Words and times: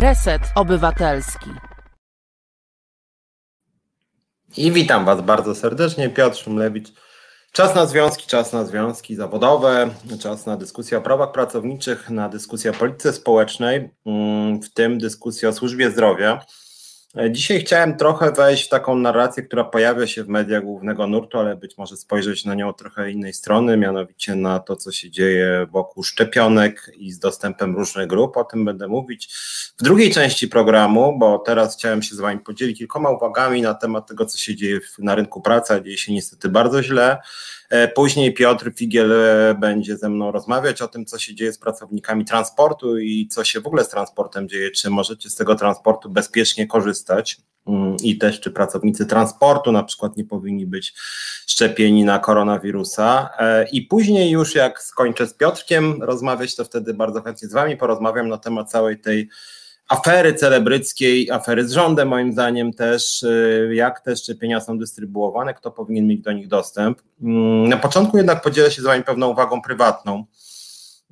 Reset 0.00 0.42
Obywatelski. 0.54 1.50
I 4.56 4.72
witam 4.72 5.04
Was 5.04 5.20
bardzo 5.20 5.54
serdecznie, 5.54 6.08
Piotr 6.08 6.36
Szumlewicz. 6.36 6.88
Czas 7.52 7.74
na 7.74 7.86
związki, 7.86 8.26
czas 8.26 8.52
na 8.52 8.64
związki 8.64 9.16
zawodowe, 9.16 9.90
czas 10.22 10.46
na 10.46 10.56
dyskusję 10.56 10.98
o 10.98 11.00
prawach 11.00 11.32
pracowniczych, 11.32 12.10
na 12.10 12.28
dyskusję 12.28 12.70
o 12.70 12.74
polityce 12.74 13.12
społecznej, 13.12 13.90
mm, 14.06 14.62
w 14.62 14.72
tym 14.72 14.98
dyskusję 14.98 15.48
o 15.48 15.52
służbie 15.52 15.90
zdrowia. 15.90 16.44
E, 17.16 17.30
dzisiaj 17.30 17.60
chciałem 17.60 17.96
trochę 17.96 18.32
wejść 18.32 18.66
w 18.66 18.68
taką 18.68 18.96
narrację, 18.96 19.42
która 19.42 19.64
pojawia 19.64 20.06
się 20.06 20.24
w 20.24 20.28
mediach 20.28 20.64
głównego 20.64 21.06
nurtu, 21.06 21.38
ale 21.38 21.56
być 21.56 21.78
może 21.78 21.96
spojrzeć 21.96 22.44
na 22.44 22.54
nią 22.54 22.72
trochę 22.72 23.10
innej 23.10 23.32
strony, 23.32 23.76
mianowicie 23.76 24.34
na 24.34 24.58
to, 24.58 24.76
co 24.76 24.92
się 24.92 25.10
dzieje 25.10 25.66
wokół 25.70 26.02
szczepionek 26.02 26.90
i 26.96 27.12
z 27.12 27.18
dostępem 27.18 27.76
różnych 27.76 28.06
grup. 28.06 28.36
O 28.36 28.44
tym 28.44 28.64
będę 28.64 28.88
mówić 28.88 29.34
w 29.78 29.82
drugiej 29.82 30.10
części 30.10 30.48
programu, 30.48 31.18
bo 31.18 31.38
teraz 31.38 31.76
chciałem 31.76 32.02
się 32.02 32.14
z 32.14 32.20
Wami 32.20 32.40
podzielić 32.40 32.78
kilkoma 32.78 33.10
uwagami 33.10 33.62
na 33.62 33.74
temat 33.74 34.08
tego, 34.08 34.26
co 34.26 34.38
się 34.38 34.56
dzieje 34.56 34.80
na 34.98 35.14
rynku 35.14 35.40
pracy, 35.40 35.74
a 35.74 35.80
dzieje 35.80 35.98
się 35.98 36.12
niestety 36.12 36.48
bardzo 36.48 36.82
źle. 36.82 37.18
E, 37.70 37.88
później 37.88 38.34
Piotr 38.34 38.72
Figiel 38.76 39.12
e, 39.12 39.54
będzie 39.54 39.96
ze 39.96 40.08
mną 40.08 40.32
rozmawiać 40.32 40.82
o 40.82 40.88
tym, 40.88 41.06
co 41.06 41.18
się 41.18 41.34
dzieje 41.34 41.52
z 41.52 41.58
pracownikami 41.58 42.24
transportu 42.24 42.98
i 42.98 43.28
co 43.28 43.44
się 43.44 43.60
w 43.60 43.66
ogóle 43.66 43.84
z 43.84 43.88
transportem 43.88 44.48
dzieje, 44.48 44.70
czy 44.70 44.90
możecie 44.90 45.30
z 45.30 45.34
tego 45.34 45.54
transportu 45.54 46.10
bezpiecznie 46.10 46.66
korzystać 46.66 47.36
mm, 47.66 47.96
i 48.02 48.18
też 48.18 48.40
czy 48.40 48.50
pracownicy 48.50 49.06
transportu 49.06 49.72
na 49.72 49.82
przykład 49.82 50.16
nie 50.16 50.24
powinni 50.24 50.66
być 50.66 50.94
szczepieni 51.46 52.04
na 52.04 52.18
koronawirusa. 52.18 53.30
E, 53.38 53.68
I 53.72 53.82
później 53.82 54.30
już 54.30 54.54
jak 54.54 54.82
skończę 54.82 55.26
z 55.26 55.34
Piotrkiem 55.34 56.02
rozmawiać, 56.02 56.56
to 56.56 56.64
wtedy 56.64 56.94
bardzo 56.94 57.22
chętnie 57.22 57.48
z 57.48 57.52
Wami 57.52 57.76
porozmawiam 57.76 58.28
na 58.28 58.38
temat 58.38 58.70
całej 58.70 59.00
tej 59.00 59.28
afery 59.88 60.34
celebryckiej, 60.34 61.30
afery 61.30 61.68
z 61.68 61.72
rządem 61.72 62.08
moim 62.08 62.32
zdaniem 62.32 62.72
też, 62.72 63.22
y, 63.22 63.70
jak 63.74 64.00
te 64.00 64.16
szczepienia 64.16 64.60
są 64.60 64.78
dystrybuowane, 64.78 65.54
kto 65.54 65.70
powinien 65.70 66.06
mieć 66.06 66.20
do 66.20 66.32
nich 66.32 66.48
dostęp. 66.48 67.02
Mm, 67.22 67.68
na 67.68 67.76
początku 67.76 68.16
jednak 68.16 68.42
podzielę 68.42 68.70
się 68.70 68.82
z 68.82 68.84
Wami 68.84 69.04
pewną 69.04 69.28
uwagą 69.28 69.62
prywatną 69.62 70.24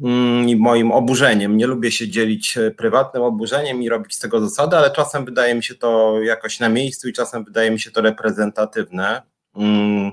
mm, 0.03 0.49
i 0.49 0.57
moim 0.57 0.93
oburzeniem. 0.93 1.57
Nie 1.57 1.67
lubię 1.67 1.93
się 1.93 2.09
dzielić 2.09 2.59
e, 2.59 2.71
prywatnym 2.71 3.23
oburzeniem 3.23 3.83
i 3.83 3.89
robić 3.89 4.15
z 4.15 4.19
tego 4.19 4.41
zasady, 4.41 4.77
ale 4.77 4.91
czasem 4.91 5.25
wydaje 5.25 5.55
mi 5.55 5.65
się 5.65 5.75
to 5.75 6.21
jakoś 6.23 6.61
na 6.61 6.69
miejscu 6.69 7.09
i 7.09 7.13
czasem 7.13 7.45
wydaje 7.45 7.71
mi 7.71 7.81
się 7.81 7.91
to 7.91 8.01
reprezentatywne. 8.01 9.23
Mm, 9.57 10.13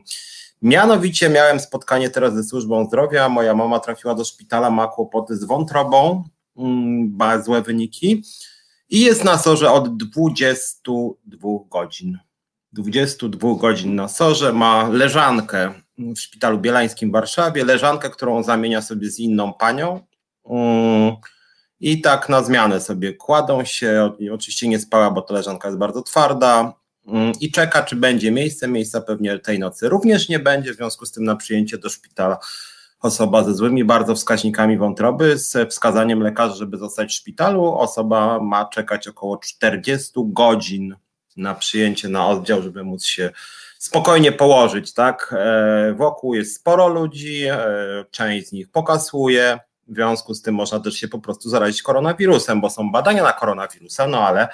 mianowicie 0.62 1.30
miałem 1.30 1.60
spotkanie 1.60 2.10
teraz 2.10 2.34
ze 2.34 2.44
służbą 2.44 2.86
zdrowia. 2.86 3.30
Moja 3.30 3.54
mama 3.54 3.80
trafiła 3.80 4.16
do 4.16 4.26
szpitala, 4.26 4.70
ma 4.70 4.88
kłopoty 4.88 5.38
z 5.38 5.44
wątrobą, 5.44 6.24
ma 7.18 7.42
złe 7.42 7.62
wyniki 7.62 8.24
i 8.94 9.02
jest 9.02 9.24
na 9.24 9.38
sorze 9.38 9.72
od 9.72 9.98
22 9.98 11.50
godzin. 11.70 12.20
22 12.74 13.56
godzin 13.56 13.96
na 13.96 14.08
sorze, 14.08 14.54
ma 14.54 14.90
leżankę 14.90 15.74
w 15.98 16.20
Szpitalu 16.20 16.60
Bielańskim 16.60 17.10
w 17.10 17.14
Warszawie, 17.14 17.66
leżankę, 17.66 18.10
którą 18.10 18.44
zamienia 18.44 18.82
sobie 18.82 19.10
z 19.10 19.20
inną 19.20 19.54
panią. 19.54 20.00
Mm, 20.50 21.16
I 21.80 22.02
tak 22.02 22.30
na 22.30 22.44
zmianę 22.44 22.82
sobie 22.82 23.14
kładą 23.14 23.66
się. 23.66 24.12
Oczywiście 24.34 24.68
nie 24.68 24.80
spała, 24.80 25.12
bo 25.12 25.22
ta 25.22 25.34
leżanka 25.34 25.68
jest 25.68 25.78
bardzo 25.78 26.02
twarda. 26.02 26.74
Mm, 27.08 27.32
I 27.40 27.52
czeka, 27.52 27.84
czy 27.84 27.96
będzie 27.96 28.32
miejsce. 28.32 28.68
Miejsca 28.68 29.02
pewnie 29.02 29.40
tej 29.40 29.60
nocy 29.60 29.90
również 29.90 30.30
nie 30.30 30.40
będzie, 30.40 30.74
w 30.74 30.76
związku 30.76 31.06
z 31.06 31.12
tym 31.12 31.24
na 31.24 31.36
przyjęcie 31.36 31.78
do 31.78 31.90
szpitala 31.90 32.38
osoba 33.04 33.44
ze 33.44 33.54
złymi 33.54 33.84
bardzo 33.84 34.16
wskaźnikami 34.16 34.78
wątroby 34.78 35.38
z 35.38 35.70
wskazaniem 35.70 36.24
lekarza, 36.24 36.56
żeby 36.56 36.78
zostać 36.78 37.10
w 37.10 37.14
szpitalu. 37.14 37.74
Osoba 37.74 38.40
ma 38.40 38.66
czekać 38.66 39.08
około 39.08 39.38
40 39.38 40.12
godzin 40.16 40.96
na 41.38 41.56
przyjęcie 41.56 42.10
na 42.10 42.28
oddział, 42.28 42.62
żeby 42.62 42.84
móc 42.84 43.06
się 43.06 43.32
spokojnie 43.80 44.32
położyć, 44.32 44.94
tak? 44.94 45.36
E, 45.38 45.94
wokół 45.98 46.34
jest 46.34 46.56
sporo 46.56 46.88
ludzi, 46.88 47.46
e, 47.46 47.66
część 48.12 48.48
z 48.48 48.52
nich 48.52 48.72
pokasuje, 48.72 49.60
w 49.88 49.94
związku 49.94 50.34
z 50.34 50.42
tym 50.42 50.56
można 50.56 50.80
też 50.80 50.94
się 50.94 51.08
po 51.08 51.20
prostu 51.20 51.50
zarazić 51.50 51.82
koronawirusem, 51.82 52.62
bo 52.62 52.70
są 52.70 52.92
badania 52.92 53.24
na 53.24 53.34
koronawirusa, 53.34 54.08
no 54.08 54.28
ale 54.28 54.48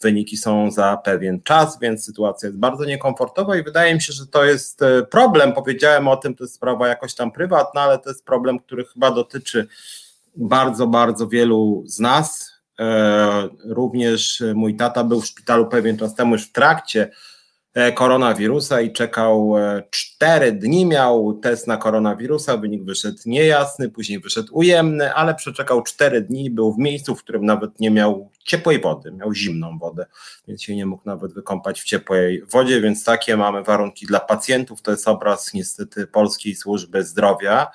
wyniki 0.00 0.36
są 0.36 0.70
za 0.70 0.96
pewien 0.96 1.42
czas, 1.42 1.78
więc 1.80 2.04
sytuacja 2.04 2.46
jest 2.46 2.58
bardzo 2.58 2.84
niekomfortowa 2.84 3.56
i 3.56 3.62
wydaje 3.62 3.94
mi 3.94 4.02
się, 4.02 4.12
że 4.12 4.26
to 4.26 4.44
jest 4.44 4.82
e, 4.82 5.02
problem. 5.02 5.52
Powiedziałem 5.52 6.08
o 6.08 6.16
tym, 6.16 6.34
to 6.34 6.44
jest 6.44 6.54
sprawa 6.54 6.88
jakoś 6.88 7.14
tam 7.14 7.32
prywatna, 7.32 7.80
ale 7.80 7.98
to 7.98 8.10
jest 8.10 8.24
problem, 8.24 8.58
który 8.58 8.84
chyba 8.84 9.10
dotyczy 9.10 9.66
bardzo, 10.36 10.86
bardzo 10.86 11.28
wielu 11.28 11.84
z 11.86 12.00
nas. 12.00 12.52
E, 12.78 13.48
również 13.64 14.42
mój 14.54 14.76
tata 14.76 15.04
był 15.04 15.20
w 15.20 15.26
szpitalu 15.26 15.66
pewien 15.66 15.98
czas 15.98 16.14
temu 16.14 16.32
już 16.32 16.48
w 16.48 16.52
trakcie 16.52 17.02
E, 17.02 17.10
koronawirusa 17.94 18.80
i 18.80 18.92
czekał 18.92 19.54
4 19.90 20.46
e, 20.46 20.52
dni, 20.52 20.86
miał 20.86 21.38
test 21.42 21.66
na 21.66 21.76
koronawirusa, 21.76 22.56
wynik 22.56 22.84
wyszedł 22.84 23.18
niejasny, 23.26 23.90
później 23.90 24.20
wyszedł 24.20 24.58
ujemny, 24.58 25.14
ale 25.14 25.34
przeczekał 25.34 25.82
4 25.82 26.20
dni, 26.20 26.50
był 26.50 26.72
w 26.72 26.78
miejscu, 26.78 27.14
w 27.14 27.22
którym 27.22 27.44
nawet 27.44 27.80
nie 27.80 27.90
miał 27.90 28.30
ciepłej 28.44 28.80
wody, 28.80 29.12
miał 29.12 29.34
zimną 29.34 29.78
wodę, 29.78 30.06
więc 30.48 30.62
się 30.62 30.76
nie 30.76 30.86
mógł 30.86 31.02
nawet 31.06 31.32
wykąpać 31.32 31.80
w 31.80 31.84
ciepłej 31.84 32.42
wodzie, 32.42 32.80
więc 32.80 33.04
takie 33.04 33.36
mamy 33.36 33.62
warunki 33.62 34.06
dla 34.06 34.20
pacjentów, 34.20 34.82
to 34.82 34.90
jest 34.90 35.08
obraz 35.08 35.54
niestety 35.54 36.06
Polskiej 36.06 36.54
Służby 36.54 37.04
Zdrowia. 37.04 37.66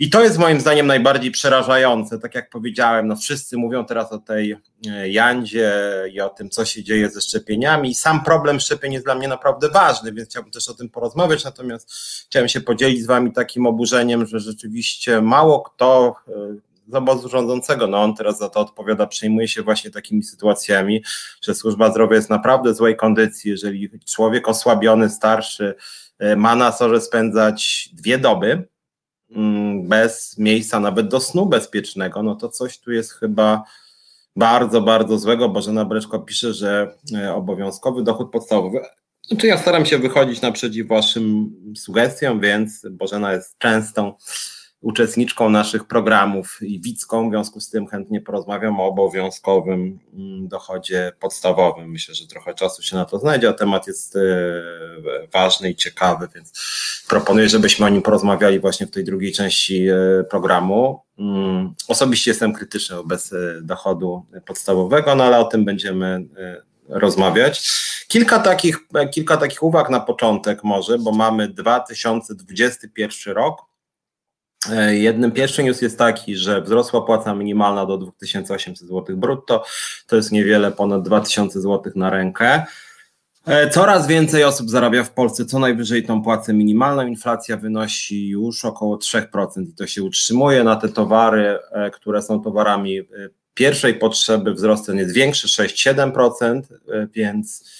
I 0.00 0.10
to 0.10 0.22
jest 0.22 0.38
moim 0.38 0.60
zdaniem 0.60 0.86
najbardziej 0.86 1.30
przerażające. 1.30 2.18
Tak 2.18 2.34
jak 2.34 2.50
powiedziałem, 2.50 3.08
no 3.08 3.16
wszyscy 3.16 3.56
mówią 3.56 3.84
teraz 3.84 4.12
o 4.12 4.18
tej 4.18 4.56
e, 4.86 5.08
Jandzie 5.08 5.72
i 6.12 6.20
o 6.20 6.28
tym, 6.28 6.50
co 6.50 6.64
się 6.64 6.84
dzieje 6.84 7.10
ze 7.10 7.20
szczepieniami. 7.20 7.94
Sam 7.94 8.24
problem 8.24 8.60
szczepień 8.60 8.92
jest 8.92 9.04
dla 9.04 9.14
mnie 9.14 9.28
naprawdę 9.28 9.68
ważny, 9.68 10.12
więc 10.12 10.28
chciałbym 10.28 10.52
też 10.52 10.68
o 10.68 10.74
tym 10.74 10.88
porozmawiać. 10.88 11.44
Natomiast 11.44 11.92
chciałem 12.26 12.48
się 12.48 12.60
podzielić 12.60 13.02
z 13.02 13.06
Wami 13.06 13.32
takim 13.32 13.66
oburzeniem, 13.66 14.26
że 14.26 14.40
rzeczywiście 14.40 15.20
mało 15.20 15.60
kto 15.60 16.14
e, 16.28 16.32
z 16.88 16.94
obozu 16.94 17.28
rządzącego, 17.28 17.86
no 17.86 18.02
on 18.02 18.14
teraz 18.14 18.38
za 18.38 18.48
to 18.48 18.60
odpowiada, 18.60 19.06
przejmuje 19.06 19.48
się 19.48 19.62
właśnie 19.62 19.90
takimi 19.90 20.22
sytuacjami, 20.22 21.04
że 21.42 21.54
służba 21.54 21.90
zdrowia 21.90 22.16
jest 22.16 22.30
naprawdę 22.30 22.72
w 22.72 22.76
złej 22.76 22.96
kondycji. 22.96 23.50
Jeżeli 23.50 23.90
człowiek 24.06 24.48
osłabiony, 24.48 25.10
starszy 25.10 25.74
e, 26.18 26.36
ma 26.36 26.56
na 26.56 26.72
sorze 26.72 27.00
spędzać 27.00 27.88
dwie 27.92 28.18
doby, 28.18 28.69
bez 29.82 30.38
miejsca 30.38 30.80
nawet 30.80 31.08
do 31.08 31.20
snu 31.20 31.46
bezpiecznego, 31.46 32.22
no 32.22 32.34
to 32.34 32.48
coś 32.48 32.78
tu 32.78 32.92
jest 32.92 33.12
chyba 33.12 33.64
bardzo, 34.36 34.80
bardzo 34.80 35.18
złego. 35.18 35.48
Bożena 35.48 35.84
Breczko 35.84 36.18
pisze, 36.18 36.54
że 36.54 36.94
e, 37.14 37.34
obowiązkowy 37.34 38.02
dochód 38.02 38.30
podstawowy. 38.30 38.80
Znaczy 39.28 39.46
ja 39.46 39.58
staram 39.58 39.86
się 39.86 39.98
wychodzić 39.98 40.40
naprzeciw 40.40 40.88
waszym 40.88 41.52
sugestiom, 41.76 42.40
więc 42.40 42.86
Bożena 42.90 43.32
jest 43.32 43.58
częstą 43.58 44.14
uczestniczką 44.80 45.50
naszych 45.50 45.84
programów 45.84 46.58
i 46.62 46.80
widzką, 46.80 47.28
w 47.28 47.32
związku 47.32 47.60
z 47.60 47.70
tym 47.70 47.86
chętnie 47.86 48.20
porozmawiam 48.20 48.80
o 48.80 48.84
obowiązkowym 48.84 49.98
mm, 50.14 50.48
dochodzie 50.48 51.12
podstawowym. 51.20 51.90
Myślę, 51.90 52.14
że 52.14 52.26
trochę 52.26 52.54
czasu 52.54 52.82
się 52.82 52.96
na 52.96 53.04
to 53.04 53.18
znajdzie, 53.18 53.48
a 53.48 53.52
temat 53.52 53.86
jest 53.86 54.16
e, 54.16 54.20
ważny 55.32 55.70
i 55.70 55.76
ciekawy, 55.76 56.28
więc 56.34 56.52
proponuję, 57.08 57.48
żebyśmy 57.48 57.86
o 57.86 57.88
nim 57.88 58.02
porozmawiali 58.02 58.60
właśnie 58.60 58.86
w 58.86 58.90
tej 58.90 59.04
drugiej 59.04 59.32
części 59.32 59.88
e, 59.88 60.24
programu. 60.30 61.00
Mm, 61.18 61.74
osobiście 61.88 62.30
jestem 62.30 62.52
krytyczny 62.52 62.96
wobec 62.96 63.32
e, 63.32 63.36
dochodu 63.62 64.26
podstawowego, 64.46 65.14
no 65.14 65.24
ale 65.24 65.38
o 65.38 65.44
tym 65.44 65.64
będziemy 65.64 66.24
rozmawiać. 66.88 67.70
Kilka 68.08 68.38
takich, 68.38 68.78
kilka 69.10 69.36
takich 69.36 69.62
uwag 69.62 69.90
na 69.90 70.00
początek 70.00 70.64
może, 70.64 70.98
bo 70.98 71.12
mamy 71.12 71.48
2021 71.48 73.34
rok, 73.34 73.69
jednym 74.90 75.32
pierwszy 75.32 75.62
news 75.62 75.82
jest 75.82 75.98
taki, 75.98 76.36
że 76.36 76.62
wzrosła 76.62 77.00
płaca 77.00 77.34
minimalna 77.34 77.86
do 77.86 77.96
2800 77.96 78.88
zł 78.88 79.16
brutto, 79.16 79.64
to 80.06 80.16
jest 80.16 80.32
niewiele 80.32 80.72
ponad 80.72 81.02
2000 81.02 81.60
zł 81.60 81.92
na 81.96 82.10
rękę. 82.10 82.64
E, 83.46 83.70
coraz 83.70 84.06
więcej 84.06 84.44
osób 84.44 84.70
zarabia 84.70 85.04
w 85.04 85.10
Polsce 85.10 85.44
co 85.44 85.58
najwyżej 85.58 86.02
tą 86.02 86.22
płacę 86.22 86.52
minimalną. 86.52 87.06
Inflacja 87.06 87.56
wynosi 87.56 88.28
już 88.28 88.64
około 88.64 88.96
3% 88.96 89.68
i 89.68 89.74
to 89.74 89.86
się 89.86 90.02
utrzymuje. 90.02 90.64
Na 90.64 90.76
te 90.76 90.88
towary, 90.88 91.58
e, 91.72 91.90
które 91.90 92.22
są 92.22 92.42
towarami 92.42 93.00
pierwszej 93.54 93.94
potrzeby, 93.94 94.54
wzrost 94.54 94.84
cen 94.84 94.98
jest 94.98 95.14
większy 95.14 95.48
6-7%, 95.48 96.62
więc 97.14 97.70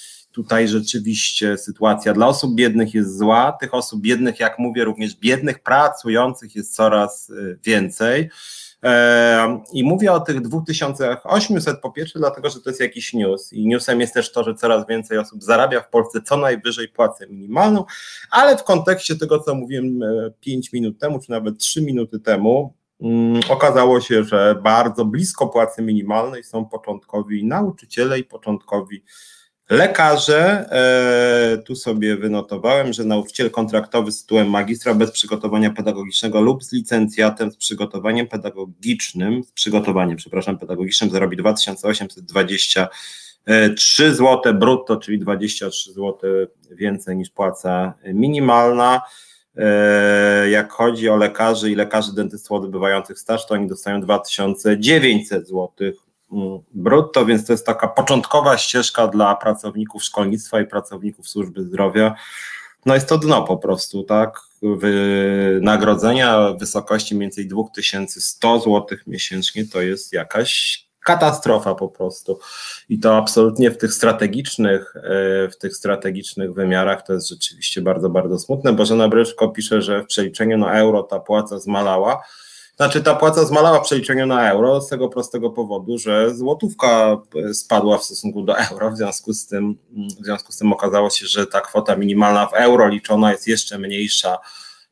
Tutaj 0.40 0.68
rzeczywiście 0.68 1.58
sytuacja 1.58 2.12
dla 2.12 2.26
osób 2.26 2.54
biednych 2.54 2.94
jest 2.94 3.18
zła. 3.18 3.52
Tych 3.60 3.74
osób 3.74 4.00
biednych, 4.00 4.40
jak 4.40 4.58
mówię, 4.58 4.84
również 4.84 5.16
biednych 5.16 5.62
pracujących 5.62 6.56
jest 6.56 6.74
coraz 6.74 7.30
y, 7.30 7.58
więcej. 7.64 8.30
E, 8.82 9.62
I 9.72 9.84
mówię 9.84 10.12
o 10.12 10.20
tych 10.20 10.40
2800 10.40 11.80
po 11.80 11.90
pierwsze, 11.92 12.18
dlatego 12.18 12.50
że 12.50 12.60
to 12.60 12.70
jest 12.70 12.80
jakiś 12.80 13.14
news. 13.14 13.52
I 13.52 13.66
newsem 13.66 14.00
jest 14.00 14.14
też 14.14 14.32
to, 14.32 14.44
że 14.44 14.54
coraz 14.54 14.86
więcej 14.86 15.18
osób 15.18 15.42
zarabia 15.42 15.80
w 15.80 15.90
Polsce 15.90 16.22
co 16.22 16.36
najwyżej 16.36 16.88
płacę 16.88 17.26
minimalną, 17.26 17.84
ale 18.30 18.56
w 18.56 18.64
kontekście 18.64 19.16
tego, 19.16 19.38
co 19.38 19.54
mówiłem 19.54 20.00
5 20.40 20.66
e, 20.66 20.70
minut 20.72 20.98
temu, 20.98 21.20
czy 21.20 21.30
nawet 21.30 21.58
3 21.58 21.82
minuty 21.82 22.20
temu, 22.20 22.74
mm, 23.00 23.40
okazało 23.48 24.00
się, 24.00 24.24
że 24.24 24.60
bardzo 24.62 25.04
blisko 25.04 25.46
płacy 25.46 25.82
minimalnej 25.82 26.44
są 26.44 26.64
początkowi 26.64 27.44
nauczyciele 27.44 28.18
i 28.18 28.24
początkowi 28.24 29.02
Lekarze, 29.70 30.70
e, 30.70 31.58
tu 31.58 31.76
sobie 31.76 32.16
wynotowałem, 32.16 32.92
że 32.92 33.04
nauczyciel 33.04 33.50
kontraktowy 33.50 34.12
z 34.12 34.22
tytułem 34.22 34.50
magistra 34.50 34.94
bez 34.94 35.10
przygotowania 35.10 35.70
pedagogicznego 35.70 36.40
lub 36.40 36.64
z 36.64 36.72
licencjatem 36.72 37.52
z 37.52 37.56
przygotowaniem 37.56 38.26
pedagogicznym, 38.26 39.44
z 39.44 39.52
przygotowaniem, 39.52 40.16
przepraszam, 40.16 40.58
pedagogicznym 40.58 41.10
zarobi 41.10 41.36
2823 41.36 44.14
zł 44.14 44.54
brutto, 44.54 44.96
czyli 44.96 45.18
23 45.18 45.92
zł 45.92 46.18
więcej 46.70 47.16
niż 47.16 47.30
płaca 47.30 47.94
minimalna. 48.04 49.02
E, 49.56 50.50
jak 50.50 50.72
chodzi 50.72 51.08
o 51.08 51.16
lekarzy 51.16 51.70
i 51.70 51.74
lekarzy 51.74 52.14
dentystów 52.14 52.52
odbywających 52.52 53.18
staż, 53.18 53.46
to 53.46 53.54
oni 53.54 53.68
dostają 53.68 54.00
2900 54.00 55.48
zł 55.48 55.68
brutto, 56.72 57.26
więc 57.26 57.46
to 57.46 57.52
jest 57.52 57.66
taka 57.66 57.88
początkowa 57.88 58.58
ścieżka 58.58 59.06
dla 59.06 59.34
pracowników 59.34 60.04
szkolnictwa 60.04 60.60
i 60.60 60.66
pracowników 60.66 61.28
służby 61.28 61.64
zdrowia. 61.64 62.14
No 62.86 62.94
jest 62.94 63.08
to 63.08 63.18
dno 63.18 63.42
po 63.42 63.56
prostu, 63.56 64.02
tak? 64.02 64.40
Wynagrodzenia 64.62 66.50
w 66.50 66.58
wysokości 66.58 67.14
mniej 67.14 67.28
więcej 67.28 67.48
2100 67.48 68.60
zł 68.60 68.98
miesięcznie 69.06 69.66
to 69.66 69.80
jest 69.80 70.12
jakaś 70.12 70.84
katastrofa 71.04 71.74
po 71.74 71.88
prostu. 71.88 72.38
I 72.88 72.98
to 72.98 73.16
absolutnie 73.16 73.70
w 73.70 73.78
tych 73.78 73.94
strategicznych, 73.94 74.96
e, 74.96 75.48
w 75.48 75.56
tych 75.58 75.76
strategicznych 75.76 76.54
wymiarach 76.54 77.06
to 77.06 77.12
jest 77.12 77.28
rzeczywiście 77.28 77.82
bardzo, 77.82 78.10
bardzo 78.10 78.38
smutne. 78.38 78.72
Bożena 78.72 79.08
Bryczko 79.08 79.48
pisze, 79.48 79.82
że 79.82 80.02
w 80.02 80.06
przeliczeniu 80.06 80.58
na 80.58 80.78
euro 80.78 81.02
ta 81.02 81.20
płaca 81.20 81.58
zmalała. 81.58 82.22
Znaczy 82.80 83.02
ta 83.02 83.14
płaca 83.14 83.44
zmalała 83.44 83.80
w 83.80 83.84
przeliczeniu 83.84 84.26
na 84.26 84.50
euro 84.50 84.80
z 84.80 84.88
tego 84.88 85.08
prostego 85.08 85.50
powodu, 85.50 85.98
że 85.98 86.34
złotówka 86.34 87.18
spadła 87.52 87.98
w 87.98 88.04
stosunku 88.04 88.42
do 88.42 88.58
euro, 88.58 88.90
w 88.90 88.96
związku 88.96 89.32
z 89.32 89.46
tym, 89.46 89.78
w 90.20 90.24
związku 90.24 90.52
z 90.52 90.56
tym 90.56 90.72
okazało 90.72 91.10
się, 91.10 91.26
że 91.26 91.46
ta 91.46 91.60
kwota 91.60 91.96
minimalna 91.96 92.46
w 92.46 92.54
euro 92.54 92.88
liczona 92.88 93.32
jest 93.32 93.48
jeszcze 93.48 93.78
mniejsza 93.78 94.38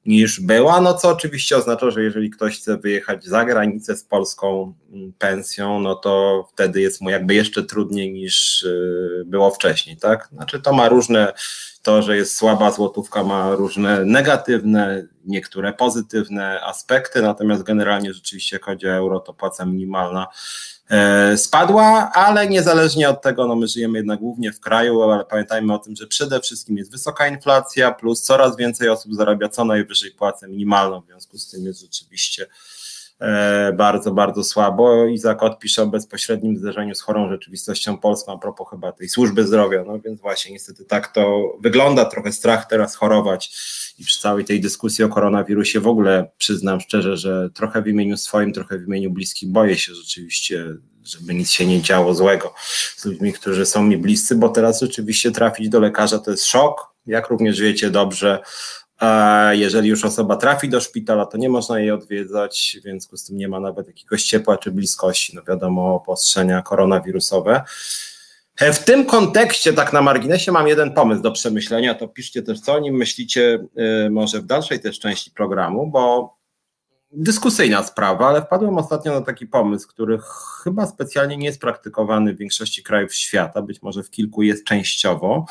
niż 0.06 0.40
była, 0.40 0.80
no 0.80 0.94
co 0.94 1.08
oczywiście 1.08 1.56
oznacza, 1.56 1.90
że 1.90 2.02
jeżeli 2.02 2.30
ktoś 2.30 2.58
chce 2.58 2.76
wyjechać 2.76 3.24
za 3.24 3.44
granicę 3.44 3.96
z 3.96 4.04
polską 4.04 4.74
mm, 4.92 5.12
pensją, 5.18 5.80
no 5.80 5.94
to 5.94 6.44
wtedy 6.52 6.80
jest 6.80 7.00
mu 7.00 7.10
jakby 7.10 7.34
jeszcze 7.34 7.62
trudniej 7.62 8.12
niż 8.12 8.64
e, 8.64 9.24
było 9.24 9.50
wcześniej, 9.50 9.96
tak? 9.96 10.28
Znaczy 10.32 10.60
to 10.60 10.72
ma 10.72 10.88
różne 10.88 11.32
to, 11.82 12.02
że 12.02 12.16
jest 12.16 12.36
słaba 12.36 12.70
złotówka, 12.70 13.24
ma 13.24 13.54
różne 13.54 14.04
negatywne, 14.04 15.06
niektóre 15.24 15.72
pozytywne 15.72 16.60
aspekty, 16.60 17.22
natomiast 17.22 17.62
generalnie 17.62 18.12
rzeczywiście, 18.14 18.56
jak 18.56 18.64
chodzi 18.64 18.86
o 18.86 18.90
euro, 18.90 19.20
to 19.20 19.34
płaca 19.34 19.64
minimalna 19.64 20.26
e, 20.90 21.36
spadła, 21.36 22.10
ale 22.14 22.48
niezależnie 22.48 23.08
od 23.08 23.22
tego, 23.22 23.46
no 23.46 23.56
my 23.56 23.68
żyjemy 23.68 23.98
jednak 23.98 24.18
głównie 24.18 24.52
w 24.52 24.60
kraju, 24.60 25.02
ale 25.02 25.24
pamiętajmy 25.24 25.74
o 25.74 25.78
tym, 25.78 25.96
że 25.96 26.06
przede 26.06 26.40
wszystkim 26.40 26.76
jest 26.76 26.92
wysoka 26.92 27.28
inflacja, 27.28 27.92
plus 27.92 28.22
coraz 28.22 28.56
więcej 28.56 28.88
osób 28.88 29.14
zarabia 29.14 29.48
co 29.48 29.64
najwyżej 29.64 30.10
płacę 30.10 30.48
minimalną, 30.48 31.00
w 31.00 31.06
związku 31.06 31.38
z 31.38 31.50
tym 31.50 31.64
jest 31.64 31.80
rzeczywiście 31.80 32.46
bardzo, 33.76 34.10
bardzo 34.10 34.44
słabo. 34.44 35.06
Izak 35.06 35.42
odpisze 35.42 35.82
o 35.82 35.86
bezpośrednim 35.86 36.56
zderzeniu 36.56 36.94
z 36.94 37.00
chorą 37.00 37.28
rzeczywistością 37.28 37.98
polską, 37.98 38.32
a 38.32 38.38
propos 38.38 38.68
chyba 38.70 38.92
tej 38.92 39.08
służby 39.08 39.46
zdrowia, 39.46 39.84
no 39.86 40.00
więc 40.00 40.20
właśnie 40.20 40.52
niestety 40.52 40.84
tak 40.84 41.12
to 41.12 41.52
wygląda, 41.60 42.04
trochę 42.04 42.32
strach 42.32 42.66
teraz 42.66 42.96
chorować 42.96 43.50
i 43.98 44.04
przy 44.04 44.20
całej 44.20 44.44
tej 44.44 44.60
dyskusji 44.60 45.04
o 45.04 45.08
koronawirusie 45.08 45.80
w 45.80 45.86
ogóle 45.86 46.30
przyznam 46.38 46.80
szczerze, 46.80 47.16
że 47.16 47.50
trochę 47.54 47.82
w 47.82 47.88
imieniu 47.88 48.16
swoim, 48.16 48.52
trochę 48.52 48.78
w 48.78 48.86
imieniu 48.86 49.10
bliskich 49.10 49.48
boję 49.48 49.78
się 49.78 49.94
rzeczywiście, 49.94 50.64
żeby 51.04 51.34
nic 51.34 51.50
się 51.50 51.66
nie 51.66 51.82
działo 51.82 52.14
złego 52.14 52.54
z 52.96 53.04
ludźmi, 53.04 53.32
którzy 53.32 53.66
są 53.66 53.82
mi 53.82 53.96
bliscy, 53.96 54.34
bo 54.34 54.48
teraz 54.48 54.80
rzeczywiście 54.80 55.30
trafić 55.30 55.68
do 55.68 55.80
lekarza 55.80 56.18
to 56.18 56.30
jest 56.30 56.46
szok, 56.46 56.94
jak 57.06 57.28
również 57.28 57.60
wiecie 57.60 57.90
dobrze, 57.90 58.38
jeżeli 59.50 59.88
już 59.88 60.04
osoba 60.04 60.36
trafi 60.36 60.68
do 60.68 60.80
szpitala, 60.80 61.26
to 61.26 61.38
nie 61.38 61.48
można 61.48 61.80
jej 61.80 61.90
odwiedzać, 61.90 62.76
w 62.80 62.82
związku 62.82 63.16
z 63.16 63.24
tym 63.24 63.36
nie 63.36 63.48
ma 63.48 63.60
nawet 63.60 63.86
jakiegoś 63.86 64.24
ciepła 64.24 64.58
czy 64.58 64.70
bliskości. 64.70 65.36
No 65.36 65.42
wiadomo, 65.48 65.94
obostrzenia 65.94 66.62
koronawirusowe. 66.62 67.62
E, 68.58 68.72
w 68.72 68.84
tym 68.84 69.06
kontekście, 69.06 69.72
tak 69.72 69.92
na 69.92 70.02
marginesie, 70.02 70.52
mam 70.52 70.68
jeden 70.68 70.92
pomysł 70.92 71.22
do 71.22 71.32
przemyślenia. 71.32 71.94
To 71.94 72.08
piszcie 72.08 72.42
też, 72.42 72.60
co 72.60 72.74
o 72.74 72.78
nim 72.78 72.94
myślicie, 72.94 73.58
e, 73.76 74.10
może 74.10 74.40
w 74.40 74.46
dalszej 74.46 74.80
też 74.80 74.98
części 74.98 75.30
programu, 75.30 75.86
bo 75.86 76.34
dyskusyjna 77.12 77.82
sprawa, 77.82 78.28
ale 78.28 78.42
wpadłem 78.42 78.78
ostatnio 78.78 79.12
na 79.12 79.20
taki 79.20 79.46
pomysł, 79.46 79.88
który 79.88 80.18
chyba 80.64 80.86
specjalnie 80.86 81.36
nie 81.36 81.46
jest 81.46 81.60
praktykowany 81.60 82.34
w 82.34 82.38
większości 82.38 82.82
krajów 82.82 83.14
świata, 83.14 83.62
być 83.62 83.82
może 83.82 84.02
w 84.02 84.10
kilku 84.10 84.42
jest 84.42 84.64
częściowo 84.64 85.46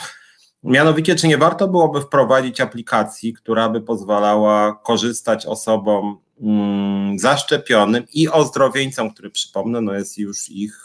Mianowicie, 0.67 1.15
czy 1.15 1.27
nie 1.27 1.37
warto 1.37 1.67
byłoby 1.67 2.01
wprowadzić 2.01 2.61
aplikacji, 2.61 3.33
która 3.33 3.69
by 3.69 3.81
pozwalała 3.81 4.79
korzystać 4.83 5.45
osobom 5.45 6.17
mm, 6.41 7.19
zaszczepionym 7.19 8.03
i 8.13 8.29
ozdrowieńcom, 8.29 9.11
który 9.11 9.29
przypomnę, 9.29 9.81
no 9.81 9.93
jest 9.93 10.17
już 10.17 10.49
ich 10.49 10.83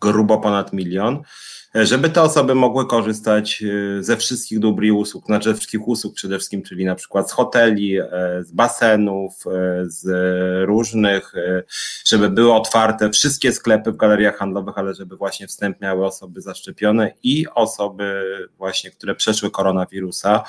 grubo 0.00 0.38
ponad 0.38 0.72
milion, 0.72 1.22
żeby 1.74 2.10
te 2.10 2.22
osoby 2.22 2.54
mogły 2.54 2.86
korzystać 2.86 3.62
e, 3.62 4.02
ze 4.02 4.16
wszystkich 4.16 4.58
dóbr 4.58 4.84
i 4.84 4.92
usług, 4.92 5.26
znaczy 5.26 5.50
ze 5.50 5.54
wszystkich 5.54 5.88
usług 5.88 6.14
przede 6.14 6.36
wszystkim, 6.38 6.62
czyli 6.62 6.84
na 6.84 6.94
przykład 6.94 7.30
z 7.30 7.32
hoteli, 7.32 7.98
e, 7.98 8.08
z 8.42 8.52
basenów, 8.52 9.34
e, 9.46 9.84
z 9.86 10.06
różnych, 10.66 11.32
żeby 12.06 12.30
były 12.30 12.52
otwarte 12.52 13.10
wszystkie 13.10 13.52
sklepy 13.52 13.92
w 13.92 13.96
galeriach 13.96 14.36
handlowych, 14.36 14.78
ale 14.78 14.94
żeby 14.94 15.16
właśnie 15.16 15.46
wstęp 15.46 15.80
miały 15.80 16.06
osoby 16.06 16.40
zaszczepione 16.40 17.12
i 17.22 17.46
osoby 17.54 18.22
właśnie, 18.58 18.90
które 18.90 19.14
przeszły 19.14 19.50
koronawirusa, 19.50 20.42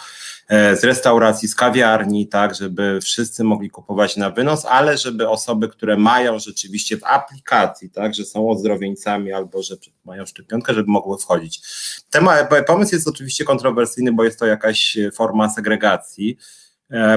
z 0.49 0.83
restauracji, 0.83 1.47
z 1.47 1.55
kawiarni, 1.55 2.27
tak, 2.27 2.55
żeby 2.55 2.99
wszyscy 3.01 3.43
mogli 3.43 3.69
kupować 3.69 4.17
na 4.17 4.29
wynos, 4.29 4.65
ale 4.65 4.97
żeby 4.97 5.29
osoby, 5.29 5.69
które 5.69 5.97
mają 5.97 6.39
rzeczywiście 6.39 6.97
w 6.97 7.03
aplikacji, 7.03 7.89
tak, 7.89 8.13
że 8.13 8.25
są 8.25 8.49
ozdrowieńcami 8.49 9.33
albo 9.33 9.63
że 9.63 9.75
mają 10.05 10.25
szczepionkę, 10.25 10.73
żeby 10.73 10.91
mogły 10.91 11.14
wchodzić. 11.17 11.61
Temat, 12.09 12.49
pomysł 12.67 12.95
jest 12.95 13.07
oczywiście 13.07 13.43
kontrowersyjny, 13.43 14.13
bo 14.13 14.23
jest 14.23 14.39
to 14.39 14.45
jakaś 14.45 14.97
forma 15.13 15.49
segregacji. 15.49 16.37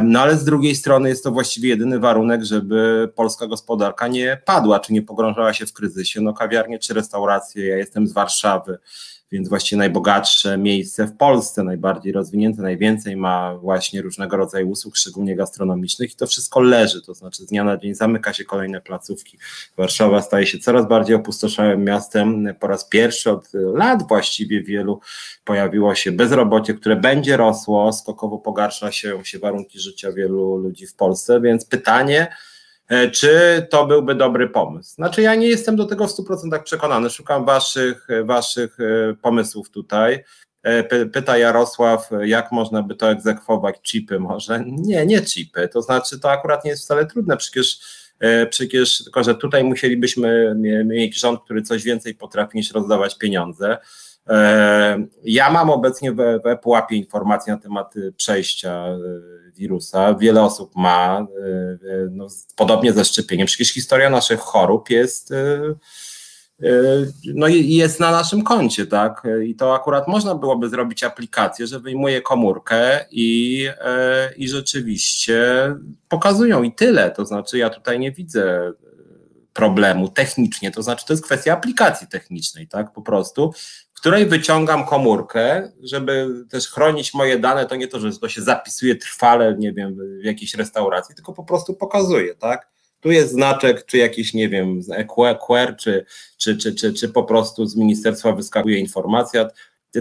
No 0.03 0.21
ale 0.21 0.37
z 0.37 0.45
drugiej 0.45 0.77
strony 0.77 1.09
jest 1.09 1.25
to 1.25 1.31
właściwie 1.31 1.69
jedyny 1.69 1.99
warunek, 1.99 2.45
żeby 2.45 3.13
polska 3.15 3.47
gospodarka 3.47 4.09
nie 4.09 4.43
padła, 4.45 4.81
czy 4.81 4.93
nie 4.93 5.03
pogrążała 5.03 5.53
się 5.53 5.67
w 5.67 5.73
kryzysie. 5.73 6.21
No 6.21 6.35
kawiarnie 6.35 6.79
czy 6.79 6.95
restauracje, 6.95 7.67
ja 7.67 7.77
jestem 7.77 8.07
z 8.07 8.13
Warszawy, 8.13 8.79
więc 9.33 9.49
właściwie 9.49 9.79
najbogatsze 9.79 10.59
miejsce 10.59 11.07
w 11.07 11.17
Polsce, 11.17 11.65
najbardziej 11.65 12.13
rozwinięte, 12.13 12.63
najwięcej 12.63 13.17
ma 13.17 13.59
właśnie 13.59 14.03
różnego 14.03 14.37
rodzaju 14.37 14.71
usług, 14.71 14.97
szczególnie 14.97 15.37
gastronomicznych 15.37 16.13
i 16.13 16.17
to 16.17 16.27
wszystko 16.27 16.61
leży, 16.61 17.03
to 17.03 17.15
znaczy 17.15 17.43
z 17.43 17.47
dnia 17.47 17.65
na 17.65 17.77
dzień 17.77 17.95
zamyka 17.95 18.33
się 18.33 18.45
kolejne 18.45 18.81
placówki. 18.81 19.39
Warszawa 19.77 20.23
staje 20.23 20.47
się 20.47 20.59
coraz 20.59 20.89
bardziej 20.89 21.17
opustoszałym 21.17 21.85
miastem. 21.85 22.55
Po 22.61 22.67
raz 22.67 22.89
pierwszy 22.89 23.31
od 23.31 23.49
lat 23.55 24.09
właściwie 24.09 24.63
wielu 24.63 25.01
pojawiło 25.45 25.95
się 25.95 26.13
bezrobocie, 26.13 26.75
które 26.75 26.97
będzie 26.97 27.37
rosło, 27.37 27.93
skokowo 27.93 28.39
pogarsza 28.39 28.93
się, 28.93 29.25
się 29.25 29.39
warunki 29.39 29.81
życia 29.81 30.13
wielu 30.13 30.57
ludzi 30.57 30.87
w 30.87 30.95
Polsce, 30.95 31.41
więc 31.41 31.65
pytanie, 31.65 32.27
czy 33.13 33.67
to 33.71 33.87
byłby 33.87 34.15
dobry 34.15 34.49
pomysł? 34.49 34.95
Znaczy, 34.95 35.23
ja 35.23 35.35
nie 35.35 35.49
jestem 35.49 35.77
do 35.77 35.85
tego 35.85 36.09
w 36.09 36.11
100% 36.11 36.63
przekonany. 36.63 37.11
Szukam 37.11 37.45
waszych, 37.45 38.09
waszych 38.25 38.79
e, 38.81 39.15
pomysłów 39.15 39.71
tutaj. 39.71 40.25
E, 40.63 41.05
pyta 41.07 41.39
Jarosław, 41.39 42.11
jak 42.25 42.53
można 42.53 42.83
by 42.83 42.95
to 42.95 43.11
egzekwować? 43.11 43.77
Chipy 43.83 44.21
może? 44.21 44.65
Nie, 44.67 45.07
nie 45.07 45.23
chipy. 45.23 45.69
To 45.69 45.83
znaczy, 45.83 46.21
to 46.21 46.31
akurat 46.31 46.65
nie 46.65 46.71
jest 46.71 46.83
wcale 46.83 47.07
trudne. 47.07 47.37
Przecież, 47.37 47.81
przecież 48.51 49.05
tylko, 49.05 49.25
że 49.25 49.35
tutaj 49.35 49.65
musielibyśmy 49.65 50.55
mieć 50.85 51.21
rząd, 51.21 51.41
który 51.45 51.63
coś 51.63 51.83
więcej 51.83 52.15
potrafi 52.15 52.59
niż 52.59 52.73
rozdawać 52.73 53.19
pieniądze. 53.19 53.79
Ja 55.25 55.51
mam 55.51 55.71
obecnie 55.71 56.13
w, 56.13 56.17
w 56.17 56.59
pułapie 56.63 56.97
informacji 56.97 57.53
na 57.53 57.59
temat 57.59 57.95
przejścia 58.17 58.85
wirusa. 59.57 60.15
Wiele 60.15 60.43
osób 60.43 60.77
ma, 60.77 61.27
no, 62.11 62.27
podobnie 62.57 62.93
ze 62.93 63.05
szczepieniem. 63.05 63.47
Przecież 63.47 63.73
historia 63.73 64.11
naszych 64.11 64.41
chorób 64.41 64.91
jest, 64.91 65.33
no, 67.35 67.49
jest 67.49 68.01
na 68.01 68.11
naszym 68.11 68.43
koncie, 68.43 68.87
tak? 68.87 69.23
I 69.47 69.55
to 69.55 69.75
akurat 69.75 70.09
można 70.09 70.35
byłoby 70.35 70.69
zrobić 70.69 71.05
aplikację, 71.05 71.67
że 71.67 71.81
wyjmuje 71.81 72.23
komórkę 72.23 73.05
i, 73.11 73.69
i 74.37 74.49
rzeczywiście 74.49 75.75
pokazują 76.09 76.63
i 76.63 76.73
tyle. 76.73 77.11
To 77.11 77.27
znaczy, 77.27 77.59
ja 77.59 77.71
tutaj 77.71 77.99
nie 77.99 78.13
widzę 78.13 78.73
problemu 79.53 80.09
technicznie, 80.09 80.71
to 80.71 80.83
znaczy 80.83 81.07
to 81.07 81.13
jest 81.13 81.25
kwestia 81.25 81.53
aplikacji 81.53 82.07
technicznej, 82.07 82.69
tak, 82.69 82.93
po 82.93 83.03
prostu, 83.03 83.55
której 84.01 84.27
wyciągam 84.27 84.87
komórkę, 84.87 85.73
żeby 85.83 86.29
też 86.51 86.69
chronić 86.69 87.15
moje 87.15 87.39
dane, 87.39 87.67
to 87.67 87.77
nie 87.77 87.89
to, 87.89 88.01
że 88.01 88.19
to 88.19 88.29
się 88.29 88.43
zapisuje 88.43 88.97
trwale, 88.97 89.57
nie 89.59 89.73
wiem, 89.73 89.97
w 90.23 90.25
jakiejś 90.25 90.55
restauracji, 90.55 91.15
tylko 91.15 91.33
po 91.33 91.45
prostu 91.45 91.75
pokazuje, 91.75 92.35
tak, 92.35 92.69
tu 93.01 93.11
jest 93.11 93.33
znaczek, 93.33 93.87
czy 93.87 93.99
jakiś, 93.99 94.35
nie 94.35 94.49
wiem, 94.49 94.81
QR, 95.47 95.77
czy, 95.77 96.07
czy, 96.37 96.57
czy, 96.57 96.75
czy, 96.75 96.93
czy 96.93 97.09
po 97.09 97.25
prostu 97.25 97.67
z 97.67 97.77
ministerstwa 97.77 98.33
wyskakuje 98.33 98.79
informacja, 98.79 99.49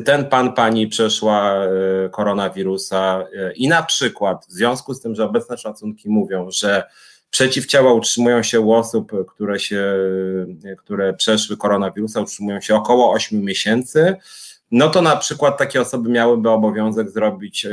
ten 0.05 0.25
pan, 0.29 0.53
pani 0.53 0.87
przeszła 0.87 1.55
e, 1.55 1.69
koronawirusa 2.09 3.27
e, 3.35 3.53
i 3.53 3.67
na 3.67 3.83
przykład 3.83 4.45
w 4.45 4.51
związku 4.51 4.93
z 4.93 5.01
tym, 5.01 5.15
że 5.15 5.25
obecne 5.25 5.57
szacunki 5.57 6.09
mówią, 6.09 6.51
że 6.51 6.83
przeciwciała 7.37 7.93
utrzymują 7.93 8.43
się 8.43 8.59
u 8.59 8.73
osób, 8.73 9.11
które, 9.27 9.59
się, 9.59 9.93
które 10.77 11.13
przeszły 11.13 11.57
koronawirusa, 11.57 12.21
utrzymują 12.21 12.61
się 12.61 12.75
około 12.75 13.11
8 13.11 13.41
miesięcy, 13.41 14.15
no 14.71 14.89
to 14.89 15.01
na 15.01 15.15
przykład 15.15 15.57
takie 15.57 15.81
osoby 15.81 16.09
miałyby 16.09 16.49
obowiązek 16.49 17.09
zrobić 17.09 17.65
e, 17.65 17.69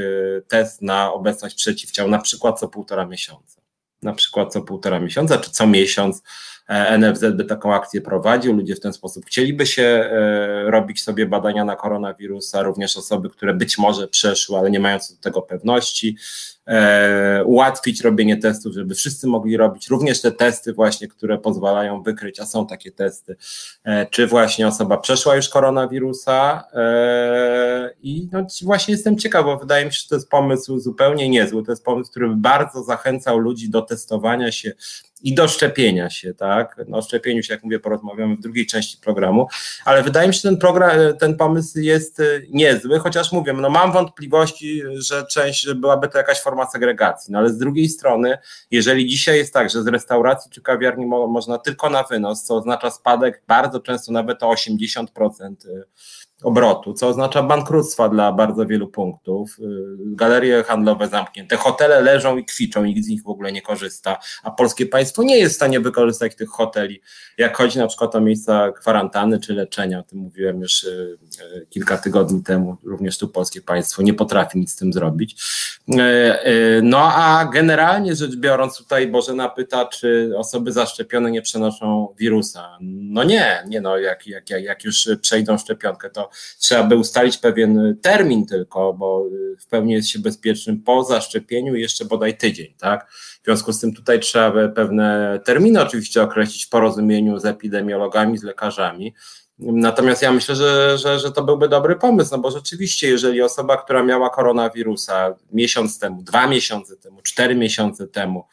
test 0.49 0.83
na 0.83 1.13
obecność 1.13 1.57
przeciwciał, 1.57 2.09
na 2.09 2.19
przykład 2.19 2.61
co 2.61 2.69
półtora 2.69 3.07
miesiąca. 3.07 3.61
Na 4.03 4.13
przykład 4.13 4.53
co 4.53 4.63
półtora 4.63 5.01
miesiąca, 5.01 5.39
czy 5.39 5.51
co 5.51 5.67
miesiąc 5.67 6.23
E, 6.69 6.99
NFZ 6.99 7.25
by 7.35 7.45
taką 7.45 7.75
akcję 7.75 8.01
prowadził, 8.01 8.53
ludzie 8.53 8.75
w 8.75 8.81
ten 8.81 8.93
sposób 8.93 9.27
chcieliby 9.27 9.67
się 9.67 9.83
e, 9.83 10.71
robić 10.71 11.03
sobie 11.03 11.27
badania 11.27 11.65
na 11.65 11.77
koronawirusa, 11.77 12.63
również 12.63 12.97
osoby, 12.97 13.31
które 13.31 13.55
być 13.55 13.79
może 13.79 14.09
przeszły, 14.09 14.59
ale 14.59 14.71
nie 14.71 14.81
mają 14.81 14.99
co 14.99 15.15
do 15.15 15.21
tego 15.21 15.43
pewności, 15.43 16.17
e, 16.67 17.45
ułatwić 17.45 18.01
robienie 18.01 18.37
testów, 18.37 18.75
żeby 18.75 18.95
wszyscy 18.95 19.27
mogli 19.27 19.57
robić 19.57 19.89
również 19.89 20.21
te 20.21 20.33
testy 20.33 20.73
właśnie, 20.73 21.09
które 21.09 21.39
pozwalają 21.39 22.03
wykryć, 22.03 22.41
a 22.41 22.47
są 22.47 22.67
takie 22.67 22.93
testy, 22.93 23.37
czy 24.11 24.27
właśnie 24.27 24.69
osoba 24.69 24.97
przeszła 24.97 25.37
już 25.37 25.49
koronawirusa 25.49 26.65
i 28.03 28.29
no 28.33 28.47
właśnie 28.63 28.93
jestem 28.93 29.19
ciekaw, 29.19 29.45
bo 29.45 29.59
wydaje 29.59 29.87
mi 29.87 29.93
się, 29.93 29.99
że 30.03 30.09
to 30.09 30.15
jest 30.15 30.29
pomysł 30.29 30.79
zupełnie 30.79 31.29
niezły, 31.29 31.65
to 31.65 31.73
jest 31.73 31.85
pomysł, 31.85 32.11
który 32.11 32.29
bardzo 32.37 32.83
zachęcał 32.83 33.39
ludzi 33.39 33.71
do 33.71 33.83
testowania 33.83 34.53
się 34.53 34.73
i 35.25 35.35
do 35.35 35.49
szczepienia 35.49 36.11
się, 36.11 36.35
tak? 36.35 36.81
No, 36.89 36.99
o 36.99 37.03
szczepieniu 37.03 37.43
się, 37.43 37.55
jak 37.55 37.65
mówię, 37.65 37.81
porozmawiamy 37.81 38.37
w 38.37 38.41
drugiej 38.41 38.67
części 38.67 38.99
programu, 38.99 39.47
ale 39.85 40.03
wydaje 40.03 40.29
mi 40.29 40.35
się, 40.35 40.41
że 40.41 40.49
ten 40.49 40.59
program, 40.59 40.91
ten 41.19 41.37
pomysł 41.37 41.79
jest 41.79 42.21
e, 42.21 42.25
niezły, 42.51 42.99
chociaż 42.99 43.33
mówię, 43.33 43.53
no 43.53 43.71
mam 43.71 43.93
wątpliwości, 43.93 44.83
że 44.95 45.27
część, 45.31 45.63
że 45.63 45.75
byłaby 45.75 46.09
to 46.09 46.19
jakaś 46.19 46.41
forma 46.41 46.54
segregacji, 46.67 47.33
no 47.33 47.39
ale 47.39 47.51
z 47.51 47.59
drugiej 47.59 47.89
strony, 47.89 48.39
jeżeli 48.71 49.07
dzisiaj 49.07 49.39
jest 49.39 49.55
tak, 49.55 49.71
że 49.71 49.83
z 49.83 49.87
restauracji 49.87 50.51
czy 50.51 50.63
kawiarni 50.63 51.07
mo 51.07 51.27
można 51.27 51.59
tylko 51.59 51.91
na 51.91 52.03
wynos, 52.03 52.45
co 52.45 52.57
oznacza 52.57 52.91
spadek 52.91 53.43
bardzo 53.49 53.81
często 53.81 54.13
nawet 54.13 54.43
o 54.43 54.53
80%, 54.53 55.07
obrotu, 56.45 56.95
co 56.95 57.09
oznacza 57.09 57.43
bankructwa 57.43 58.09
dla 58.09 58.33
bardzo 58.33 58.67
wielu 58.67 58.89
punktów. 58.89 59.59
Y, 59.59 59.63
galerie 59.99 60.63
handlowe 60.63 61.09
zamknięte, 61.09 61.57
hotele 61.57 62.01
leżą 62.01 62.37
i 62.37 62.45
kwiczą, 62.45 62.85
nikt 62.85 63.05
z 63.05 63.09
nich 63.09 63.23
w 63.23 63.29
ogóle 63.29 63.53
nie 63.53 63.63
korzysta, 63.63 64.19
a 64.43 64.51
polskie 64.51 64.87
państwo 64.87 65.23
nie 65.23 65.39
jest 65.39 65.53
w 65.53 65.57
stanie 65.57 65.81
wykorzystać 65.81 66.37
tych 66.37 66.49
hoteli, 66.49 67.01
jak 67.39 67.57
chodzi 67.57 67.79
na 67.79 67.87
przykład 67.87 68.15
o 68.15 68.21
miejsca 68.21 68.73
kwarantanny 68.73 69.41
czy 69.41 69.55
leczenia, 69.55 69.99
o 69.99 70.03
tym 70.03 70.19
mówiłem 70.19 70.61
już 70.61 70.85
y, 70.85 71.19
y, 71.57 71.67
kilka 71.71 71.99
tygodni 71.99 72.43
temu, 72.43 72.77
również 72.85 73.19
tu 73.19 73.29
polskie 73.29 73.61
państwo 73.61 74.03
nie 74.03 74.15
potrafi 74.15 74.59
nic 74.59 74.73
z 74.73 74.77
tym 74.77 74.93
zrobić. 74.93 75.43
No 76.83 77.13
a 77.15 77.45
generalnie 77.53 78.15
rzecz 78.15 78.37
biorąc, 78.37 78.79
tutaj 78.79 79.09
Bożena 79.09 79.49
pyta, 79.49 79.87
czy 79.87 80.33
osoby 80.37 80.73
zaszczepione 80.73 81.31
nie 81.31 81.43
przenoszą 81.43 82.15
wirusa. 82.19 82.79
No 82.81 83.25
nie, 83.25 83.63
nie 83.67 83.81
no, 83.81 83.99
jak, 83.99 84.27
jak, 84.27 84.51
jak 84.51 84.85
już 84.85 85.09
przejdą 85.21 85.59
szczepionkę, 85.59 86.11
to 86.11 86.31
trzeba 86.59 86.85
by 86.85 86.97
ustalić 86.97 87.39
pewien 87.39 87.97
termin 88.03 88.47
tylko, 88.47 88.93
bo 88.93 89.27
w 89.61 89.67
pełni 89.67 89.93
jest 89.93 90.09
się 90.09 90.19
bezpiecznym 90.19 90.83
po 90.83 91.05
zaszczepieniu 91.05 91.75
jeszcze 91.75 92.05
bodaj 92.05 92.39
tydzień, 92.39 92.75
tak? 92.79 93.11
W 93.43 93.45
związku 93.45 93.73
z 93.73 93.81
tym 93.81 93.95
tutaj 93.95 94.21
trzeba 94.21 94.51
by 94.51 94.69
pewne 94.69 95.41
terminy 95.45 95.83
oczywiście 95.83 96.23
określić 96.23 96.67
w 96.67 96.69
porozumieniu 96.69 97.39
z 97.39 97.45
epidemiologami, 97.45 98.39
z 98.39 98.43
lekarzami. 98.43 99.15
Natomiast 99.59 100.23
ja 100.23 100.33
myślę, 100.33 100.57
że, 100.57 100.99
że, 100.99 101.19
że 101.19 101.33
to 101.33 101.43
byłby 101.43 101.69
dobry 101.69 101.97
pomysł, 101.97 102.31
no 102.33 102.39
bo 102.39 102.51
rzeczywiście, 102.51 103.09
jeżeli 103.09 103.43
osoba, 103.43 103.77
która 103.77 104.03
miała 104.03 104.31
koronawirusa 104.31 105.35
miesiąc 105.53 105.99
temu, 105.99 106.23
dwa 106.23 106.47
miesiące 106.47 106.97
temu, 106.97 107.23
cztery 107.23 107.55
miesiące 107.55 108.09
temu, 108.09 108.45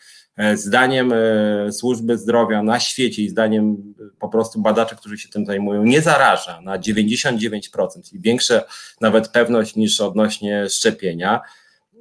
zdaniem 0.56 1.14
e, 1.14 1.72
służby 1.72 2.18
zdrowia 2.18 2.64
na 2.64 2.80
świecie 2.80 3.22
i 3.22 3.30
zdaniem 3.30 3.94
e, 4.00 4.04
po 4.20 4.30
prostu 4.30 4.62
badaczy, 4.62 4.96
którzy 4.96 5.18
się 5.18 5.30
tym 5.30 5.46
zajmują, 5.46 5.84
nie 5.84 6.02
zaraża 6.02 6.62
na 6.62 6.80
99%, 6.80 7.62
czyli 8.10 8.22
większa 8.22 8.62
nawet 9.02 9.28
pewność 9.28 9.76
niż 9.76 10.02
odnośnie 10.02 10.70
szczepienia, 10.70 11.42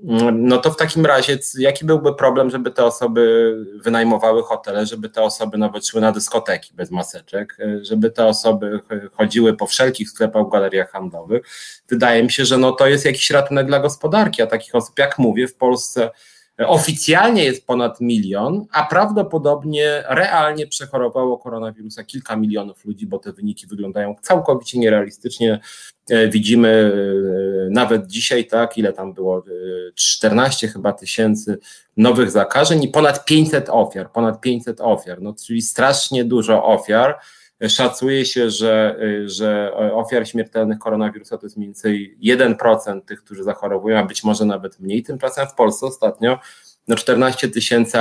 mm, 0.05 0.47
no 0.47 0.59
to 0.59 0.71
w 0.71 0.77
takim 0.77 1.07
razie 1.07 1.39
jaki 1.59 1.85
byłby 1.85 2.15
problem, 2.15 2.51
żeby 2.51 2.71
te 2.71 2.85
osoby 2.85 3.55
wynajmowały 3.85 4.43
hotele, 4.43 4.87
żeby 4.87 5.09
te 5.09 5.23
osoby 5.23 5.59
nawet 5.59 5.87
szły 5.87 6.01
na 6.01 6.13
dyskoteki 6.13 6.75
bez 6.75 6.91
maseczek, 6.91 7.57
żeby 7.83 8.11
te 8.11 8.27
osoby 8.27 8.81
chodziły 9.13 9.57
po 9.57 9.67
wszelkich 9.67 10.11
sklepach, 10.11 10.49
galeriach 10.53 10.91
handlowych? 10.91 11.43
Wydaje 11.89 12.23
mi 12.23 12.33
się, 12.33 12.45
że 12.45 12.59
no 12.59 12.73
to 12.73 12.87
jest 12.87 13.05
jakiś 13.05 13.31
ratunek 13.31 13.67
dla 13.67 13.81
gospodarki, 13.81 14.43
a 14.43 14.47
takich 14.47 14.75
osób, 14.75 14.99
jak 14.99 15.19
mówię, 15.19 15.49
w 15.49 15.55
Polsce 15.55 16.11
Oficjalnie 16.67 17.45
jest 17.45 17.67
ponad 17.67 18.00
milion, 18.00 18.67
a 18.73 18.87
prawdopodobnie 18.87 20.05
realnie 20.09 20.67
przechorowało 20.67 21.38
koronawirusa 21.38 22.05
kilka 22.05 22.37
milionów 22.37 22.85
ludzi, 22.85 23.07
bo 23.07 23.19
te 23.19 23.33
wyniki 23.33 23.67
wyglądają 23.67 24.14
całkowicie 24.23 24.79
nierealistycznie. 24.79 25.61
E, 26.11 26.29
widzimy 26.29 26.69
e, 26.69 27.71
nawet 27.71 28.07
dzisiaj, 28.07 28.47
tak, 28.47 28.79
ile 28.79 28.93
tam 28.93 29.14
było, 29.14 29.45
14 29.95 30.67
e, 30.67 30.71
chyba 30.71 30.93
tysięcy 30.93 31.59
nowych 31.97 32.31
zakażeń 32.31 32.83
i 32.83 32.88
ponad 32.88 33.25
500 33.25 33.69
ofiar, 33.69 34.12
ponad 34.12 34.40
500 34.40 34.81
ofiar, 34.81 35.23
no, 35.23 35.35
czyli 35.47 35.62
strasznie 35.62 36.25
dużo 36.25 36.64
ofiar. 36.64 37.19
Szacuje 37.69 38.25
się, 38.25 38.50
że, 38.50 39.00
że 39.25 39.73
ofiar 39.93 40.29
śmiertelnych 40.29 40.79
koronawirusa 40.79 41.38
to 41.38 41.47
jest 41.47 41.57
mniej 41.57 41.69
więcej 41.69 42.19
1% 42.23 43.00
tych, 43.00 43.25
którzy 43.25 43.45
zachorowują, 43.45 43.99
a 43.99 44.05
być 44.05 44.25
może 44.25 44.45
nawet 44.45 44.81
mniej. 44.81 45.02
Tymczasem 45.02 45.47
w 45.47 45.55
Polsce 45.55 45.87
ostatnio 45.87 46.38
no 46.88 46.97
14 46.97 47.50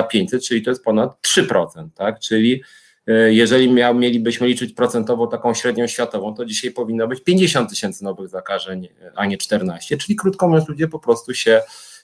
500, 0.10 0.44
czyli 0.44 0.62
to 0.62 0.72
jest 0.72 0.84
ponad 0.84 1.28
3%, 1.28 1.90
tak? 1.96 2.20
Czyli 2.20 2.64
e, 3.08 3.34
jeżeli 3.34 3.72
miał, 3.72 3.96
mielibyśmy 3.96 4.48
liczyć 4.48 4.74
procentowo 4.74 5.28
taką 5.28 5.54
średnią 5.54 5.88
światową, 5.88 6.34
to 6.34 6.46
dzisiaj 6.46 6.72
powinno 6.72 7.08
być 7.08 7.24
50 7.24 7.70
tysięcy 7.70 8.04
nowych 8.04 8.28
zakażeń, 8.28 8.88
a 9.16 9.26
nie 9.26 9.38
14, 9.38 9.98
czyli 9.98 10.16
krótko 10.16 10.48
mówiąc 10.48 10.70
ludzie 10.70 10.88
po 10.88 11.00
prostu 11.00 11.34
się 11.34 11.62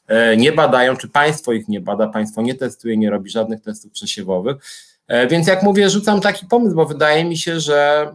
e, 0.08 0.38
nie 0.38 0.52
badają, 0.52 0.98
czy 0.98 1.10
państwo 1.10 1.54
ich 1.54 1.68
nie 1.68 1.82
bada, 1.82 2.08
państwo 2.08 2.42
nie 2.42 2.56
testuje, 2.56 2.98
nie 2.98 3.10
robi 3.10 3.30
żadnych 3.30 3.62
testów 3.62 3.92
przesiewowych, 3.92 4.56
więc 5.30 5.48
jak 5.48 5.64
mówię, 5.64 5.90
rzucam 5.90 6.22
taki 6.22 6.46
pomysł, 6.46 6.76
bo 6.76 6.86
wydaje 6.86 7.26
mi 7.26 7.38
się, 7.38 7.60
że, 7.60 8.10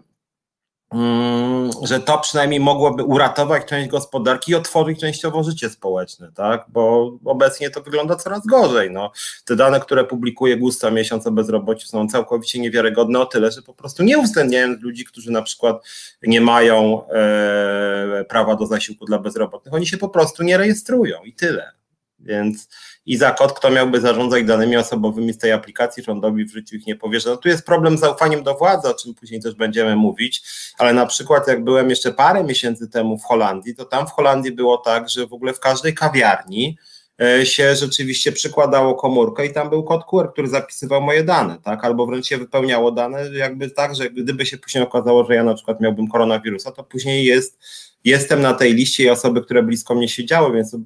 mm, 0.92 1.70
że 1.82 2.00
to 2.00 2.18
przynajmniej 2.18 2.60
mogłoby 2.60 3.04
uratować 3.04 3.64
część 3.64 3.88
gospodarki 3.88 4.52
i 4.52 4.54
otworzyć 4.54 5.00
częściowo 5.00 5.42
życie 5.42 5.70
społeczne, 5.70 6.32
tak? 6.34 6.64
Bo 6.68 7.12
obecnie 7.24 7.70
to 7.70 7.82
wygląda 7.82 8.16
coraz 8.16 8.46
gorzej. 8.46 8.90
No. 8.90 9.12
Te 9.44 9.56
dane, 9.56 9.80
które 9.80 10.04
publikuje 10.04 10.56
GUS 10.56 10.82
miesiąc 10.92 11.26
o 11.26 11.30
bezrobociu 11.30 11.86
są 11.86 12.08
całkowicie 12.08 12.60
niewiarygodne 12.60 13.20
o 13.20 13.26
tyle, 13.26 13.50
że 13.50 13.62
po 13.62 13.74
prostu 13.74 14.02
nie 14.02 14.18
uwzględniają 14.18 14.76
ludzi, 14.80 15.04
którzy 15.04 15.30
na 15.30 15.42
przykład 15.42 15.86
nie 16.22 16.40
mają 16.40 17.06
e, 17.08 18.24
prawa 18.28 18.56
do 18.56 18.66
zasiłku 18.66 19.04
dla 19.04 19.18
bezrobotnych. 19.18 19.74
Oni 19.74 19.86
się 19.86 19.98
po 19.98 20.08
prostu 20.08 20.42
nie 20.42 20.56
rejestrują 20.56 21.22
i 21.24 21.32
tyle. 21.32 21.79
Więc 22.20 22.68
i 23.06 23.16
za 23.16 23.30
kod, 23.30 23.52
kto 23.52 23.70
miałby 23.70 24.00
zarządzać 24.00 24.44
danymi 24.44 24.76
osobowymi 24.76 25.32
z 25.32 25.38
tej 25.38 25.52
aplikacji, 25.52 26.02
rządowi 26.02 26.44
w 26.44 26.52
życiu 26.52 26.76
ich 26.76 26.86
nie 26.86 26.96
powierza. 26.96 27.30
No 27.30 27.36
tu 27.36 27.48
jest 27.48 27.66
problem 27.66 27.98
z 27.98 28.00
zaufaniem 28.00 28.42
do 28.42 28.54
władzy, 28.54 28.88
o 28.88 28.94
czym 28.94 29.14
później 29.14 29.42
też 29.42 29.54
będziemy 29.54 29.96
mówić, 29.96 30.42
ale 30.78 30.92
na 30.92 31.06
przykład 31.06 31.48
jak 31.48 31.64
byłem 31.64 31.90
jeszcze 31.90 32.12
parę 32.12 32.44
miesięcy 32.44 32.88
temu 32.88 33.18
w 33.18 33.24
Holandii, 33.24 33.74
to 33.74 33.84
tam 33.84 34.06
w 34.06 34.10
Holandii 34.10 34.52
było 34.52 34.78
tak, 34.78 35.08
że 35.08 35.26
w 35.26 35.32
ogóle 35.32 35.52
w 35.52 35.60
każdej 35.60 35.94
kawiarni 35.94 36.78
się 37.44 37.76
rzeczywiście 37.76 38.32
przykładało 38.32 38.94
komórkę 38.94 39.46
i 39.46 39.52
tam 39.52 39.70
był 39.70 39.84
kod 39.84 40.04
QR, 40.04 40.32
który 40.32 40.48
zapisywał 40.48 41.00
moje 41.00 41.24
dane, 41.24 41.58
tak? 41.64 41.84
Albo 41.84 42.06
wręcz 42.06 42.26
się 42.26 42.38
wypełniało 42.38 42.92
dane, 42.92 43.30
jakby 43.32 43.70
tak, 43.70 43.94
że 43.94 44.10
gdyby 44.10 44.46
się 44.46 44.58
później 44.58 44.84
okazało, 44.84 45.24
że 45.24 45.34
ja 45.34 45.44
na 45.44 45.54
przykład 45.54 45.80
miałbym 45.80 46.08
koronawirusa, 46.08 46.72
to 46.72 46.84
później 46.84 47.24
jest 47.24 47.58
jestem 48.04 48.40
na 48.40 48.54
tej 48.54 48.74
liście 48.74 49.04
i 49.04 49.10
osoby, 49.10 49.42
które 49.42 49.62
blisko 49.62 49.94
mnie 49.94 50.08
siedziały, 50.08 50.54
więc 50.54 50.76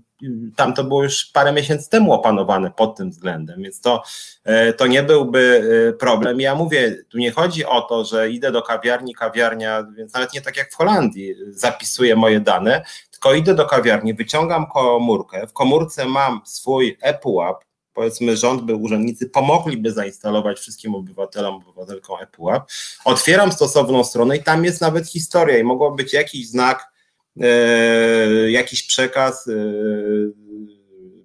tam 0.56 0.74
to 0.74 0.84
było 0.84 1.02
już 1.02 1.24
parę 1.24 1.52
miesięcy 1.52 1.90
temu 1.90 2.12
opanowane 2.12 2.70
pod 2.70 2.96
tym 2.96 3.10
względem, 3.10 3.62
więc 3.62 3.80
to, 3.80 4.02
e, 4.44 4.72
to 4.72 4.86
nie 4.86 5.02
byłby 5.02 5.64
e, 5.88 5.92
problem. 5.92 6.40
Ja 6.40 6.54
mówię, 6.54 6.96
tu 7.08 7.18
nie 7.18 7.30
chodzi 7.30 7.64
o 7.64 7.80
to, 7.80 8.04
że 8.04 8.30
idę 8.30 8.52
do 8.52 8.62
kawiarni, 8.62 9.14
kawiarnia, 9.14 9.86
więc 9.96 10.14
nawet 10.14 10.34
nie 10.34 10.40
tak 10.40 10.56
jak 10.56 10.72
w 10.72 10.74
Holandii, 10.74 11.34
zapisuję 11.50 12.16
moje 12.16 12.40
dane, 12.40 12.84
tylko 13.14 13.34
idę 13.34 13.54
do 13.54 13.66
kawiarni, 13.66 14.14
wyciągam 14.14 14.66
komórkę, 14.66 15.46
w 15.46 15.52
komórce 15.52 16.06
mam 16.06 16.40
swój 16.44 16.98
ePUAP, 17.00 17.64
powiedzmy 17.94 18.36
rząd 18.36 18.62
by, 18.62 18.74
urzędnicy 18.74 19.30
pomogliby 19.30 19.92
zainstalować 19.92 20.58
wszystkim 20.58 20.94
obywatelom, 20.94 21.54
obywatelkom 21.54 22.22
ePUAP, 22.22 22.70
otwieram 23.04 23.52
stosowną 23.52 24.04
stronę 24.04 24.36
i 24.36 24.42
tam 24.42 24.64
jest 24.64 24.80
nawet 24.80 25.08
historia 25.08 25.58
i 25.58 25.64
mogło 25.64 25.90
być 25.90 26.12
jakiś 26.12 26.48
znak 26.48 26.94
E, 27.40 28.50
jakiś 28.50 28.82
przekaz, 28.82 29.48
e, 29.48 29.52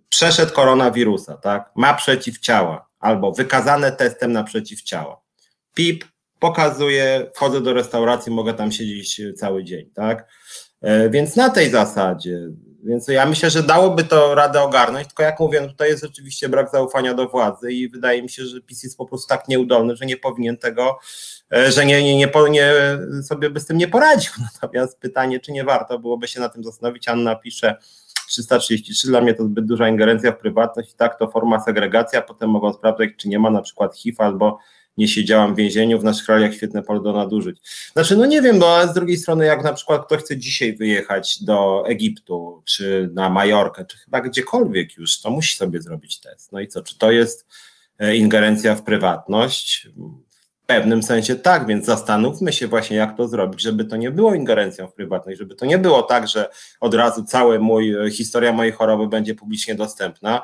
przeszedł 0.09 0.53
koronawirusa, 0.53 1.37
tak? 1.37 1.71
Ma 1.75 1.93
przeciwciała, 1.93 2.89
albo 2.99 3.31
wykazane 3.31 3.91
testem 3.91 4.31
na 4.31 4.43
przeciwciała. 4.43 5.21
PIP 5.73 6.05
pokazuje, 6.39 7.31
wchodzę 7.35 7.61
do 7.61 7.73
restauracji, 7.73 8.31
mogę 8.31 8.53
tam 8.53 8.71
siedzieć 8.71 9.21
cały 9.37 9.63
dzień, 9.63 9.89
tak? 9.95 10.27
E, 10.81 11.09
więc 11.09 11.35
na 11.35 11.49
tej 11.49 11.69
zasadzie, 11.69 12.49
więc 12.83 13.07
ja 13.07 13.25
myślę, 13.25 13.49
że 13.49 13.63
dałoby 13.63 14.03
to 14.03 14.35
radę 14.35 14.61
ogarnąć, 14.61 15.07
tylko 15.07 15.23
jak 15.23 15.39
mówię, 15.39 15.61
no 15.61 15.67
tutaj 15.67 15.89
jest 15.89 16.03
rzeczywiście 16.03 16.49
brak 16.49 16.71
zaufania 16.71 17.13
do 17.13 17.27
władzy 17.27 17.71
i 17.71 17.89
wydaje 17.89 18.23
mi 18.23 18.29
się, 18.29 18.45
że 18.45 18.61
PiS 18.61 18.83
jest 18.83 18.97
po 18.97 19.05
prostu 19.05 19.27
tak 19.27 19.47
nieudolny, 19.47 19.95
że 19.95 20.05
nie 20.05 20.17
powinien 20.17 20.57
tego, 20.57 20.99
e, 21.53 21.71
że 21.71 21.85
nie, 21.85 22.03
nie, 22.03 22.17
nie, 22.17 22.31
nie 22.49 22.73
sobie 23.23 23.49
by 23.49 23.59
z 23.59 23.65
tym 23.65 23.77
nie 23.77 23.87
poradził. 23.87 24.31
Natomiast 24.53 24.99
pytanie, 24.99 25.39
czy 25.39 25.51
nie 25.51 25.63
warto 25.63 25.99
byłoby 25.99 26.27
się 26.27 26.39
na 26.39 26.49
tym 26.49 26.63
zastanowić, 26.63 27.07
Anna 27.07 27.35
pisze, 27.35 27.75
333 28.27 29.07
dla 29.07 29.21
mnie 29.21 29.33
to 29.33 29.43
zbyt 29.43 29.65
duża 29.65 29.89
ingerencja 29.89 30.31
w 30.31 30.37
prywatność. 30.37 30.91
I 30.91 30.95
tak 30.95 31.19
to 31.19 31.27
forma 31.27 31.59
segregacja, 31.59 32.21
potem 32.21 32.49
mogą 32.49 32.73
sprawdzać, 32.73 33.09
czy 33.17 33.29
nie 33.29 33.39
ma 33.39 33.49
na 33.49 33.61
przykład 33.61 33.95
HIV 33.95 34.23
albo 34.23 34.59
nie 34.99 35.07
siedziałam 35.07 35.53
w 35.53 35.57
więzieniu, 35.57 35.99
w 35.99 36.03
naszych 36.03 36.25
krajach 36.25 36.53
świetne 36.53 36.83
pole 36.83 37.01
do 37.01 37.13
nadużyć. 37.13 37.59
Znaczy, 37.93 38.17
no 38.17 38.25
nie 38.25 38.41
wiem, 38.41 38.63
ale 38.63 38.87
z 38.87 38.93
drugiej 38.93 39.17
strony, 39.17 39.45
jak 39.45 39.63
na 39.63 39.73
przykład 39.73 40.05
ktoś 40.05 40.21
chce 40.21 40.37
dzisiaj 40.37 40.75
wyjechać 40.75 41.43
do 41.43 41.83
Egiptu, 41.87 42.63
czy 42.65 43.09
na 43.13 43.29
Majorkę, 43.29 43.85
czy 43.85 43.97
chyba 43.97 44.21
gdziekolwiek 44.21 44.97
już, 44.97 45.21
to 45.21 45.31
musi 45.31 45.57
sobie 45.57 45.81
zrobić 45.81 46.19
test. 46.19 46.51
No 46.51 46.59
i 46.59 46.67
co, 46.67 46.81
czy 46.81 46.97
to 46.97 47.11
jest 47.11 47.45
e, 47.99 48.15
ingerencja 48.15 48.75
w 48.75 48.83
prywatność? 48.83 49.87
W 50.63 50.65
pewnym 50.65 51.03
sensie 51.03 51.35
tak, 51.35 51.67
więc 51.67 51.85
zastanówmy 51.85 52.53
się 52.53 52.67
właśnie, 52.67 52.97
jak 52.97 53.17
to 53.17 53.27
zrobić, 53.27 53.61
żeby 53.61 53.85
to 53.85 53.97
nie 53.97 54.11
było 54.11 54.35
ingerencją 54.35 54.87
w 54.87 54.93
prywatność, 54.93 55.39
żeby 55.39 55.55
to 55.55 55.65
nie 55.65 55.77
było 55.77 56.03
tak, 56.03 56.27
że 56.27 56.49
od 56.79 56.93
razu 56.93 57.23
cała 57.23 57.55
e, 57.55 57.59
historia 58.11 58.53
mojej 58.53 58.71
choroby 58.71 59.07
będzie 59.07 59.35
publicznie 59.35 59.75
dostępna, 59.75 60.41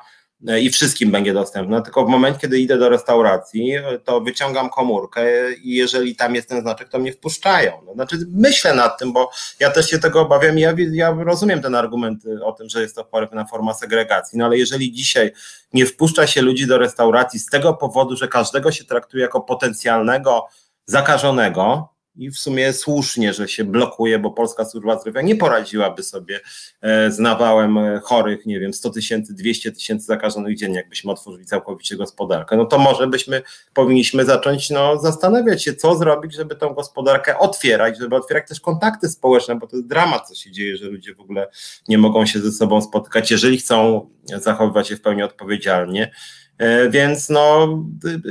i 0.61 0.69
wszystkim 0.69 1.11
będzie 1.11 1.33
dostępna, 1.33 1.81
tylko 1.81 2.05
w 2.05 2.09
momencie, 2.09 2.39
kiedy 2.39 2.59
idę 2.59 2.77
do 2.77 2.89
restauracji, 2.89 3.73
to 4.03 4.21
wyciągam 4.21 4.69
komórkę 4.69 5.53
i 5.53 5.75
jeżeli 5.75 6.15
tam 6.15 6.35
jest 6.35 6.49
ten 6.49 6.61
znaczek, 6.61 6.89
to 6.89 6.99
mnie 6.99 7.11
wpuszczają. 7.11 7.71
No, 7.85 7.93
znaczy 7.93 8.17
myślę 8.31 8.73
nad 8.73 8.99
tym, 8.99 9.13
bo 9.13 9.29
ja 9.59 9.71
też 9.71 9.89
się 9.89 9.99
tego 9.99 10.21
obawiam 10.21 10.57
i 10.57 10.61
ja, 10.61 10.73
ja 10.91 11.15
rozumiem 11.19 11.61
ten 11.61 11.75
argument 11.75 12.23
o 12.43 12.51
tym, 12.51 12.69
że 12.69 12.81
jest 12.81 12.95
to 12.95 13.05
pewna 13.05 13.45
forma 13.45 13.73
segregacji, 13.73 14.37
no 14.37 14.45
ale 14.45 14.57
jeżeli 14.57 14.91
dzisiaj 14.91 15.31
nie 15.73 15.85
wpuszcza 15.85 16.27
się 16.27 16.41
ludzi 16.41 16.67
do 16.67 16.77
restauracji 16.77 17.39
z 17.39 17.45
tego 17.45 17.73
powodu, 17.73 18.15
że 18.15 18.27
każdego 18.27 18.71
się 18.71 18.83
traktuje 18.83 19.23
jako 19.23 19.41
potencjalnego 19.41 20.47
zakażonego, 20.85 21.94
i 22.17 22.31
w 22.31 22.37
sumie 22.37 22.73
słusznie, 22.73 23.33
że 23.33 23.47
się 23.47 23.63
blokuje, 23.63 24.19
bo 24.19 24.31
Polska 24.31 24.65
Służba 24.65 24.99
Zdrowia 24.99 25.21
nie 25.21 25.35
poradziłaby 25.35 26.03
sobie 26.03 26.39
e, 26.81 27.11
z 27.11 27.19
nawałem 27.19 27.77
e, 27.77 27.99
chorych, 28.03 28.45
nie 28.45 28.59
wiem, 28.59 28.73
100 28.73 28.89
tysięcy, 28.89 29.33
200 29.33 29.71
tysięcy 29.71 30.05
zakażonych 30.05 30.57
dziennie, 30.57 30.77
jakbyśmy 30.77 31.11
otworzyli 31.11 31.45
całkowicie 31.45 31.97
gospodarkę. 31.97 32.57
No 32.57 32.65
to 32.65 32.77
może 32.77 33.07
byśmy 33.07 33.41
powinniśmy 33.73 34.25
zacząć 34.25 34.69
no, 34.69 34.99
zastanawiać 34.99 35.63
się, 35.63 35.73
co 35.73 35.95
zrobić, 35.95 36.35
żeby 36.35 36.55
tą 36.55 36.73
gospodarkę 36.73 37.39
otwierać, 37.39 37.97
żeby 37.99 38.15
otwierać 38.15 38.47
też 38.47 38.59
kontakty 38.59 39.09
społeczne, 39.09 39.55
bo 39.55 39.67
to 39.67 39.75
jest 39.75 39.87
dramat, 39.87 40.27
co 40.27 40.35
się 40.35 40.51
dzieje, 40.51 40.77
że 40.77 40.85
ludzie 40.85 41.15
w 41.15 41.19
ogóle 41.19 41.47
nie 41.87 41.97
mogą 41.97 42.25
się 42.25 42.39
ze 42.39 42.51
sobą 42.51 42.81
spotykać, 42.81 43.31
jeżeli 43.31 43.57
chcą 43.57 44.09
zachowywać 44.23 44.87
się 44.87 44.95
w 44.95 45.01
pełni 45.01 45.23
odpowiedzialnie. 45.23 46.11
E, 46.57 46.89
więc 46.89 47.29
no, 47.29 47.67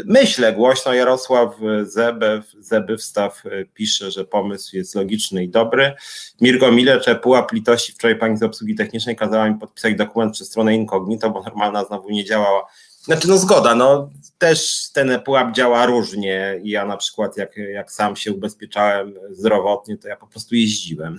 myślę 0.05 0.53
głośno, 0.53 0.95
Jarosław 0.95 1.55
Zebew, 1.83 2.53
Zebywstaw 2.59 3.47
e, 3.47 3.65
pisze, 3.65 4.11
że 4.11 4.25
pomysł 4.25 4.77
jest 4.77 4.95
logiczny 4.95 5.45
i 5.45 5.49
dobry. 5.49 5.93
Mirko 6.41 6.73
Mileczę, 6.73 7.15
pułap 7.15 7.53
litości, 7.53 7.93
wczoraj 7.93 8.19
pani 8.19 8.37
z 8.37 8.43
obsługi 8.43 8.75
technicznej 8.75 9.17
kazała 9.17 9.49
mi 9.49 9.59
podpisać 9.59 9.95
dokument 9.95 10.33
przez 10.33 10.49
stronę 10.49 10.75
incognito, 10.75 11.31
bo 11.31 11.43
normalna 11.43 11.85
znowu 11.85 12.11
nie 12.11 12.25
działała. 12.25 12.67
Znaczy 13.05 13.29
no 13.29 13.39
zgoda, 13.39 13.75
no 13.75 14.11
też 14.39 14.91
ten 14.93 15.21
pułap 15.21 15.55
działa 15.55 15.87
różnie 15.87 16.61
i 16.63 16.71
ja 16.71 16.87
na 16.87 16.97
przykład 16.97 17.37
jak, 17.37 17.57
jak 17.57 17.93
sam 17.93 18.17
się 18.17 18.33
ubezpieczałem 18.33 19.15
zdrowotnie, 19.31 19.99
to 19.99 20.09
ja 20.09 20.17
po 20.17 20.27
prostu 20.27 20.55
jeździłem 20.55 21.19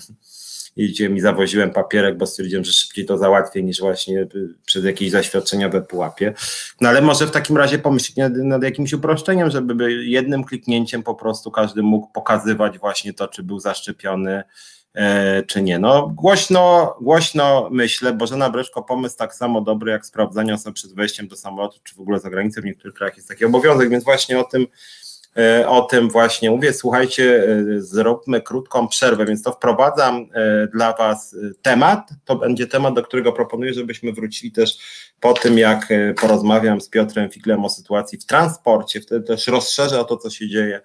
jeździłem 0.76 1.18
i 1.18 1.20
zawoziłem 1.20 1.72
papierek, 1.72 2.18
bo 2.18 2.26
stwierdziłem, 2.26 2.66
że 2.66 2.74
szybciej 2.74 3.06
to 3.06 3.18
załatwię 3.18 3.64
niż 3.64 3.80
właśnie 3.80 4.28
przez 4.66 4.86
jakieś 4.86 5.12
zaświadczenia 5.12 5.70
we 5.70 5.82
pułapie. 5.82 6.34
No 6.82 6.90
ale 6.90 7.02
może 7.02 7.28
w 7.28 7.32
takim 7.32 7.58
razie 7.58 7.80
pomyśleć 7.80 8.18
nad, 8.18 8.34
nad 8.36 8.64
jakimś 8.64 8.94
uproszczeniem, 8.94 9.52
żeby 9.52 9.94
jednym 10.04 10.44
kliknięciem 10.44 11.04
po 11.04 11.16
prostu 11.16 11.52
każdy 11.52 11.82
mógł 11.84 12.08
pokazywać 12.14 12.80
właśnie 12.80 13.14
to, 13.14 13.28
czy 13.28 13.44
był 13.44 13.60
zaszczepiony, 13.60 14.44
czy 15.48 15.62
nie. 15.62 15.80
No 15.80 16.08
głośno, 16.08 16.96
głośno 17.02 17.70
myślę, 17.72 18.14
Bożena 18.14 18.50
Breszko, 18.50 18.84
pomysł 18.84 19.18
tak 19.18 19.36
samo 19.36 19.62
dobry 19.62 19.92
jak 19.92 20.06
sprawdzanie 20.06 20.54
osoby 20.54 20.74
przed 20.74 20.94
wejściem 20.94 21.28
do 21.28 21.36
samolotu, 21.36 21.80
czy 21.84 21.96
w 21.96 22.00
ogóle 22.00 22.20
za 22.20 22.30
granicę, 22.30 22.62
w 22.62 22.66
niektórych 22.66 22.96
krajach 22.96 23.16
jest 23.18 23.30
taki 23.30 23.46
obowiązek, 23.46 23.90
więc 23.90 24.04
właśnie 24.04 24.40
o 24.40 24.44
tym 24.44 24.68
E, 25.38 25.70
o 25.70 25.82
tym 25.82 26.10
właśnie 26.10 26.52
mówię. 26.52 26.74
Słuchajcie, 26.74 27.48
e, 27.48 27.82
zróbmy 27.82 28.42
krótką 28.42 28.88
przerwę, 28.88 29.26
więc 29.26 29.44
to 29.44 29.52
wprowadzam 29.52 30.28
e, 30.34 30.68
dla 30.68 30.94
Was 30.94 31.36
temat. 31.62 32.10
To 32.26 32.36
będzie 32.36 32.68
temat, 32.68 32.94
do 32.94 33.04
którego 33.04 33.34
proponuję, 33.34 33.74
żebyśmy 33.74 34.14
wrócili 34.14 34.52
też 34.52 34.78
po 35.20 35.34
tym, 35.34 35.58
jak 35.58 35.88
porozmawiam 36.22 36.82
z 36.82 36.90
Piotrem 36.90 37.30
Figlem 37.30 37.66
o 37.66 37.70
sytuacji 37.70 38.18
w 38.18 38.26
transporcie. 38.26 39.02
Wtedy 39.02 39.28
też 39.28 39.48
rozszerzę 39.48 40.00
o 40.00 40.04
to, 40.04 40.18
co 40.18 40.30
się 40.30 40.50
dzieje 40.50 40.82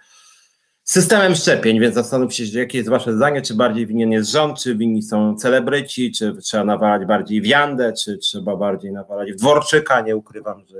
systemem 0.90 1.34
szczepień, 1.34 1.80
więc 1.80 1.94
zastanówcie 1.94 2.46
się, 2.46 2.58
jakie 2.58 2.78
jest 2.78 2.90
Wasze 2.90 3.12
zdanie, 3.12 3.42
czy 3.42 3.54
bardziej 3.54 3.86
winien 3.86 4.12
jest 4.12 4.30
rząd, 4.30 4.58
czy 4.58 4.74
winni 4.74 5.02
są 5.02 5.36
celebryci, 5.36 6.12
czy 6.12 6.36
trzeba 6.36 6.64
nawalać 6.64 7.06
bardziej 7.06 7.40
w 7.40 7.46
Jandę, 7.46 7.92
czy 7.92 8.18
trzeba 8.18 8.56
bardziej 8.56 8.92
nawalać 8.92 9.32
w 9.32 9.36
Dworczyka. 9.36 10.00
Nie 10.00 10.16
ukrywam, 10.16 10.64
że 10.66 10.76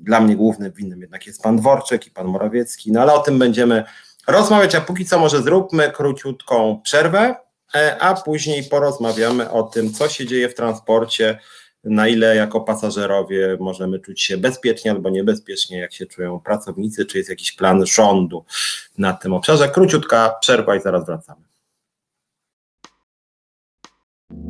dla 0.00 0.20
mnie 0.20 0.36
głównym 0.36 0.72
winnym 0.72 1.00
jednak 1.00 1.26
jest 1.26 1.42
pan 1.42 1.56
Dworczyk 1.56 2.06
i 2.06 2.10
pan 2.10 2.26
Morawiecki, 2.26 2.92
no 2.92 3.00
ale 3.00 3.12
o 3.12 3.18
tym 3.18 3.38
będziemy 3.38 3.84
rozmawiać, 4.28 4.74
a 4.74 4.80
póki 4.80 5.04
co 5.04 5.18
może 5.18 5.42
zróbmy 5.42 5.90
króciutką 5.90 6.80
przerwę, 6.84 7.34
e, 7.74 7.96
a 8.00 8.14
później 8.14 8.64
porozmawiamy 8.64 9.50
o 9.50 9.62
tym, 9.62 9.92
co 9.92 10.08
się 10.08 10.26
dzieje 10.26 10.48
w 10.48 10.54
transporcie, 10.54 11.38
na 11.84 12.08
ile 12.08 12.36
jako 12.36 12.60
pasażerowie 12.60 13.56
możemy 13.60 13.98
czuć 13.98 14.22
się 14.22 14.36
bezpiecznie 14.36 14.90
albo 14.90 15.10
niebezpiecznie, 15.10 15.78
jak 15.78 15.92
się 15.92 16.06
czują 16.06 16.40
pracownicy, 16.40 17.06
czy 17.06 17.18
jest 17.18 17.30
jakiś 17.30 17.52
plan 17.52 17.86
rządu 17.86 18.44
na 18.98 19.12
tym 19.12 19.32
obszarze. 19.32 19.68
Króciutka 19.68 20.36
przerwa 20.40 20.76
i 20.76 20.80
zaraz 20.80 21.06
wracamy. 21.06 21.42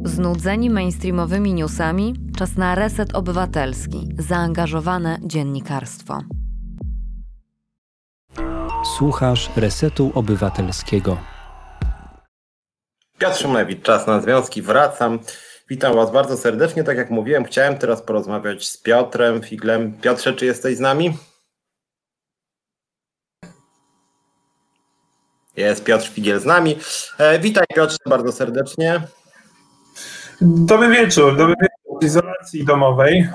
Znudzeni 0.05 0.71
mainstreamowymi 0.71 1.55
newsami? 1.55 2.15
Czas 2.39 2.57
na 2.57 2.75
reset 2.75 3.15
obywatelski, 3.15 4.09
zaangażowane 4.19 5.19
dziennikarstwo. 5.23 6.19
Słuchasz 8.99 9.51
Resetu 9.57 10.13
Obywatelskiego. 10.15 11.19
Piotr 13.19 13.39
Szumlewicz, 13.39 13.83
czas 13.83 14.07
na 14.07 14.21
związki, 14.21 14.63
wracam. 14.63 15.19
Witam 15.73 15.95
Was 15.95 16.13
bardzo 16.13 16.37
serdecznie. 16.37 16.85
Tak 16.85 16.97
jak 16.97 17.11
mówiłem, 17.11 17.45
chciałem 17.45 17.79
teraz 17.79 18.03
porozmawiać 18.03 18.69
z 18.69 18.77
Piotrem 18.77 19.43
Figlem. 19.43 19.93
Piotrze, 20.01 20.33
czy 20.33 20.47
jesteś 20.47 20.77
z 20.77 20.81
nami? 20.81 21.17
Jest 25.57 25.85
Piotr 25.85 26.09
Figiel 26.09 26.41
z 26.41 26.45
nami. 26.45 26.79
E, 27.19 27.39
witaj 27.39 27.65
Piotrze 27.75 27.97
bardzo 28.07 28.33
serdecznie. 28.33 29.03
Dobry 30.41 30.89
wieczór, 30.89 31.37
dobry 31.37 31.55
wieczór 31.61 32.01
w 32.01 32.05
izolacji 32.05 32.65
domowej. 32.65 33.29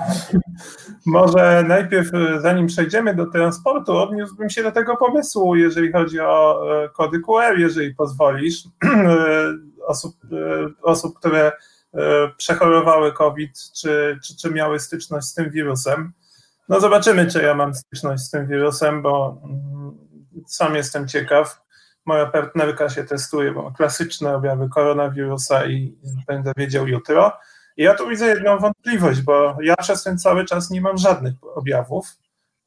Może 1.06 1.64
najpierw, 1.68 2.08
zanim 2.40 2.66
przejdziemy 2.66 3.14
do 3.14 3.26
transportu, 3.26 3.96
odniósłbym 3.96 4.50
się 4.50 4.62
do 4.62 4.72
tego 4.72 4.96
pomysłu, 4.96 5.56
jeżeli 5.56 5.92
chodzi 5.92 6.20
o 6.20 6.62
e, 6.84 6.88
kody 6.88 7.20
QR, 7.20 7.58
jeżeli 7.58 7.94
pozwolisz, 7.94 8.62
osób, 9.86 10.16
e, 10.32 10.68
osób 10.82 11.18
które 11.18 11.46
e, 11.46 11.52
przechorowały 12.36 13.12
COVID, 13.12 13.52
czy, 13.80 14.18
czy, 14.24 14.36
czy 14.36 14.50
miały 14.50 14.80
styczność 14.80 15.26
z 15.26 15.34
tym 15.34 15.50
wirusem. 15.50 16.12
No 16.68 16.80
zobaczymy, 16.80 17.26
czy 17.26 17.42
ja 17.42 17.54
mam 17.54 17.74
styczność 17.74 18.22
z 18.22 18.30
tym 18.30 18.46
wirusem, 18.46 19.02
bo 19.02 19.40
mm, 19.44 19.98
sam 20.46 20.74
jestem 20.74 21.08
ciekaw 21.08 21.60
moja 22.06 22.26
partnerka 22.26 22.88
się 22.88 23.04
testuje, 23.04 23.52
bo 23.52 23.62
ma 23.62 23.70
klasyczne 23.70 24.36
objawy 24.36 24.68
koronawirusa 24.68 25.66
i 25.66 25.98
będę 26.26 26.52
wiedział 26.56 26.88
jutro. 26.88 27.32
I 27.76 27.82
ja 27.82 27.94
tu 27.94 28.08
widzę 28.08 28.26
jedną 28.26 28.58
wątpliwość, 28.58 29.20
bo 29.20 29.56
ja 29.62 29.76
przez 29.76 30.02
ten 30.02 30.18
cały 30.18 30.44
czas 30.44 30.70
nie 30.70 30.80
mam 30.80 30.98
żadnych 30.98 31.34
objawów, 31.54 32.16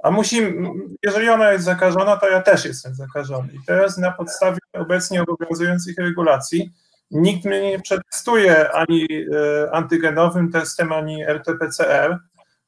a 0.03 0.11
musi, 0.11 0.53
jeżeli 1.03 1.29
ona 1.29 1.51
jest 1.51 1.65
zakażona, 1.65 2.17
to 2.17 2.29
ja 2.29 2.41
też 2.41 2.65
jestem 2.65 2.95
zakażony. 2.95 3.53
I 3.53 3.59
teraz 3.67 3.97
na 3.97 4.11
podstawie 4.11 4.57
obecnie 4.73 5.21
obowiązujących 5.21 5.97
regulacji 5.97 6.73
nikt 7.11 7.45
mnie 7.45 7.61
nie 7.61 7.79
przetestuje 7.79 8.71
ani 8.71 9.07
e, 9.11 9.71
antygenowym 9.71 10.51
testem, 10.51 10.91
ani 10.91 11.25
RT-PCR, 11.25 12.17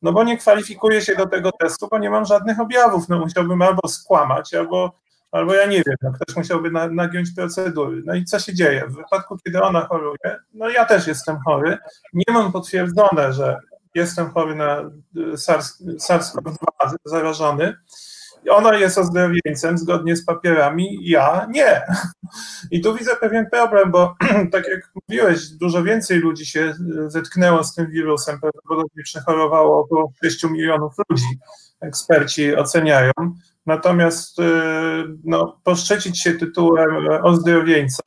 no 0.01 0.13
bo 0.13 0.23
nie 0.23 0.37
kwalifikuję 0.37 1.01
się 1.01 1.15
do 1.15 1.25
tego 1.25 1.51
testu, 1.59 1.87
bo 1.91 1.97
nie 1.97 2.09
mam 2.09 2.25
żadnych 2.25 2.59
objawów. 2.59 3.09
No 3.09 3.19
musiałbym 3.19 3.61
albo 3.61 3.87
skłamać, 3.87 4.53
albo 4.53 5.03
albo 5.33 5.53
ja 5.53 5.65
nie 5.65 5.83
wiem, 5.87 5.95
no 6.01 6.11
ktoś 6.11 6.35
musiałby 6.35 6.71
na, 6.71 6.87
nagiąć 6.87 7.29
procedury. 7.35 8.01
No 8.05 8.15
i 8.15 8.25
co 8.25 8.39
się 8.39 8.53
dzieje? 8.53 8.85
W 8.87 8.95
wypadku, 8.95 9.37
kiedy 9.45 9.61
ona 9.61 9.81
choruje, 9.81 10.39
no 10.53 10.69
ja 10.69 10.85
też 10.85 11.07
jestem 11.07 11.39
chory, 11.45 11.77
nie 12.13 12.33
mam 12.33 12.51
potwierdzone, 12.51 13.33
że 13.33 13.59
jestem 13.95 14.29
chory 14.29 14.55
na 14.55 14.91
SARS-CoV-2 15.15 16.55
zarażony. 17.05 17.77
Ona 18.49 18.77
jest 18.77 18.97
ozdrowieńcem 18.97 19.77
zgodnie 19.77 20.15
z 20.15 20.25
papierami, 20.25 20.97
ja 21.01 21.47
nie. 21.49 21.81
I 22.71 22.81
tu 22.81 22.95
widzę 22.95 23.15
pewien 23.15 23.49
problem, 23.49 23.91
bo 23.91 24.15
tak 24.51 24.67
jak 24.67 24.91
mówiłeś, 24.95 25.49
dużo 25.49 25.83
więcej 25.83 26.19
ludzi 26.19 26.45
się 26.45 26.73
zetknęło 27.07 27.63
z 27.63 27.75
tym 27.75 27.91
wirusem, 27.91 28.39
prawdopodobnie 28.39 29.03
przechorowało 29.03 29.79
około 29.79 30.11
6 30.23 30.43
milionów 30.43 30.93
ludzi, 31.09 31.39
eksperci 31.81 32.55
oceniają. 32.55 33.11
Natomiast 33.65 34.39
y, 34.39 34.43
no, 35.23 35.59
poszczecić 35.63 36.21
się 36.21 36.33
tytułem 36.33 37.07
ozdrowieńca, 37.23 38.03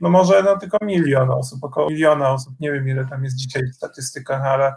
no 0.00 0.10
może 0.10 0.42
no, 0.42 0.58
tylko 0.58 0.78
milion 0.82 1.30
osób, 1.30 1.64
około 1.64 1.90
miliona 1.90 2.30
osób, 2.30 2.54
nie 2.60 2.72
wiem 2.72 2.88
ile 2.88 3.06
tam 3.06 3.24
jest 3.24 3.36
dzisiaj 3.36 3.62
w 3.62 3.74
statystykach, 3.74 4.42
ale 4.42 4.66
e, 4.66 4.74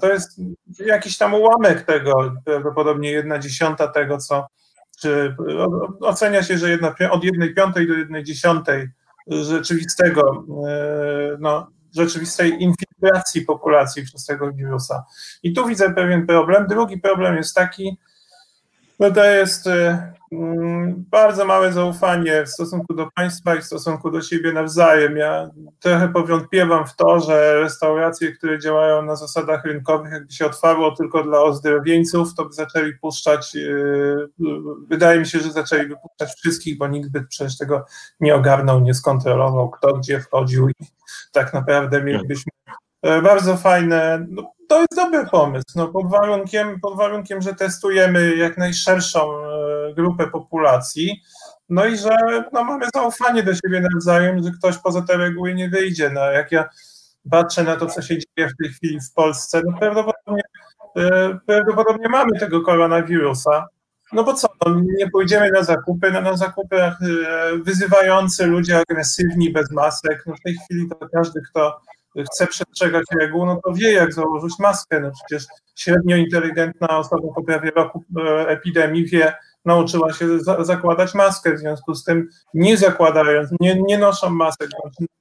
to 0.00 0.12
jest 0.12 0.40
jakiś 0.78 1.18
tam 1.18 1.34
ułamek 1.34 1.82
tego, 1.82 2.34
prawdopodobnie 2.44 3.10
jedna 3.10 3.38
dziesiąta 3.38 3.88
tego, 3.88 4.18
co 4.18 4.46
czy 5.00 5.36
ocenia 6.00 6.42
się, 6.42 6.58
że 6.58 6.70
jedna, 6.70 6.94
od 7.10 7.24
jednej 7.24 7.54
piątej 7.54 7.88
do 7.88 7.94
jednej 7.94 8.24
dziesiątej 8.24 8.88
rzeczywistego, 9.26 10.44
e, 10.68 11.36
no, 11.40 11.70
rzeczywistej 11.96 12.62
infiltracji 12.62 13.42
populacji 13.42 14.04
przez 14.04 14.26
tego 14.26 14.52
wirusa. 14.52 15.04
I 15.42 15.52
tu 15.52 15.66
widzę 15.66 15.94
pewien 15.94 16.26
problem. 16.26 16.66
Drugi 16.66 17.00
problem 17.00 17.36
jest 17.36 17.54
taki, 17.54 17.98
no 19.00 19.10
to 19.10 19.24
jest 19.24 19.66
e, 19.66 20.12
Mm, 20.32 21.04
bardzo 21.10 21.44
małe 21.44 21.72
zaufanie 21.72 22.44
w 22.44 22.48
stosunku 22.48 22.94
do 22.94 23.08
państwa 23.14 23.54
i 23.54 23.60
w 23.60 23.64
stosunku 23.64 24.10
do 24.10 24.22
siebie 24.22 24.52
nawzajem. 24.52 25.16
Ja 25.16 25.50
trochę 25.80 26.08
powątpiewam 26.08 26.86
w 26.86 26.96
to, 26.96 27.20
że 27.20 27.60
restauracje, 27.60 28.32
które 28.32 28.58
działają 28.58 29.02
na 29.02 29.16
zasadach 29.16 29.64
rynkowych, 29.64 30.12
jakby 30.12 30.32
się 30.32 30.46
otwarło 30.46 30.96
tylko 30.96 31.22
dla 31.22 31.40
ozdrowieńców, 31.40 32.34
to 32.34 32.44
by 32.44 32.52
zaczęli 32.52 32.92
puszczać, 32.92 33.54
yy, 33.54 34.28
wydaje 34.88 35.20
mi 35.20 35.26
się, 35.26 35.38
że 35.38 35.52
zaczęli 35.52 35.88
wypuszczać 35.88 36.30
wszystkich, 36.38 36.78
bo 36.78 36.88
nikt 36.88 37.10
by 37.10 37.22
przecież 37.22 37.58
tego 37.58 37.84
nie 38.20 38.34
ogarnął, 38.34 38.80
nie 38.80 38.94
skontrolował, 38.94 39.70
kto 39.70 39.94
gdzie 39.94 40.20
wchodził 40.20 40.68
i 40.68 40.74
tak 41.32 41.54
naprawdę 41.54 42.02
mielibyśmy 42.02 42.52
e, 43.02 43.22
bardzo 43.22 43.56
fajne, 43.56 44.26
no, 44.28 44.52
to 44.70 44.78
jest 44.78 44.96
dobry 44.96 45.26
pomysł, 45.26 45.64
no, 45.76 45.88
pod, 45.88 46.10
warunkiem, 46.10 46.80
pod 46.80 46.96
warunkiem, 46.96 47.42
że 47.42 47.54
testujemy 47.54 48.36
jak 48.36 48.58
najszerszą 48.58 49.32
e, 49.32 49.94
grupę 49.94 50.26
populacji, 50.26 51.22
no 51.68 51.86
i 51.86 51.96
że 51.96 52.10
no, 52.52 52.64
mamy 52.64 52.86
zaufanie 52.94 53.42
do 53.42 53.54
siebie 53.54 53.80
nawzajem, 53.92 54.42
że 54.42 54.50
ktoś 54.50 54.78
poza 54.78 55.02
te 55.02 55.16
reguły 55.16 55.54
nie 55.54 55.68
wyjdzie. 55.68 56.10
No, 56.10 56.30
jak 56.30 56.52
ja 56.52 56.68
patrzę 57.30 57.64
na 57.64 57.76
to, 57.76 57.86
co 57.86 58.02
się 58.02 58.14
dzieje 58.18 58.48
w 58.48 58.56
tej 58.62 58.68
chwili 58.72 59.00
w 59.00 59.12
Polsce, 59.14 59.62
no 59.66 59.78
prawdopodobnie, 59.78 60.42
e, 60.96 61.38
prawdopodobnie 61.46 62.08
mamy 62.08 62.38
tego 62.38 62.62
koronawirusa, 62.62 63.66
no 64.12 64.24
bo 64.24 64.34
co, 64.34 64.48
no, 64.66 64.80
nie 64.98 65.10
pójdziemy 65.10 65.50
na 65.50 65.62
zakupy, 65.62 66.10
no, 66.12 66.20
na 66.20 66.36
zakupach 66.36 66.98
e, 67.02 67.58
wyzywający 67.58 68.46
ludzie 68.46 68.78
agresywni, 68.78 69.52
bez 69.52 69.70
masek, 69.70 70.22
no 70.26 70.34
w 70.34 70.40
tej 70.40 70.54
chwili 70.54 70.88
to 70.88 71.08
każdy, 71.12 71.40
kto 71.50 71.80
chce 72.32 72.46
przestrzegać 72.46 73.04
reguł, 73.20 73.46
no 73.46 73.60
to 73.64 73.72
wie, 73.72 73.92
jak 73.92 74.14
założyć 74.14 74.58
maskę. 74.58 75.00
No 75.00 75.10
przecież 75.10 75.46
średnio 75.76 76.16
inteligentna 76.16 76.98
osoba 76.98 77.28
po 77.34 77.42
prawie 77.42 77.70
roku 77.70 78.04
e, 78.18 78.48
epidemii 78.48 79.06
wie, 79.06 79.32
nauczyła 79.64 80.12
się 80.12 80.40
za, 80.40 80.64
zakładać 80.64 81.14
maskę, 81.14 81.54
w 81.54 81.58
związku 81.58 81.94
z 81.94 82.04
tym 82.04 82.28
nie 82.54 82.76
zakładając, 82.76 83.50
nie, 83.60 83.82
nie 83.82 83.98
noszą 83.98 84.30
masek, 84.30 84.70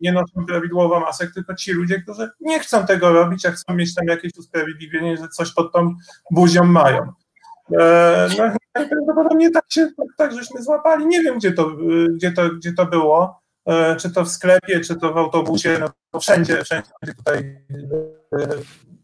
nie 0.01 0.11
noszą 0.11 0.45
prawidłowo 0.47 0.99
masek, 0.99 1.33
tylko 1.33 1.55
ci 1.55 1.71
ludzie, 1.71 2.01
którzy 2.01 2.29
nie 2.39 2.59
chcą 2.59 2.85
tego 2.85 3.13
robić, 3.13 3.45
a 3.45 3.51
chcą 3.51 3.73
mieć 3.73 3.95
tam 3.95 4.07
jakieś 4.07 4.31
usprawiedliwienie, 4.37 5.17
że 5.17 5.27
coś 5.27 5.53
pod 5.53 5.73
tą 5.73 5.95
buzią 6.31 6.63
mają. 6.63 6.99
E, 7.79 8.27
no, 8.37 8.43
prawdopodobnie 8.73 9.51
tak 9.51 9.65
się, 9.69 9.87
tak, 9.97 10.07
tak 10.17 10.33
żeśmy 10.33 10.63
złapali. 10.63 11.07
Nie 11.07 11.21
wiem, 11.21 11.37
gdzie 11.37 11.51
to, 11.51 11.71
gdzie 12.15 12.31
to, 12.31 12.49
gdzie 12.49 12.73
to 12.73 12.85
było. 12.85 13.39
E, 13.69 13.95
czy 13.95 14.11
to 14.11 14.23
w 14.23 14.29
sklepie, 14.29 14.79
czy 14.79 14.95
to 14.95 15.13
w 15.13 15.17
autobusie, 15.17 15.79
no 16.13 16.19
wszędzie, 16.19 16.63
wszędzie 16.63 16.89
tutaj 17.17 17.37
e, 18.33 18.47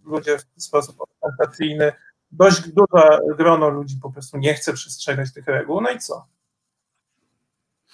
ludzie 0.06 0.38
w 0.38 0.64
sposób 0.64 0.96
ostentacyjny, 1.00 1.94
dość 2.32 2.62
duże 2.62 3.20
grono 3.38 3.70
ludzi 3.70 4.00
po 4.02 4.12
prostu 4.12 4.38
nie 4.38 4.54
chce 4.54 4.74
przestrzegać 4.74 5.34
tych 5.34 5.48
reguł, 5.48 5.82
no 5.82 5.90
i 5.90 6.00
co? 6.00 6.28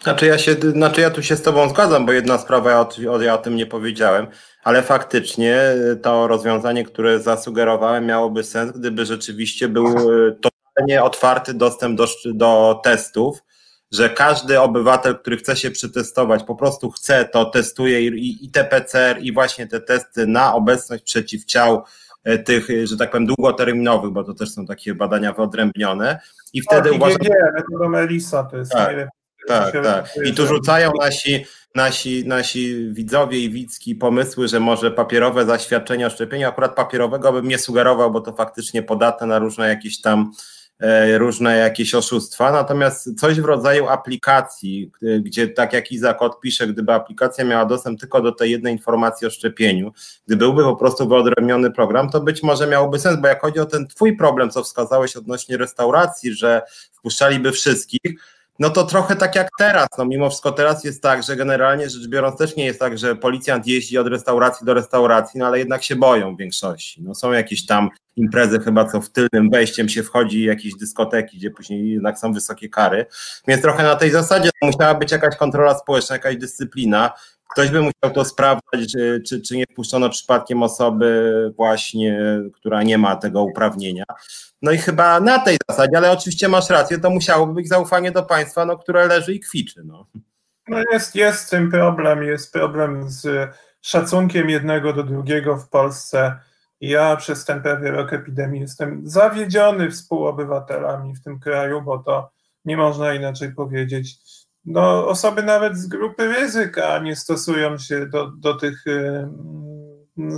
Znaczy 0.01 0.25
ja, 0.25 0.37
się, 0.37 0.53
znaczy 0.53 1.01
ja 1.01 1.09
tu 1.09 1.23
się 1.23 1.35
z 1.35 1.41
Tobą 1.41 1.69
zgadzam, 1.69 2.05
bo 2.05 2.11
jedna 2.11 2.37
sprawa, 2.37 2.71
ja 2.71 2.79
o, 3.11 3.21
ja 3.21 3.33
o 3.33 3.37
tym 3.37 3.55
nie 3.55 3.65
powiedziałem, 3.65 4.27
ale 4.63 4.83
faktycznie 4.83 5.61
to 6.01 6.27
rozwiązanie, 6.27 6.83
które 6.83 7.19
zasugerowałem, 7.19 8.05
miałoby 8.05 8.43
sens, 8.43 8.71
gdyby 8.71 9.05
rzeczywiście 9.05 9.67
był 9.67 9.87
e, 9.87 10.31
totalnie 10.31 11.03
otwarty 11.03 11.53
dostęp 11.53 11.97
do, 11.97 12.07
do 12.25 12.81
testów, 12.83 13.43
że 13.91 14.09
każdy 14.09 14.59
obywatel, 14.59 15.19
który 15.19 15.37
chce 15.37 15.55
się 15.55 15.71
przetestować, 15.71 16.43
po 16.43 16.55
prostu 16.55 16.91
chce, 16.91 17.25
to 17.25 17.45
testuje 17.45 18.01
i, 18.01 18.45
i 18.45 18.51
te 18.51 18.63
PCR, 18.63 19.17
i 19.21 19.33
właśnie 19.33 19.67
te 19.67 19.81
testy 19.81 20.27
na 20.27 20.53
obecność 20.53 21.03
przeciwciał 21.03 21.83
e, 22.23 22.37
tych, 22.37 22.69
e, 22.69 22.87
że 22.87 22.97
tak 22.97 23.11
powiem, 23.11 23.27
długoterminowych, 23.27 24.11
bo 24.11 24.23
to 24.23 24.33
też 24.33 24.51
są 24.51 24.65
takie 24.65 24.95
badania 24.95 25.33
wyodrębnione. 25.33 26.19
I 26.53 26.61
wtedy 26.61 26.89
tak, 26.89 26.97
uważam. 26.97 27.17
Nie, 27.21 27.51
metoda 27.53 27.89
Melisa 27.89 28.43
to 28.43 28.57
jest 28.57 28.71
tak, 28.71 28.87
najlepiej. 28.87 29.21
Tak, 29.47 29.73
tak. 29.83 30.05
I 30.25 30.33
tu 30.33 30.47
rzucają 30.47 30.91
nasi, 30.99 31.45
nasi, 31.75 32.27
nasi 32.27 32.89
widzowie 32.91 33.39
i 33.39 33.49
widzki 33.49 33.95
pomysły, 33.95 34.47
że 34.47 34.59
może 34.59 34.91
papierowe 34.91 35.45
zaświadczenia 35.45 36.07
o 36.07 36.09
szczepieniu, 36.09 36.47
akurat 36.47 36.75
papierowego 36.75 37.33
bym 37.33 37.47
nie 37.47 37.57
sugerował, 37.57 38.11
bo 38.11 38.21
to 38.21 38.33
faktycznie 38.33 38.83
podatne 38.83 39.27
na 39.27 39.39
różne 39.39 39.67
jakieś 39.67 40.01
tam 40.01 40.31
różne 41.17 41.57
jakieś 41.57 41.95
oszustwa, 41.95 42.51
natomiast 42.51 43.19
coś 43.19 43.41
w 43.41 43.45
rodzaju 43.45 43.87
aplikacji, 43.87 44.91
gdzie 45.19 45.47
tak 45.47 45.73
jak 45.73 45.91
Izak 45.91 46.21
odpisze, 46.21 46.67
gdyby 46.67 46.93
aplikacja 46.93 47.45
miała 47.45 47.65
dostęp 47.65 47.99
tylko 47.99 48.21
do 48.21 48.31
tej 48.31 48.51
jednej 48.51 48.73
informacji 48.73 49.27
o 49.27 49.29
szczepieniu, 49.29 49.91
gdy 50.27 50.37
byłby 50.37 50.63
po 50.63 50.75
prostu 50.75 51.07
wyodrębniony 51.07 51.71
program, 51.71 52.09
to 52.09 52.21
być 52.21 52.43
może 52.43 52.67
miałoby 52.67 52.99
sens, 52.99 53.21
bo 53.21 53.27
jak 53.27 53.41
chodzi 53.41 53.59
o 53.59 53.65
ten 53.65 53.87
twój 53.87 54.17
problem, 54.17 54.49
co 54.49 54.63
wskazałeś 54.63 55.15
odnośnie 55.15 55.57
restauracji, 55.57 56.33
że 56.33 56.61
wpuszczaliby 56.91 57.51
wszystkich, 57.51 58.01
no 58.61 58.69
to 58.69 58.83
trochę 58.83 59.15
tak 59.15 59.35
jak 59.35 59.49
teraz. 59.57 59.87
No 59.97 60.05
mimo 60.05 60.29
wszystko 60.29 60.51
teraz 60.51 60.83
jest 60.83 61.03
tak, 61.03 61.23
że 61.23 61.35
generalnie 61.35 61.89
rzecz 61.89 62.07
biorąc 62.07 62.37
też 62.37 62.55
nie 62.55 62.65
jest 62.65 62.79
tak, 62.79 62.97
że 62.97 63.15
policjant 63.15 63.67
jeździ 63.67 63.97
od 63.97 64.07
restauracji 64.07 64.65
do 64.65 64.73
restauracji, 64.73 65.39
no 65.39 65.47
ale 65.47 65.59
jednak 65.59 65.83
się 65.83 65.95
boją 65.95 66.35
w 66.35 66.37
większości. 66.37 67.03
No 67.03 67.15
są 67.15 67.31
jakieś 67.31 67.65
tam 67.65 67.89
imprezy 68.15 68.59
chyba, 68.59 68.85
co 68.85 69.01
w 69.01 69.09
tylnym 69.09 69.49
wejściem 69.49 69.89
się 69.89 70.03
wchodzi, 70.03 70.43
jakieś 70.43 70.75
dyskoteki, 70.75 71.37
gdzie 71.37 71.51
później 71.51 71.91
jednak 71.91 72.19
są 72.19 72.33
wysokie 72.33 72.69
kary. 72.69 73.05
Więc 73.47 73.61
trochę 73.61 73.83
na 73.83 73.95
tej 73.95 74.11
zasadzie 74.11 74.49
musiała 74.61 74.95
być 74.95 75.11
jakaś 75.11 75.35
kontrola 75.35 75.77
społeczna, 75.77 76.15
jakaś 76.15 76.37
dyscyplina. 76.37 77.11
Ktoś 77.51 77.69
by 77.69 77.81
musiał 77.81 78.15
to 78.15 78.25
sprawdzać, 78.25 78.91
czy, 79.27 79.41
czy, 79.41 79.57
nie 79.57 79.65
wpuszczono 79.71 80.09
przypadkiem 80.09 80.63
osoby 80.63 81.53
właśnie, 81.57 82.19
która 82.53 82.83
nie 82.83 82.97
ma 82.97 83.15
tego 83.15 83.43
uprawnienia. 83.43 84.03
No 84.61 84.71
i 84.71 84.77
chyba 84.77 85.19
na 85.19 85.39
tej 85.39 85.57
zasadzie, 85.69 85.97
ale 85.97 86.11
oczywiście 86.11 86.47
masz 86.47 86.69
rację, 86.69 86.99
to 86.99 87.09
musiałoby 87.09 87.53
być 87.53 87.67
zaufanie 87.67 88.11
do 88.11 88.23
państwa, 88.23 88.65
no, 88.65 88.77
które 88.77 89.07
leży 89.07 89.33
i 89.33 89.39
kwiczy. 89.39 89.81
No. 89.85 90.05
No 90.67 90.83
jest, 90.91 91.15
jest 91.15 91.49
tym 91.49 91.71
problem, 91.71 92.23
jest 92.23 92.53
problem 92.53 93.09
z 93.09 93.49
szacunkiem 93.81 94.49
jednego 94.49 94.93
do 94.93 95.03
drugiego 95.03 95.57
w 95.57 95.69
Polsce. 95.69 96.39
Ja 96.81 97.15
przez 97.15 97.45
ten 97.45 97.61
prawie 97.61 97.91
rok 97.91 98.13
epidemii 98.13 98.61
jestem 98.61 99.01
zawiedziony 99.03 99.91
współobywatelami 99.91 101.15
w 101.15 101.23
tym 101.23 101.39
kraju, 101.39 101.81
bo 101.81 101.97
to 101.97 102.31
nie 102.65 102.77
można 102.77 103.13
inaczej 103.13 103.53
powiedzieć. 103.53 104.17
No, 104.65 105.07
osoby 105.07 105.43
nawet 105.43 105.77
z 105.77 105.87
grupy 105.87 106.27
ryzyka 106.27 106.99
nie 106.99 107.15
stosują 107.15 107.77
się 107.77 108.05
do, 108.05 108.27
do 108.27 108.53
tych 108.53 108.87
y, 108.87 109.27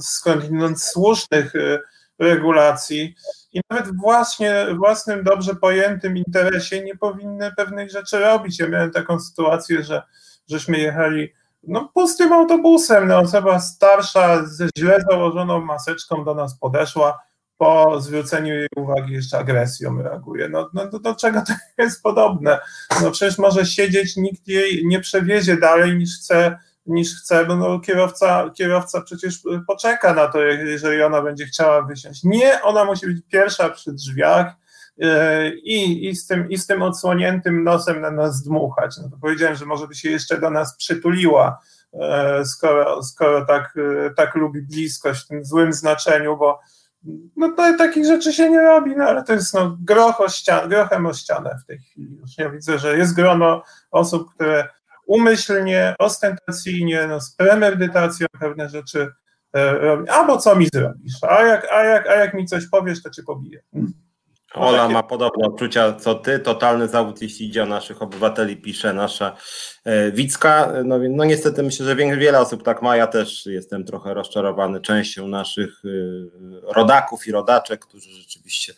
skądinąd 0.01 0.81
słusznych 0.81 1.55
y, 1.55 1.79
regulacji. 2.19 3.15
I 3.53 3.61
nawet 3.69 3.95
właśnie 3.97 4.65
własnym 4.77 5.23
dobrze 5.23 5.55
pojętym 5.55 6.17
interesie 6.17 6.83
nie 6.83 6.95
powinny 6.95 7.51
pewnych 7.57 7.91
rzeczy 7.91 8.19
robić. 8.19 8.59
Ja 8.59 8.67
miałem 8.67 8.91
taką 8.91 9.19
sytuację, 9.19 9.83
że 9.83 10.03
żeśmy 10.49 10.77
jechali 10.77 11.33
no, 11.67 11.91
pustym 11.93 12.33
autobusem, 12.33 13.07
no, 13.07 13.19
osoba 13.19 13.59
starsza 13.59 14.45
ze 14.45 14.67
źle 14.77 15.03
założoną 15.09 15.61
maseczką 15.61 16.23
do 16.23 16.35
nas 16.35 16.59
podeszła, 16.59 17.19
po 17.57 18.01
zwróceniu 18.01 18.53
jej 18.53 18.67
uwagi 18.75 19.13
jeszcze 19.13 19.37
agresją 19.37 20.01
reaguje. 20.01 20.49
No, 20.49 20.69
no 20.73 20.89
do, 20.89 20.99
do 20.99 21.15
czego 21.15 21.41
to 21.47 21.53
jest 21.83 22.03
podobne? 22.03 22.59
No 23.01 23.11
przecież 23.11 23.37
może 23.37 23.65
siedzieć, 23.65 24.17
nikt 24.17 24.47
jej 24.47 24.87
nie 24.87 24.99
przewiezie 24.99 25.57
dalej 25.57 25.97
niż 25.97 26.17
chce 26.19 26.57
niż 26.85 27.15
chce, 27.15 27.45
bo 27.45 27.55
no, 27.55 27.79
kierowca, 27.79 28.49
kierowca 28.49 29.01
przecież 29.01 29.39
poczeka 29.67 30.13
na 30.13 30.27
to, 30.27 30.41
jeżeli 30.41 31.03
ona 31.03 31.21
będzie 31.21 31.45
chciała 31.45 31.81
wysiąść. 31.81 32.23
Nie, 32.23 32.61
ona 32.61 32.85
musi 32.85 33.05
być 33.05 33.17
pierwsza 33.31 33.69
przy 33.69 33.93
drzwiach 33.93 34.53
yy, 34.97 35.55
i, 35.55 36.09
i, 36.09 36.15
z, 36.15 36.27
tym, 36.27 36.49
i 36.49 36.57
z 36.57 36.67
tym 36.67 36.81
odsłoniętym 36.81 37.63
nosem 37.63 38.01
na 38.01 38.11
nas 38.11 38.43
dmuchać. 38.43 38.97
No 38.97 39.09
to 39.09 39.17
powiedziałem, 39.21 39.55
że 39.55 39.65
może 39.65 39.87
by 39.87 39.95
się 39.95 40.09
jeszcze 40.09 40.37
do 40.37 40.49
nas 40.49 40.77
przytuliła, 40.77 41.59
yy, 41.93 41.99
skoro, 42.45 43.03
skoro 43.03 43.45
tak, 43.45 43.73
yy, 43.75 44.13
tak 44.17 44.35
lubi 44.35 44.61
bliskość 44.61 45.25
w 45.25 45.27
tym 45.27 45.45
złym 45.45 45.73
znaczeniu, 45.73 46.37
bo 46.37 46.59
no 47.35 47.49
to 47.49 47.77
takich 47.77 48.05
rzeczy 48.05 48.33
się 48.33 48.49
nie 48.49 48.61
robi, 48.61 48.95
no 48.95 49.03
ale 49.03 49.23
to 49.23 49.33
jest 49.33 49.53
no, 49.53 49.77
groch 49.81 50.21
o 50.21 50.29
ścian, 50.29 50.69
grochem 50.69 51.05
o 51.05 51.13
ścianę 51.13 51.55
w 51.63 51.65
tej 51.65 51.79
chwili. 51.79 52.17
Już 52.17 52.37
ja 52.37 52.49
widzę, 52.49 52.79
że 52.79 52.97
jest 52.97 53.15
grono 53.15 53.63
osób, 53.91 54.33
które 54.35 54.69
umyślnie, 55.05 55.95
ostentacyjnie, 55.99 57.05
no, 57.07 57.21
z 57.21 57.35
premedytacją 57.35 58.27
pewne 58.39 58.69
rzeczy 58.69 59.11
e, 59.53 59.73
robią. 59.73 60.13
A 60.13 60.23
bo 60.23 60.37
co 60.37 60.55
mi 60.55 60.67
zrobisz? 60.73 61.23
A 61.29 61.43
jak, 61.43 61.67
a, 61.71 61.83
jak, 61.83 62.07
a 62.07 62.15
jak 62.15 62.33
mi 62.33 62.45
coś 62.45 62.67
powiesz, 62.67 63.03
to 63.03 63.09
cię 63.09 63.23
pobiję. 63.23 63.63
Ola 64.53 64.89
ma 64.89 65.03
podobne 65.03 65.45
odczucia 65.47 65.93
co 65.93 66.15
ty, 66.15 66.39
totalny 66.39 66.87
zawód, 66.87 67.21
jeśli 67.21 67.45
idzie 67.45 67.63
o 67.63 67.65
naszych 67.65 68.01
obywateli, 68.01 68.57
pisze 68.57 68.93
nasza 68.93 69.35
e, 69.83 70.11
Wicka. 70.11 70.73
No, 70.85 70.99
no 71.09 71.25
niestety 71.25 71.63
myślę, 71.63 71.85
że 71.85 71.95
wiele 71.95 72.39
osób 72.39 72.63
tak 72.63 72.81
ma, 72.81 72.97
ja 72.97 73.07
też 73.07 73.45
jestem 73.45 73.85
trochę 73.85 74.13
rozczarowany 74.13 74.81
częścią 74.81 75.27
naszych 75.27 75.81
e, 75.85 76.73
rodaków 76.73 77.27
i 77.27 77.31
rodaczek, 77.31 77.85
którzy 77.85 78.09
rzeczywiście 78.09 78.73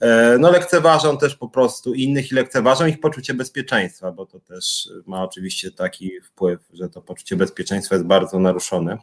e, 0.00 0.36
no 0.38 0.50
lekceważą 0.50 1.18
też 1.18 1.36
po 1.36 1.48
prostu 1.48 1.94
innych 1.94 2.32
i 2.32 2.34
lekceważą 2.34 2.86
ich 2.86 3.00
poczucie 3.00 3.34
bezpieczeństwa, 3.34 4.12
bo 4.12 4.26
to 4.26 4.40
też 4.40 4.88
ma 5.06 5.22
oczywiście 5.22 5.70
taki 5.70 6.20
wpływ, 6.20 6.60
że 6.72 6.88
to 6.88 7.02
poczucie 7.02 7.36
bezpieczeństwa 7.36 7.94
jest 7.94 8.06
bardzo 8.06 8.38
naruszone. 8.38 8.98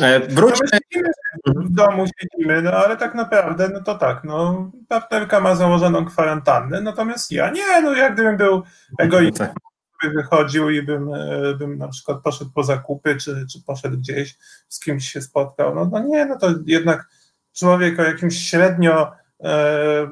E, 0.00 0.20
wróćmy. 0.20 0.66
No 1.46 1.62
w 1.62 1.70
domu 1.70 2.04
siedzimy, 2.20 2.62
no 2.62 2.70
ale 2.70 2.96
tak 2.96 3.14
naprawdę, 3.14 3.68
no 3.68 3.82
to 3.82 3.94
tak, 3.94 4.24
no 4.24 4.70
partnerka 4.88 5.40
ma 5.40 5.54
założoną 5.54 6.04
kwarantannę, 6.04 6.80
natomiast 6.80 7.32
ja 7.32 7.50
nie, 7.50 7.82
no 7.82 7.94
jak 7.94 8.14
gdybym 8.14 8.36
był 8.36 8.62
egoistą, 8.98 9.46
wychodził 10.14 10.70
i 10.70 10.82
bym, 10.82 11.14
e, 11.14 11.54
bym 11.54 11.78
na 11.78 11.88
przykład 11.88 12.22
poszedł 12.22 12.50
po 12.54 12.64
zakupy, 12.64 13.16
czy, 13.16 13.46
czy 13.52 13.62
poszedł 13.62 13.96
gdzieś, 13.96 14.38
z 14.68 14.80
kimś 14.80 15.12
się 15.12 15.20
spotkał, 15.20 15.74
no, 15.74 15.88
no 15.92 16.02
nie, 16.02 16.26
no 16.26 16.38
to 16.38 16.54
jednak 16.66 17.08
człowiek 17.52 17.98
o 17.98 18.02
jakimś 18.02 18.48
średnio, 18.50 19.12
e, 19.44 20.06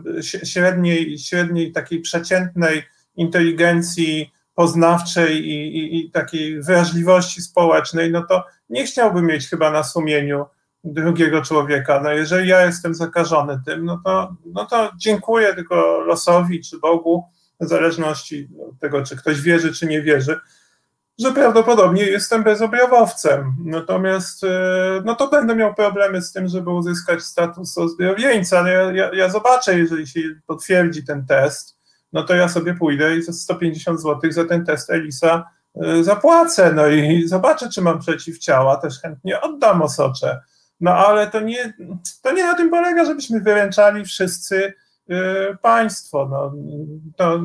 średniej, 0.45 1.19
średniej 1.19 1.73
takiej 1.73 2.01
przeciętnej 2.01 2.83
inteligencji, 3.17 4.33
poznawczej 4.55 5.49
i, 5.49 5.77
i, 5.79 5.99
i, 5.99 6.11
takiej 6.11 6.63
wrażliwości 6.63 7.43
społecznej, 7.43 8.11
no 8.11 8.23
to 8.23 8.45
nie 8.71 8.85
chciałbym 8.85 9.27
mieć 9.27 9.49
chyba 9.49 9.71
na 9.71 9.83
sumieniu 9.83 10.47
drugiego 10.85 11.43
człowieka. 11.43 12.01
No 12.05 12.11
jeżeli 12.11 12.49
ja 12.49 12.67
jestem 12.67 12.95
zakażony 12.95 13.61
tym, 13.67 13.85
no 13.85 14.01
to, 14.05 14.37
no 14.47 14.67
to 14.67 14.91
dziękuję 14.97 15.55
tylko 15.55 16.01
losowi 16.01 16.61
czy 16.61 16.79
Bogu, 16.79 17.25
w 17.61 17.69
zależności 17.69 18.49
od 18.69 18.79
tego, 18.79 19.03
czy 19.03 19.17
ktoś 19.17 19.41
wierzy, 19.41 19.73
czy 19.73 19.87
nie 19.87 20.03
wierzy, 20.03 20.41
że 21.19 21.33
prawdopodobnie 21.33 22.03
jestem 22.03 22.43
bezobjawowcem. 22.43 23.55
Natomiast 23.65 24.45
e, 24.45 25.03
no 25.05 25.15
to 25.15 25.29
będę 25.29 25.57
miał 25.57 25.75
problemy 25.75 26.23
z 26.23 26.33
tym, 26.33 26.49
żeby 26.49 26.71
uzyskać 26.71 27.23
status 27.23 27.79
ozdrowieńca, 27.79 28.59
ale 28.59 28.73
ja, 28.73 28.93
ja, 28.93 29.15
ja 29.15 29.29
zobaczę, 29.29 29.79
jeżeli 29.79 30.07
się 30.07 30.21
potwierdzi 30.47 31.05
ten 31.05 31.27
test, 31.27 31.79
no 32.13 32.23
to 32.23 32.35
ja 32.35 32.49
sobie 32.49 32.75
pójdę 32.75 33.17
i 33.17 33.23
za 33.23 33.33
150 33.33 34.01
zł 34.01 34.33
za 34.33 34.45
ten 34.45 34.65
test 34.67 34.91
ELISA 34.91 35.45
zapłacę, 36.01 36.73
no 36.73 36.87
i 36.87 37.29
zobaczę, 37.29 37.69
czy 37.69 37.83
mam 37.83 37.99
przeciwciała, 37.99 38.77
też 38.77 39.01
chętnie 39.01 39.41
oddam 39.41 39.83
osocze. 39.83 40.41
No 40.81 40.91
ale 40.91 41.27
to 41.27 41.41
nie, 41.41 41.75
to 42.23 42.33
nie 42.33 42.45
na 42.45 42.55
tym 42.55 42.71
polega, 42.71 43.05
żebyśmy 43.05 43.41
wyręczali 43.41 44.05
wszyscy 44.05 44.75
y, 45.11 45.15
państwo. 45.63 46.29
No, 46.31 46.53
to 47.17 47.41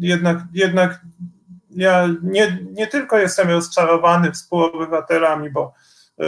jednak, 0.00 0.38
jednak 0.52 1.00
ja 1.70 2.08
nie, 2.22 2.58
nie 2.72 2.86
tylko 2.86 3.18
jestem 3.18 3.50
rozczarowany 3.50 4.32
współobywatelami, 4.32 5.50
bo 5.50 5.74
y, 6.20 6.24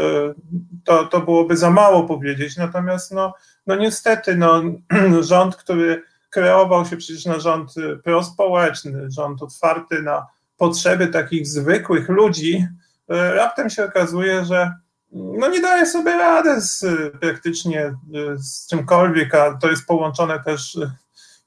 to, 0.84 1.04
to 1.04 1.20
byłoby 1.20 1.56
za 1.56 1.70
mało 1.70 2.04
powiedzieć, 2.04 2.56
natomiast 2.56 3.12
no, 3.12 3.34
no 3.66 3.76
niestety 3.76 4.36
no, 4.36 4.62
rząd, 5.20 5.56
który 5.56 6.02
kreował 6.30 6.86
się 6.86 6.96
przecież 6.96 7.26
na 7.26 7.38
rząd 7.38 7.76
y, 7.76 7.96
prospołeczny, 8.04 9.10
rząd 9.10 9.42
otwarty 9.42 10.02
na 10.02 10.26
potrzeby 10.60 11.08
takich 11.08 11.46
zwykłych 11.46 12.08
ludzi, 12.08 12.66
y, 13.12 13.34
raptem 13.34 13.70
się 13.70 13.84
okazuje, 13.84 14.44
że 14.44 14.72
no 15.12 15.48
nie 15.48 15.60
daje 15.60 15.86
sobie 15.86 16.12
rady 16.12 16.60
z, 16.60 16.84
praktycznie 17.20 17.86
y, 17.86 17.94
z 18.38 18.66
czymkolwiek, 18.66 19.34
a 19.34 19.58
to 19.58 19.70
jest 19.70 19.86
połączone 19.86 20.40
też 20.44 20.78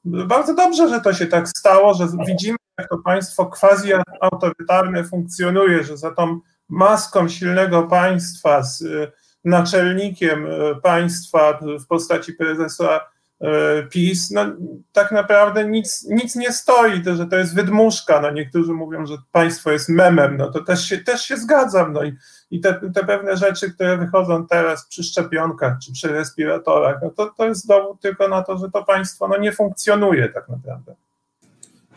bardzo 0.05 0.55
dobrze, 0.55 0.89
że 0.89 1.01
to 1.01 1.13
się 1.13 1.27
tak 1.27 1.47
stało, 1.57 1.93
że 1.93 2.07
widzimy, 2.27 2.57
jak 2.79 2.89
to 2.89 2.97
państwo 2.97 3.45
quasi 3.45 3.89
autorytarne 4.21 5.03
funkcjonuje, 5.03 5.83
że 5.83 5.97
za 5.97 6.11
tą 6.11 6.39
maską 6.69 7.29
silnego 7.29 7.83
państwa, 7.83 8.63
z 8.63 8.83
naczelnikiem 9.45 10.47
państwa 10.83 11.59
w 11.79 11.87
postaci 11.87 12.33
prezesa 12.33 12.99
E, 12.99 13.12
PiS, 13.89 14.31
no 14.31 14.45
tak 14.91 15.11
naprawdę 15.11 15.65
nic, 15.65 16.07
nic 16.09 16.35
nie 16.35 16.51
stoi, 16.51 17.03
to, 17.03 17.15
że 17.15 17.25
to 17.25 17.35
jest 17.35 17.55
wydmuszka, 17.55 18.21
no 18.21 18.31
niektórzy 18.31 18.73
mówią, 18.73 19.05
że 19.05 19.17
państwo 19.31 19.71
jest 19.71 19.89
memem, 19.89 20.37
no 20.37 20.51
to 20.51 20.63
też 20.63 20.85
się, 20.85 20.97
też 20.97 21.21
się 21.21 21.37
zgadzam, 21.37 21.93
no 21.93 22.03
i, 22.03 22.17
i 22.51 22.59
te, 22.59 22.73
te 22.73 23.05
pewne 23.05 23.37
rzeczy, 23.37 23.73
które 23.73 23.97
wychodzą 23.97 24.47
teraz 24.47 24.87
przy 24.87 25.03
szczepionkach 25.03 25.77
czy 25.85 25.91
przy 25.91 26.07
respiratorach, 26.07 26.99
no 27.03 27.09
to, 27.09 27.33
to 27.37 27.47
jest 27.47 27.67
dowód 27.67 28.01
tylko 28.01 28.27
na 28.27 28.41
to, 28.41 28.57
że 28.57 28.71
to 28.71 28.83
państwo 28.83 29.27
no 29.27 29.37
nie 29.37 29.51
funkcjonuje 29.51 30.29
tak 30.29 30.49
naprawdę. 30.49 30.95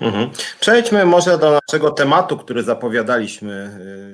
Mhm. 0.00 0.30
Przejdźmy 0.61 1.04
może 1.04 1.38
do 1.38 1.61
naszego 1.68 1.90
tematu, 1.90 2.37
który 2.37 2.62
zapowiadaliśmy, 2.62 3.70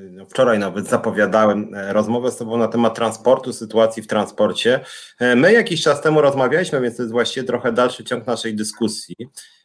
y, 0.08 0.10
no 0.10 0.26
wczoraj 0.26 0.58
nawet 0.58 0.88
zapowiadałem 0.88 1.74
e, 1.74 1.92
rozmowę 1.92 2.30
z 2.30 2.36
Tobą 2.36 2.56
na 2.56 2.68
temat 2.68 2.94
transportu, 2.94 3.52
sytuacji 3.52 4.02
w 4.02 4.06
transporcie. 4.06 4.80
E, 5.18 5.36
my 5.36 5.52
jakiś 5.52 5.82
czas 5.82 6.02
temu 6.02 6.20
rozmawialiśmy, 6.20 6.80
więc 6.80 6.96
to 6.96 7.02
jest 7.02 7.12
właściwie 7.12 7.46
trochę 7.46 7.72
dalszy 7.72 8.04
ciąg 8.04 8.26
naszej 8.26 8.54
dyskusji. 8.54 9.16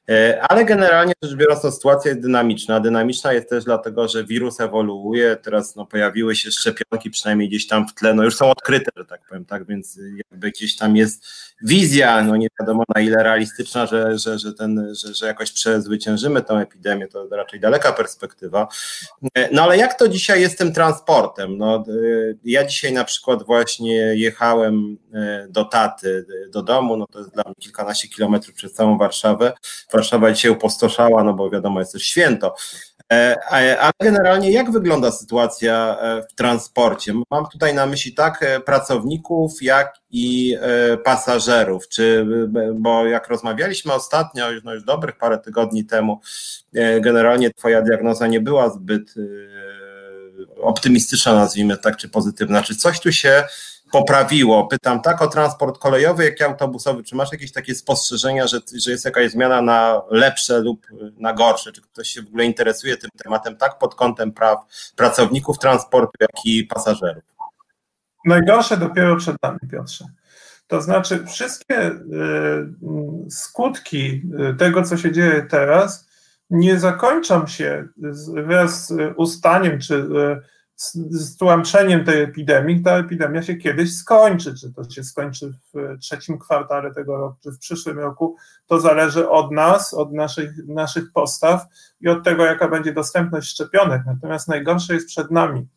E, 0.10 0.41
ale 0.50 0.65
generalnie 0.65 1.13
rzecz 1.24 1.36
biorąc, 1.36 1.62
to 1.62 1.72
sytuacja 1.72 2.10
jest 2.10 2.22
dynamiczna. 2.22 2.80
Dynamiczna 2.80 3.34
jest 3.34 3.50
też 3.50 3.63
dlatego, 3.63 4.08
że 4.08 4.24
wirus 4.24 4.62
ewoluuje. 4.62 5.36
Teraz 5.36 5.76
no, 5.76 5.86
pojawiły 5.86 6.36
się 6.36 6.52
szczepionki, 6.52 7.12
przynajmniej 7.12 7.50
gdzieś 7.50 7.67
tam 7.67 7.88
w 7.88 7.93
tle, 7.93 8.13
no 8.13 8.24
już 8.24 8.36
są 8.36 8.52
odkryte, 8.52 8.91
że 8.98 9.06
tak 9.06 9.22
powiem, 9.30 9.46
tak, 9.46 9.65
więc 9.65 10.00
jakby 10.32 10.52
gdzieś 10.52 10.76
tam 10.76 10.96
jest 10.96 11.26
wizja, 11.62 12.24
no 12.24 12.36
nie 12.36 12.48
wiadomo 12.60 12.84
na 12.96 13.02
ile 13.02 13.24
realistyczna, 13.24 13.86
że, 13.86 14.17
że, 14.17 14.39
że, 14.39 14.54
ten, 14.54 14.96
że, 14.96 15.13
że 15.13 15.28
jakoś 15.28 15.52
przezwyciężymy 15.52 16.41
tę 16.41 16.54
epidemię, 16.54 17.08
to 17.08 17.28
raczej 17.32 17.60
daleka 17.60 17.93
perspektywa. 17.93 18.67
E, 19.36 19.50
no 19.52 19.63
ale 19.63 19.78
jak 19.78 20.00
to 20.00 20.08
dzisiaj 20.08 20.41
jest 20.41 20.58
tym 20.58 20.74
transportem? 20.74 21.58
No, 21.58 21.76
e, 21.76 21.82
ja 22.43 22.65
dzisiaj 22.65 22.93
na 22.93 23.04
przykład 23.04 23.43
właśnie 23.43 23.96
jechałem 23.96 24.98
do 25.50 25.65
Taty, 25.65 26.26
do 26.52 26.62
domu, 26.63 26.98
no 26.98 27.08
to 27.08 27.20
jest 27.20 27.34
dla 27.34 27.43
mnie 27.43 27.56
kilkanaście 27.60 28.08
kilometrów 28.08 28.56
przez 28.56 28.74
całą 28.74 28.98
Warszawę. 28.98 29.54
Warszawa 29.98 30.32
dzisiaj 30.32 30.52
upostoszała, 30.52 31.24
no 31.24 31.34
bo 31.34 31.50
wiadomo, 31.50 31.80
jest 31.80 31.94
też 31.94 32.04
święto. 32.04 32.56
E, 33.12 33.38
ale 33.50 33.92
generalnie 34.02 34.52
jak 34.52 34.72
wygląda 34.72 35.12
sytuacja 35.12 35.98
e, 36.02 36.24
w 36.32 36.36
transporcie? 36.36 37.14
Mam 37.32 37.46
tutaj 37.46 37.74
na 37.74 37.86
myśli 37.86 38.14
tak 38.14 38.44
e, 38.44 38.60
pracowników, 38.60 39.62
jak 39.62 39.94
i 40.12 40.58
pasażerów. 41.04 41.88
Czy, 41.88 42.28
bo 42.76 43.06
jak 43.06 43.28
rozmawialiśmy 43.28 43.94
ostatnio, 43.94 44.46
no 44.64 44.74
już 44.74 44.84
dobrych 44.84 45.18
parę 45.18 45.38
tygodni 45.38 45.86
temu, 45.86 46.20
generalnie 47.02 47.54
Twoja 47.54 47.82
diagnoza 47.82 48.28
nie 48.28 48.42
była 48.42 48.70
zbyt 48.70 49.14
optymistyczna, 50.62 51.34
nazwijmy 51.34 51.78
tak, 51.78 51.98
czy 51.98 52.10
pozytywna. 52.10 52.64
Czy 52.64 52.76
coś 52.76 53.00
tu 53.00 53.12
się 53.12 53.44
poprawiło. 53.91 54.67
Pytam 54.67 55.02
tak 55.02 55.21
o 55.21 55.28
transport 55.28 55.78
kolejowy, 55.78 56.26
jak 56.26 56.39
i 56.39 56.43
autobusowy. 56.43 57.04
Czy 57.04 57.15
masz 57.15 57.32
jakieś 57.32 57.52
takie 57.52 57.76
spostrzeżenia, 57.76 58.47
że, 58.47 58.60
że 58.78 58.91
jest 58.91 59.06
jakaś 59.06 59.32
zmiana 59.32 59.62
na 59.62 60.02
lepsze 60.10 60.60
lub 60.60 60.88
na 61.17 61.34
gorsze? 61.34 61.71
Czy 61.71 61.82
ktoś 61.82 62.08
się 62.08 62.21
w 62.21 62.28
ogóle 62.28 62.45
interesuje 62.45 62.97
tym 62.97 63.10
tematem 63.23 63.58
tak 63.58 63.78
pod 63.78 63.95
kątem 63.95 64.32
praw 64.32 64.60
pracowników 64.95 65.60
transportu, 65.60 66.12
jak 66.19 66.45
i 66.45 66.63
pasażerów? 66.63 67.23
Najgorsze 68.26 68.78
dopiero 68.78 69.15
przed 69.15 69.36
nami, 69.43 69.60
Piotrze. 69.71 70.06
To 70.67 70.82
znaczy, 70.82 71.26
wszystkie 71.26 71.88
y, 71.88 72.00
skutki 73.30 74.21
y, 74.52 74.56
tego, 74.56 74.84
co 74.84 74.97
się 74.97 75.12
dzieje 75.12 75.47
teraz, 75.50 76.08
nie 76.50 76.80
zakończą 76.80 77.47
się 77.47 77.88
wraz 78.47 78.88
z 78.88 79.13
ustaniem 79.17 79.80
czy 79.80 80.08
y, 80.78 80.82
z, 80.82 80.94
z 81.12 81.38
tłamszeniem 81.38 82.06
tej 82.06 82.22
epidemii, 82.22 82.84
ta 82.84 82.98
epidemia 82.98 83.44
się 83.44 83.56
kiedyś 83.56 83.96
skończy. 83.96 84.56
Czy 84.56 84.74
to 84.74 84.90
się 84.90 85.04
skończy 85.04 85.54
w 85.74 86.00
trzecim 86.00 86.40
kwartale 86.40 86.94
tego 86.94 87.18
roku, 87.18 87.38
czy 87.44 87.52
w 87.52 87.60
przyszłym 87.60 88.00
roku, 88.00 88.36
to 88.68 88.80
zależy 88.80 89.30
od 89.30 89.52
nas, 89.52 89.94
od 89.94 90.13
naszych, 90.13 90.68
naszych 90.68 91.12
postaw 91.13 91.66
i 92.02 92.10
od 92.10 92.24
tego, 92.24 92.46
jaka 92.46 92.68
będzie 92.68 92.94
dostępność 92.94 93.50
szczepionek. 93.50 94.02
Natomiast 94.06 94.48
najgorsze 94.48 94.94
jest 94.94 95.08
przed 95.08 95.32
nami. 95.32 95.68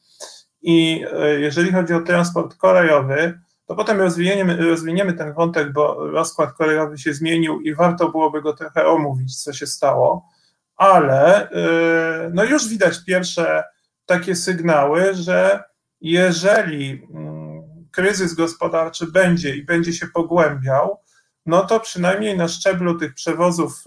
I 0.63 1.05
e, 1.13 1.41
jeżeli 1.41 1.73
chodzi 1.73 1.95
o 1.95 2.01
transport 2.01 2.57
kolejowy, 2.57 3.41
to 3.67 3.77
potem 3.77 4.01
rozwiniemy, 4.01 4.57
rozwiniemy 4.57 5.13
ten 5.13 5.33
wątek, 5.33 5.73
bo 5.73 6.11
rozkład 6.11 6.53
kolejowy 6.53 6.99
się 6.99 7.15
zmienił 7.15 7.61
i 7.61 7.75
warto 7.75 8.09
byłoby 8.09 8.43
go 8.43 8.53
trochę 8.53 8.87
omówić, 8.87 9.43
co 9.43 9.53
się 9.53 9.67
stało, 9.67 10.29
ale 10.77 11.51
e, 11.51 12.31
no 12.35 12.45
już 12.45 12.69
widać 12.69 13.05
pierwsze 13.05 13.65
takie 14.11 14.37
sygnały, 14.37 15.14
że 15.14 15.62
jeżeli 16.01 17.07
mm, 17.14 17.62
kryzys 17.90 18.35
gospodarczy 18.35 19.07
będzie 19.07 19.57
i 19.57 19.64
będzie 19.64 19.92
się 19.92 20.07
pogłębiał, 20.07 20.99
no 21.46 21.66
to 21.66 21.81
przynajmniej 21.81 22.37
na 22.37 22.49
szczeblu 22.49 22.99
tych 22.99 23.14
przewozów 23.14 23.85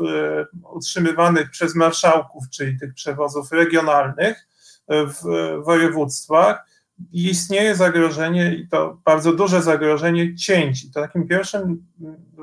utrzymywanych 0.73 1.49
przez 1.49 1.75
marszałków, 1.75 2.49
czyli 2.49 2.79
tych 2.79 2.93
przewozów 2.93 3.51
regionalnych 3.51 4.47
w 4.89 5.23
województwach, 5.65 6.65
istnieje 7.11 7.75
zagrożenie 7.75 8.55
i 8.55 8.67
to 8.67 9.01
bardzo 9.05 9.33
duże 9.33 9.61
zagrożenie 9.61 10.35
cięć. 10.35 10.91
To 10.91 11.01
takim 11.01 11.27
pierwszym 11.27 11.85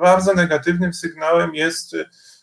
bardzo 0.00 0.34
negatywnym 0.34 0.94
sygnałem 0.94 1.54
jest 1.54 1.96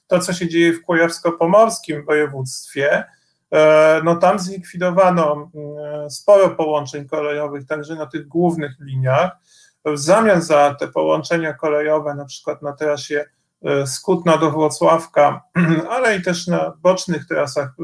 to, 0.07 0.19
co 0.19 0.33
się 0.33 0.47
dzieje 0.47 0.73
w 0.73 0.81
Kujawsko-Pomorskim 0.81 2.05
województwie. 2.05 3.03
E, 3.51 4.01
no 4.03 4.15
tam 4.15 4.39
zlikwidowano 4.39 5.51
mm, 5.55 6.09
sporo 6.09 6.49
połączeń 6.49 7.07
kolejowych, 7.07 7.67
także 7.67 7.95
na 7.95 8.05
tych 8.05 8.27
głównych 8.27 8.71
liniach. 8.79 9.31
W 9.85 9.97
zamian 9.97 10.41
za 10.41 10.75
te 10.79 10.87
połączenia 10.87 11.53
kolejowe, 11.53 12.15
na 12.15 12.25
przykład 12.25 12.61
na 12.61 12.73
trasie 12.73 13.25
e, 13.63 13.87
Skutna 13.87 14.37
do 14.37 14.51
Włocławka, 14.51 15.43
ale 15.95 16.17
i 16.17 16.21
też 16.21 16.47
na 16.47 16.73
bocznych 16.81 17.27
trasach, 17.27 17.69
e, 17.79 17.83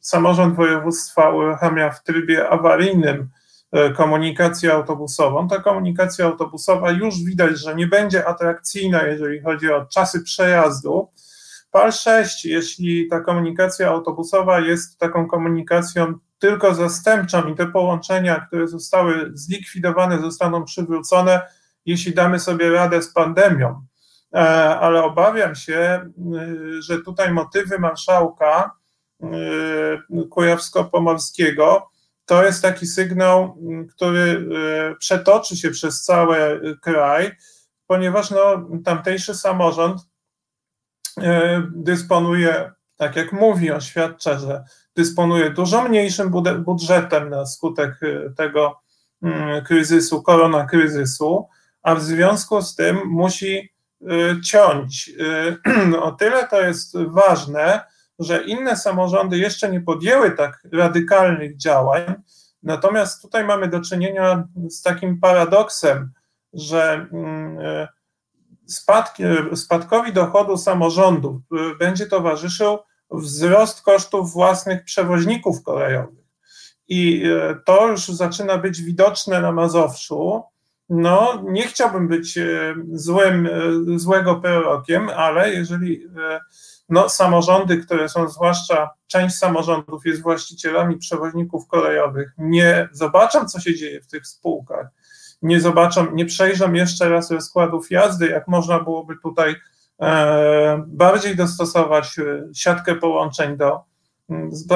samorząd 0.00 0.56
województwa 0.56 1.30
uruchamia 1.30 1.90
w 1.90 2.02
trybie 2.02 2.48
awaryjnym 2.48 3.28
komunikację 3.96 4.72
autobusową. 4.72 5.48
Ta 5.48 5.58
komunikacja 5.58 6.26
autobusowa 6.26 6.90
już 6.90 7.24
widać, 7.24 7.58
że 7.58 7.74
nie 7.74 7.86
będzie 7.86 8.28
atrakcyjna, 8.28 9.02
jeżeli 9.02 9.42
chodzi 9.42 9.72
o 9.72 9.86
czasy 9.86 10.22
przejazdu, 10.22 11.08
PAL 11.76 11.92
6, 11.92 12.44
jeśli 12.44 13.08
ta 13.08 13.20
komunikacja 13.20 13.88
autobusowa 13.88 14.60
jest 14.60 14.98
taką 14.98 15.26
komunikacją 15.26 16.14
tylko 16.38 16.74
zastępczą 16.74 17.48
i 17.48 17.54
te 17.54 17.66
połączenia, 17.66 18.46
które 18.46 18.68
zostały 18.68 19.30
zlikwidowane, 19.34 20.20
zostaną 20.20 20.64
przywrócone, 20.64 21.42
jeśli 21.86 22.14
damy 22.14 22.40
sobie 22.40 22.70
radę 22.70 23.02
z 23.02 23.12
pandemią. 23.12 23.86
E, 24.34 24.38
ale 24.78 25.04
obawiam 25.04 25.54
się, 25.54 26.10
y, 26.78 26.82
że 26.82 27.02
tutaj 27.02 27.32
motywy 27.32 27.78
marszałka 27.78 28.70
y, 29.22 30.28
Kujawsko-Pomorskiego 30.30 31.82
to 32.26 32.44
jest 32.44 32.62
taki 32.62 32.86
sygnał, 32.86 33.58
y, 33.82 33.86
który 33.86 34.48
przetoczy 34.98 35.56
się 35.56 35.70
przez 35.70 36.02
cały 36.02 36.60
kraj, 36.82 37.36
ponieważ 37.86 38.30
no, 38.30 38.68
tamtejszy 38.84 39.34
samorząd 39.34 40.00
dysponuje, 41.74 42.72
tak 42.96 43.16
jak 43.16 43.32
mówi, 43.32 43.72
oświadcza, 43.72 44.38
że 44.38 44.64
dysponuje 44.96 45.50
dużo 45.50 45.82
mniejszym 45.82 46.30
budżetem 46.58 47.30
na 47.30 47.46
skutek 47.46 48.00
e, 48.02 48.30
tego 48.30 48.80
mm, 49.22 49.64
kryzysu, 49.64 50.22
koronakryzysu, 50.22 51.48
a 51.82 51.94
w 51.94 52.02
związku 52.02 52.62
z 52.62 52.74
tym 52.74 52.98
musi 53.06 53.72
e, 54.02 54.40
ciąć. 54.42 55.10
O 56.02 56.12
tyle 56.12 56.48
to 56.48 56.60
jest 56.60 56.96
ważne, 56.98 57.80
że 58.18 58.42
inne 58.42 58.76
samorządy 58.76 59.38
jeszcze 59.38 59.70
nie 59.70 59.80
podjęły 59.80 60.30
tak 60.30 60.66
radykalnych 60.72 61.56
działań, 61.56 62.02
natomiast 62.62 63.22
tutaj 63.22 63.44
mamy 63.44 63.68
do 63.68 63.80
czynienia 63.80 64.48
z 64.68 64.82
takim 64.82 65.20
paradoksem, 65.20 66.12
że 66.52 67.06
mm, 67.12 67.58
spadki, 68.66 69.22
spadkowi 69.54 70.12
dochodu 70.12 70.56
samorządów 70.56 71.36
y, 71.72 71.74
będzie 71.74 72.06
towarzyszył 72.06 72.78
wzrost 73.10 73.82
kosztów 73.82 74.32
własnych 74.32 74.84
przewoźników 74.84 75.62
kolejowych. 75.62 76.24
I 76.88 77.22
y, 77.26 77.56
to 77.64 77.88
już 77.88 78.06
zaczyna 78.08 78.58
być 78.58 78.82
widoczne 78.82 79.40
na 79.40 79.52
Mazowszu. 79.52 80.42
No, 80.88 81.42
nie 81.48 81.66
chciałbym 81.66 82.08
być 82.08 82.38
y, 82.38 82.74
złym, 82.92 83.48
złego 83.96 84.36
prorokiem, 84.36 85.08
ale 85.08 85.54
jeżeli 85.54 86.06
no, 86.88 87.08
samorządy, 87.08 87.78
które 87.78 88.08
są 88.08 88.28
zwłaszcza 88.28 88.90
część 89.06 89.36
samorządów 89.36 90.06
jest 90.06 90.22
właścicielami 90.22 90.96
przewoźników 90.96 91.66
kolejowych, 91.66 92.32
nie 92.38 92.88
zobaczą, 92.92 93.48
co 93.48 93.60
się 93.60 93.74
dzieje 93.74 94.00
w 94.00 94.06
tych 94.06 94.26
spółkach, 94.26 94.86
nie 95.42 95.60
zobaczą, 95.60 96.12
nie 96.12 96.24
przejrzą 96.24 96.72
jeszcze 96.72 97.08
raz 97.08 97.30
rozkładów 97.30 97.90
jazdy, 97.90 98.28
jak 98.28 98.48
można 98.48 98.80
byłoby 98.80 99.16
tutaj 99.22 99.54
e, 100.00 100.84
bardziej 100.86 101.36
dostosować 101.36 102.18
e, 102.18 102.48
siatkę 102.54 102.94
połączeń 102.94 103.56
do, 103.56 103.84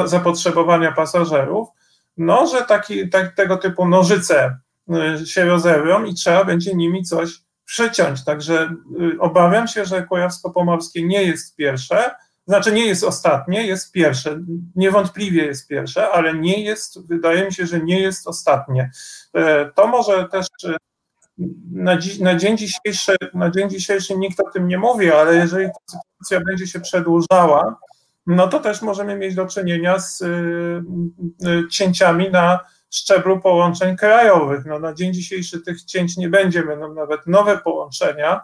zapotrzebowania 0.05 0.93
pasażerów, 0.93 1.69
no, 2.17 2.47
że 2.47 2.63
taki, 2.63 3.09
tak, 3.09 3.35
tego 3.35 3.57
typu 3.57 3.89
nożyce 3.89 4.59
e, 4.91 5.27
się 5.27 5.45
rozerwią 5.45 6.05
i 6.05 6.15
trzeba 6.15 6.45
będzie 6.45 6.75
nimi 6.75 7.05
coś 7.05 7.31
przyciąć. 7.65 8.25
Także 8.25 8.75
obawiam 9.19 9.69
się, 9.69 9.85
że 9.85 10.07
Kujawsko-Pomorskie 10.07 11.07
nie 11.07 11.23
jest 11.23 11.57
pierwsze, 11.57 12.11
znaczy 12.51 12.73
nie 12.73 12.87
jest 12.87 13.05
ostatnie, 13.05 13.67
jest 13.67 13.93
pierwsze, 13.93 14.41
niewątpliwie 14.77 15.45
jest 15.45 15.69
pierwsze, 15.69 16.11
ale 16.11 16.35
nie 16.35 16.65
jest, 16.65 17.07
wydaje 17.07 17.45
mi 17.45 17.53
się, 17.53 17.67
że 17.67 17.81
nie 17.81 18.01
jest 18.01 18.29
ostatnie. 18.29 18.91
E, 19.35 19.71
to 19.75 19.87
może 19.87 20.29
też 20.29 20.47
e, 20.65 20.77
na, 21.73 21.99
na, 22.21 22.35
dzień 22.35 22.59
dzisiejszy, 22.59 23.17
na 23.35 23.51
dzień 23.51 23.71
dzisiejszy 23.71 24.17
nikt 24.17 24.41
o 24.41 24.51
tym 24.51 24.69
nie 24.69 24.79
mówi, 24.79 25.13
ale 25.13 25.35
jeżeli 25.35 25.67
ta 25.67 25.99
sytuacja 25.99 26.47
będzie 26.47 26.67
się 26.67 26.81
przedłużała, 26.81 27.77
no 28.27 28.49
to 28.49 28.61
też 28.61 28.83
możemy 28.83 29.17
mieć 29.17 29.35
do 29.35 29.47
czynienia 29.47 29.99
z 29.99 30.23
y, 30.23 31.69
cięciami 31.71 32.31
na 32.31 32.61
szczeblu 32.91 33.41
połączeń 33.41 33.97
krajowych. 33.97 34.65
No, 34.67 34.79
na 34.79 34.95
dzień 34.95 35.15
dzisiejszy 35.15 35.61
tych 35.61 35.83
cięć 35.83 36.17
nie 36.17 36.29
będzie, 36.29 36.63
będą 36.63 36.95
nawet 36.95 37.27
nowe 37.27 37.59
połączenia, 37.59 38.41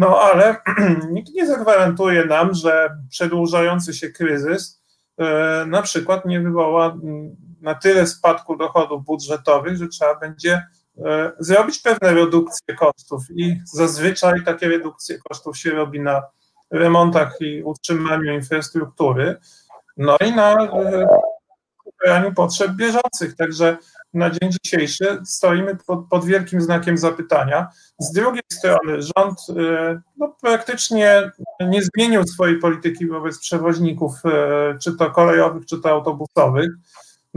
no 0.00 0.20
ale 0.20 0.56
nikt 1.14 1.34
nie 1.34 1.46
zagwarantuje 1.46 2.24
nam, 2.24 2.54
że 2.54 2.96
przedłużający 3.10 3.94
się 3.94 4.08
kryzys 4.08 4.82
e, 5.18 5.64
na 5.66 5.82
przykład 5.82 6.26
nie 6.26 6.40
wywoła 6.40 6.96
na 7.60 7.74
tyle 7.74 8.06
spadku 8.06 8.56
dochodów 8.56 9.04
budżetowych, 9.04 9.76
że 9.76 9.88
trzeba 9.88 10.14
będzie 10.14 10.62
e, 11.04 11.32
zrobić 11.38 11.78
pewne 11.78 12.14
redukcje 12.14 12.74
kosztów. 12.74 13.22
I 13.30 13.60
zazwyczaj 13.64 14.44
takie 14.44 14.68
redukcje 14.68 15.18
kosztów 15.18 15.58
się 15.58 15.70
robi 15.70 16.00
na 16.00 16.22
remontach 16.70 17.36
i 17.40 17.62
utrzymaniu 17.62 18.32
infrastruktury, 18.32 19.36
no 19.96 20.16
i 20.26 20.32
na 20.32 20.56
zaspokajaniu 22.00 22.34
potrzeb 22.34 22.72
bieżących. 22.72 23.36
Także 23.36 23.76
na 24.14 24.30
dzień 24.30 24.50
dzisiejszy 24.64 25.20
stoimy 25.24 25.76
pod, 25.86 26.08
pod, 26.08 26.24
wielkim 26.24 26.60
znakiem 26.60 26.98
zapytania. 26.98 27.68
Z 27.98 28.12
drugiej 28.12 28.42
strony 28.52 29.02
rząd 29.02 29.38
y, 29.48 30.00
no, 30.16 30.36
praktycznie 30.40 31.30
nie 31.60 31.80
zmienił 31.82 32.24
swojej 32.24 32.58
polityki 32.58 33.06
wobec 33.06 33.38
przewoźników, 33.38 34.12
y, 34.24 34.78
czy 34.78 34.96
to 34.96 35.10
kolejowych, 35.10 35.66
czy 35.66 35.80
to 35.80 35.90
autobusowych. 35.90 36.70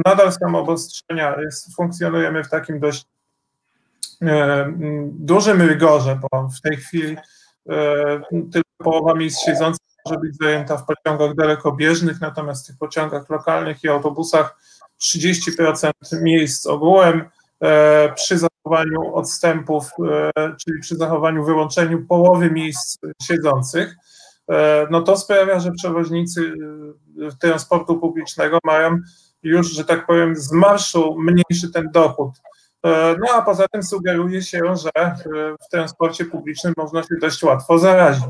Nadal 0.06 0.32
są 0.32 0.56
obostrzenia, 0.56 1.36
jest, 1.42 1.76
funkcjonujemy 1.76 2.44
w 2.44 2.50
takim 2.50 2.80
dość 2.80 3.06
y, 4.22 4.28
dużym 5.12 5.62
rygorze, 5.62 6.20
bo 6.22 6.50
w 6.50 6.62
tej 6.62 6.78
chwili 6.78 7.18
tylko 8.52 8.70
połowa 8.78 9.16
miejsc 9.16 9.46
siedzących 9.46 9.93
może 10.06 10.20
być 10.20 10.38
zajęta 10.38 10.78
w 10.78 10.86
pociągach 10.86 11.36
dalekobieżnych, 11.36 12.22
natomiast 12.22 12.64
w 12.64 12.68
tych 12.68 12.78
pociągach 12.78 13.30
lokalnych 13.30 13.84
i 13.84 13.90
autobusach 13.90 14.58
30% 15.02 15.92
miejsc 16.22 16.68
ogółem 16.68 17.30
e, 17.62 18.14
przy 18.14 18.38
zachowaniu 18.38 19.16
odstępów, 19.16 19.92
e, 20.36 20.56
czyli 20.56 20.82
przy 20.82 20.96
zachowaniu 20.96 21.46
wyłączeniu 21.46 22.06
połowy 22.06 22.52
miejsc 22.52 22.98
siedzących, 23.22 23.96
e, 24.52 24.88
no 24.92 25.02
to 25.02 25.18
sprawia, 25.18 25.60
że 25.60 25.72
przewoźnicy 25.72 26.54
transportu 27.40 28.00
publicznego 28.00 28.60
mają 28.64 28.98
już, 29.44 29.72
że 29.72 29.86
tak 29.86 30.06
powiem, 30.06 30.36
z 30.36 30.52
marszu 30.52 31.16
mniejszy 31.20 31.72
ten 31.74 31.92
dochód. 31.92 32.32
No 33.20 33.34
a 33.34 33.42
poza 33.42 33.68
tym 33.68 33.84
sugeruje 33.84 34.42
się, 34.42 34.60
że 34.76 35.16
w 35.66 35.70
transporcie 35.72 36.26
publicznym 36.26 36.74
można 36.78 37.04
się 37.04 37.16
dość 37.22 37.44
łatwo 37.44 37.80
zarazić. 37.80 38.24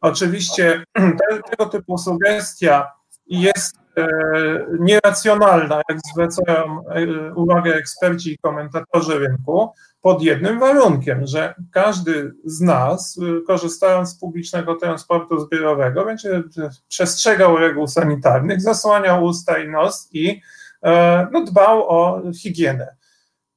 Oczywiście 0.00 0.84
tego 1.50 1.66
typu 1.66 1.98
sugestia 1.98 2.92
jest 3.26 3.76
e, 3.96 4.08
nieracjonalna, 4.80 5.80
jak 5.88 5.98
zwracają 6.12 6.80
e, 6.88 7.34
uwagę 7.34 7.74
eksperci 7.74 8.32
i 8.32 8.38
komentatorzy 8.38 9.18
rynku, 9.18 9.72
pod 10.00 10.22
jednym 10.22 10.60
warunkiem, 10.60 11.26
że 11.26 11.54
każdy 11.72 12.32
z 12.44 12.60
nas, 12.60 13.18
e, 13.18 13.46
korzystając 13.46 14.08
z 14.08 14.18
publicznego 14.18 14.74
transportu 14.74 15.40
zbiorowego, 15.40 16.04
będzie 16.04 16.42
przestrzegał 16.88 17.56
reguł 17.56 17.86
sanitarnych, 17.86 18.60
zasłaniał 18.60 19.24
usta 19.24 19.58
i 19.58 19.68
nos 19.68 20.08
i 20.12 20.40
no, 21.32 21.44
dbał 21.44 21.88
o 21.88 22.22
higienę. 22.42 22.99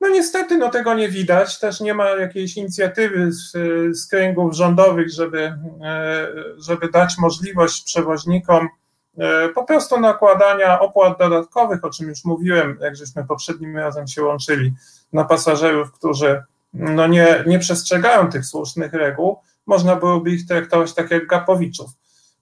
No 0.03 0.09
niestety 0.09 0.57
no, 0.57 0.69
tego 0.69 0.93
nie 0.93 1.09
widać, 1.09 1.59
też 1.59 1.81
nie 1.81 1.93
ma 1.93 2.09
jakiejś 2.09 2.57
inicjatywy 2.57 3.31
z, 3.31 3.51
z 3.97 4.07
kręgów 4.07 4.53
rządowych, 4.53 5.09
żeby, 5.09 5.53
e, 5.83 6.27
żeby 6.57 6.89
dać 6.89 7.17
możliwość 7.17 7.83
przewoźnikom 7.83 8.69
e, 9.17 9.49
po 9.49 9.63
prostu 9.63 9.99
nakładania 9.99 10.79
opłat 10.79 11.19
dodatkowych, 11.19 11.83
o 11.85 11.89
czym 11.89 12.09
już 12.09 12.25
mówiłem, 12.25 12.77
jak 12.81 12.95
żeśmy 12.95 13.25
poprzednim 13.25 13.77
razem 13.77 14.07
się 14.07 14.23
łączyli, 14.23 14.73
na 15.13 15.23
pasażerów, 15.23 15.91
którzy 15.91 16.43
no 16.73 17.07
nie, 17.07 17.43
nie 17.47 17.59
przestrzegają 17.59 18.29
tych 18.29 18.45
słusznych 18.45 18.93
reguł, 18.93 19.37
można 19.65 19.95
byłoby 19.95 20.31
ich 20.31 20.47
traktować 20.47 20.93
tak 20.93 21.11
jak 21.11 21.27
Gapowiczów. 21.27 21.89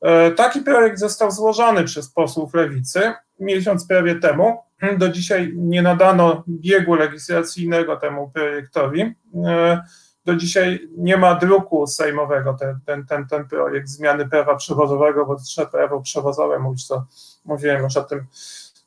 E, 0.01 0.31
taki 0.31 0.61
projekt 0.61 0.99
został 0.99 1.31
złożony 1.31 1.83
przez 1.83 2.09
posłów 2.09 2.53
lewicy 2.53 3.13
miesiąc 3.39 3.87
prawie 3.87 4.15
temu. 4.15 4.57
Do 4.97 5.09
dzisiaj 5.09 5.53
nie 5.55 5.81
nadano 5.81 6.43
biegu 6.47 6.95
legislacyjnego 6.95 7.97
temu 7.97 8.31
projektowi. 8.33 9.15
E, 9.45 9.81
do 10.25 10.35
dzisiaj 10.35 10.89
nie 10.97 11.17
ma 11.17 11.35
druku 11.35 11.87
sejmowego 11.87 12.53
ten, 12.53 12.79
ten, 12.85 13.05
ten, 13.05 13.27
ten 13.27 13.47
projekt 13.47 13.87
zmiany 13.87 14.29
prawa 14.29 14.55
przewozowego, 14.55 15.25
bo 15.25 15.35
trzeba 15.35 15.67
prawo 15.67 16.01
przewozowe 16.01 16.59
mówić, 16.59 16.87
to 16.87 17.05
mówiłem 17.45 17.83
już 17.83 17.97
o 17.97 18.03
tym 18.03 18.25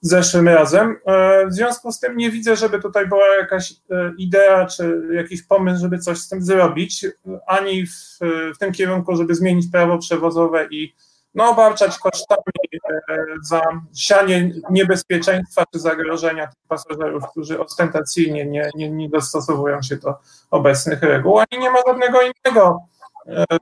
zeszłym 0.01 0.49
razem. 0.49 0.97
E, 1.07 1.47
w 1.47 1.53
związku 1.53 1.93
z 1.93 2.01
tym 2.01 2.17
nie 2.17 2.31
widzę, 2.31 2.57
żeby 2.57 2.81
tutaj 2.81 3.07
była 3.07 3.37
jakaś 3.37 3.73
e, 3.73 4.13
idea 4.19 4.67
czy 4.67 5.03
jakiś 5.13 5.43
pomysł, 5.43 5.81
żeby 5.81 5.99
coś 5.99 6.19
z 6.19 6.29
tym 6.29 6.43
zrobić, 6.43 7.07
ani 7.47 7.87
w, 7.87 8.19
w 8.55 8.59
tym 8.59 8.73
kierunku, 8.73 9.17
żeby 9.17 9.35
zmienić 9.35 9.67
prawo 9.73 9.99
przewozowe 9.99 10.67
i 10.71 10.95
no, 11.35 11.51
obarczać 11.51 11.99
kosztami 11.99 12.43
e, 12.91 13.25
za 13.43 13.63
sianie 13.95 14.53
niebezpieczeństwa 14.71 15.65
czy 15.73 15.79
zagrożenia 15.79 16.47
tych 16.47 16.67
pasażerów, 16.69 17.25
którzy 17.31 17.61
ostentacyjnie 17.61 18.47
nie, 18.47 18.71
nie, 18.75 18.91
nie 18.91 19.09
dostosowują 19.09 19.83
się 19.83 19.97
do 19.97 20.15
obecnych 20.51 21.03
reguł, 21.03 21.39
ani 21.39 21.63
nie 21.63 21.71
ma 21.71 21.79
żadnego 21.87 22.19
innego 22.23 22.81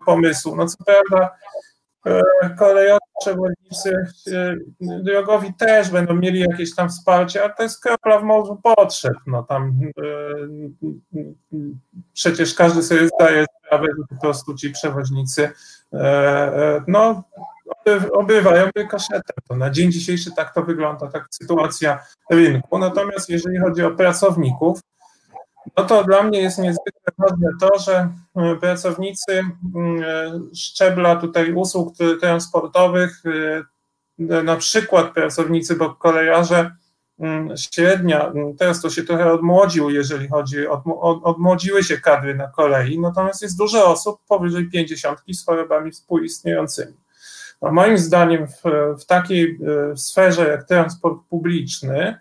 pomysłu. 0.06 0.56
No 0.56 0.66
co 0.66 0.84
prawda 0.84 1.30
kolejowi 2.58 3.00
przewoźnicy 3.20 4.06
drogowi 4.80 5.54
też 5.54 5.90
będą 5.90 6.14
mieli 6.14 6.40
jakieś 6.40 6.74
tam 6.74 6.88
wsparcie, 6.88 7.44
ale 7.44 7.54
to 7.54 7.62
jest 7.62 7.82
kropla 7.82 8.18
w 8.18 8.22
morzu 8.22 8.60
potrzeb. 8.62 9.14
No 9.26 9.42
tam 9.42 9.80
przecież 12.12 12.54
każdy 12.54 12.82
sobie 12.82 13.08
zdaje 13.08 13.46
sprawę, 13.66 13.86
że 13.98 14.04
po 14.08 14.20
prostu 14.20 14.54
ci 14.54 14.70
przewoźnicy 14.70 15.50
no 16.88 17.22
obywają 18.12 18.70
kaszetę. 18.90 19.32
To 19.48 19.56
na 19.56 19.70
dzień 19.70 19.92
dzisiejszy 19.92 20.30
tak 20.36 20.54
to 20.54 20.62
wygląda, 20.62 21.06
tak 21.06 21.26
sytuacja 21.30 21.98
rynku. 22.30 22.78
Natomiast 22.78 23.28
jeżeli 23.28 23.58
chodzi 23.58 23.84
o 23.84 23.90
pracowników, 23.90 24.80
no 25.76 25.84
to 25.84 26.04
dla 26.04 26.22
mnie 26.22 26.40
jest 26.40 26.58
niezwykle 26.58 27.12
ważne 27.18 27.48
to, 27.60 27.78
że 27.78 28.08
e, 28.36 28.56
pracownicy 28.56 29.32
e, 29.32 29.44
szczebla 30.54 31.16
tutaj 31.16 31.52
usług 31.52 31.94
transportowych, 32.20 33.22
e, 33.26 34.42
na 34.42 34.56
przykład 34.56 35.12
pracownicy, 35.12 35.76
bo 35.76 35.94
kolejarze 35.94 36.70
średnia, 37.56 38.32
teraz 38.58 38.80
to 38.80 38.90
się 38.90 39.02
trochę 39.02 39.32
odmłodził, 39.32 39.90
jeżeli 39.90 40.28
chodzi, 40.28 40.66
odmłodziły 41.22 41.84
się 41.84 41.98
kadry 42.00 42.34
na 42.34 42.48
kolei, 42.48 43.00
natomiast 43.00 43.42
jest 43.42 43.58
dużo 43.58 43.86
osób 43.86 44.20
powyżej 44.28 44.70
50 44.70 45.18
z 45.32 45.44
chorobami 45.44 45.90
współistniejącymi. 45.90 46.92
A 47.60 47.70
moim 47.70 47.98
zdaniem 47.98 48.46
w, 48.46 48.62
w 49.00 49.04
takiej 49.04 49.58
sferze 49.96 50.48
jak 50.48 50.68
transport 50.68 51.18
publiczny, 51.28 52.18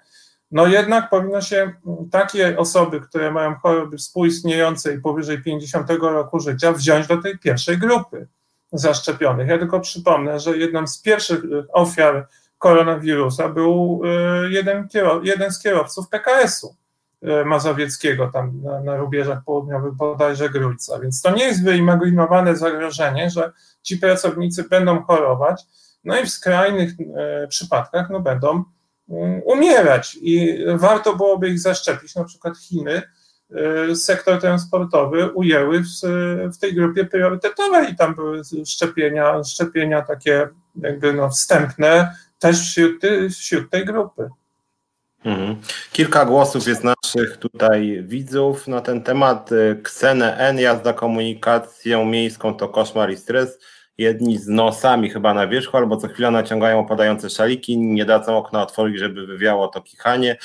no 0.52 0.68
jednak 0.68 1.10
powinno 1.10 1.42
się 1.42 1.74
takie 2.12 2.58
osoby, 2.58 3.02
które 3.02 3.32
mają 3.32 3.56
choroby 3.56 3.98
współistniejące 3.98 4.94
i 4.94 5.00
powyżej 5.00 5.44
50 5.44 5.90
roku 5.90 6.40
życia, 6.40 6.72
wziąć 6.72 7.08
do 7.08 7.18
tej 7.18 7.40
pierwszej 7.40 7.78
grupy 7.78 8.28
zaszczepionych. 8.72 9.48
Ja 9.48 9.58
tylko 9.58 9.80
przypomnę, 9.80 10.40
że 10.40 10.58
jedną 10.58 10.88
z 10.88 11.02
pierwszych 11.02 11.42
ofiar 11.74 12.28
koronawirusa 12.58 13.50
był 13.50 14.02
e, 14.06 14.50
jeden, 14.50 14.88
jeden 15.24 15.52
z 15.52 15.60
kierowców 15.60 16.10
PKS-u 16.10 16.76
e, 17.22 17.46
mazowieckiego, 17.46 18.32
tam 18.34 18.62
na, 18.64 18.82
na 18.82 18.96
rubieżach 18.96 19.44
południowych 19.46 19.94
bodajże 19.94 20.50
Grójca. 20.50 21.00
Więc 21.00 21.22
to 21.22 21.32
nie 21.32 21.44
jest 21.44 21.64
wyimaginowane 21.64 22.56
zagrożenie, 22.56 23.30
że 23.30 23.52
ci 23.84 23.98
pracownicy 23.98 24.64
będą 24.64 25.04
chorować, 25.04 25.64
no 26.04 26.20
i 26.20 26.26
w 26.26 26.30
skrajnych 26.30 26.92
e, 27.16 27.48
przypadkach 27.48 28.10
no, 28.10 28.20
będą 28.20 28.64
umierać 29.46 30.18
i 30.22 30.58
warto 30.76 31.16
byłoby 31.16 31.50
ich 31.50 31.60
zaszczepić. 31.60 32.16
Na 32.16 32.24
przykład 32.24 32.58
Chiny 32.58 33.02
y, 33.92 33.96
sektor 33.96 34.42
transportowy 34.42 35.30
ujęły 35.32 35.80
w, 35.80 35.88
w 36.54 36.58
tej 36.58 36.74
grupie 36.74 37.06
priorytetowej 37.06 37.92
i 37.92 37.96
tam 37.96 38.16
były 38.16 38.42
szczepienia, 38.66 39.44
szczepienia 39.44 40.02
takie 40.02 40.48
jakby 40.76 41.14
no 41.14 41.30
wstępne 41.30 42.16
też 42.40 42.60
wśród, 42.60 43.02
wśród 43.30 43.70
tej 43.70 43.86
grupy. 43.86 44.30
Mhm. 45.26 45.56
Kilka 45.92 46.26
głosów 46.26 46.68
jest 46.68 46.84
naszych 46.84 47.38
tutaj 47.38 48.04
widzów 48.04 48.68
na 48.68 48.82
ten 48.82 49.04
temat. 49.04 49.50
Ksenę 49.84 50.38
N, 50.38 50.60
jazda 50.60 50.94
komunikacją 50.94 52.06
miejską 52.06 52.54
to 52.54 52.70
koszmar 52.70 53.12
i 53.12 53.18
stres 53.18 53.60
jedni 54.02 54.38
z 54.38 54.48
nosami 54.48 55.10
chyba 55.10 55.34
na 55.34 55.48
wierzchu, 55.48 55.78
albo 55.78 55.98
co 55.98 56.08
chwila 56.08 56.32
naciągają 56.32 56.80
opadające 56.80 57.30
szaliki, 57.30 57.78
nie 57.78 58.06
dadzą 58.06 58.38
okna 58.38 58.64
otworzyć, 58.64 59.00
żeby 59.00 59.28
wywiało 59.28 59.68
to 59.68 59.82
kichanie. 59.82 60.38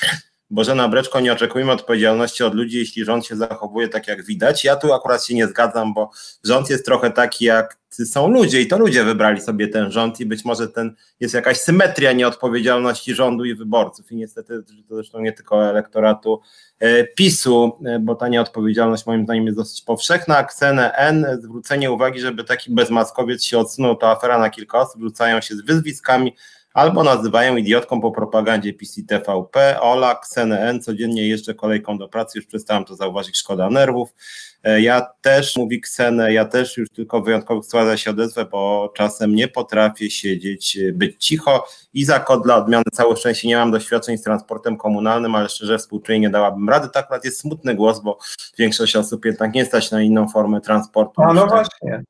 Bożena 0.51 0.88
Breczko, 0.88 1.20
nie 1.20 1.32
oczekujmy 1.32 1.72
odpowiedzialności 1.72 2.44
od 2.44 2.55
ludzi, 2.55 2.78
jeśli 2.78 3.05
rząd 3.05 3.26
się 3.26 3.36
zachowuje 3.36 3.88
tak, 3.88 4.09
jak 4.09 4.24
widać. 4.24 4.64
Ja 4.64 4.76
tu 4.76 4.92
akurat 4.92 5.24
się 5.24 5.34
nie 5.34 5.47
zgadzam, 5.47 5.94
bo 5.94 6.11
rząd 6.44 6.70
jest 6.70 6.84
trochę 6.84 7.11
taki, 7.11 7.44
jak 7.44 7.78
są 8.05 8.28
ludzie 8.28 8.61
i 8.61 8.66
to 8.66 8.78
ludzie 8.78 9.05
wybrali 9.05 9.40
sobie 9.40 9.68
ten 9.68 9.92
rząd 9.92 10.20
i 10.20 10.26
być 10.26 10.44
może 10.44 10.68
ten 10.68 10.94
jest 11.20 11.34
jakaś 11.34 11.57
symetria 11.57 12.12
nieodpowiedzialności 12.12 13.14
rządu 13.14 13.44
i 13.44 13.55
wyborców 13.55 14.12
i 14.12 14.16
niestety 14.16 14.62
to 14.88 14.94
zresztą 14.94 15.20
nie 15.20 15.32
tylko 15.32 15.64
elektoratu 15.64 16.40
e, 16.78 17.05
PiSu, 17.05 17.78
e, 17.84 17.99
bo 17.99 18.14
ta 18.14 18.28
nieodpowiedzialność 18.28 19.07
moim 19.07 19.24
zdaniem 19.24 19.47
jest 19.47 19.59
dosyć 19.59 19.82
powszechna. 19.82 20.44
Ksenę 20.44 20.92
N, 20.92 21.26
zwrócenie 21.42 21.90
uwagi, 21.90 22.20
żeby 22.20 22.44
taki 22.44 22.74
bezmaskowiec 22.74 23.44
się 23.44 23.59
odsunął, 23.59 23.97
to 23.97 24.11
afera 24.11 24.38
na 24.38 24.51
kilka 24.51 24.80
osób, 24.80 25.03
rzucają 25.03 25.40
się 25.40 25.55
z 25.55 25.61
wyzwiskami, 25.61 26.32
albo 26.77 27.05
nazywają 27.05 27.57
idiotką 27.57 28.01
po 28.01 28.11
propagandzie 28.11 28.72
PiS 28.72 28.99
i 28.99 29.07
TVP. 29.07 29.81
Ola, 29.81 30.14
Ksenę 30.14 30.79
codziennie 30.79 31.29
jeszcze 31.29 31.55
kolejką 31.55 31.99
do 31.99 32.09
pracy, 32.09 32.39
już 32.39 32.47
przestałem 32.47 32.85
to 32.85 32.97
zauważyć, 32.97 33.39
szkoda 33.39 33.70
nerwów. 33.70 34.14
E, 34.62 34.81
ja 34.81 35.07
też, 35.20 35.57
mówi 35.57 35.81
Ksenę, 35.81 36.33
ja 36.33 36.45
też 36.45 36.77
już 36.77 36.89
tylko 36.89 37.22
wyjątkowo 37.22 37.62
składa 37.62 37.97
się 37.97 38.11
odezwę, 38.11 38.45
bo 38.45 38.93
czasem 38.97 39.35
nie 39.35 39.49
potrafię 39.49 40.11
siedzieć, 40.11 40.77
e, 40.77 40.93
być 40.93 41.24
cicho 41.24 41.66
i 41.95 42.05
za 42.05 42.20
kod 42.20 42.43
dla 42.43 42.57
odmiany 42.57 42.85
całe 42.93 43.16
szczęście 43.16 43.49
nie 43.49 43.57
mam 43.57 43.70
doświadczeń 43.70 44.18
z 44.18 44.22
transportem 44.22 44.77
komunalnym, 44.77 45.35
ale 45.35 45.49
szczerze 45.49 45.79
współczuję 45.79 46.20
nie 46.20 46.31
dałabym 46.31 46.68
rady. 46.68 46.89
Tak 46.89 47.05
akurat 47.05 47.24
jest 47.24 47.41
smutny 47.41 47.74
głos, 47.74 48.01
bo 48.01 48.18
większość 48.59 48.97
osób 48.97 49.24
jednak 49.24 49.55
nie 49.55 49.64
stać 49.64 49.91
na 49.91 50.03
inną 50.03 50.29
formę 50.29 50.61
transportu. 50.61 51.22
A 51.22 51.33
no 51.33 51.47
właśnie. 51.47 52.03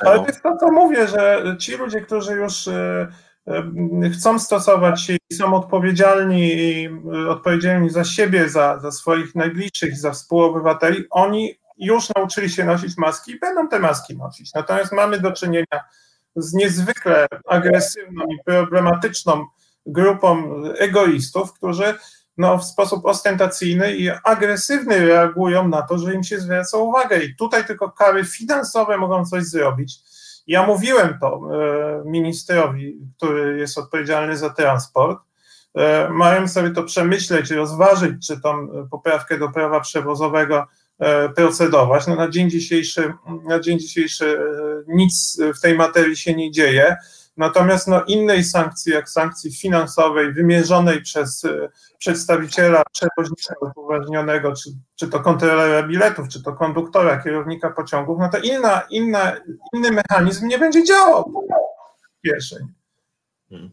Ale 0.00 0.18
to 0.18 0.26
jest 0.26 0.42
to, 0.42 0.56
co 0.56 0.72
mówię, 0.72 1.08
że 1.08 1.42
ci 1.58 1.76
ludzie, 1.76 2.00
którzy 2.00 2.32
już 2.32 2.68
e, 2.68 3.08
chcą 4.14 4.38
stosować 4.38 5.10
i 5.30 5.34
są 5.34 5.54
odpowiedzialni 5.54 6.52
i 6.52 6.88
odpowiedzialni 7.28 7.90
za 7.90 8.04
siebie, 8.04 8.48
za, 8.48 8.78
za 8.78 8.92
swoich 8.92 9.34
najbliższych, 9.34 9.96
za 9.96 10.10
współobywateli, 10.10 11.04
oni 11.10 11.60
już 11.78 12.08
nauczyli 12.16 12.50
się 12.50 12.64
nosić 12.64 12.96
maski 12.96 13.32
i 13.32 13.38
będą 13.38 13.68
te 13.68 13.78
maski 13.78 14.16
nosić. 14.16 14.54
Natomiast 14.54 14.92
mamy 14.92 15.20
do 15.20 15.32
czynienia 15.32 15.84
z 16.36 16.52
niezwykle 16.52 17.26
agresywną 17.48 18.24
i 18.24 18.44
problematyczną 18.44 19.46
grupą 19.86 20.62
egoistów, 20.78 21.52
którzy 21.52 21.94
no, 22.36 22.58
w 22.58 22.64
sposób 22.64 23.04
ostentacyjny 23.04 23.96
i 23.96 24.10
agresywny 24.24 25.06
reagują 25.06 25.68
na 25.68 25.82
to, 25.82 25.98
że 25.98 26.14
im 26.14 26.24
się 26.24 26.40
zwraca 26.40 26.78
uwagę. 26.78 27.22
I 27.22 27.36
tutaj 27.36 27.64
tylko 27.64 27.90
kary 27.90 28.24
finansowe 28.24 28.98
mogą 28.98 29.24
coś 29.24 29.44
zrobić. 29.44 30.09
Ja 30.50 30.66
mówiłem 30.66 31.18
to 31.20 31.40
e, 31.54 32.02
ministrowi, 32.04 32.96
który 33.16 33.58
jest 33.58 33.78
odpowiedzialny 33.78 34.36
za 34.36 34.50
transport. 34.50 35.18
E, 35.74 36.08
mają 36.08 36.48
sobie 36.48 36.70
to 36.70 36.82
przemyśleć, 36.82 37.50
rozważyć, 37.50 38.26
czy 38.26 38.40
tą 38.40 38.68
poprawkę 38.90 39.38
do 39.38 39.48
prawa 39.48 39.80
przewozowego 39.80 40.66
e, 40.98 41.28
procedować. 41.28 42.06
No 42.06 42.16
na 42.16 42.28
dzień 42.28 42.50
dzisiejszy, 42.50 43.12
na 43.48 43.60
dzień 43.60 43.78
dzisiejszy 43.78 44.40
nic 44.88 45.38
w 45.56 45.60
tej 45.60 45.74
materii 45.74 46.16
się 46.16 46.34
nie 46.34 46.50
dzieje. 46.50 46.96
Natomiast 47.40 47.88
no, 47.88 48.04
innej 48.04 48.44
sankcji, 48.44 48.92
jak 48.92 49.10
sankcji 49.10 49.52
finansowej 49.52 50.32
wymierzonej 50.32 51.02
przez 51.02 51.44
e, 51.44 51.68
przedstawiciela 51.98 52.82
przewoźnika 52.92 53.54
upoważnionego, 53.60 54.52
czy, 54.52 54.70
czy 54.96 55.08
to 55.08 55.20
kontrolera 55.20 55.88
biletów, 55.88 56.28
czy 56.28 56.42
to 56.42 56.52
konduktora, 56.52 57.22
kierownika 57.22 57.70
pociągów, 57.70 58.18
no 58.20 58.28
to 58.28 58.38
inna, 58.38 58.82
inna, 58.90 59.32
inny 59.72 59.90
mechanizm 59.90 60.46
nie 60.48 60.58
będzie 60.58 60.84
działał. 60.84 61.32
Hmm. 62.52 62.79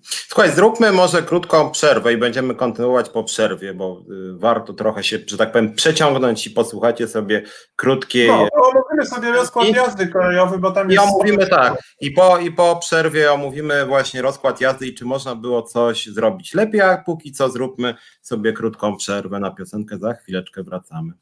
Słuchaj, 0.04 0.52
zróbmy 0.52 0.92
może 0.92 1.24
krótką 1.24 1.72
przerwę 1.72 2.14
i 2.14 2.18
będziemy 2.18 2.56
kontynuować 2.56 3.10
po 3.10 3.24
przerwie, 3.24 3.74
bo 3.74 4.04
y, 4.12 4.38
warto 4.38 4.74
trochę 4.74 5.04
się, 5.04 5.20
że 5.28 5.38
tak 5.38 5.52
powiem, 5.52 5.74
przeciągnąć 5.74 6.48
i 6.48 6.52
posłuchacie 6.52 7.08
sobie 7.08 7.44
krótkiej. 7.76 8.28
No, 8.28 8.48
omówimy 8.54 9.06
sobie 9.06 9.32
rozkład 9.32 9.68
jazdy 9.68 10.08
kolejowy, 10.08 10.58
bo 10.58 10.72
tam 10.72 10.92
jest. 10.92 11.06
I 11.06 11.10
omówimy 11.10 11.48
tak. 11.48 11.78
I 12.02 12.12
po, 12.12 12.38
I 12.38 12.52
po 12.52 12.76
przerwie 12.76 13.32
omówimy 13.32 13.86
właśnie 13.86 14.22
rozkład 14.22 14.62
jazdy 14.62 14.88
i 14.88 14.94
czy 14.94 15.06
można 15.06 15.36
było 15.36 15.62
coś 15.62 16.08
zrobić 16.08 16.54
lepiej, 16.54 16.82
a 16.82 16.98
póki 16.98 17.32
co 17.32 17.50
zróbmy 17.50 17.96
sobie 18.22 18.54
krótką 18.54 18.98
przerwę 18.98 19.40
na 19.40 19.52
piosenkę. 19.52 19.98
Za 19.98 20.14
chwileczkę 20.14 20.64
wracamy. 20.64 21.14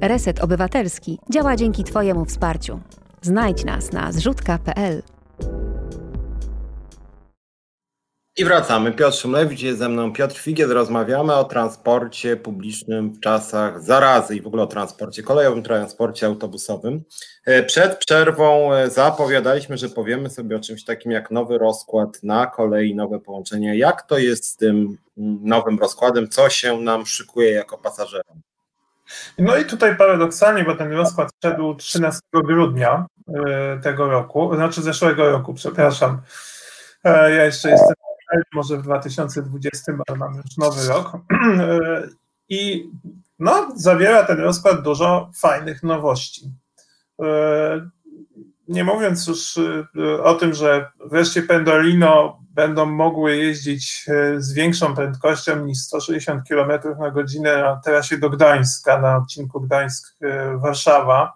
Reset 0.00 0.40
Obywatelski 0.40 1.18
działa 1.30 1.56
dzięki 1.56 1.84
Twojemu 1.84 2.24
wsparciu. 2.24 2.80
Znajdź 3.22 3.64
nas 3.64 3.92
na 3.92 4.12
zrzutka.pl. 4.12 5.02
I 8.36 8.44
wracamy. 8.44 8.92
Piotr 8.92 9.16
Szumlewicz 9.16 9.62
jest 9.62 9.78
ze 9.78 9.88
mną. 9.88 10.12
Piotr 10.12 10.36
Figiel. 10.36 10.68
Rozmawiamy 10.68 11.34
o 11.34 11.44
transporcie 11.44 12.36
publicznym 12.36 13.10
w 13.10 13.20
czasach 13.20 13.82
zarazy 13.82 14.36
i 14.36 14.40
w 14.40 14.46
ogóle 14.46 14.62
o 14.62 14.66
transporcie 14.66 15.22
kolejowym, 15.22 15.62
transporcie 15.62 16.26
autobusowym. 16.26 17.04
E, 17.46 17.62
przed 17.62 17.98
przerwą 17.98 18.74
e, 18.74 18.90
zapowiadaliśmy, 18.90 19.78
że 19.78 19.88
powiemy 19.88 20.30
sobie 20.30 20.56
o 20.56 20.60
czymś 20.60 20.84
takim 20.84 21.12
jak 21.12 21.30
nowy 21.30 21.58
rozkład 21.58 22.22
na 22.22 22.46
kolei, 22.46 22.94
nowe 22.94 23.20
połączenia. 23.20 23.74
Jak 23.74 24.02
to 24.02 24.18
jest 24.18 24.44
z 24.44 24.56
tym 24.56 24.98
mm, 25.18 25.38
nowym 25.42 25.78
rozkładem? 25.78 26.28
Co 26.28 26.50
się 26.50 26.80
nam 26.80 27.06
szykuje 27.06 27.50
jako 27.50 27.78
pasażerom? 27.78 28.40
No 29.38 29.56
i 29.56 29.64
tutaj 29.64 29.96
paradoksalnie, 29.96 30.64
bo 30.64 30.76
ten 30.76 30.92
rozkład 30.92 31.30
wszedł 31.38 31.74
13 31.74 32.20
grudnia 32.32 33.06
e, 33.28 33.80
tego 33.82 34.10
roku, 34.10 34.54
znaczy 34.54 34.82
zeszłego 34.82 35.30
roku, 35.30 35.54
przepraszam. 35.54 36.20
Ja 37.04 37.44
jeszcze 37.44 37.70
jestem 37.70 37.94
może 38.54 38.78
w 38.78 38.82
2020, 38.82 39.92
ale 40.08 40.18
mamy 40.18 40.36
już 40.36 40.56
nowy 40.56 40.88
rok. 40.88 41.12
I 42.48 42.90
no, 43.38 43.68
zawiera 43.76 44.24
ten 44.24 44.40
rozkład 44.40 44.82
dużo 44.82 45.30
fajnych 45.34 45.82
nowości. 45.82 46.50
Nie 48.68 48.84
mówiąc 48.84 49.26
już 49.26 49.58
e, 49.58 50.22
o 50.22 50.34
tym, 50.34 50.54
że 50.54 50.90
wreszcie 51.06 51.42
Pendolino 51.42 52.40
będą 52.50 52.86
mogły 52.86 53.36
jeździć 53.36 54.04
e, 54.08 54.40
z 54.40 54.52
większą 54.52 54.94
prędkością 54.94 55.64
niż 55.64 55.78
160 55.78 56.48
km 56.48 56.70
na 56.98 57.10
godzinę 57.10 57.62
na 57.62 57.76
trasie 57.76 58.18
do 58.18 58.30
Gdańska, 58.30 59.00
na 59.00 59.16
odcinku 59.16 59.60
Gdańsk-Warszawa, 59.60 61.28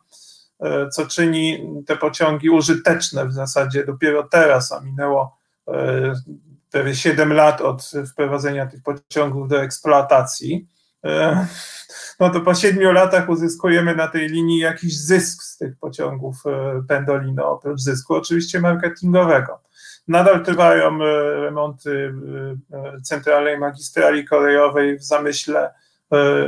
e, 0.61 0.88
co 0.88 1.07
czyni 1.07 1.59
te 1.86 1.97
pociągi 1.97 2.51
użyteczne 2.51 3.26
w 3.26 3.32
zasadzie 3.32 3.86
dopiero 3.86 4.22
teraz, 4.22 4.72
a 4.72 4.80
minęło 4.80 5.36
prawie 6.71 6.95
7 6.95 7.33
lat 7.33 7.61
od 7.61 7.91
wprowadzenia 8.12 8.67
tych 8.67 8.83
pociągów 8.83 9.49
do 9.49 9.62
eksploatacji, 9.62 10.69
e, 11.05 11.47
no 12.21 12.31
to 12.31 12.41
po 12.41 12.55
7 12.55 12.95
latach 12.95 13.29
uzyskujemy 13.29 13.97
na 13.97 14.09
tej 14.09 14.29
linii 14.29 14.59
jakiś 14.59 14.99
zysk 14.99 15.43
z 15.43 15.57
tych 15.57 15.79
pociągów 15.79 16.37
e, 16.47 16.83
Pendolino, 16.89 17.51
oprócz 17.51 17.81
zysku 17.81 18.14
oczywiście 18.14 18.61
marketingowego. 18.61 19.61
Nadal 20.09 20.45
trwają 20.45 21.03
e, 21.03 21.41
remonty 21.41 22.14
centralnej 23.03 23.59
magistrali 23.59 24.25
kolejowej 24.25 24.99
w 24.99 25.05
zamyśle 25.05 25.71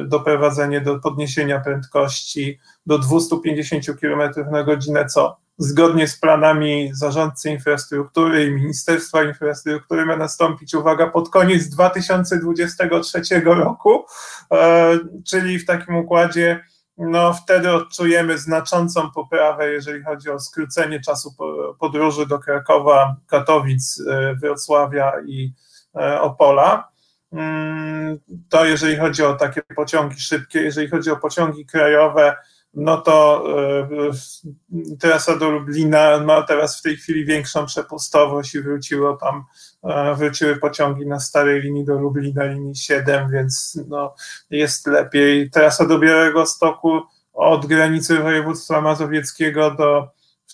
doprowadzenie 0.07 0.81
do 0.81 0.99
podniesienia 0.99 1.61
prędkości 1.61 2.59
do 2.87 2.99
250 2.99 3.85
km 4.01 4.51
na 4.51 4.62
godzinę, 4.62 5.07
co 5.07 5.37
zgodnie 5.59 6.09
z 6.09 6.21
planami 6.21 6.91
zarządcy 6.93 7.51
infrastruktury 7.51 8.47
i 8.47 8.51
Ministerstwa 8.51 9.23
Infrastruktury 9.23 10.07
ma 10.07 10.17
nastąpić, 10.17 10.75
uwaga, 10.75 11.07
pod 11.07 11.31
koniec 11.31 11.69
2023 11.69 13.21
roku, 13.45 14.05
e, 14.53 14.99
czyli 15.25 15.59
w 15.59 15.67
takim 15.67 15.97
układzie 15.97 16.61
no 16.99 17.33
wtedy 17.33 17.73
odczujemy 17.73 18.39
znaczącą 18.39 19.11
poprawę, 19.11 19.73
jeżeli 19.73 20.05
chodzi 20.05 20.31
o 20.31 20.41
skrócenie 20.41 21.01
czasu 21.01 21.35
podróży 21.81 22.27
do 22.27 22.39
Krakowa, 22.39 23.17
Katowic, 23.27 24.03
e, 24.11 24.35
Wrocławia 24.35 25.13
i 25.27 25.53
e, 25.97 26.21
Opola. 26.21 26.89
Mm, 27.33 28.19
to 28.49 28.65
jeżeli 28.65 28.97
chodzi 28.97 29.23
o 29.23 29.35
takie 29.35 29.63
pociągi 29.63 30.21
szybkie, 30.21 30.61
jeżeli 30.61 30.89
chodzi 30.89 31.11
o 31.11 31.17
pociągi 31.17 31.67
krajowe, 31.67 32.37
no 32.75 32.97
to 32.97 33.45
e, 33.59 34.11
trasa 35.01 35.37
do 35.37 35.51
Lublina 35.51 36.21
ma 36.21 36.43
teraz 36.43 36.79
w 36.79 36.83
tej 36.83 36.97
chwili 36.97 37.25
większą 37.25 37.66
przepustowość 37.66 38.55
i 38.55 38.61
wróciło 38.61 39.16
tam, 39.16 39.45
e, 39.85 40.14
wróciły 40.14 40.57
pociągi 40.57 41.07
na 41.07 41.21
starej 41.21 41.61
linii 41.61 41.85
do 41.85 41.99
Lublina, 41.99 42.45
linii 42.45 42.77
7, 42.77 43.31
więc 43.31 43.81
no, 43.89 44.14
jest 44.51 44.87
lepiej. 44.87 45.51
Trasa 45.51 45.87
do 45.87 45.99
Białego 45.99 46.47
Stoku 46.47 47.01
od 47.33 47.66
granicy 47.66 48.19
województwa 48.19 48.81
mazowieckiego 48.81 49.71
do 49.71 50.09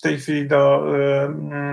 tej 0.04 0.20
chwili 0.20 0.48
do, 0.48 0.84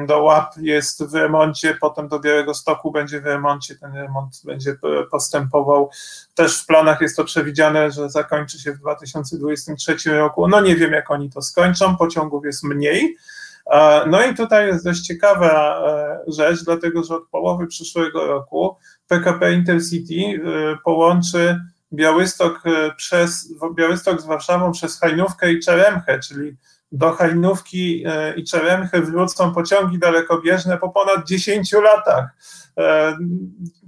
do 0.07 0.23
łap 0.23 0.53
jest 0.57 1.03
w 1.03 1.15
remoncie, 1.15 1.77
potem 1.81 2.07
do 2.07 2.19
Białego 2.19 2.53
Stoku 2.53 2.91
będzie 2.91 3.21
w 3.21 3.25
remoncie, 3.25 3.75
ten 3.75 3.93
remont 3.93 4.41
będzie 4.45 4.75
postępował. 5.11 5.89
Też 6.35 6.61
w 6.61 6.65
planach 6.65 7.01
jest 7.01 7.17
to 7.17 7.23
przewidziane, 7.23 7.91
że 7.91 8.09
zakończy 8.09 8.59
się 8.59 8.73
w 8.73 8.77
2023 8.77 9.95
roku. 10.11 10.47
No 10.47 10.61
nie 10.61 10.75
wiem, 10.75 10.91
jak 10.91 11.11
oni 11.11 11.29
to 11.29 11.41
skończą, 11.41 11.97
pociągów 11.97 12.45
jest 12.45 12.63
mniej. 12.63 13.17
No 14.07 14.25
i 14.25 14.35
tutaj 14.35 14.67
jest 14.67 14.85
dość 14.85 15.01
ciekawa 15.01 15.81
e, 15.87 16.19
rzecz, 16.27 16.63
dlatego 16.63 17.03
że 17.03 17.15
od 17.15 17.27
połowy 17.27 17.67
przyszłego 17.67 18.27
roku 18.27 18.77
PKP 19.07 19.53
Intercity 19.53 20.15
e, 20.15 20.77
połączy 20.83 21.59
Białystok, 21.93 22.61
e, 22.65 22.95
przez, 22.95 23.53
Białystok 23.75 24.21
z 24.21 24.25
Warszawą 24.25 24.71
przez 24.71 24.99
Hajnówkę 24.99 25.51
i 25.51 25.59
Czeremchę, 25.59 26.19
czyli 26.19 26.57
do 26.91 27.11
Hajnówki 27.11 28.03
e, 28.07 28.33
i 28.35 28.43
Czeremchy 28.43 29.01
wrócą 29.01 29.53
pociągi 29.53 29.99
dalekobieżne 29.99 30.77
po 30.77 30.89
ponad 30.89 31.27
10 31.27 31.73
latach. 31.73 32.25
E, 32.77 33.17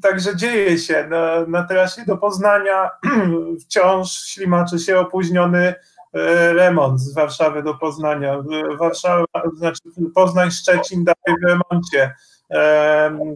także 0.01 0.35
dzieje 0.35 0.77
się. 0.77 1.07
Na, 1.09 1.45
na 1.47 1.63
trasie 1.63 2.05
do 2.07 2.17
Poznania 2.17 2.89
wciąż 3.61 4.11
ślimaczy 4.11 4.79
się 4.79 4.99
opóźniony 4.99 5.75
e, 6.13 6.53
remont 6.53 6.99
z 6.99 7.13
Warszawy 7.13 7.63
do 7.63 7.73
Poznania. 7.73 8.43
Warszawa, 8.79 9.25
znaczy 9.57 9.81
Poznań-Szczecin 10.15 11.03
dalej 11.03 11.39
w 11.41 11.45
remoncie. 11.47 12.15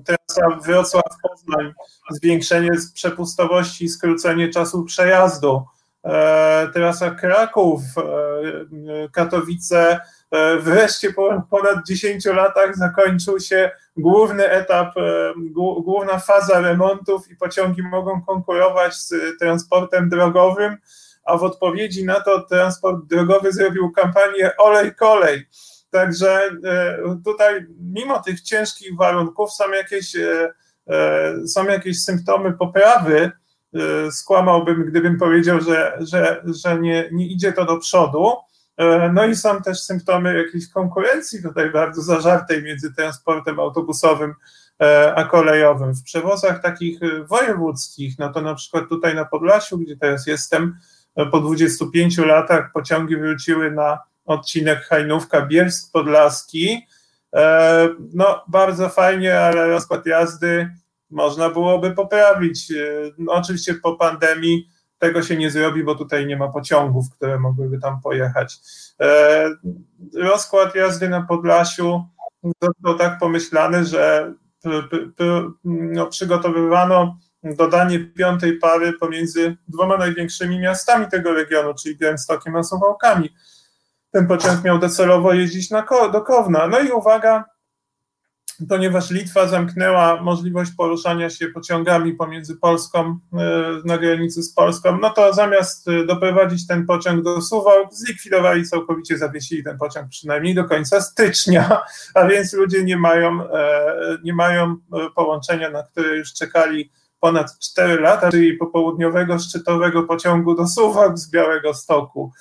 Trasa 0.06 0.60
Wrocław-Poznań, 0.66 1.74
zwiększenie 2.12 2.70
przepustowości 2.94 3.90
skrócenie 3.90 4.50
czasu 4.50 4.84
przejazdu. 4.84 5.66
E, 6.08 6.68
trasa 6.74 7.12
Kraków, 7.12 7.82
e, 7.98 9.10
Katowice. 9.12 10.00
E, 10.32 10.58
wreszcie 10.58 11.14
po 11.14 11.44
ponad 11.50 11.86
10 11.88 12.26
latach 12.26 12.78
zakończył 12.78 13.40
się 13.40 13.72
główny 13.98 14.50
etap, 14.50 14.94
główna 15.84 16.20
faza 16.20 16.60
remontów 16.60 17.32
i 17.32 17.36
pociągi 17.36 17.84
mogą 17.84 18.22
konkurować 18.22 18.96
z 18.96 19.14
transportem 19.40 20.10
drogowym, 20.10 20.78
a 21.24 21.38
w 21.38 21.44
odpowiedzi 21.44 22.06
na 22.06 22.22
to 22.22 22.42
transport 22.42 23.06
drogowy 23.06 23.52
zrobił 23.52 23.92
kampanię 23.92 24.58
olej 24.58 24.96
kolej. 24.96 25.48
Także 25.92 26.42
tutaj 27.26 27.66
mimo 27.80 28.22
tych 28.22 28.42
ciężkich 28.42 28.98
warunków 28.98 29.52
są 29.52 29.72
jakieś, 29.72 30.16
są 31.46 31.66
jakieś 31.66 32.04
symptomy 32.04 32.54
poprawy, 32.54 33.32
skłamałbym, 34.12 34.86
gdybym 34.86 35.18
powiedział, 35.18 35.62
że, 35.62 35.98
że, 36.00 36.44
że 36.64 36.80
nie, 36.80 37.10
nie 37.12 37.28
idzie 37.28 37.54
to 37.54 37.66
do 37.66 37.78
przodu. 37.78 38.34
E, 38.78 39.12
no 39.14 39.26
i 39.26 39.36
są 39.36 39.62
też 39.62 39.80
symptomy 39.80 40.44
jakiejś 40.44 40.70
konkurencji 40.70 41.44
tutaj 41.44 41.72
bardzo 41.72 42.02
zażartej 42.02 42.64
między 42.64 42.94
transportem 42.94 43.60
autobusowym 43.60 44.34
e, 44.82 45.16
a 45.16 45.24
kolejowym. 45.24 45.96
W 45.96 46.04
przewozach 46.04 46.62
takich 46.62 47.00
wojewódzkich, 47.28 48.20
no 48.20 48.34
to 48.34 48.42
na 48.42 48.56
przykład 48.56 48.90
tutaj 48.90 49.16
na 49.16 49.26
Podlasiu, 49.26 49.78
gdzie 49.78 49.98
teraz 49.98 50.28
jestem, 50.28 50.78
po 51.32 51.40
25 51.40 52.18
latach 52.18 52.72
pociągi 52.72 53.18
wróciły 53.18 53.72
na 53.72 54.00
odcinek 54.26 54.88
Hajnówka-Bielsk 54.90 55.92
Podlaski. 55.94 56.88
No 58.14 58.44
bardzo 58.48 58.90
fajnie, 58.90 59.40
ale 59.40 59.68
rozkład 59.68 60.06
jazdy 60.06 60.70
można 61.10 61.50
byłoby 61.50 61.92
poprawić. 61.92 62.72
E, 62.72 62.76
no, 63.18 63.34
oczywiście 63.34 63.74
po 63.74 63.96
pandemii 63.96 64.70
tego 65.00 65.22
się 65.22 65.38
nie 65.38 65.52
zrobi, 65.52 65.84
bo 65.84 65.96
tutaj 65.96 66.26
nie 66.26 66.38
ma 66.38 66.48
pociągów, 66.48 67.06
które 67.16 67.40
mogłyby 67.40 67.80
tam 67.80 68.02
pojechać. 68.02 68.58
E, 69.02 69.50
rozkład 70.16 70.76
jazdy 70.76 71.10
na 71.10 71.22
Podlasiu 71.22 72.06
został 72.62 72.98
tak 72.98 73.20
pomyślany, 73.20 73.86
że 73.86 74.34
no, 75.64 76.08
przygotowywano 76.08 77.18
dodanie 77.44 78.00
piątej 78.00 78.58
pary 78.58 78.94
pomiędzy 78.94 79.58
dwoma 79.68 79.98
największymi 79.98 80.60
miastami 80.60 81.08
tego 81.08 81.34
regionu, 81.34 81.74
czyli 81.74 81.98
Białymstokiem 81.98 82.56
a 82.56 82.64
Suwałkami. 82.64 83.30
Ten 84.12 84.28
pociąg 84.28 84.64
miał 84.64 84.80
docelowo 84.80 85.34
jeździć 85.34 85.72
na, 85.72 85.86
do 86.12 86.22
Kowna. 86.22 86.68
No 86.68 86.80
i 86.80 86.92
uwaga, 86.92 87.46
ponieważ 88.70 89.12
Litwa 89.12 89.48
zamknęła 89.48 90.22
możliwość 90.22 90.72
poruszania 90.78 91.30
się 91.30 91.48
pociągami 91.48 92.14
pomiędzy 92.14 92.56
Polską, 92.56 93.20
e, 93.34 93.38
na 93.86 93.98
granicy 93.98 94.44
z 94.44 94.54
Polską, 94.54 94.98
no 95.02 95.10
to 95.10 95.34
zamiast 95.34 95.88
e, 95.88 96.06
doprowadzić 96.06 96.68
ten 96.68 96.86
pociąg 96.86 97.24
do 97.24 97.42
Suwałk, 97.42 97.94
zlikwidowali 97.94 98.66
całkowicie, 98.66 99.18
zawiesili 99.18 99.64
ten 99.64 99.78
pociąg 99.78 100.10
przynajmniej 100.10 100.56
do 100.56 100.66
końca 100.66 101.02
stycznia, 101.02 101.82
a 102.14 102.28
więc 102.28 102.54
ludzie 102.54 102.84
nie 102.84 102.98
mają, 102.98 103.50
e, 103.52 104.18
nie 104.24 104.34
mają 104.34 104.76
połączenia, 105.16 105.70
na 105.70 105.84
które 105.84 106.18
już 106.18 106.34
czekali 106.34 106.92
ponad 107.20 107.60
4 107.60 108.02
lata, 108.02 108.32
czyli 108.32 108.54
popołudniowego 108.54 109.40
szczytowego 109.40 110.04
pociągu 110.04 110.56
do 110.56 110.68
Suwak 110.68 111.20
z 111.20 111.32
Białego 111.32 111.74
Stoku. 111.74 112.32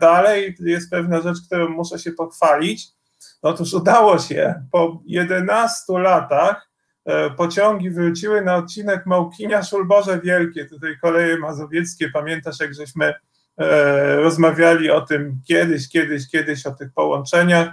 Dalej 0.00 0.56
jest 0.60 0.90
pewna 0.90 1.20
rzecz, 1.20 1.36
którą 1.46 1.68
muszę 1.68 1.98
się 1.98 2.12
pochwalić. 2.12 2.97
Otóż 3.42 3.74
udało 3.74 4.18
się 4.18 4.62
po 4.72 5.02
11 5.06 5.92
latach 5.98 6.68
pociągi 7.36 7.90
wróciły 7.90 8.42
na 8.42 8.56
odcinek 8.56 9.06
Małkinia 9.06 9.62
Szulborze 9.62 10.20
Wielkie, 10.20 10.66
tutaj 10.66 10.98
koleje 11.02 11.38
mazowieckie. 11.38 12.10
Pamiętasz, 12.10 12.60
jak 12.60 12.74
żeśmy 12.74 13.14
rozmawiali 14.16 14.90
o 14.90 15.00
tym 15.00 15.40
kiedyś, 15.48 15.88
kiedyś, 15.88 16.30
kiedyś, 16.30 16.66
o 16.66 16.70
tych 16.70 16.92
połączeniach. 16.92 17.68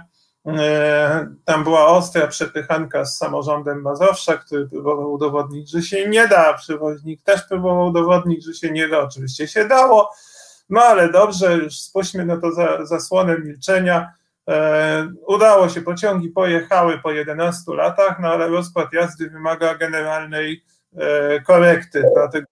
E, 0.46 1.28
tam 1.44 1.64
była 1.64 1.86
ostra 1.86 2.26
przepychanka 2.26 3.04
z 3.04 3.16
samorządem 3.16 3.82
Mazowsza, 3.82 4.36
który 4.36 4.68
próbował 4.68 5.12
udowodnić, 5.12 5.70
że 5.70 5.82
się 5.82 6.08
nie 6.08 6.28
da. 6.28 6.54
Przewoźnik 6.54 7.22
też 7.22 7.42
próbował 7.48 7.86
udowodnić, 7.86 8.44
że 8.44 8.54
się 8.54 8.70
nie 8.70 8.88
da. 8.88 8.98
Oczywiście 8.98 9.48
się 9.48 9.68
dało, 9.68 10.10
no 10.68 10.80
ale 10.80 11.12
dobrze, 11.12 11.56
już 11.56 11.78
spójrzmy 11.78 12.26
na 12.26 12.36
to 12.36 12.52
za, 12.52 12.86
zasłonę 12.86 13.38
milczenia. 13.38 14.12
E, 14.48 15.08
udało 15.26 15.68
się, 15.68 15.82
pociągi 15.82 16.28
pojechały 16.28 16.98
po 16.98 17.12
11 17.12 17.74
latach, 17.74 18.18
no 18.20 18.28
ale 18.28 18.48
rozkład 18.48 18.92
jazdy 18.92 19.30
wymaga 19.30 19.74
generalnej 19.74 20.64
e, 20.96 21.40
korekty. 21.40 22.04
Dlatego 22.14 22.46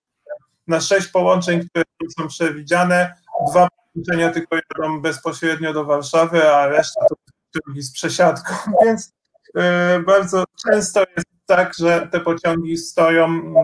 na 0.67 0.81
sześć 0.81 1.09
połączeń, 1.09 1.69
które 1.69 1.85
są 2.19 2.29
przewidziane, 2.29 3.15
dwa 3.51 3.69
połączenia 3.69 4.31
tylko 4.31 4.57
jadą 4.57 5.01
bezpośrednio 5.01 5.73
do 5.73 5.85
Warszawy, 5.85 6.51
a 6.51 6.67
reszta 6.67 7.01
to 7.09 7.15
pociągi 7.53 7.83
z 7.83 7.93
przesiadką, 7.93 8.55
więc 8.85 9.13
e, 9.57 10.01
bardzo 10.01 10.45
często 10.69 11.01
jest 11.17 11.29
tak, 11.47 11.75
że 11.79 12.09
te 12.13 12.21
pociągi 12.21 12.77
stoją 12.77 13.55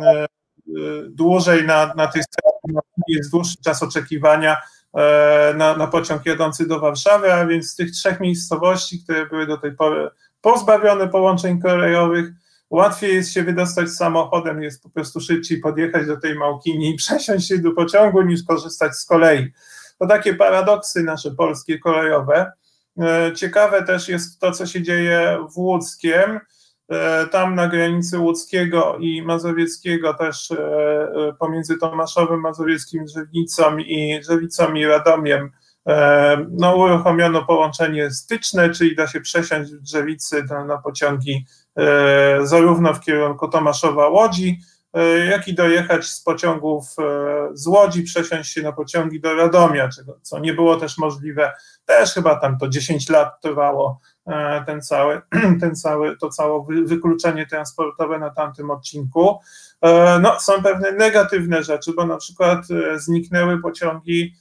dłużej 1.09 1.67
na, 1.67 1.95
na 1.95 2.07
tej 2.07 2.23
stacji, 2.23 2.83
jest 3.09 3.31
dłuższy 3.31 3.57
czas 3.65 3.83
oczekiwania 3.83 4.57
na, 5.55 5.77
na 5.77 5.87
pociąg 5.87 6.27
jadący 6.27 6.67
do 6.67 6.81
Warszawy, 6.81 7.33
a 7.33 7.47
więc 7.47 7.71
z 7.71 7.77
tych 7.77 7.91
trzech 7.91 8.21
miejscowości, 8.21 9.03
które 9.05 9.27
były 9.27 9.47
do 9.47 9.57
tej 9.57 9.73
pory 9.73 10.11
pozbawione 10.41 11.09
połączeń 11.09 11.61
kolejowych, 11.61 12.31
łatwiej 12.71 13.15
jest 13.15 13.33
się 13.33 13.43
wydostać 13.43 13.91
samochodem, 13.91 14.63
jest 14.63 14.83
po 14.83 14.91
prostu 14.91 15.21
szybciej 15.21 15.61
podjechać 15.61 16.07
do 16.07 16.17
tej 16.17 16.35
Małkini 16.35 16.91
i 16.91 16.97
przesiąść 17.03 17.49
się 17.49 17.59
do 17.59 17.73
pociągu 17.73 18.23
niż 18.23 18.43
korzystać 18.43 18.97
z 18.97 19.05
kolei. 19.05 19.53
To 19.99 20.07
takie 20.07 20.35
paradoksy 20.35 21.03
nasze 21.03 21.31
polskie 21.31 21.79
kolejowe. 21.79 22.53
E, 23.01 23.33
ciekawe 23.35 23.83
też 23.83 24.09
jest 24.09 24.41
to, 24.41 24.53
co 24.53 24.67
się 24.67 24.83
dzieje 24.83 25.39
w 25.55 25.59
Łódzkiem. 25.59 26.41
E, 26.91 27.27
tam 27.27 27.55
na 27.55 27.69
granicy 27.69 28.19
łódzkiego 28.19 28.97
i 29.01 29.23
mazowieckiego 29.23 30.15
też 30.15 30.51
e, 30.51 31.35
pomiędzy 31.39 31.79
Tomaszowem 31.79 32.41
Mazowieckim, 32.41 33.05
Drzewnicą 33.05 33.79
i 33.79 34.21
Drzewicą 34.21 34.75
i 34.75 34.87
Radomiem 34.87 35.51
no, 36.51 36.77
uruchomiono 36.77 37.45
połączenie 37.45 38.11
styczne, 38.11 38.71
czyli 38.71 38.97
da 38.97 39.07
się 39.07 39.21
przesiąść 39.21 39.73
w 39.73 39.83
Drzewicy 39.83 40.45
na, 40.51 40.65
na 40.65 40.79
pociągi 40.79 41.47
zarówno 42.43 42.95
w 42.95 43.01
kierunku 43.01 43.49
Tomaszowa 43.49 44.09
Łodzi, 44.09 44.59
E, 44.93 45.27
jak 45.27 45.49
i 45.49 45.55
dojechać 45.55 46.07
z 46.07 46.21
pociągów 46.21 46.85
e, 46.99 47.49
z 47.53 47.67
Łodzi, 47.67 48.03
przesiąść 48.03 48.53
się 48.53 48.63
na 48.63 48.73
pociągi 48.73 49.21
do 49.21 49.35
Radomia, 49.35 49.89
czego, 49.89 50.19
co 50.23 50.39
nie 50.39 50.55
było 50.55 50.77
też 50.77 50.99
możliwe. 50.99 51.53
Też 51.85 52.15
chyba 52.15 52.37
tam 52.37 52.59
to 52.59 52.69
10 52.69 53.09
lat 53.09 53.41
trwało 53.41 54.01
e, 54.20 54.20
ten 54.67 54.83
cały, 54.83 55.21
ten 55.61 55.77
cały, 55.77 56.17
to 56.17 56.29
całe 56.29 56.65
wykluczenie 56.85 57.47
transportowe 57.47 58.19
na 58.19 58.31
tamtym 58.31 58.71
odcinku. 58.71 59.39
No, 60.21 60.41
są 60.41 60.63
pewne 60.63 60.93
negatywne 60.93 61.63
rzeczy, 61.63 61.93
bo 61.97 62.07
na 62.07 62.17
przykład 62.17 62.67
zniknęły 62.97 63.59
pociągi 63.63 64.35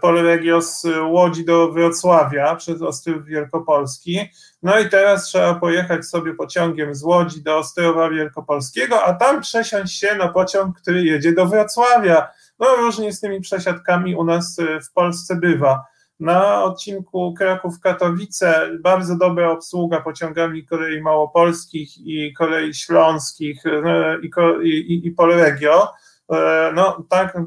Polregio 0.00 0.62
z 0.62 0.86
Łodzi 1.10 1.44
do 1.44 1.72
Wrocławia 1.72 2.56
przez 2.56 2.82
Ostrów 2.82 3.24
Wielkopolski. 3.24 4.18
No 4.62 4.78
i 4.78 4.88
teraz 4.88 5.24
trzeba 5.24 5.54
pojechać 5.54 6.06
sobie 6.06 6.34
pociągiem 6.34 6.94
z 6.94 7.02
Łodzi 7.02 7.42
do 7.42 7.58
Ostrowa 7.58 8.10
Wielkopolskiego, 8.10 9.04
a 9.04 9.12
tam 9.12 9.40
przesiąść 9.40 10.00
się 10.00 10.14
na 10.14 10.28
pociąg, 10.28 10.80
który 10.80 11.04
jedzie 11.04 11.32
do 11.32 11.46
Wrocławia. 11.46 12.28
No 12.58 12.76
różnie 12.76 13.12
z 13.12 13.20
tymi 13.20 13.40
przesiadkami 13.40 14.14
u 14.14 14.24
nas 14.24 14.58
e, 14.58 14.80
w 14.80 14.92
Polsce 14.92 15.36
bywa. 15.36 15.84
Na 16.20 16.64
odcinku 16.64 17.34
Kraków-Katowice 17.38 18.70
bardzo 18.80 19.16
dobra 19.16 19.50
obsługa 19.50 20.00
pociągami 20.00 20.66
kolei 20.66 21.02
małopolskich 21.02 21.98
i 21.98 22.32
kolei 22.32 22.74
śląskich 22.74 23.66
e, 23.66 24.18
i, 24.22 24.68
i, 24.68 25.06
i 25.06 25.10
Polregio. 25.10 25.88
E, 26.32 26.72
no 26.74 27.04
tak, 27.08 27.38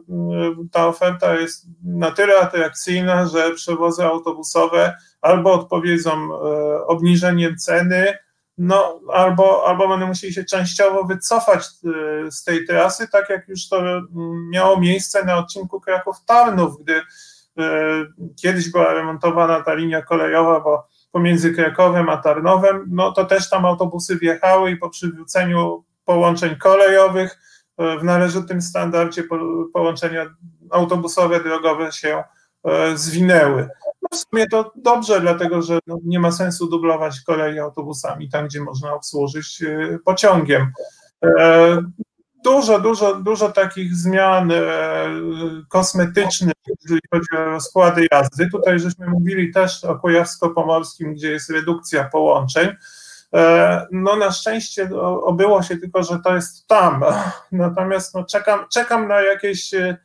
ta 0.71 0.87
oferta 0.87 1.39
jest 1.39 1.65
na 1.83 2.11
tyle 2.11 2.39
atrakcyjna, 2.39 3.25
że 3.27 3.51
przewozy 3.51 4.03
autobusowe 4.03 4.97
albo 5.21 5.53
odpowiedzą 5.53 6.11
e, 6.11 6.85
obniżeniem 6.85 7.57
ceny, 7.57 8.17
no, 8.57 8.99
albo, 9.13 9.67
albo 9.67 9.87
będą 9.87 10.07
musieli 10.07 10.33
się 10.33 10.43
częściowo 10.43 11.03
wycofać 11.03 11.65
z 12.29 12.43
tej 12.43 12.65
trasy, 12.65 13.07
tak 13.07 13.29
jak 13.29 13.47
już 13.47 13.69
to 13.69 13.83
miało 14.51 14.79
miejsce 14.79 15.25
na 15.25 15.37
odcinku 15.37 15.81
Kraków-Tarnów, 15.81 16.83
gdy 16.83 17.01
kiedyś 18.41 18.71
była 18.71 18.93
remontowana 18.93 19.61
ta 19.61 19.73
linia 19.73 20.01
kolejowa, 20.01 20.59
bo 20.59 20.87
pomiędzy 21.11 21.53
Krakowem 21.53 22.09
a 22.09 22.17
Tarnowem, 22.17 22.85
no 22.87 23.11
to 23.11 23.25
też 23.25 23.49
tam 23.49 23.65
autobusy 23.65 24.17
wjechały 24.17 24.71
i 24.71 24.77
po 24.77 24.89
przywróceniu 24.89 25.83
połączeń 26.05 26.55
kolejowych 26.55 27.39
w 27.77 28.03
należytym 28.03 28.61
standardzie 28.61 29.23
połączenia 29.73 30.35
autobusowe, 30.71 31.43
drogowe 31.43 31.91
się 31.91 32.23
e, 32.63 32.97
zwinęły. 32.97 33.69
No 34.01 34.09
w 34.11 34.15
sumie 34.15 34.47
to 34.47 34.71
dobrze, 34.75 35.21
dlatego 35.21 35.61
że 35.61 35.79
no 35.87 35.97
nie 36.05 36.19
ma 36.19 36.31
sensu 36.31 36.67
dublować 36.67 37.21
kolei 37.21 37.59
autobusami 37.59 38.29
tam, 38.29 38.45
gdzie 38.45 38.61
można 38.61 38.93
obsłużyć 38.93 39.63
e, 39.63 39.99
pociągiem. 40.05 40.71
E, 42.43 42.49
dużo, 42.49 42.79
dużo, 42.79 43.15
dużo 43.15 43.51
takich 43.51 43.95
zmian 43.95 44.51
kosmetycznych, 45.69 46.53
jeżeli 46.81 47.01
chodzi 47.11 47.27
o 47.37 47.45
rozkłady 47.45 48.07
jazdy. 48.11 48.49
Tutaj 48.49 48.79
żeśmy 48.79 49.07
mówili 49.07 49.51
też 49.51 49.83
o 49.83 49.95
Kujawsko-Pomorskim, 49.95 51.13
gdzie 51.13 51.31
jest 51.31 51.49
redukcja 51.49 52.03
połączeń. 52.03 52.69
E, 53.33 53.87
no 53.91 54.15
na 54.15 54.31
szczęście 54.31 54.89
obyło 55.23 55.63
się 55.63 55.77
tylko, 55.77 56.03
że 56.03 56.19
to 56.19 56.35
jest 56.35 56.67
tam. 56.67 57.03
Natomiast 57.51 58.15
no, 58.15 58.23
czekam, 58.23 58.59
czekam 58.73 59.07
na 59.07 59.21
jakieś 59.21 59.73
e, 59.73 59.97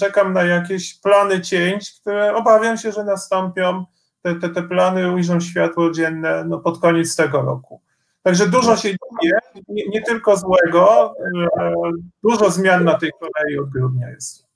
czekam 0.00 0.32
na 0.32 0.42
jakieś 0.42 1.00
plany 1.00 1.40
cięć, 1.40 1.92
które 2.00 2.34
obawiam 2.34 2.78
się, 2.78 2.92
że 2.92 3.04
nastąpią. 3.04 3.84
Te, 4.22 4.34
te, 4.34 4.48
te 4.48 4.62
plany 4.62 5.12
ujrzą 5.12 5.40
światło 5.40 5.90
dzienne 5.90 6.44
no, 6.44 6.58
pod 6.58 6.80
koniec 6.80 7.16
tego 7.16 7.42
roku. 7.42 7.80
Także 8.24 8.46
dużo 8.46 8.76
się 8.76 8.88
dzieje, 8.88 9.38
nie, 9.68 9.88
nie 9.88 10.02
tylko 10.02 10.36
złego, 10.36 11.14
e, 11.60 11.70
dużo 12.22 12.50
zmian 12.50 12.84
na 12.84 12.98
tej 12.98 13.10
kolei 13.20 13.58
od 13.58 13.70
grudnia 13.70 14.08
jest. 14.08 14.46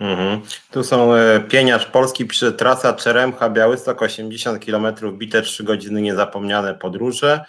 Mhm. 0.00 0.40
Tu 0.70 0.84
są 0.84 1.14
e, 1.14 1.40
pieniarz 1.40 1.86
polski 1.86 2.24
przy 2.24 2.52
trasa 2.52 2.92
Czeremcha 2.92 3.50
Białystok 3.50 4.02
80 4.02 4.64
km, 4.64 4.86
bite 5.18 5.42
3 5.42 5.64
godziny 5.64 6.02
niezapomniane 6.02 6.74
podróże. 6.74 7.44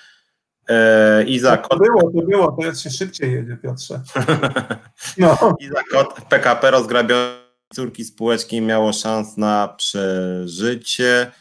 E, 0.69 1.23
Iza 1.23 1.57
to 1.57 1.69
Kot... 1.69 1.79
było, 1.79 2.11
to 2.11 2.27
było, 2.27 2.57
teraz 2.59 2.81
się 2.81 2.89
szybciej 2.89 3.33
jedzie, 3.33 3.57
Piotrze. 3.57 4.01
No. 5.17 5.55
Iza 5.59 5.81
Kot, 5.91 6.21
PKP 6.29 6.71
rozgrabione 6.71 7.49
córki 7.73 8.03
spółeczki 8.03 8.61
miało 8.61 8.93
szans 8.93 9.37
na 9.37 9.67
przeżycie. 9.77 11.31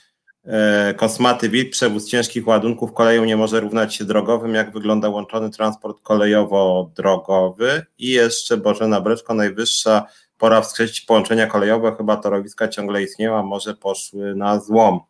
E, 0.49 0.95
Kosmaty 0.95 1.49
WIT, 1.49 1.71
przewóz 1.71 2.07
ciężkich 2.07 2.47
ładunków 2.47 2.93
koleją 2.93 3.25
nie 3.25 3.37
może 3.37 3.61
równać 3.61 3.95
się 3.95 4.05
drogowym. 4.05 4.55
Jak 4.55 4.73
wygląda 4.73 5.09
łączony 5.09 5.51
transport 5.51 6.03
kolejowo-drogowy? 6.03 7.83
I 7.99 8.11
jeszcze 8.11 8.57
Bożena 8.57 9.01
Breczko, 9.01 9.35
najwyższa 9.35 10.07
pora 10.39 10.61
wskrzesić 10.61 11.01
połączenia 11.01 11.47
kolejowe, 11.47 11.95
chyba 11.97 12.17
torowiska 12.17 12.69
ciągle 12.69 13.03
istnieją, 13.03 13.37
a 13.39 13.43
może 13.43 13.75
poszły 13.75 14.35
na 14.35 14.61
złom. 14.61 15.01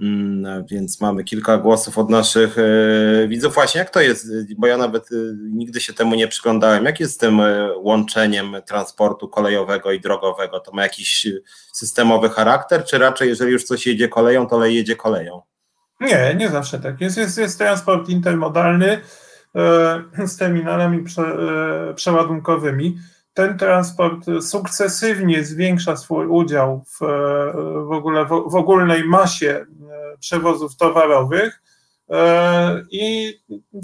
Mm, 0.00 0.64
więc 0.66 1.00
mamy 1.00 1.24
kilka 1.24 1.58
głosów 1.58 1.98
od 1.98 2.10
naszych 2.10 2.56
e, 2.58 3.28
widzów. 3.28 3.54
Właśnie 3.54 3.78
jak 3.78 3.90
to 3.90 4.00
jest, 4.00 4.26
bo 4.58 4.66
ja 4.66 4.76
nawet 4.76 5.12
e, 5.12 5.16
nigdy 5.52 5.80
się 5.80 5.92
temu 5.92 6.14
nie 6.14 6.28
przyglądałem. 6.28 6.84
Jak 6.84 7.00
jest 7.00 7.14
z 7.14 7.16
tym 7.16 7.40
e, 7.40 7.76
łączeniem 7.76 8.56
transportu 8.66 9.28
kolejowego 9.28 9.92
i 9.92 10.00
drogowego? 10.00 10.60
To 10.60 10.72
ma 10.72 10.82
jakiś 10.82 11.26
systemowy 11.72 12.28
charakter, 12.28 12.84
czy 12.84 12.98
raczej 12.98 13.28
jeżeli 13.28 13.52
już 13.52 13.64
coś 13.64 13.86
jedzie 13.86 14.08
koleją, 14.08 14.46
to 14.46 14.64
jedzie 14.64 14.96
koleją? 14.96 15.42
Nie, 16.00 16.34
nie 16.38 16.48
zawsze 16.48 16.80
tak. 16.80 17.00
Jest, 17.00 17.16
jest, 17.16 17.38
jest 17.38 17.58
transport 17.58 18.08
intermodalny 18.08 19.00
z 20.26 20.36
terminalami 20.36 21.02
prze, 21.02 21.36
przeładunkowymi 21.94 22.96
ten 23.36 23.58
transport 23.58 24.26
sukcesywnie 24.40 25.44
zwiększa 25.44 25.96
swój 25.96 26.26
udział 26.26 26.84
w, 26.86 26.98
w 27.88 27.92
ogóle 27.92 28.24
w, 28.24 28.28
w 28.28 28.54
ogólnej 28.54 29.04
masie 29.04 29.66
przewozów 30.20 30.76
towarowych. 30.76 31.62
i 32.90 33.34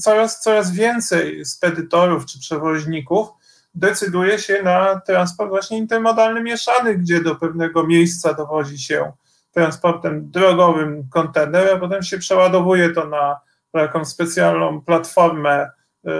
coraz, 0.01 0.41
coraz 0.41 0.72
więcej 0.72 1.45
spedytorów 1.45 2.26
czy 2.26 2.41
przewoźników 2.41 3.28
decyduje 3.74 4.39
się 4.39 4.62
na 4.62 5.01
transport 5.01 5.51
właśnie 5.51 5.78
intermodalny 5.78 6.43
mieszany, 6.43 6.95
gdzie 6.95 7.22
do 7.22 7.35
pewnego 7.35 7.87
miejsca 7.87 8.35
dowozi 8.35 8.78
się 8.78 9.12
transportem 9.53 10.30
drogowym 10.30 11.09
kontener, 11.11 11.70
a 11.74 11.78
potem 11.78 12.03
się 12.03 12.18
przeładowuje 12.18 12.91
to 12.91 13.07
na 13.07 13.41
jakąś 13.74 14.07
specjalną 14.09 14.80
platformę, 14.80 15.70
e, 16.05 16.11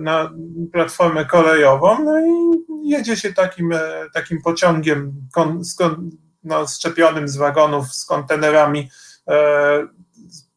na 0.00 0.32
platformę 0.72 1.24
kolejową, 1.24 2.04
no 2.04 2.20
i 2.20 2.60
jedzie 2.90 3.16
się 3.16 3.32
takim, 3.32 3.72
e, 3.72 3.80
takim 4.14 4.42
pociągiem 4.42 5.12
no, 6.44 6.66
szczepionym 6.66 7.28
z 7.28 7.36
wagonów 7.36 7.94
z 7.94 8.04
kontenerami 8.04 8.80
e, 8.80 8.88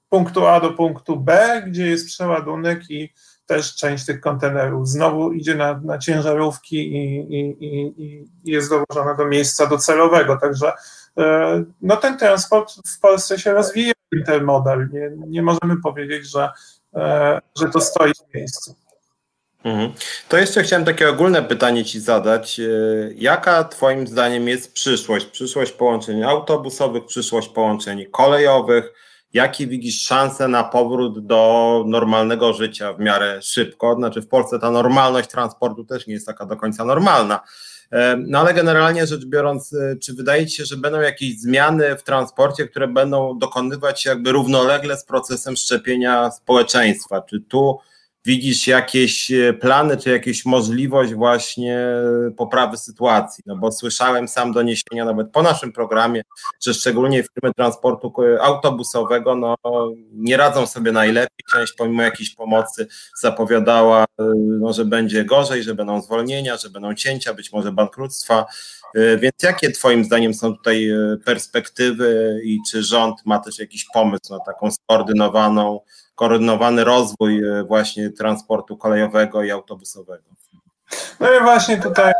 punktu 0.09 0.47
A 0.47 0.59
do 0.59 0.74
punktu 0.74 1.19
B, 1.19 1.63
gdzie 1.67 1.88
jest 1.88 2.07
przeładunek 2.07 2.89
i 2.89 3.13
też 3.45 3.76
część 3.76 4.05
tych 4.05 4.21
kontenerów 4.21 4.89
znowu 4.89 5.32
idzie 5.32 5.55
na, 5.55 5.82
na 5.84 5.97
ciężarówki 5.97 6.95
i, 6.95 7.17
i, 7.36 7.65
i, 7.65 8.03
i 8.03 8.28
jest 8.43 8.69
dowożona 8.69 9.15
do 9.15 9.28
miejsca 9.28 9.65
docelowego. 9.67 10.38
Także 10.38 10.71
e, 11.17 11.63
no, 11.82 11.97
ten 11.97 12.17
transport 12.17 12.74
w 12.88 12.99
Polsce 12.99 13.39
się 13.39 13.53
rozwija, 13.53 13.93
ten 14.26 14.43
model. 14.43 14.89
Nie, 14.93 15.11
nie 15.28 15.41
możemy 15.41 15.82
powiedzieć, 15.84 16.32
że, 16.32 16.49
e, 16.95 17.41
że 17.59 17.69
to 17.69 17.82
stoi 17.82 18.11
w 18.13 18.36
miejscu. 18.36 18.76
Mhm. 19.64 19.91
To 20.30 20.38
jeszcze 20.38 20.64
chciałem 20.64 20.86
takie 20.86 21.09
ogólne 21.09 21.43
pytanie 21.43 21.86
Ci 21.86 21.99
zadać. 21.99 22.59
E, 22.59 22.64
jaka 23.16 23.64
Twoim 23.64 24.07
zdaniem 24.07 24.47
jest 24.47 24.74
przyszłość? 24.74 25.26
Przyszłość 25.26 25.72
połączeń 25.72 26.24
autobusowych, 26.24 27.05
przyszłość 27.05 27.49
połączeń 27.49 28.05
kolejowych? 28.11 28.93
Jakie 29.34 29.68
widzisz 29.68 30.01
szanse 30.01 30.47
na 30.47 30.64
powrót 30.64 31.26
do 31.26 31.84
normalnego 31.88 32.53
życia 32.53 32.93
w 32.93 32.99
miarę 32.99 33.41
szybko? 33.41 33.95
Znaczy 33.95 34.22
w 34.22 34.28
Polsce 34.28 34.59
ta 34.59 34.72
normalność 34.72 35.30
transportu 35.30 35.86
też 35.86 36.07
nie 36.07 36.14
jest 36.14 36.28
taka 36.28 36.45
do 36.45 36.57
końca 36.57 36.86
normalna. 36.86 37.39
E, 37.91 38.16
no 38.28 38.39
ale 38.39 38.53
generalnie 38.53 39.07
rzecz 39.07 39.26
biorąc, 39.26 39.74
e, 39.74 39.95
czy 39.95 40.14
wydaje 40.14 40.47
Ci 40.47 40.57
się, 40.57 40.66
że 40.66 40.78
będą 40.78 41.01
jakieś 41.01 41.39
zmiany 41.39 41.95
w 41.95 42.03
transporcie, 42.03 42.68
które 42.68 42.88
będą 42.88 43.38
dokonywać 43.38 44.01
się 44.01 44.09
jakby 44.09 44.32
równolegle 44.32 44.97
z 44.97 45.05
procesem 45.05 45.55
szczepienia 45.55 46.32
społeczeństwa? 46.32 47.22
Czy 47.22 47.41
tu 47.41 47.80
widzisz 48.26 48.67
jakieś 48.67 49.32
e, 49.32 49.53
plany, 49.53 49.97
czy 49.97 50.09
jakieś 50.09 50.45
możliwość 50.45 51.13
właśnie 51.13 51.80
poprawy 52.38 52.78
sytuacji? 52.78 53.43
No 53.47 53.57
bo 53.57 53.71
słyszałem 53.71 54.28
sam 54.28 54.51
doniesienia 54.51 55.05
nawet 55.05 55.32
po 55.32 55.41
naszym 55.41 55.71
programie, 55.71 56.21
że 56.61 56.74
szczególnie 56.74 57.24
firmy 57.24 57.53
transportu 57.53 58.13
autobusowego 58.41 59.36
no, 59.36 59.55
nie 60.11 60.38
radzą 60.38 60.67
sobie 60.67 60.91
najlepiej. 60.91 61.45
Część 61.51 61.74
pomimo 61.74 62.01
jakiejś 62.01 62.36
pomocy 62.36 62.88
zapowiadała, 63.21 64.03
e, 64.03 64.24
no, 64.36 64.74
że 64.74 64.86
będzie 64.86 65.26
gorzej, 65.26 65.63
że 65.63 65.76
będą 65.76 66.01
zwolnienia, 66.01 66.57
że 66.57 66.69
będą 66.69 66.95
cięcia, 66.95 67.34
być 67.34 67.51
może 67.51 67.71
bankructwa. 67.71 68.45
E, 68.95 69.17
więc 69.17 69.34
jakie 69.43 69.71
Twoim 69.71 70.03
zdaniem 70.03 70.34
są 70.34 70.57
tutaj 70.57 70.89
perspektywy 71.26 72.41
i 72.43 72.59
czy 72.71 72.84
rząd 72.84 73.26
ma 73.26 73.39
też 73.39 73.59
jakiś 73.59 73.86
pomysł 73.93 74.34
na 74.34 74.39
taką 74.39 74.71
skoordynowaną 74.71 75.80
koordynowany 76.16 76.84
rozwój 76.84 77.43
e, 77.43 77.64
właśnie 77.64 78.09
transportu 78.09 78.78
kolejowego 78.78 79.43
i 79.43 79.51
autobusowego. 79.51 80.24
No 81.20 81.28
i 81.36 81.43
właśnie 81.43 81.82
tutaj 81.82 82.14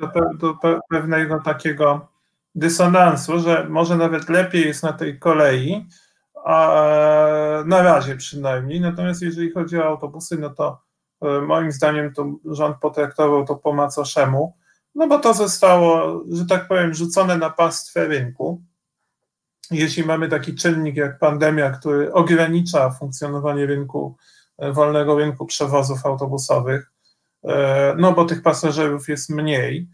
do, 0.00 0.34
do 0.34 0.78
pewnego 0.90 1.40
takiego 1.40 2.08
dysonansu, 2.54 3.38
że 3.38 3.66
może 3.68 3.96
nawet 3.96 4.28
lepiej 4.28 4.66
jest 4.66 4.82
na 4.82 4.92
tej 4.92 5.18
kolei, 5.18 5.86
a 6.44 6.82
na 7.66 7.82
razie 7.82 8.16
przynajmniej. 8.16 8.80
Natomiast 8.80 9.22
jeżeli 9.22 9.52
chodzi 9.52 9.78
o 9.78 9.84
autobusy, 9.84 10.38
no 10.38 10.50
to 10.50 10.78
e, 11.22 11.40
moim 11.40 11.72
zdaniem 11.72 12.14
to 12.14 12.26
rząd 12.44 12.76
potraktował 12.76 13.46
to 13.46 13.56
po 13.56 13.72
macoszemu, 13.72 14.56
no 14.94 15.06
bo 15.06 15.18
to 15.18 15.34
zostało, 15.34 16.20
że 16.30 16.46
tak 16.46 16.68
powiem, 16.68 16.94
rzucone 16.94 17.36
na 17.36 17.50
pastwę 17.50 18.06
rynku 18.06 18.62
jeśli 19.70 20.04
mamy 20.04 20.28
taki 20.28 20.54
czynnik 20.54 20.96
jak 20.96 21.18
pandemia, 21.18 21.70
który 21.70 22.12
ogranicza 22.12 22.90
funkcjonowanie 22.90 23.66
rynku, 23.66 24.16
e, 24.58 24.72
wolnego 24.72 25.18
rynku 25.18 25.46
przewozów 25.46 26.06
autobusowych, 26.06 26.92
e, 27.44 27.94
no 27.98 28.12
bo 28.12 28.24
tych 28.24 28.42
pasażerów 28.42 29.08
jest 29.08 29.30
mniej, 29.30 29.88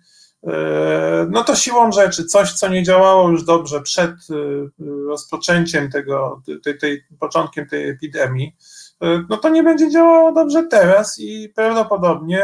e, 0.46 1.26
no 1.30 1.44
to 1.44 1.54
siłą 1.54 1.92
rzeczy 1.92 2.24
coś, 2.24 2.52
co 2.52 2.68
nie 2.68 2.82
działało 2.82 3.30
już 3.30 3.44
dobrze 3.44 3.80
przed 3.80 4.14
rozpoczęciem 5.08 5.90
tego, 5.90 6.42
tej, 6.64 6.78
tej, 6.78 7.04
początkiem 7.20 7.68
tej 7.68 7.88
epidemii, 7.88 8.56
no 9.28 9.36
to 9.36 9.48
nie 9.48 9.62
będzie 9.62 9.90
działało 9.90 10.32
dobrze 10.32 10.62
teraz 10.62 11.18
i 11.18 11.48
prawdopodobnie 11.48 12.42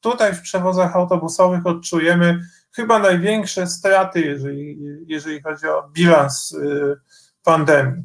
tutaj 0.00 0.34
w 0.34 0.40
przewozach 0.40 0.96
autobusowych 0.96 1.66
odczujemy 1.66 2.40
chyba 2.76 2.98
największe 2.98 3.66
straty, 3.66 4.20
jeżeli, 4.20 4.78
jeżeli 5.06 5.42
chodzi 5.42 5.66
o 5.66 5.88
bilans 5.92 6.52
y, 6.52 6.96
pandemii. 7.42 8.04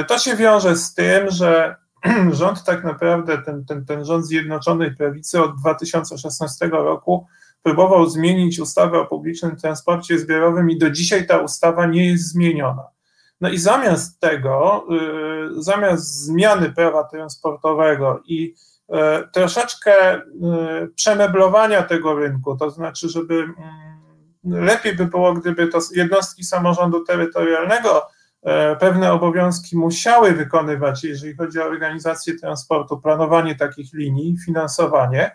Y, 0.00 0.04
to 0.04 0.18
się 0.18 0.36
wiąże 0.36 0.76
z 0.76 0.94
tym, 0.94 1.30
że 1.30 1.76
rząd 2.32 2.64
tak 2.64 2.84
naprawdę, 2.84 3.38
ten, 3.38 3.64
ten, 3.64 3.84
ten 3.84 4.04
rząd 4.04 4.26
Zjednoczonej 4.26 4.96
Prawicy 4.96 5.42
od 5.42 5.60
2016 5.60 6.66
roku 6.66 7.26
próbował 7.62 8.10
zmienić 8.10 8.60
ustawę 8.60 8.98
o 8.98 9.06
publicznym 9.06 9.56
transporcie 9.56 10.18
zbiorowym 10.18 10.70
i 10.70 10.78
do 10.78 10.90
dzisiaj 10.90 11.26
ta 11.26 11.38
ustawa 11.38 11.86
nie 11.86 12.10
jest 12.10 12.28
zmieniona. 12.28 12.84
No 13.40 13.48
i 13.48 13.58
zamiast 13.58 14.20
tego, 14.20 14.86
y, 15.58 15.62
zamiast 15.62 16.24
zmiany 16.24 16.72
prawa 16.72 17.04
transportowego 17.04 18.22
i 18.24 18.54
troszeczkę 19.32 20.22
przemeblowania 20.94 21.82
tego 21.82 22.14
rynku, 22.14 22.56
to 22.56 22.70
znaczy, 22.70 23.08
żeby 23.08 23.34
mm, 23.34 23.89
lepiej 24.44 24.96
by 24.96 25.06
było, 25.06 25.34
gdyby 25.34 25.68
to 25.68 25.78
jednostki 25.94 26.44
samorządu 26.44 27.04
terytorialnego 27.04 28.02
e, 28.42 28.76
pewne 28.76 29.12
obowiązki 29.12 29.76
musiały 29.76 30.32
wykonywać, 30.32 31.04
jeżeli 31.04 31.36
chodzi 31.36 31.60
o 31.60 31.64
organizację 31.64 32.38
transportu, 32.38 33.00
planowanie 33.00 33.54
takich 33.54 33.92
linii, 33.92 34.36
finansowanie, 34.46 35.30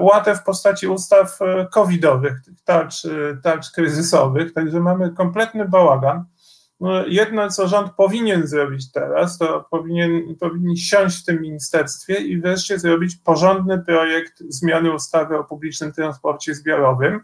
łatę 0.00 0.34
w 0.34 0.42
postaci 0.42 0.88
ustaw 0.88 1.42
e, 1.42 1.66
covidowych, 1.72 2.40
tarcz, 2.64 3.04
e, 3.04 3.36
tarcz 3.42 3.70
kryzysowych, 3.70 4.52
także 4.52 4.80
mamy 4.80 5.10
kompletny 5.10 5.68
bałagan. 5.68 6.24
No, 6.80 7.06
jedno, 7.06 7.50
co 7.50 7.68
rząd 7.68 7.92
powinien 7.92 8.46
zrobić 8.46 8.92
teraz, 8.92 9.38
to 9.38 9.66
powinien, 9.70 10.36
powinien 10.40 10.76
siąść 10.76 11.22
w 11.22 11.24
tym 11.24 11.40
ministerstwie 11.40 12.14
i 12.14 12.40
wreszcie 12.40 12.78
zrobić 12.78 13.16
porządny 13.16 13.78
projekt 13.78 14.42
zmiany 14.48 14.92
ustawy 14.92 15.38
o 15.38 15.44
publicznym 15.44 15.92
transporcie 15.92 16.54
zbiorowym, 16.54 17.20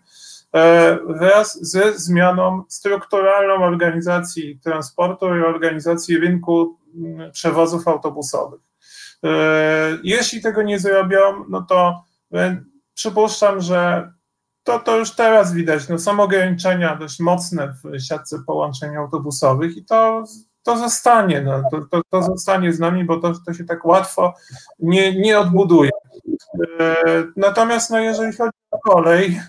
e, 0.54 0.98
wraz 1.08 1.70
ze 1.70 1.98
zmianą 1.98 2.62
strukturalną 2.68 3.64
organizacji 3.64 4.60
transportu 4.64 5.26
i 5.26 5.42
organizacji 5.42 6.18
rynku 6.18 6.76
mm, 6.94 7.32
przewozów 7.32 7.88
autobusowych. 7.88 8.60
E, 9.26 9.98
jeśli 10.02 10.40
tego 10.40 10.62
nie 10.62 10.78
zrobią, 10.78 11.44
no 11.48 11.62
to 11.62 12.04
przypuszczam, 12.94 13.60
że 13.60 14.12
to, 14.66 14.78
to 14.78 14.98
już 14.98 15.10
teraz 15.10 15.52
widać. 15.52 15.88
No, 15.88 15.98
są 15.98 16.20
ograniczenia 16.20 16.96
dość 16.96 17.20
mocne 17.20 17.74
w 17.84 18.00
siatce 18.00 18.38
połączeń 18.46 18.96
autobusowych 18.96 19.76
i 19.76 19.84
to, 19.84 20.24
to 20.62 20.76
zostanie. 20.78 21.40
No, 21.40 21.62
to, 21.70 21.80
to, 21.90 22.02
to 22.10 22.22
zostanie 22.22 22.72
z 22.72 22.78
nami, 22.78 23.04
bo 23.04 23.20
to, 23.20 23.32
to 23.46 23.54
się 23.54 23.64
tak 23.64 23.84
łatwo 23.84 24.34
nie, 24.78 25.20
nie 25.20 25.38
odbuduje. 25.38 25.90
E, 26.80 26.94
natomiast 27.36 27.90
no, 27.90 27.98
jeżeli 27.98 28.36
chodzi 28.36 28.58
o 28.70 28.78
kolej, 28.78 29.40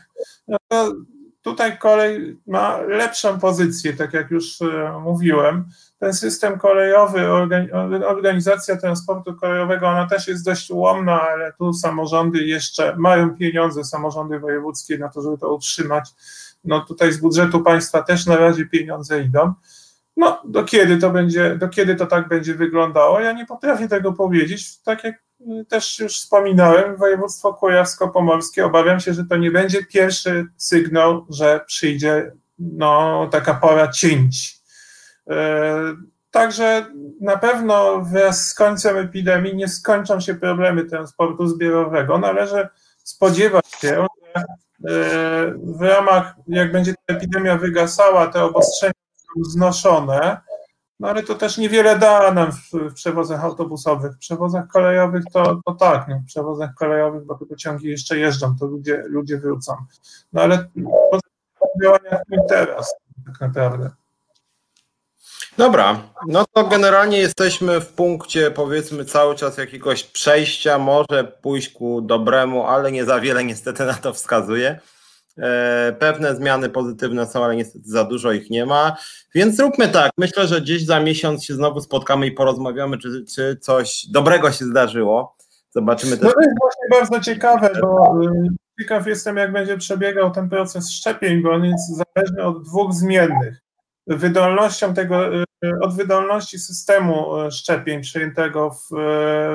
no 0.47 0.57
to 0.67 0.93
tutaj 1.41 1.77
kolej 1.77 2.37
ma 2.47 2.77
lepszą 2.77 3.39
pozycję, 3.39 3.93
tak 3.93 4.13
jak 4.13 4.31
już 4.31 4.61
e, 4.61 4.99
mówiłem. 5.03 5.65
Ten 5.99 6.13
system 6.13 6.59
kolejowy, 6.59 7.31
organizacja 8.07 8.77
transportu 8.77 9.35
kolejowego, 9.35 9.87
ona 9.87 10.07
też 10.07 10.27
jest 10.27 10.45
dość 10.45 10.71
ułomna, 10.71 11.21
ale 11.21 11.53
tu 11.53 11.73
samorządy 11.73 12.43
jeszcze 12.43 12.95
mają 12.95 13.35
pieniądze, 13.35 13.83
samorządy 13.83 14.39
wojewódzkie 14.39 14.97
na 14.97 15.09
to, 15.09 15.21
żeby 15.21 15.37
to 15.37 15.53
utrzymać. 15.53 16.09
No 16.63 16.85
tutaj 16.85 17.11
z 17.11 17.17
budżetu 17.17 17.63
państwa 17.63 18.03
też 18.03 18.25
na 18.25 18.35
razie 18.35 18.65
pieniądze 18.65 19.21
idą. 19.21 19.53
No, 20.17 20.41
do 20.45 20.63
kiedy 20.63 20.97
to 20.97 21.09
będzie, 21.09 21.55
do 21.55 21.69
kiedy 21.69 21.95
to 21.95 22.05
tak 22.05 22.27
będzie 22.27 22.53
wyglądało? 22.53 23.19
Ja 23.19 23.31
nie 23.31 23.45
potrafię 23.45 23.87
tego 23.87 24.13
powiedzieć. 24.13 24.81
Tak 24.81 25.03
jak 25.03 25.15
też 25.67 25.99
już 25.99 26.17
wspominałem, 26.17 26.97
województwo 26.97 27.53
kujawsko-pomorskie, 27.53 28.65
obawiam 28.65 28.99
się, 28.99 29.13
że 29.13 29.25
to 29.25 29.37
nie 29.37 29.51
będzie 29.51 29.85
pierwszy 29.85 30.47
sygnał, 30.57 31.25
że 31.29 31.61
przyjdzie 31.67 32.31
no, 32.59 33.27
taka 33.31 33.53
pora 33.53 33.87
cięć. 33.87 34.56
E, 35.29 35.95
także 36.31 36.85
na 37.21 37.37
pewno 37.37 38.01
wraz 38.01 38.47
z 38.47 38.53
końcem 38.53 38.97
epidemii 38.97 39.55
nie 39.55 39.67
skończą 39.67 40.19
się 40.19 40.35
problemy 40.35 40.85
transportu 40.85 41.47
zbiorowego. 41.47 42.17
Należy 42.17 42.67
spodziewać 42.97 43.67
się, 43.67 44.07
że 44.35 44.39
e, 44.39 44.45
w 45.57 45.81
ramach, 45.81 46.35
jak 46.47 46.71
będzie 46.71 46.93
ta 46.93 47.13
epidemia 47.13 47.57
wygasała, 47.57 48.27
te 48.27 48.43
obostrzenia 48.43 48.93
znoszone, 49.41 50.37
no 50.99 51.09
ale 51.09 51.23
to 51.23 51.35
też 51.35 51.57
niewiele 51.57 51.99
da 51.99 52.31
nam 52.31 52.51
w, 52.51 52.93
przewozach 52.93 53.43
autobusowych. 53.43 54.13
W 54.13 54.17
przewozach 54.17 54.67
kolejowych 54.67 55.23
to, 55.33 55.61
to 55.65 55.73
tak, 55.73 56.07
no, 56.07 56.19
w 56.19 56.25
przewozach 56.25 56.73
kolejowych, 56.73 57.25
bo 57.25 57.35
te 57.35 57.45
pociągi 57.45 57.87
jeszcze 57.87 58.17
jeżdżą, 58.17 58.55
to 58.59 58.65
ludzie, 58.65 59.03
ludzie 59.07 59.37
wrócą. 59.37 59.75
No 60.33 60.41
ale 60.41 60.67
działania 61.83 62.19
teraz 62.49 62.95
tak 63.25 63.41
naprawdę. 63.41 63.89
Dobra, 65.57 65.99
no 66.27 66.45
to 66.53 66.67
generalnie 66.67 67.17
jesteśmy 67.17 67.81
w 67.81 67.87
punkcie 67.87 68.51
powiedzmy 68.51 69.05
cały 69.05 69.35
czas 69.35 69.57
jakiegoś 69.57 70.03
przejścia, 70.03 70.77
może 70.77 71.23
pójść 71.41 71.69
ku 71.69 72.01
dobremu, 72.01 72.63
ale 72.63 72.91
nie 72.91 73.05
za 73.05 73.19
wiele 73.19 73.43
niestety 73.43 73.85
na 73.85 73.93
to 73.93 74.13
wskazuje. 74.13 74.79
E, 75.37 75.95
pewne 75.99 76.35
zmiany 76.35 76.69
pozytywne 76.69 77.27
są, 77.27 77.45
ale 77.45 77.55
niestety 77.55 77.89
za 77.89 78.03
dużo 78.03 78.31
ich 78.31 78.49
nie 78.49 78.65
ma. 78.65 78.97
Więc 79.35 79.55
zróbmy 79.55 79.87
tak. 79.87 80.11
Myślę, 80.17 80.47
że 80.47 80.61
gdzieś 80.61 80.85
za 80.85 80.99
miesiąc 80.99 81.45
się 81.45 81.53
znowu 81.53 81.81
spotkamy 81.81 82.27
i 82.27 82.31
porozmawiamy, 82.31 82.97
czy, 82.97 83.25
czy 83.35 83.57
coś 83.61 84.05
dobrego 84.11 84.51
się 84.51 84.65
zdarzyło. 84.65 85.35
Zobaczymy 85.69 86.17
też. 86.17 86.23
No 86.23 86.31
to 86.31 86.41
jest 86.41 86.55
właśnie 86.61 86.99
bardzo 86.99 87.19
ciekawe, 87.19 87.69
bo 87.81 88.21
y, 88.23 88.47
ciekaw 88.81 89.07
jestem, 89.07 89.37
jak 89.37 89.51
będzie 89.51 89.77
przebiegał 89.77 90.31
ten 90.31 90.49
proces 90.49 90.91
szczepień, 90.91 91.41
bo 91.41 91.51
on 91.51 91.65
jest 91.65 91.97
zależny 91.97 92.43
od 92.43 92.63
dwóch 92.63 92.93
zmiennych. 92.93 93.66
Wydolnością 94.07 94.93
tego, 94.93 95.35
y, 95.35 95.45
od 95.81 95.95
wydolności 95.95 96.59
systemu 96.59 97.41
y, 97.41 97.51
szczepień 97.51 98.01
przyjętego 98.01 98.69
w, 98.69 98.89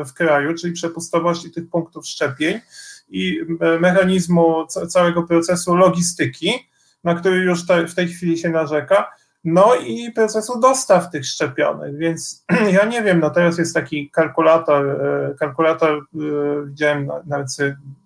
w 0.08 0.12
kraju, 0.14 0.54
czyli 0.54 0.72
przepustowości 0.72 1.50
tych 1.50 1.70
punktów 1.70 2.06
szczepień 2.06 2.60
i 3.08 3.40
mechanizmu 3.80 4.66
całego 4.66 5.22
procesu 5.22 5.76
logistyki, 5.76 6.68
na 7.04 7.14
który 7.14 7.36
już 7.36 7.66
te, 7.66 7.86
w 7.86 7.94
tej 7.94 8.08
chwili 8.08 8.38
się 8.38 8.48
narzeka, 8.48 9.12
no 9.44 9.74
i 9.74 10.12
procesu 10.12 10.60
dostaw 10.60 11.10
tych 11.10 11.26
szczepionek, 11.26 11.96
więc 11.96 12.44
ja 12.78 12.84
nie 12.84 13.02
wiem, 13.02 13.20
no 13.20 13.30
teraz 13.30 13.58
jest 13.58 13.74
taki 13.74 14.10
kalkulator, 14.10 15.00
kalkulator, 15.38 16.02
widziałem, 16.66 17.10
nawet 17.26 17.48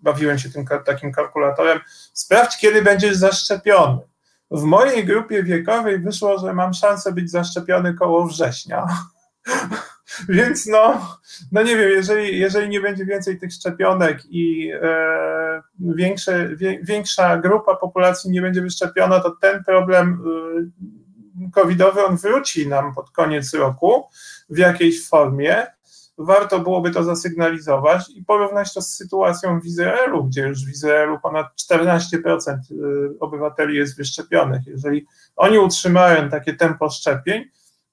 bawiłem 0.03 0.39
się 0.39 0.51
tym 0.51 0.65
takim 0.85 1.13
kalkulatorem, 1.13 1.81
sprawdź, 2.13 2.59
kiedy 2.59 2.83
będziesz 2.83 3.17
zaszczepiony. 3.17 3.99
W 4.51 4.63
mojej 4.63 5.05
grupie 5.05 5.43
wiekowej 5.43 5.99
wyszło, 5.99 6.39
że 6.39 6.55
mam 6.55 6.75
szansę 6.75 7.13
być 7.13 7.31
zaszczepiony 7.31 7.95
koło 7.95 8.27
września. 8.27 8.87
Więc 10.29 10.67
no, 10.67 11.17
no 11.53 11.63
nie 11.63 11.77
wiem, 11.77 11.91
jeżeli, 11.91 12.39
jeżeli 12.39 12.69
nie 12.69 12.81
będzie 12.81 13.07
więcej 13.07 13.39
tych 13.39 13.53
szczepionek 13.53 14.19
i 14.31 14.73
e, 14.83 15.63
większe, 15.81 16.57
wie, 16.57 16.79
większa 16.83 17.37
grupa 17.37 17.77
populacji 17.77 18.31
nie 18.31 18.43
będzie 18.43 18.63
wyszczepiona, 18.63 19.21
to 19.21 19.31
ten 19.31 19.65
problem 19.65 20.23
e, 21.47 21.51
covidowy 21.51 22.05
on 22.05 22.17
wróci 22.17 22.69
nam 22.69 22.95
pod 22.95 23.11
koniec 23.11 23.55
roku 23.55 24.05
w 24.51 24.59
jakiejś 24.59 25.09
formie. 25.09 25.67
Warto 26.19 26.61
byłoby 26.61 26.91
to 26.91 27.05
zasygnalizować 27.05 28.11
i 28.11 28.25
porównać 28.25 28.75
to 28.75 28.83
z 28.83 28.97
sytuacją 28.97 29.61
w 29.61 29.67
Izraelu, 29.67 30.25
gdzie 30.25 30.43
już 30.49 30.67
w 30.67 30.71
Izraelu 30.71 31.19
ponad 31.23 31.47
14% 31.73 32.53
e, 32.53 32.59
obywateli 33.21 33.77
jest 33.77 33.97
wyszczepionych. 33.97 34.67
Jeżeli 34.67 35.07
oni 35.37 35.59
utrzymają 35.59 36.29
takie 36.29 36.55
tempo 36.55 36.91
szczepień, 36.91 37.45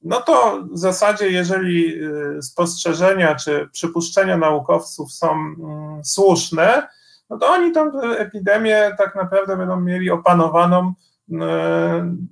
no 0.03 0.21
to 0.21 0.63
w 0.71 0.77
zasadzie, 0.77 1.29
jeżeli 1.29 2.03
y, 2.37 2.41
spostrzeżenia 2.41 3.35
czy 3.35 3.69
przypuszczenia 3.71 4.37
naukowców 4.37 5.13
są 5.13 5.31
mm, 5.31 6.03
słuszne, 6.03 6.87
no 7.29 7.37
to 7.37 7.47
oni 7.47 7.71
tę 7.71 7.91
epidemię 8.17 8.95
tak 8.97 9.15
naprawdę 9.15 9.57
będą 9.57 9.81
mieli 9.81 10.09
opanowaną 10.09 10.89
y, 10.89 10.93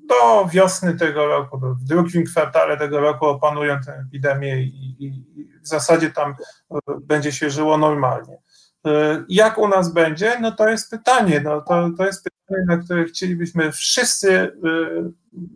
do 0.08 0.48
wiosny 0.52 0.98
tego 0.98 1.28
roku, 1.28 1.60
w 1.60 1.84
drugim 1.84 2.26
kwartale 2.26 2.78
tego 2.78 3.00
roku 3.00 3.26
opanują 3.26 3.80
tę 3.86 4.04
epidemię 4.08 4.62
i, 4.62 5.26
w 5.64 5.68
zasadzie 5.68 6.12
tam 6.12 6.32
y, 6.32 6.76
będzie 7.02 7.32
się 7.32 7.50
żyło 7.50 7.78
normalnie. 7.78 8.38
Jak 9.30 9.58
u 9.58 9.68
nas 9.68 9.94
będzie? 9.94 10.40
No 10.40 10.52
to 10.52 10.70
jest 10.70 10.92
pytanie. 10.92 11.42
No 11.44 11.62
to, 11.62 11.90
to 11.98 12.06
jest 12.06 12.24
pytanie, 12.24 12.66
na 12.68 12.78
które 12.78 13.06
chcielibyśmy 13.06 13.72
wszyscy 13.72 14.58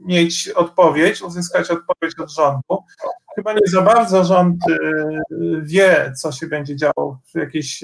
mieć 0.06 0.50
odpowiedź, 0.50 1.22
uzyskać 1.22 1.72
odpowiedź 1.72 2.20
od 2.20 2.32
rządu. 2.32 2.84
Chyba 3.36 3.54
nie 3.54 3.68
za 3.68 3.82
bardzo 3.82 4.24
rząd 4.24 4.58
wie, 5.62 6.14
co 6.18 6.32
się 6.32 6.48
będzie 6.48 6.76
działo 6.76 7.20
w 7.34 7.38
jakiejś 7.38 7.84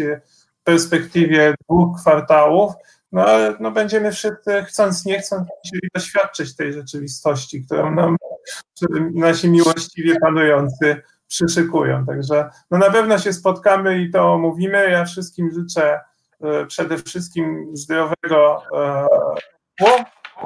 perspektywie 0.63 1.55
dwóch 1.63 2.01
kwartałów, 2.01 2.73
no 3.11 3.25
ale 3.25 3.55
no, 3.59 3.71
będziemy 3.71 4.11
wszyscy, 4.11 4.63
chcąc 4.63 5.05
nie 5.05 5.19
chcąc, 5.19 5.47
musieli 5.63 5.89
doświadczyć 5.95 6.55
tej 6.55 6.73
rzeczywistości, 6.73 7.65
którą 7.65 7.95
nam 7.95 8.17
nasi 9.13 9.49
miłościwie 9.49 10.19
panujący 10.19 11.01
przyszykują. 11.27 12.05
Także 12.05 12.49
no, 12.71 12.77
na 12.77 12.89
pewno 12.89 13.19
się 13.19 13.33
spotkamy 13.33 14.01
i 14.01 14.11
to 14.11 14.33
omówimy. 14.33 14.89
Ja 14.89 15.05
wszystkim 15.05 15.51
życzę 15.53 15.99
y, 16.63 16.65
przede 16.65 16.97
wszystkim 16.97 17.71
zdrowego 17.73 18.63
e, 18.77 19.07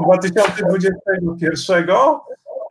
2021 0.03 1.87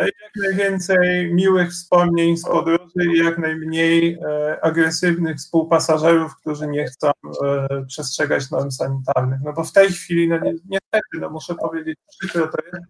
jak 0.01 0.33
najwięcej 0.37 1.35
miłych 1.35 1.71
wspomnień 1.71 2.37
z 2.37 2.45
podróży 2.45 3.15
i 3.15 3.19
jak 3.19 3.39
najmniej 3.39 4.19
e, 4.23 4.59
agresywnych 4.65 5.37
współpasażerów, 5.37 6.37
którzy 6.37 6.67
nie 6.67 6.85
chcą 6.85 7.11
e, 7.11 7.85
przestrzegać 7.87 8.51
norm 8.51 8.71
sanitarnych. 8.71 9.41
No 9.45 9.53
bo 9.53 9.65
w 9.65 9.73
tej 9.73 9.89
chwili, 9.93 10.29
no 10.29 10.37
niestety, 10.45 11.19
no 11.21 11.31
muszę 11.31 11.55
powiedzieć, 11.55 11.99
przykro 12.09 12.47
to 12.47 12.59
jest, 12.65 12.87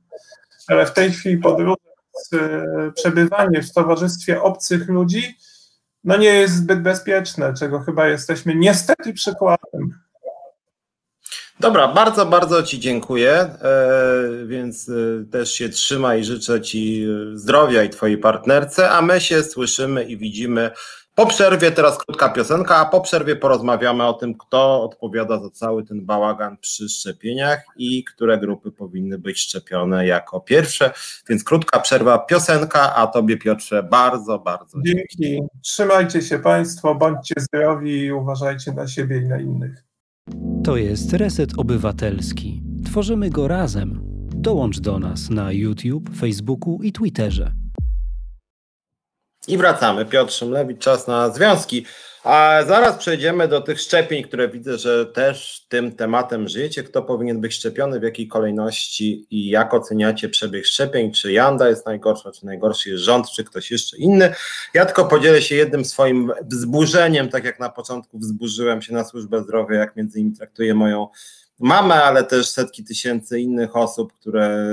ale 0.68 0.86
w 0.86 0.92
tej 0.92 1.10
chwili 1.12 1.38
podróże, 1.38 1.76
e, 2.32 2.92
przebywanie 2.94 3.62
w 3.62 3.72
towarzystwie 3.72 4.42
obcych 4.42 4.88
ludzi, 4.88 5.36
no 6.04 6.16
nie 6.16 6.34
jest 6.34 6.54
zbyt 6.54 6.82
bezpieczne, 6.82 7.54
czego 7.54 7.80
chyba 7.80 8.08
jesteśmy 8.08 8.54
niestety 8.54 9.12
przykładem. 9.12 10.03
Dobra, 11.60 11.88
bardzo, 11.88 12.26
bardzo 12.26 12.62
Ci 12.62 12.80
dziękuję. 12.80 13.32
E, 13.32 13.56
więc 14.46 14.88
e, 14.88 15.24
też 15.30 15.52
się 15.52 15.68
trzymaj 15.68 16.20
i 16.20 16.24
życzę 16.24 16.60
Ci 16.60 17.04
e, 17.04 17.38
zdrowia 17.38 17.82
i 17.82 17.90
Twojej 17.90 18.18
partnerce, 18.18 18.90
a 18.90 19.02
my 19.02 19.20
się 19.20 19.42
słyszymy 19.42 20.04
i 20.04 20.16
widzimy 20.16 20.70
po 21.14 21.26
przerwie. 21.26 21.70
Teraz 21.70 21.98
krótka 21.98 22.28
piosenka, 22.28 22.76
a 22.76 22.84
po 22.84 23.00
przerwie 23.00 23.36
porozmawiamy 23.36 24.06
o 24.06 24.12
tym, 24.12 24.34
kto 24.34 24.82
odpowiada 24.82 25.38
za 25.38 25.50
cały 25.50 25.84
ten 25.84 26.04
bałagan 26.04 26.56
przy 26.56 26.88
szczepieniach 26.88 27.64
i 27.76 28.04
które 28.04 28.38
grupy 28.38 28.72
powinny 28.72 29.18
być 29.18 29.40
szczepione 29.40 30.06
jako 30.06 30.40
pierwsze. 30.40 30.92
Więc 31.28 31.44
krótka 31.44 31.80
przerwa, 31.80 32.18
piosenka, 32.18 32.94
a 32.94 33.06
Tobie 33.06 33.36
Piotrze 33.36 33.82
bardzo, 33.82 34.38
bardzo 34.38 34.78
dzięki. 34.86 35.16
Dzięki. 35.18 35.48
Trzymajcie 35.62 36.22
się 36.22 36.38
Państwo, 36.38 36.94
bądźcie 36.94 37.34
zdrowi 37.38 37.98
i 37.98 38.12
uważajcie 38.12 38.72
na 38.72 38.88
siebie 38.88 39.16
i 39.16 39.24
na 39.24 39.40
innych. 39.40 39.93
To 40.64 40.76
jest 40.76 41.12
Reset 41.12 41.50
Obywatelski. 41.58 42.62
Tworzymy 42.86 43.30
go 43.30 43.48
razem. 43.48 44.00
Dołącz 44.34 44.80
do 44.80 44.98
nas 44.98 45.30
na 45.30 45.52
YouTube, 45.52 46.10
Facebooku 46.16 46.82
i 46.82 46.92
Twitterze. 46.92 47.52
I 49.48 49.58
wracamy. 49.58 50.04
Piotr 50.04 50.32
Szymlewicz, 50.32 50.78
czas 50.78 51.06
na 51.06 51.30
związki. 51.30 51.86
A 52.24 52.62
zaraz 52.66 52.96
przejdziemy 52.96 53.48
do 53.48 53.60
tych 53.60 53.80
szczepień, 53.80 54.22
które 54.22 54.48
widzę, 54.48 54.78
że 54.78 55.06
też 55.06 55.66
tym 55.68 55.92
tematem 55.92 56.48
żyjecie. 56.48 56.82
Kto 56.82 57.02
powinien 57.02 57.40
być 57.40 57.54
szczepiony, 57.54 58.00
w 58.00 58.02
jakiej 58.02 58.28
kolejności 58.28 59.26
i 59.30 59.48
jak 59.48 59.74
oceniacie 59.74 60.28
przebieg 60.28 60.66
szczepień? 60.66 61.12
Czy 61.12 61.32
Janda 61.32 61.68
jest 61.68 61.86
najgorsza, 61.86 62.32
czy 62.32 62.46
najgorszy 62.46 62.90
jest 62.90 63.02
rząd, 63.02 63.30
czy 63.30 63.44
ktoś 63.44 63.70
jeszcze 63.70 63.96
inny? 63.96 64.34
Ja 64.74 64.86
tylko 64.86 65.04
podzielę 65.04 65.42
się 65.42 65.54
jednym 65.54 65.84
swoim 65.84 66.32
wzburzeniem, 66.50 67.28
tak 67.28 67.44
jak 67.44 67.60
na 67.60 67.68
początku 67.68 68.18
wzburzyłem 68.18 68.82
się 68.82 68.92
na 68.92 69.04
służbę 69.04 69.42
zdrowia, 69.42 69.76
jak 69.76 69.96
między 69.96 70.18
innymi 70.18 70.36
traktuje 70.36 70.74
moją 70.74 71.08
mamę, 71.60 71.94
ale 71.94 72.24
też 72.24 72.48
setki 72.48 72.84
tysięcy 72.84 73.40
innych 73.40 73.76
osób, 73.76 74.12
które 74.12 74.66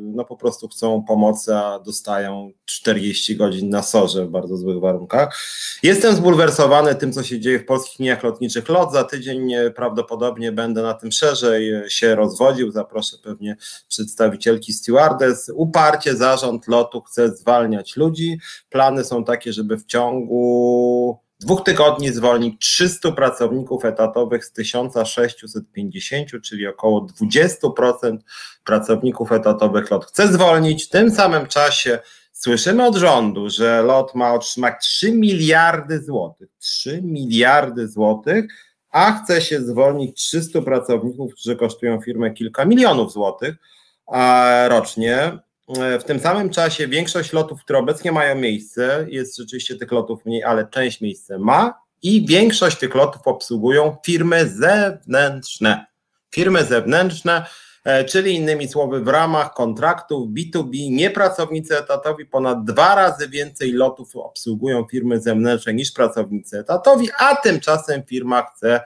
no 0.00 0.24
po 0.24 0.36
prostu 0.36 0.68
chcą 0.68 1.04
pomocy, 1.04 1.56
a 1.56 1.78
dostają 1.78 2.52
40 2.64 3.36
godzin 3.36 3.68
na 3.68 3.82
sorze 3.82 4.26
w 4.26 4.30
bardzo 4.30 4.56
złych 4.56 4.80
warunkach. 4.80 5.38
Jestem 5.82 6.16
zbulwersowany 6.16 6.94
tym, 6.94 7.12
co 7.12 7.22
się 7.22 7.40
dzieje 7.40 7.58
w 7.58 7.66
polskich 7.66 7.98
liniach 7.98 8.22
lotniczych 8.22 8.68
LOT. 8.68 8.92
Za 8.92 9.04
tydzień 9.04 9.52
prawdopodobnie 9.74 10.52
będę 10.52 10.82
na 10.82 10.94
tym 10.94 11.12
szerzej 11.12 11.72
się 11.88 12.14
rozwodził. 12.14 12.70
Zaproszę 12.70 13.16
pewnie 13.22 13.56
przedstawicielki 13.88 14.72
stewardess. 14.72 15.50
Uparcie 15.54 16.16
zarząd 16.16 16.68
lotu 16.68 17.00
chce 17.00 17.28
zwalniać 17.28 17.96
ludzi. 17.96 18.38
Plany 18.70 19.04
są 19.04 19.24
takie, 19.24 19.52
żeby 19.52 19.76
w 19.76 19.84
ciągu 19.84 21.23
dwóch 21.40 21.64
tygodni 21.64 22.12
zwolnić 22.12 22.60
300 22.60 23.12
pracowników 23.12 23.84
etatowych 23.84 24.44
z 24.44 24.52
1650, 24.52 26.28
czyli 26.42 26.66
około 26.66 27.06
20% 27.22 28.18
pracowników 28.64 29.32
etatowych 29.32 29.90
LOT 29.90 30.04
chce 30.04 30.28
zwolnić. 30.28 30.84
W 30.84 30.88
tym 30.88 31.10
samym 31.10 31.46
czasie 31.46 31.98
słyszymy 32.32 32.86
od 32.86 32.96
rządu, 32.96 33.50
że 33.50 33.82
LOT 33.82 34.14
ma 34.14 34.34
otrzymać 34.34 34.74
3 34.80 35.12
miliardy 35.12 36.02
złotych. 36.02 36.48
3 36.58 37.02
miliardy 37.02 37.88
złotych, 37.88 38.44
a 38.90 39.12
chce 39.12 39.40
się 39.40 39.60
zwolnić 39.60 40.16
300 40.16 40.62
pracowników, 40.62 41.32
którzy 41.32 41.56
kosztują 41.56 42.00
firmę 42.00 42.30
kilka 42.30 42.64
milionów 42.64 43.12
złotych 43.12 43.54
rocznie. 44.68 45.38
E, 45.68 45.98
w 45.98 46.04
tym 46.04 46.20
samym 46.20 46.50
czasie 46.50 46.88
większość 46.88 47.32
lotów, 47.32 47.60
które 47.60 47.78
obecnie 47.78 48.12
mają 48.12 48.34
miejsce, 48.34 49.06
jest 49.08 49.36
rzeczywiście 49.36 49.76
tych 49.76 49.92
lotów 49.92 50.26
mniej, 50.26 50.44
ale 50.44 50.66
część 50.66 51.00
miejsce 51.00 51.38
ma 51.38 51.84
i 52.02 52.26
większość 52.26 52.78
tych 52.78 52.94
lotów 52.94 53.22
obsługują 53.24 53.96
firmy 54.06 54.48
zewnętrzne. 54.48 55.86
Firmy 56.34 56.64
zewnętrzne, 56.64 57.46
e, 57.84 58.04
czyli 58.04 58.34
innymi 58.34 58.68
słowy, 58.68 59.00
w 59.00 59.08
ramach 59.08 59.54
kontraktów 59.54 60.28
B2B 60.28 60.90
niepracownicy 60.90 61.78
etatowi 61.78 62.26
ponad 62.26 62.64
dwa 62.64 62.94
razy 62.94 63.28
więcej 63.28 63.72
lotów 63.72 64.16
obsługują 64.16 64.86
firmy 64.90 65.20
zewnętrzne 65.20 65.74
niż 65.74 65.92
pracownicy 65.92 66.58
etatowi, 66.58 67.08
a 67.18 67.36
tymczasem 67.36 68.02
firma 68.02 68.42
chce 68.42 68.80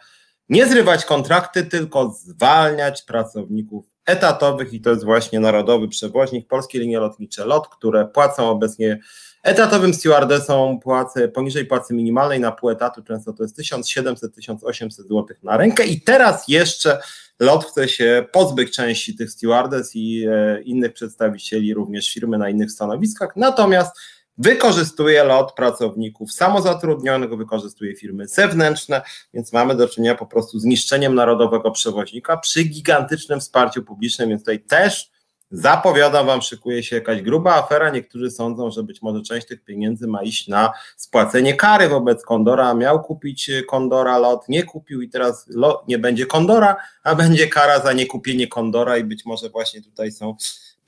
nie 0.49 0.67
zrywać 0.67 1.05
kontrakty, 1.05 1.65
tylko 1.65 2.11
zwalniać 2.11 3.03
pracowników 3.03 3.98
etatowych 4.09 4.73
i 4.73 4.81
to 4.81 4.91
jest 4.91 5.05
właśnie 5.05 5.41
Narodowy 5.41 5.89
Przewoźnik, 5.89 6.49
Polskie 6.49 6.79
Linie 6.79 6.99
Lotnicze 6.99 7.45
LOT, 7.45 7.69
które 7.69 8.07
płacą 8.07 8.51
obecnie 8.51 8.99
etatowym 9.43 9.95
stewardesom 9.95 10.81
płacę 10.81 11.29
poniżej 11.29 11.67
płacy 11.67 11.95
minimalnej 11.95 12.41
na 12.41 12.53
pół 12.53 12.71
etatu, 12.71 13.03
często 13.03 13.33
to 13.33 13.43
jest 13.43 13.59
1700-1800 13.59 14.91
zł 14.91 15.27
na 15.43 15.57
rękę. 15.57 15.87
I 15.87 16.01
teraz 16.01 16.49
jeszcze 16.49 16.99
LOT 17.41 17.65
chce 17.65 17.89
się 17.89 18.27
pozbyć 18.33 18.77
części 18.77 19.17
tych 19.17 19.31
stewardess 19.31 19.97
i 19.97 20.27
e, 20.31 20.63
innych 20.63 20.93
przedstawicieli 20.93 21.75
również 21.75 22.15
firmy 22.15 22.39
na 22.39 22.49
innych 22.49 22.71
stanowiskach, 22.71 23.37
natomiast 23.37 23.97
wykorzystuje 24.39 25.25
lot 25.25 25.53
pracowników 25.55 26.33
samozatrudnionych, 26.33 27.37
wykorzystuje 27.37 27.97
firmy 27.97 28.29
zewnętrzne, 28.29 29.03
więc 29.35 29.53
mamy 29.53 29.75
do 29.75 29.89
czynienia 29.89 30.15
po 30.15 30.27
prostu 30.27 30.59
z 30.59 30.65
niszczeniem 30.65 31.15
narodowego 31.15 31.71
przewoźnika 31.71 32.37
przy 32.37 32.65
gigantycznym 32.65 33.41
wsparciu 33.41 33.83
publicznym, 33.83 34.29
więc 34.29 34.43
tutaj 34.43 34.61
też 34.61 35.11
zapowiadam 35.51 36.27
Wam, 36.27 36.43
szykuje 36.43 36.83
się 36.83 36.97
jakaś 36.97 37.23
gruba 37.23 37.55
afera. 37.55 37.91
Niektórzy 37.91 38.31
sądzą, 38.31 38.71
że 38.71 38.83
być 38.83 39.03
może 39.03 39.23
część 39.23 39.47
tych 39.47 39.65
pieniędzy 39.65 40.07
ma 40.07 40.23
iść 40.23 40.49
na 40.49 40.73
spłacenie 40.97 41.55
kary 41.55 41.89
wobec 41.89 42.25
Kondora. 42.25 42.75
Miał 42.75 43.03
kupić 43.03 43.51
Kondora 43.69 44.19
lot, 44.19 44.49
nie 44.49 44.63
kupił 44.63 45.03
i 45.03 45.09
teraz 45.09 45.47
lot, 45.49 45.89
nie 45.89 45.99
będzie 45.99 46.27
Kondora, 46.27 46.77
a 47.03 47.15
będzie 47.15 47.47
kara 47.47 47.81
za 47.81 47.93
niekupienie 47.93 48.49
Kondora 48.49 48.97
i 48.97 49.05
być 49.05 49.25
może 49.27 49.49
właśnie 49.49 49.83
tutaj 49.83 50.13
są 50.13 50.37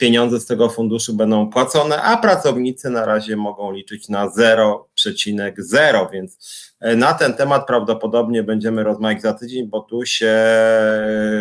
pieniądze 0.01 0.41
z 0.41 0.47
tego 0.47 0.69
funduszu 0.69 1.15
będą 1.15 1.51
płacone, 1.51 2.03
a 2.03 2.17
pracownicy 2.17 2.91
na 2.91 3.05
razie 3.05 3.37
mogą 3.37 3.73
liczyć 3.73 4.09
na 4.09 4.29
0,0, 4.29 6.11
więc 6.13 6.39
e, 6.81 6.97
na 6.97 7.15
ten 7.15 7.35
temat 7.35 7.67
prawdopodobnie 7.67 8.43
będziemy 8.43 8.83
rozmawiać 8.83 9.23
za 9.23 9.33
tydzień, 9.33 9.69
bo 9.69 9.81
tu 9.81 10.07
się 10.07 10.37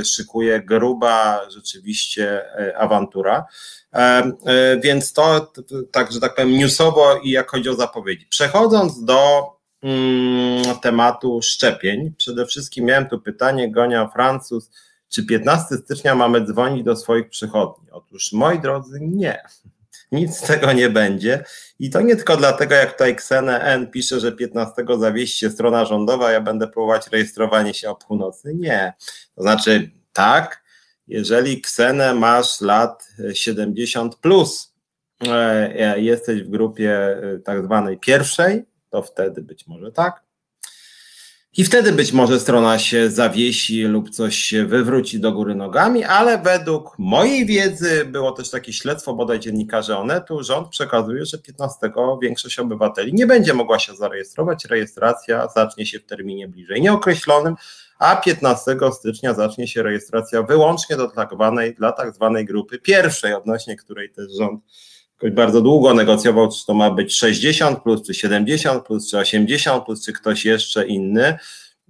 szykuje 0.04 0.62
gruba 0.62 1.42
rzeczywiście 1.50 2.46
e, 2.60 2.78
awantura. 2.78 3.46
E, 3.94 4.32
więc 4.84 5.14
to 5.14 5.54
tak, 5.92 6.12
że 6.12 6.20
tak 6.20 6.36
powiem, 6.36 6.58
newsowo 6.58 7.20
i 7.24 7.32
jak 7.32 7.52
chodzi 7.52 7.70
o 7.70 7.76
zapowiedzi. 7.76 8.28
Przechodząc 8.30 9.04
do 9.04 9.44
mm, 9.84 10.64
tematu 10.82 11.42
szczepień, 11.42 12.14
przede 12.18 12.46
wszystkim 12.46 12.86
miałem 12.86 13.10
tu 13.10 13.20
pytanie, 13.20 13.72
Gonia 13.72 14.08
Francuz, 14.08 14.72
czy 15.10 15.26
15 15.26 15.76
stycznia 15.76 16.16
mamy 16.16 16.46
dzwonić 16.46 16.84
do 16.84 16.96
swoich 16.96 17.30
przychodni? 17.30 17.92
Otóż, 17.92 18.34
moi 18.34 18.60
drodzy, 18.60 19.00
nie. 19.02 19.42
Nic 20.12 20.38
z 20.38 20.42
tego 20.42 20.74
nie 20.74 20.90
będzie. 20.90 21.44
I 21.80 21.90
to 21.90 22.02
nie 22.02 22.16
tylko 22.16 22.38
dlatego, 22.38 22.76
jak 22.76 22.92
tutaj 22.92 23.16
Ksene 23.16 23.62
N 23.62 23.92
pisze, 23.92 24.20
że 24.20 24.32
15 24.32 24.86
zawieści 25.00 25.40
się 25.40 25.50
strona 25.50 25.86
rządowa, 25.86 26.32
ja 26.32 26.42
będę 26.42 26.68
próbować 26.68 27.08
rejestrowanie 27.08 27.74
się 27.74 27.90
o 27.90 27.96
północy. 27.96 28.56
Nie. 28.56 28.94
To 29.36 29.42
znaczy, 29.42 29.92
tak, 30.14 30.64
jeżeli 31.08 31.62
Ksenę 31.62 32.14
masz 32.14 32.62
lat 32.62 33.08
70 33.34 34.16
plus, 34.16 34.74
e, 35.28 36.00
jesteś 36.02 36.44
w 36.44 36.50
grupie 36.50 36.92
e, 36.94 37.40
tak 37.40 37.66
zwanej 37.66 37.98
pierwszej, 37.98 38.66
to 38.90 39.02
wtedy 39.02 39.42
być 39.42 39.68
może 39.68 39.92
tak. 39.92 40.29
I 41.58 41.64
wtedy 41.64 41.92
być 41.92 42.12
może 42.12 42.40
strona 42.40 42.80
się 42.80 43.10
zawiesi 43.10 43.84
lub 43.84 44.10
coś 44.10 44.36
się 44.36 44.66
wywróci 44.66 45.20
do 45.20 45.32
góry 45.32 45.56
nogami, 45.56 46.04
ale 46.04 46.38
według 46.38 47.00
mojej 47.00 47.46
wiedzy 47.46 48.06
było 48.06 48.32
też 48.32 48.50
takie 48.50 48.74
śledztwo 48.74 49.14
bodaj 49.14 49.40
dziennikarzy 49.40 49.98
Onetu, 49.98 50.44
rząd 50.44 50.70
przekazuje, 50.70 51.26
że 51.26 51.38
15 51.38 51.92
większość 52.22 52.60
obywateli 52.60 53.14
nie 53.14 53.28
będzie 53.28 53.54
mogła 53.54 53.80
się 53.80 53.96
zarejestrować. 53.96 54.66
Rejestracja 54.66 55.48
zacznie 55.56 55.86
się 55.86 56.00
w 56.00 56.06
terminie 56.06 56.48
bliżej 56.48 56.82
nieokreślonym, 56.82 57.56
a 58.00 58.16
15 58.16 58.78
stycznia 58.94 59.34
zacznie 59.34 59.68
się 59.68 59.84
rejestracja 59.84 60.44
wyłącznie 60.44 60.98
do 60.98 61.08
tak 61.08 61.34
zwanej, 61.34 61.76
dla 61.76 61.92
tak 61.92 62.16
zwanej 62.16 62.46
grupy 62.46 62.80
pierwszej, 62.80 63.34
odnośnie 63.34 63.76
której 63.76 64.10
też 64.10 64.28
rząd 64.40 64.62
bardzo 65.32 65.62
długo 65.62 65.94
negocjował, 65.94 66.52
czy 66.52 66.66
to 66.66 66.74
ma 66.74 66.92
być 66.92 67.16
60 67.16 67.84
plus, 67.84 68.08
czy 68.08 68.14
70 68.14 68.86
plus, 68.86 69.10
czy 69.10 69.18
80 69.18 69.86
plus, 69.86 70.06
czy 70.06 70.14
ktoś 70.14 70.46
jeszcze 70.46 70.88
inny. 70.88 71.38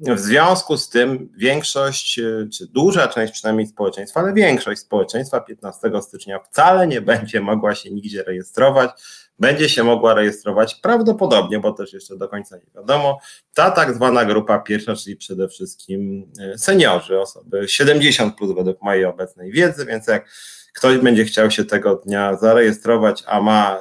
W 0.02 0.20
związku 0.20 0.78
z 0.78 0.90
tym 0.90 1.30
większość, 1.38 2.14
czy 2.54 2.68
duża 2.68 3.08
część 3.08 3.34
przynajmniej 3.34 3.68
społeczeństwa, 3.68 4.20
ale 4.20 4.34
większość 4.34 4.82
społeczeństwa 4.82 5.42
15 5.42 5.92
stycznia 6.02 6.40
wcale 6.40 6.88
nie 6.88 7.02
będzie 7.02 7.42
mogła 7.42 7.76
się 7.76 7.92
nigdzie 7.92 8.24
rejestrować. 8.24 8.92
Będzie 9.40 9.70
się 9.70 9.84
mogła 9.84 10.14
rejestrować 10.14 10.76
prawdopodobnie, 10.76 11.60
bo 11.60 11.72
też 11.72 11.94
jeszcze 11.94 12.18
do 12.18 12.28
końca 12.28 12.58
nie 12.58 12.72
wiadomo, 12.76 13.20
ta 13.54 13.72
tak 13.72 13.96
zwana 13.96 14.26
grupa 14.26 14.60
pierwsza, 14.60 14.96
czyli 14.96 15.16
przede 15.16 15.48
wszystkim 15.48 16.32
e, 16.40 16.58
seniorzy, 16.58 17.20
osoby 17.20 17.68
70 17.68 18.36
plus 18.36 18.56
według 18.56 18.82
mojej 18.82 19.06
obecnej 19.06 19.52
wiedzy, 19.52 19.86
więc 19.86 20.08
jak 20.08 20.30
ktoś 20.74 20.97
będzie 20.97 21.26
chciał 21.26 21.51
się 21.51 21.65
tego 21.65 21.95
dnia 21.95 22.36
zarejestrować, 22.36 23.24
a 23.28 23.41
ma 23.41 23.80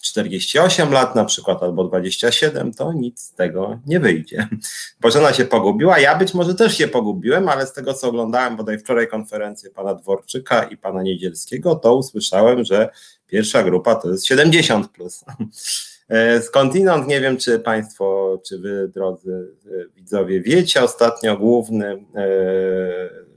48 0.00 0.88
y, 0.88 0.92
lat 0.92 1.14
na 1.14 1.24
przykład 1.24 1.62
albo 1.62 1.84
27, 1.84 2.74
to 2.74 2.92
nic 2.92 3.20
z 3.20 3.34
tego 3.34 3.78
nie 3.86 4.00
wyjdzie. 4.00 4.48
Bożena 5.00 5.32
się 5.32 5.44
pogubiła, 5.44 5.98
ja 5.98 6.18
być 6.18 6.34
może 6.34 6.54
też 6.54 6.78
się 6.78 6.88
pogubiłem, 6.88 7.48
ale 7.48 7.66
z 7.66 7.72
tego 7.72 7.94
co 7.94 8.08
oglądałem 8.08 8.56
bodaj 8.56 8.78
wczoraj 8.78 9.08
konferencję 9.08 9.70
pana 9.70 9.94
Dworczyka 9.94 10.62
i 10.62 10.76
pana 10.76 11.02
Niedzielskiego, 11.02 11.74
to 11.74 11.96
usłyszałem, 11.96 12.64
że 12.64 12.88
pierwsza 13.26 13.62
grupa 13.62 13.94
to 13.94 14.10
jest 14.10 14.26
70 14.26 14.88
plus. 14.88 15.24
Skądinąd 16.46 17.06
nie 17.06 17.20
wiem, 17.20 17.36
czy 17.36 17.58
Państwo, 17.58 18.38
czy 18.46 18.58
Wy, 18.58 18.90
drodzy 18.94 19.48
widzowie, 19.96 20.40
wiecie, 20.40 20.82
ostatnio 20.82 21.36
główny 21.36 22.04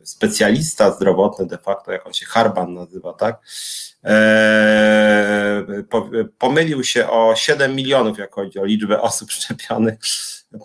specjalista 0.07 0.91
zdrowotny, 0.91 1.45
de 1.45 1.57
facto, 1.57 1.91
jak 1.91 2.07
on 2.07 2.13
się 2.13 2.25
Harban 2.25 2.73
nazywa, 2.73 3.13
tak? 3.13 3.39
Pomylił 6.37 6.83
się 6.83 7.09
o 7.09 7.35
7 7.35 7.75
milionów, 7.75 8.17
jak 8.17 8.33
chodzi 8.33 8.59
o 8.59 8.65
liczbę 8.65 9.01
osób 9.01 9.31
szczepionych 9.31 9.99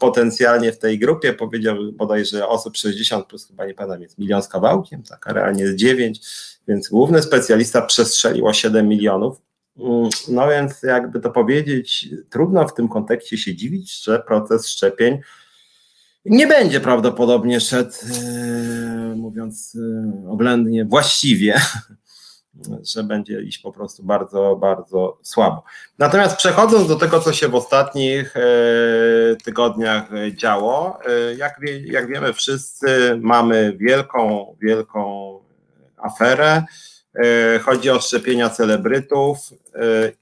potencjalnie 0.01 0.73
w 0.73 0.79
tej 0.79 0.99
grupie. 0.99 1.33
Powiedział 1.33 1.77
bodajże 1.93 2.49
osób 2.49 2.77
60 2.77 3.27
plus, 3.27 3.47
chyba 3.47 3.67
nie 3.67 3.75
pamiętam, 3.75 4.03
jest 4.03 4.19
milion 4.19 4.43
z 4.43 4.49
kawałkiem, 4.49 5.03
tak, 5.03 5.27
a 5.27 5.33
realnie 5.33 5.63
jest 5.63 5.77
9, 5.77 6.21
więc 6.69 6.89
główny 6.89 7.23
specjalista 7.23 7.83
przestrzelił 7.83 8.47
o 8.47 8.53
7 8.53 8.89
milionów. 8.89 9.41
Mm, 9.79 10.09
no 10.29 10.49
więc 10.49 10.83
jakby 10.83 11.21
to 11.21 11.31
powiedzieć, 11.31 12.09
trudno 12.31 12.69
w 12.69 12.75
tym 12.75 12.89
kontekście 12.89 13.39
się 13.39 13.55
dziwić, 13.55 14.05
że 14.05 14.19
proces 14.19 14.69
szczepień 14.69 15.19
nie 16.25 16.47
będzie 16.47 16.81
prawdopodobnie 16.81 17.61
szedł, 17.61 17.93
e, 17.93 19.15
mówiąc 19.17 19.79
e, 20.27 20.31
oględnie, 20.31 20.85
właściwie 20.85 21.55
że 22.95 23.05
będzie 23.05 23.43
iść 23.43 23.59
po 23.59 23.73
prostu 23.73 24.03
bardzo, 24.03 24.57
bardzo 24.57 25.19
słabo. 25.23 25.65
Natomiast 25.99 26.37
przechodząc 26.37 26.89
do 26.89 26.97
tego, 26.97 27.21
co 27.21 27.33
się 27.33 27.49
w 27.49 27.55
ostatnich 27.55 28.37
e, 28.37 28.41
tygodniach 29.45 30.11
działo, 30.35 30.99
jak, 31.37 31.61
wie, 31.61 31.87
jak 31.87 32.09
wiemy 32.09 32.33
wszyscy, 32.33 33.19
mamy 33.21 33.77
wielką, 33.77 34.47
wielką 34.61 35.39
aferę. 35.97 36.63
E, 37.15 37.59
chodzi 37.59 37.91
o 37.91 38.01
szczepienia 38.01 38.51
celebrytów 38.51 39.39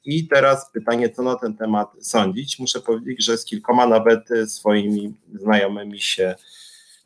i 0.04 0.28
teraz 0.28 0.70
pytanie, 0.72 1.10
co 1.10 1.22
na 1.22 1.36
ten 1.36 1.56
temat 1.56 1.90
sądzić. 2.00 2.58
Muszę 2.58 2.80
powiedzieć, 2.80 3.24
że 3.24 3.38
z 3.38 3.44
kilkoma 3.44 3.86
nawet 3.86 4.28
swoimi 4.46 5.14
znajomymi 5.34 6.00
się 6.00 6.34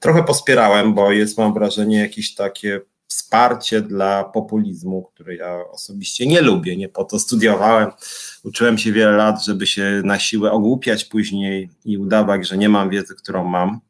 trochę 0.01 0.25
pospierałem, 0.25 0.95
bo 0.95 1.13
jest, 1.13 1.39
mam 1.39 1.55
wrażenie, 1.55 1.99
jakieś 1.99 2.35
takie 2.35 2.81
wsparcie 3.07 3.81
dla 3.81 4.25
populizmu, 4.25 5.03
który 5.03 5.37
ja 5.37 5.71
osobiście 5.71 6.27
nie 6.27 6.41
lubię, 6.41 6.77
nie 6.77 6.89
po 6.89 7.05
to 7.05 7.19
studiowałem. 7.19 7.91
Uczyłem 8.45 8.79
się 8.79 8.93
wiele 8.93 9.13
lat, 9.13 9.45
żeby 9.45 9.67
się 9.67 10.03
na 10.05 10.19
siłę 10.19 10.53
ogłupiać 10.53 11.05
później 11.05 11.71
i 11.85 11.99
udawać, 11.99 12.49
że 12.49 12.57
nie 12.57 12.69
mam 12.69 12.91
wiedzy, 12.91 13.15
którą 13.15 13.45
mam. 13.45 13.81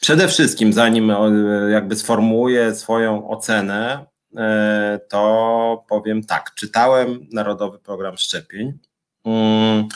Przede 0.00 0.28
wszystkim, 0.28 0.72
zanim 0.72 1.10
e, 1.10 1.70
jakby 1.70 1.96
sformułuję 1.96 2.74
swoją 2.74 3.28
ocenę, 3.28 3.92
e, 3.94 4.17
to 5.08 5.84
powiem 5.88 6.24
tak. 6.24 6.54
Czytałem 6.54 7.26
Narodowy 7.32 7.78
Program 7.78 8.16
Szczepień. 8.16 8.78
Mm, 9.24 9.88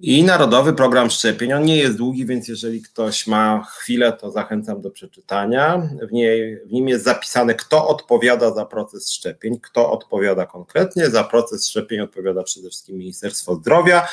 i 0.00 0.24
Narodowy 0.24 0.72
Program 0.72 1.10
Szczepień. 1.10 1.52
On 1.52 1.64
nie 1.64 1.76
jest 1.76 1.96
długi, 1.96 2.26
więc 2.26 2.48
jeżeli 2.48 2.82
ktoś 2.82 3.26
ma 3.26 3.64
chwilę, 3.64 4.12
to 4.12 4.30
zachęcam 4.30 4.80
do 4.80 4.90
przeczytania. 4.90 5.90
W, 6.08 6.12
niej, 6.12 6.60
w 6.66 6.72
nim 6.72 6.88
jest 6.88 7.04
zapisane, 7.04 7.54
kto 7.54 7.88
odpowiada 7.88 8.54
za 8.54 8.66
proces 8.66 9.12
szczepień, 9.12 9.60
kto 9.60 9.92
odpowiada 9.92 10.46
konkretnie. 10.46 11.10
Za 11.10 11.24
proces 11.24 11.68
szczepień 11.68 12.00
odpowiada 12.00 12.42
przede 12.42 12.68
wszystkim 12.68 12.98
Ministerstwo 12.98 13.54
Zdrowia. 13.54 14.08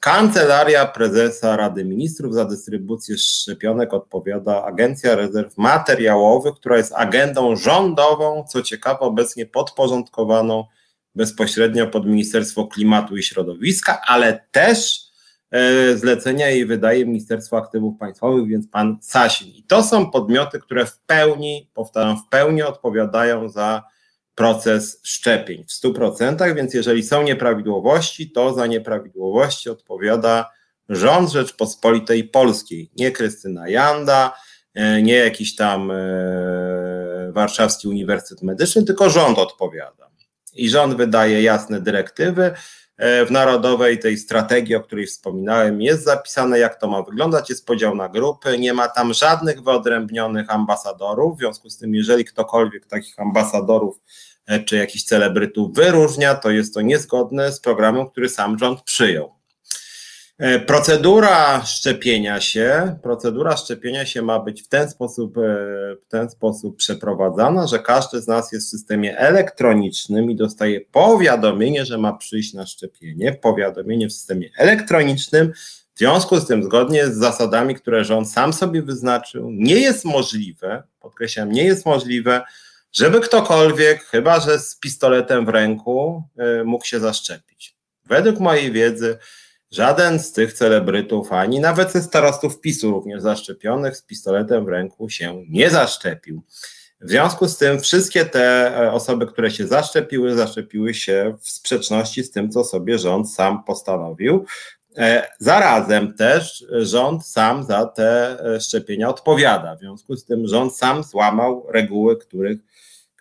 Kancelaria 0.00 0.86
Prezesa 0.86 1.56
Rady 1.56 1.84
Ministrów 1.84 2.34
za 2.34 2.44
dystrybucję 2.44 3.18
szczepionek 3.18 3.94
odpowiada 3.94 4.64
Agencja 4.64 5.14
Rezerw 5.14 5.58
Materiałowych, 5.58 6.54
która 6.54 6.76
jest 6.76 6.92
agendą 6.96 7.56
rządową, 7.56 8.44
co 8.48 8.62
ciekawe, 8.62 9.00
obecnie 9.00 9.46
podporządkowaną 9.46 10.64
bezpośrednio 11.14 11.86
pod 11.86 12.06
Ministerstwo 12.06 12.66
Klimatu 12.66 13.16
i 13.16 13.22
Środowiska, 13.22 14.00
ale 14.06 14.44
też 14.50 15.10
E, 15.50 15.96
zlecenia 15.96 16.48
jej 16.48 16.66
wydaje 16.66 17.06
Ministerstwo 17.06 17.56
Aktywów 17.56 17.98
Państwowych, 17.98 18.48
więc 18.48 18.68
pan 18.68 18.98
Sasin. 19.00 19.48
I 19.48 19.62
to 19.62 19.82
są 19.82 20.10
podmioty, 20.10 20.60
które 20.60 20.86
w 20.86 20.98
pełni, 20.98 21.70
powtarzam, 21.74 22.16
w 22.16 22.28
pełni 22.28 22.62
odpowiadają 22.62 23.48
za 23.48 23.82
proces 24.40 25.00
szczepień 25.02 25.64
w 25.64 25.86
100%, 25.86 26.54
więc 26.54 26.74
jeżeli 26.74 27.02
są 27.02 27.22
nieprawidłowości, 27.22 28.30
to 28.30 28.54
za 28.54 28.66
nieprawidłowości 28.66 29.70
odpowiada 29.70 30.50
rząd 30.88 31.30
Rzeczpospolitej 31.30 32.24
Polskiej, 32.24 32.90
nie 32.96 33.10
Krystyna 33.10 33.68
Janda, 33.68 34.34
e, 34.74 35.02
nie 35.02 35.14
jakiś 35.14 35.56
tam 35.56 35.90
e, 35.90 37.32
Warszawski 37.32 37.88
Uniwersytet 37.88 38.42
Medyczny, 38.42 38.84
tylko 38.84 39.10
rząd 39.10 39.38
odpowiada. 39.38 40.10
I 40.54 40.70
rząd 40.70 40.96
wydaje 40.96 41.42
jasne 41.42 41.80
dyrektywy, 41.80 42.54
E, 43.00 43.26
w 43.26 43.30
narodowej 43.30 43.98
tej 43.98 44.18
strategii, 44.18 44.74
o 44.74 44.80
której 44.80 45.06
wspominałem, 45.06 45.82
jest 45.82 46.04
zapisane, 46.04 46.58
jak 46.58 46.80
to 46.80 46.88
ma 46.88 47.02
wyglądać, 47.02 47.50
jest 47.50 47.66
podział 47.66 47.94
na 47.94 48.08
grupy, 48.08 48.58
nie 48.58 48.72
ma 48.72 48.88
tam 48.88 49.14
żadnych 49.14 49.62
wyodrębnionych 49.62 50.50
ambasadorów, 50.50 51.36
w 51.36 51.38
związku 51.38 51.70
z 51.70 51.78
tym, 51.78 51.94
jeżeli 51.94 52.24
ktokolwiek 52.24 52.86
takich 52.86 53.20
ambasadorów 53.20 54.00
czy 54.58 54.76
jakichś 54.76 55.04
celebrytów 55.04 55.74
wyróżnia, 55.74 56.34
to 56.34 56.50
jest 56.50 56.74
to 56.74 56.80
niezgodne 56.80 57.52
z 57.52 57.60
programem, 57.60 58.10
który 58.10 58.28
sam 58.28 58.58
rząd 58.58 58.82
przyjął. 58.82 59.40
E, 60.40 60.60
procedura 60.60 61.64
szczepienia 61.64 62.40
się, 62.40 62.96
procedura 63.02 63.56
szczepienia 63.56 64.06
się 64.06 64.22
ma 64.22 64.38
być 64.38 64.62
w 64.62 64.68
ten 64.68 64.90
sposób, 64.90 65.38
e, 65.38 65.40
w 65.96 66.08
ten 66.08 66.30
sposób 66.30 66.76
przeprowadzana, 66.76 67.66
że 67.66 67.78
każdy 67.78 68.20
z 68.20 68.26
nas 68.26 68.52
jest 68.52 68.66
w 68.66 68.70
systemie 68.70 69.18
elektronicznym 69.18 70.30
i 70.30 70.36
dostaje 70.36 70.80
powiadomienie, 70.80 71.84
że 71.84 71.98
ma 71.98 72.12
przyjść 72.12 72.54
na 72.54 72.66
szczepienie, 72.66 73.32
powiadomienie 73.32 74.08
w 74.08 74.12
systemie 74.12 74.50
elektronicznym. 74.58 75.52
W 75.94 75.98
związku 75.98 76.40
z 76.40 76.46
tym, 76.46 76.64
zgodnie 76.64 77.06
z 77.06 77.16
zasadami, 77.16 77.74
które 77.74 78.04
rząd 78.04 78.30
sam 78.30 78.52
sobie 78.52 78.82
wyznaczył, 78.82 79.50
nie 79.50 79.80
jest 79.80 80.04
możliwe, 80.04 80.82
podkreślam, 81.00 81.52
nie 81.52 81.64
jest 81.64 81.86
możliwe, 81.86 82.42
żeby 82.92 83.20
ktokolwiek, 83.20 84.04
chyba 84.04 84.40
że 84.40 84.58
z 84.58 84.76
pistoletem 84.76 85.46
w 85.46 85.48
ręku, 85.48 86.22
e, 86.38 86.64
mógł 86.64 86.84
się 86.84 87.00
zaszczepić. 87.00 87.76
Według 88.06 88.40
mojej 88.40 88.72
wiedzy, 88.72 89.18
Żaden 89.70 90.18
z 90.18 90.32
tych 90.32 90.52
celebrytów, 90.52 91.32
ani 91.32 91.60
nawet 91.60 91.92
ze 91.92 92.02
starostów 92.02 92.60
PiSu 92.60 92.90
również 92.90 93.22
zaszczepionych 93.22 93.96
z 93.96 94.02
pistoletem 94.02 94.64
w 94.64 94.68
ręku 94.68 95.08
się 95.08 95.44
nie 95.48 95.70
zaszczepił. 95.70 96.42
W 97.00 97.08
związku 97.08 97.48
z 97.48 97.58
tym 97.58 97.80
wszystkie 97.80 98.24
te 98.24 98.76
e, 98.78 98.92
osoby, 98.92 99.26
które 99.26 99.50
się 99.50 99.66
zaszczepiły, 99.66 100.34
zaszczepiły 100.34 100.94
się 100.94 101.36
w 101.40 101.50
sprzeczności 101.50 102.22
z 102.22 102.30
tym, 102.30 102.50
co 102.50 102.64
sobie 102.64 102.98
rząd 102.98 103.32
sam 103.32 103.64
postanowił. 103.64 104.44
E, 104.96 105.28
zarazem 105.38 106.14
też 106.14 106.64
rząd 106.70 107.26
sam 107.26 107.64
za 107.64 107.86
te 107.86 108.38
szczepienia 108.60 109.08
odpowiada. 109.08 109.76
W 109.76 109.80
związku 109.80 110.16
z 110.16 110.24
tym 110.24 110.46
rząd 110.46 110.76
sam 110.76 111.04
złamał 111.04 111.66
reguły, 111.68 112.16
których, 112.16 112.58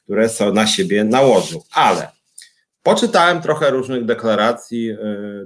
które 0.09 0.29
są 0.29 0.53
na 0.53 0.67
siebie 0.67 1.03
nałożył. 1.03 1.63
Ale 1.73 2.11
Poczytałem 2.83 3.41
trochę 3.41 3.69
różnych 3.69 4.05
deklaracji, 4.05 4.91
e, 4.91 4.95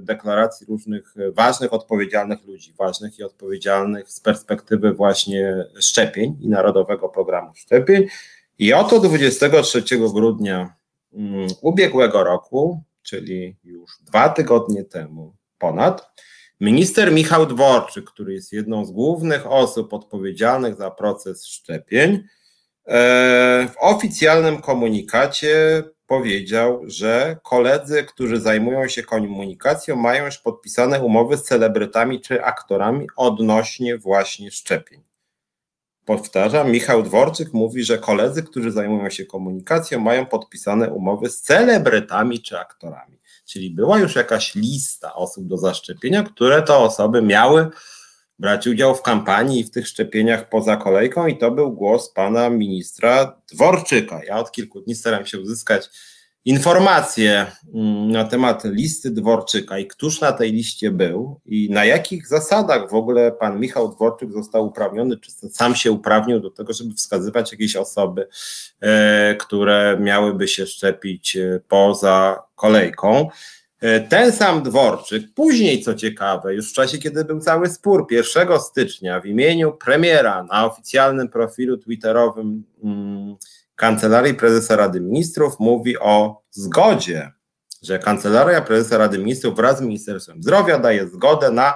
deklaracji 0.00 0.66
różnych 0.66 1.14
ważnych, 1.32 1.72
odpowiedzialnych 1.72 2.44
ludzi, 2.44 2.74
ważnych 2.78 3.18
i 3.18 3.22
odpowiedzialnych 3.22 4.10
z 4.10 4.20
perspektywy 4.20 4.92
właśnie 4.92 5.64
szczepień 5.80 6.36
i 6.40 6.48
Narodowego 6.48 7.08
Programu 7.08 7.54
Szczepień. 7.54 8.06
I 8.58 8.72
oto 8.72 9.00
23 9.00 9.82
grudnia 10.14 10.74
mm, 11.14 11.48
ubiegłego 11.60 12.24
roku, 12.24 12.82
czyli 13.02 13.56
już 13.64 13.90
dwa 14.06 14.28
tygodnie 14.28 14.84
temu 14.84 15.34
ponad, 15.58 16.10
minister 16.60 17.12
Michał 17.12 17.46
Dworczyk, 17.46 18.04
który 18.04 18.34
jest 18.34 18.52
jedną 18.52 18.84
z 18.84 18.90
głównych 18.90 19.46
osób 19.46 19.92
odpowiedzialnych 19.92 20.76
za 20.76 20.90
proces 20.90 21.46
szczepień, 21.46 22.24
w 22.86 23.74
oficjalnym 23.80 24.60
komunikacie 24.60 25.82
powiedział, 26.06 26.82
że 26.86 27.36
koledzy, 27.42 28.04
którzy 28.04 28.40
zajmują 28.40 28.88
się 28.88 29.02
komunikacją, 29.02 29.96
mają 29.96 30.24
już 30.24 30.38
podpisane 30.38 31.04
umowy 31.04 31.36
z 31.36 31.42
celebrytami 31.42 32.20
czy 32.20 32.44
aktorami 32.44 33.06
odnośnie 33.16 33.98
właśnie 33.98 34.50
szczepień. 34.50 35.02
Powtarzam, 36.04 36.70
Michał 36.70 37.02
Dworczyk 37.02 37.52
mówi, 37.52 37.84
że 37.84 37.98
koledzy, 37.98 38.42
którzy 38.42 38.70
zajmują 38.70 39.10
się 39.10 39.24
komunikacją, 39.24 40.00
mają 40.00 40.26
podpisane 40.26 40.90
umowy 40.90 41.30
z 41.30 41.40
celebrytami 41.40 42.42
czy 42.42 42.58
aktorami. 42.58 43.18
Czyli 43.46 43.70
była 43.70 43.98
już 43.98 44.16
jakaś 44.16 44.54
lista 44.54 45.14
osób 45.14 45.46
do 45.46 45.58
zaszczepienia, 45.58 46.22
które 46.22 46.62
to 46.62 46.82
osoby 46.82 47.22
miały 47.22 47.70
brać 48.38 48.66
udział 48.66 48.94
w 48.94 49.02
kampanii 49.02 49.60
i 49.60 49.64
w 49.64 49.70
tych 49.70 49.88
szczepieniach 49.88 50.48
poza 50.48 50.76
kolejką 50.76 51.26
i 51.26 51.38
to 51.38 51.50
był 51.50 51.72
głos 51.72 52.12
pana 52.12 52.50
ministra 52.50 53.40
Dworczyka. 53.52 54.20
Ja 54.24 54.38
od 54.38 54.52
kilku 54.52 54.80
dni 54.80 54.94
staram 54.94 55.26
się 55.26 55.40
uzyskać 55.40 55.90
informacje 56.44 57.46
mm, 57.74 58.12
na 58.12 58.24
temat 58.24 58.64
listy 58.64 59.10
Dworczyka 59.10 59.78
i 59.78 59.86
któż 59.86 60.20
na 60.20 60.32
tej 60.32 60.52
liście 60.52 60.90
był 60.90 61.40
i 61.46 61.70
na 61.70 61.84
jakich 61.84 62.28
zasadach 62.28 62.90
w 62.90 62.94
ogóle 62.94 63.32
pan 63.32 63.60
Michał 63.60 63.94
Dworczyk 63.94 64.32
został 64.32 64.66
uprawniony, 64.66 65.16
czy 65.16 65.32
sam 65.32 65.74
się 65.74 65.92
uprawnił 65.92 66.40
do 66.40 66.50
tego, 66.50 66.72
żeby 66.72 66.94
wskazywać 66.94 67.52
jakieś 67.52 67.76
osoby, 67.76 68.28
e, 68.80 69.34
które 69.34 69.96
miałyby 70.00 70.48
się 70.48 70.66
szczepić 70.66 71.36
e, 71.36 71.60
poza 71.68 72.42
kolejką. 72.54 73.28
E, 73.84 74.00
ten 74.00 74.32
sam 74.32 74.62
Dworczyk, 74.62 75.34
później 75.34 75.82
co 75.82 75.94
ciekawe, 75.94 76.54
już 76.54 76.70
w 76.70 76.74
czasie, 76.74 76.98
kiedy 76.98 77.24
był 77.24 77.40
cały 77.40 77.68
spór, 77.68 78.06
1 78.10 78.60
stycznia 78.60 79.20
w 79.20 79.26
imieniu 79.26 79.72
premiera 79.72 80.42
na 80.42 80.66
oficjalnym 80.66 81.28
profilu 81.28 81.76
twitterowym 81.76 82.64
hmm, 82.82 83.36
Kancelarii 83.76 84.34
Prezesa 84.34 84.76
Rady 84.76 85.00
Ministrów 85.00 85.60
mówi 85.60 85.98
o 85.98 86.42
zgodzie, 86.50 87.32
że 87.82 87.98
Kancelaria 87.98 88.60
Prezesa 88.60 88.98
Rady 88.98 89.18
Ministrów 89.18 89.56
wraz 89.56 89.78
z 89.78 89.80
Ministerstwem 89.80 90.42
Zdrowia 90.42 90.78
daje 90.78 91.08
zgodę 91.08 91.50
na 91.50 91.74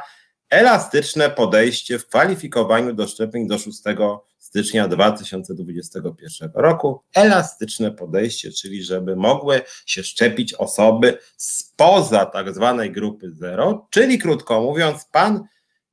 elastyczne 0.50 1.30
podejście 1.30 1.98
w 1.98 2.06
kwalifikowaniu 2.06 2.94
do 2.94 3.06
szczepień 3.06 3.48
do 3.48 3.58
6 3.58 3.82
stycznia 4.48 4.88
2021 4.88 6.50
roku. 6.54 7.00
Elastyczne 7.14 7.90
podejście, 7.90 8.52
czyli 8.52 8.82
żeby 8.82 9.16
mogły 9.16 9.60
się 9.86 10.02
szczepić 10.02 10.54
osoby 10.54 11.18
spoza 11.36 12.26
tak 12.26 12.54
zwanej 12.54 12.92
grupy 12.92 13.30
zero, 13.32 13.86
czyli 13.90 14.18
krótko 14.18 14.60
mówiąc, 14.60 15.04
pan 15.12 15.44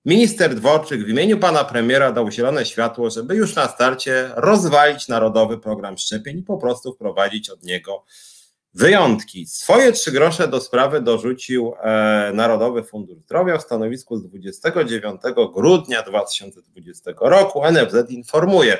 minister 0.06 0.56
Dworczyk 0.56 1.06
w 1.06 1.10
imieniu 1.10 1.38
pana 1.40 1.64
premiera 1.64 2.12
dał 2.12 2.32
zielone 2.32 2.66
światło, 2.66 3.10
żeby 3.10 3.36
już 3.36 3.56
na 3.56 3.68
starcie 3.68 4.32
rozwalić 4.36 5.08
narodowy 5.08 5.58
program 5.58 5.98
szczepień 5.98 6.40
i 6.40 6.44
po 6.44 6.58
prostu 6.58 6.94
wprowadzić 6.94 7.50
od 7.50 7.64
niego 7.64 8.04
wyjątki. 8.76 9.46
Swoje 9.46 9.92
trzy 9.92 10.12
grosze 10.12 10.48
do 10.48 10.62
sprawy 10.62 11.02
dorzucił 11.02 11.74
e, 11.82 12.32
Narodowy 12.34 12.84
Fundusz 12.84 13.18
Zdrowia 13.18 13.58
w 13.58 13.62
stanowisku 13.62 14.18
z 14.18 14.24
29 14.24 15.22
grudnia 15.54 16.04
2020 16.04 17.12
roku. 17.22 17.62
NFZ 17.72 18.10
informuje, 18.10 18.78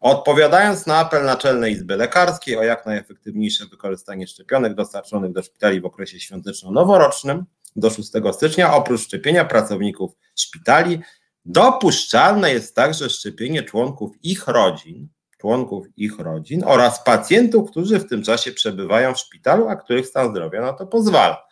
odpowiadając 0.00 0.86
na 0.86 0.98
apel 0.98 1.24
Naczelnej 1.24 1.72
Izby 1.72 1.96
Lekarskiej 1.96 2.56
o 2.56 2.62
jak 2.62 2.86
najefektywniejsze 2.86 3.66
wykorzystanie 3.66 4.26
szczepionek 4.26 4.74
dostarczonych 4.74 5.32
do 5.32 5.42
szpitali 5.42 5.80
w 5.80 5.86
okresie 5.86 6.20
świąteczno-noworocznym 6.20 7.44
do 7.76 7.90
6 7.90 8.10
stycznia, 8.32 8.74
oprócz 8.74 9.00
szczepienia 9.00 9.44
pracowników 9.44 10.12
szpitali, 10.36 11.00
dopuszczalne 11.44 12.52
jest 12.52 12.74
także 12.74 13.10
szczepienie 13.10 13.62
członków 13.62 14.12
ich 14.22 14.48
rodzin, 14.48 15.08
członków 15.44 15.86
ich 15.96 16.18
rodzin 16.18 16.62
oraz 16.66 17.04
pacjentów, 17.04 17.70
którzy 17.70 17.98
w 17.98 18.08
tym 18.08 18.22
czasie 18.22 18.52
przebywają 18.52 19.14
w 19.14 19.18
szpitalu, 19.18 19.68
a 19.68 19.76
których 19.76 20.06
stan 20.06 20.30
zdrowia 20.30 20.60
na 20.60 20.72
to 20.72 20.86
pozwala. 20.86 21.46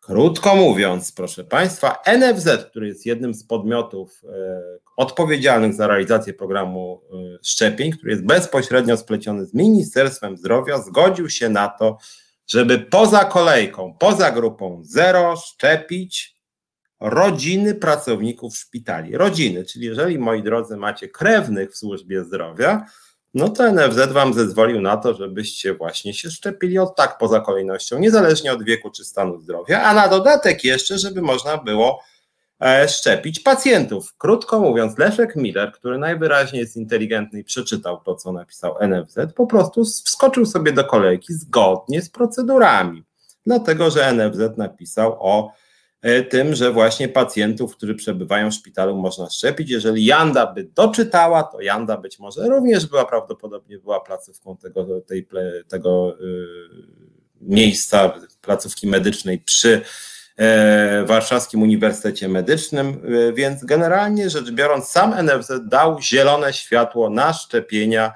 Krótko 0.00 0.56
mówiąc, 0.56 1.12
proszę 1.12 1.44
Państwa, 1.44 2.02
NFZ, 2.06 2.48
który 2.70 2.86
jest 2.88 3.06
jednym 3.06 3.34
z 3.34 3.44
podmiotów 3.44 4.22
e, 4.24 4.60
odpowiedzialnych 4.96 5.74
za 5.74 5.86
realizację 5.86 6.34
programu 6.34 7.02
e, 7.12 7.38
szczepień, 7.42 7.92
który 7.92 8.10
jest 8.10 8.26
bezpośrednio 8.26 8.96
spleciony 8.96 9.46
z 9.46 9.54
Ministerstwem 9.54 10.36
Zdrowia, 10.36 10.78
zgodził 10.78 11.30
się 11.30 11.48
na 11.48 11.68
to, 11.68 11.98
żeby 12.46 12.78
poza 12.78 13.24
kolejką, 13.24 13.96
poza 13.98 14.30
grupą 14.30 14.80
zero 14.84 15.36
szczepić 15.36 16.36
rodziny 17.02 17.74
pracowników 17.74 18.56
szpitali. 18.56 19.16
Rodziny, 19.16 19.64
czyli 19.64 19.86
jeżeli, 19.86 20.18
moi 20.18 20.42
drodzy, 20.42 20.76
macie 20.76 21.08
krewnych 21.08 21.72
w 21.72 21.76
służbie 21.76 22.24
zdrowia, 22.24 22.86
no 23.34 23.48
to 23.48 23.72
NFZ 23.72 24.12
wam 24.12 24.34
zezwolił 24.34 24.80
na 24.80 24.96
to, 24.96 25.14
żebyście 25.14 25.74
właśnie 25.74 26.14
się 26.14 26.30
szczepili 26.30 26.78
od 26.78 26.96
tak 26.96 27.18
poza 27.18 27.40
kolejnością, 27.40 27.98
niezależnie 27.98 28.52
od 28.52 28.62
wieku 28.62 28.90
czy 28.90 29.04
stanu 29.04 29.40
zdrowia, 29.40 29.82
a 29.82 29.94
na 29.94 30.08
dodatek 30.08 30.64
jeszcze, 30.64 30.98
żeby 30.98 31.22
można 31.22 31.56
było 31.56 32.02
e, 32.60 32.88
szczepić 32.88 33.40
pacjentów. 33.40 34.14
Krótko 34.18 34.60
mówiąc, 34.60 34.98
Leszek 34.98 35.36
Miller, 35.36 35.72
który 35.72 35.98
najwyraźniej 35.98 36.60
jest 36.60 36.76
inteligentny 36.76 37.40
i 37.40 37.44
przeczytał 37.44 38.00
to, 38.00 38.14
co 38.14 38.32
napisał 38.32 38.74
NFZ, 38.88 39.18
po 39.36 39.46
prostu 39.46 39.84
wskoczył 39.84 40.46
sobie 40.46 40.72
do 40.72 40.84
kolejki 40.84 41.34
zgodnie 41.34 42.02
z 42.02 42.10
procedurami, 42.10 43.04
dlatego 43.46 43.90
że 43.90 44.12
NFZ 44.12 44.56
napisał 44.56 45.16
o 45.20 45.52
tym, 46.30 46.54
że 46.54 46.72
właśnie 46.72 47.08
pacjentów, 47.08 47.76
którzy 47.76 47.94
przebywają 47.94 48.50
w 48.50 48.54
szpitalu 48.54 48.96
można 48.96 49.30
szczepić. 49.30 49.70
Jeżeli 49.70 50.04
Janda 50.04 50.52
by 50.52 50.64
doczytała, 50.64 51.42
to 51.42 51.60
Janda 51.60 51.96
być 51.96 52.18
może 52.18 52.46
również 52.48 52.86
była 52.86 53.04
prawdopodobnie 53.04 53.78
była 53.78 54.00
placówką 54.00 54.56
tego, 54.56 55.00
tej, 55.00 55.28
tego 55.68 56.16
yy, 56.20 57.02
miejsca, 57.40 58.12
placówki 58.40 58.86
medycznej 58.86 59.38
przy 59.38 59.80
e, 60.36 61.04
Warszawskim 61.04 61.62
Uniwersytecie 61.62 62.28
Medycznym, 62.28 63.02
więc 63.34 63.64
generalnie 63.64 64.30
rzecz 64.30 64.50
biorąc, 64.50 64.88
sam 64.88 65.14
NFZ 65.26 65.52
dał 65.68 66.00
zielone 66.00 66.52
światło 66.52 67.10
na 67.10 67.32
szczepienia 67.32 68.12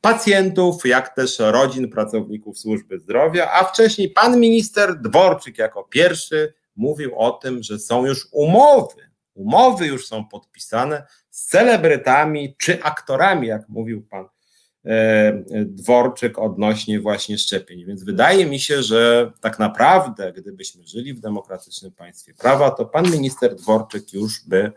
pacjentów, 0.00 0.86
jak 0.86 1.14
też 1.14 1.38
rodzin 1.38 1.90
pracowników 1.90 2.58
służby 2.58 2.98
zdrowia, 2.98 3.52
a 3.52 3.64
wcześniej 3.64 4.10
pan 4.10 4.40
minister 4.40 5.00
Dworczyk 5.00 5.58
jako 5.58 5.84
pierwszy 5.84 6.54
mówił 6.76 7.18
o 7.18 7.30
tym, 7.30 7.62
że 7.62 7.78
są 7.78 8.06
już 8.06 8.28
umowy, 8.32 9.10
umowy 9.34 9.86
już 9.86 10.06
są 10.06 10.24
podpisane 10.24 11.06
z 11.30 11.46
celebrytami 11.46 12.54
czy 12.58 12.82
aktorami, 12.82 13.48
jak 13.48 13.68
mówił 13.68 14.02
pan 14.02 14.26
e, 14.84 15.42
Dworczyk 15.64 16.38
odnośnie 16.38 17.00
właśnie 17.00 17.38
szczepień. 17.38 17.84
Więc 17.84 18.04
wydaje 18.04 18.46
mi 18.46 18.60
się, 18.60 18.82
że 18.82 19.32
tak 19.40 19.58
naprawdę, 19.58 20.32
gdybyśmy 20.32 20.86
żyli 20.86 21.14
w 21.14 21.20
demokratycznym 21.20 21.92
państwie 21.92 22.34
prawa, 22.34 22.70
to 22.70 22.84
pan 22.84 23.10
minister 23.10 23.54
Dworczyk 23.54 24.12
już 24.12 24.44
by 24.46 24.72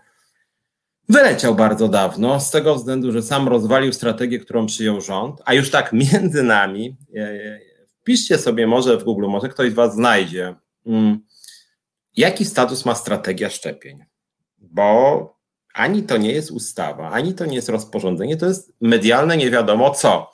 wyleciał 1.10 1.56
bardzo 1.56 1.88
dawno, 1.88 2.40
z 2.40 2.52
tego 2.52 2.76
względu, 2.76 3.12
że 3.12 3.22
sam 3.22 3.48
rozwalił 3.48 3.94
strategię, 3.94 4.40
którą 4.40 4.66
przyjął 4.66 5.02
rząd, 5.02 5.42
a 5.46 5.54
już 5.54 5.72
tak 5.72 5.94
między 5.94 6.44
nami, 6.44 6.96
e, 7.16 7.60
wpiszcie 8.02 8.38
sobie 8.38 8.68
może 8.68 8.98
w 8.98 9.04
Google, 9.04 9.28
może 9.28 9.50
ktoś 9.50 9.72
z 9.72 9.74
was 9.74 9.94
znajdzie, 9.94 10.56
mm, 10.86 11.20
jaki 12.16 12.46
status 12.46 12.86
ma 12.86 12.96
strategia 12.96 13.50
szczepień? 13.50 14.06
Bo 14.58 15.40
ani 15.74 16.04
to 16.04 16.18
nie 16.18 16.32
jest 16.32 16.52
ustawa, 16.52 17.10
ani 17.10 17.34
to 17.34 17.46
nie 17.46 17.56
jest 17.56 17.70
rozporządzenie, 17.70 18.38
to 18.38 18.46
jest 18.46 18.74
medialne 18.82 19.38
nie 19.38 19.52
wiadomo 19.52 19.92
co. 19.92 20.32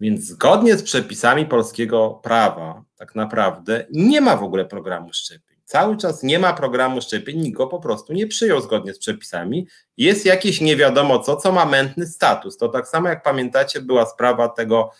Więc 0.00 0.24
zgodnie 0.24 0.76
z 0.76 0.82
przepisami 0.82 1.46
polskiego 1.46 2.20
prawa, 2.22 2.84
tak 2.96 3.14
naprawdę 3.14 3.86
nie 3.90 4.20
ma 4.20 4.36
w 4.36 4.42
ogóle 4.42 4.64
programu 4.64 5.12
szczepień. 5.12 5.58
Cały 5.64 5.96
czas 5.96 6.22
nie 6.22 6.38
ma 6.38 6.52
programu 6.52 7.00
szczepień, 7.00 7.38
nikt 7.40 7.56
go 7.56 7.66
po 7.66 7.80
prostu 7.80 8.12
nie 8.12 8.26
przyjął 8.26 8.60
zgodnie 8.60 8.94
z 8.94 8.98
przepisami. 8.98 9.66
Jest 9.96 10.26
jakieś 10.26 10.60
nie 10.60 10.76
wiadomo 10.76 11.18
co, 11.18 11.36
co 11.36 11.52
ma 11.52 11.64
mętny 11.64 12.06
status. 12.06 12.56
To 12.56 12.68
tak 12.68 12.88
samo 12.88 13.08
jak 13.08 13.22
pamiętacie, 13.22 13.80
była 13.80 14.06
sprawa 14.06 14.48
tego 14.48 14.90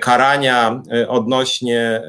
karania 0.00 0.82
e, 0.92 1.08
odnośnie, 1.08 2.02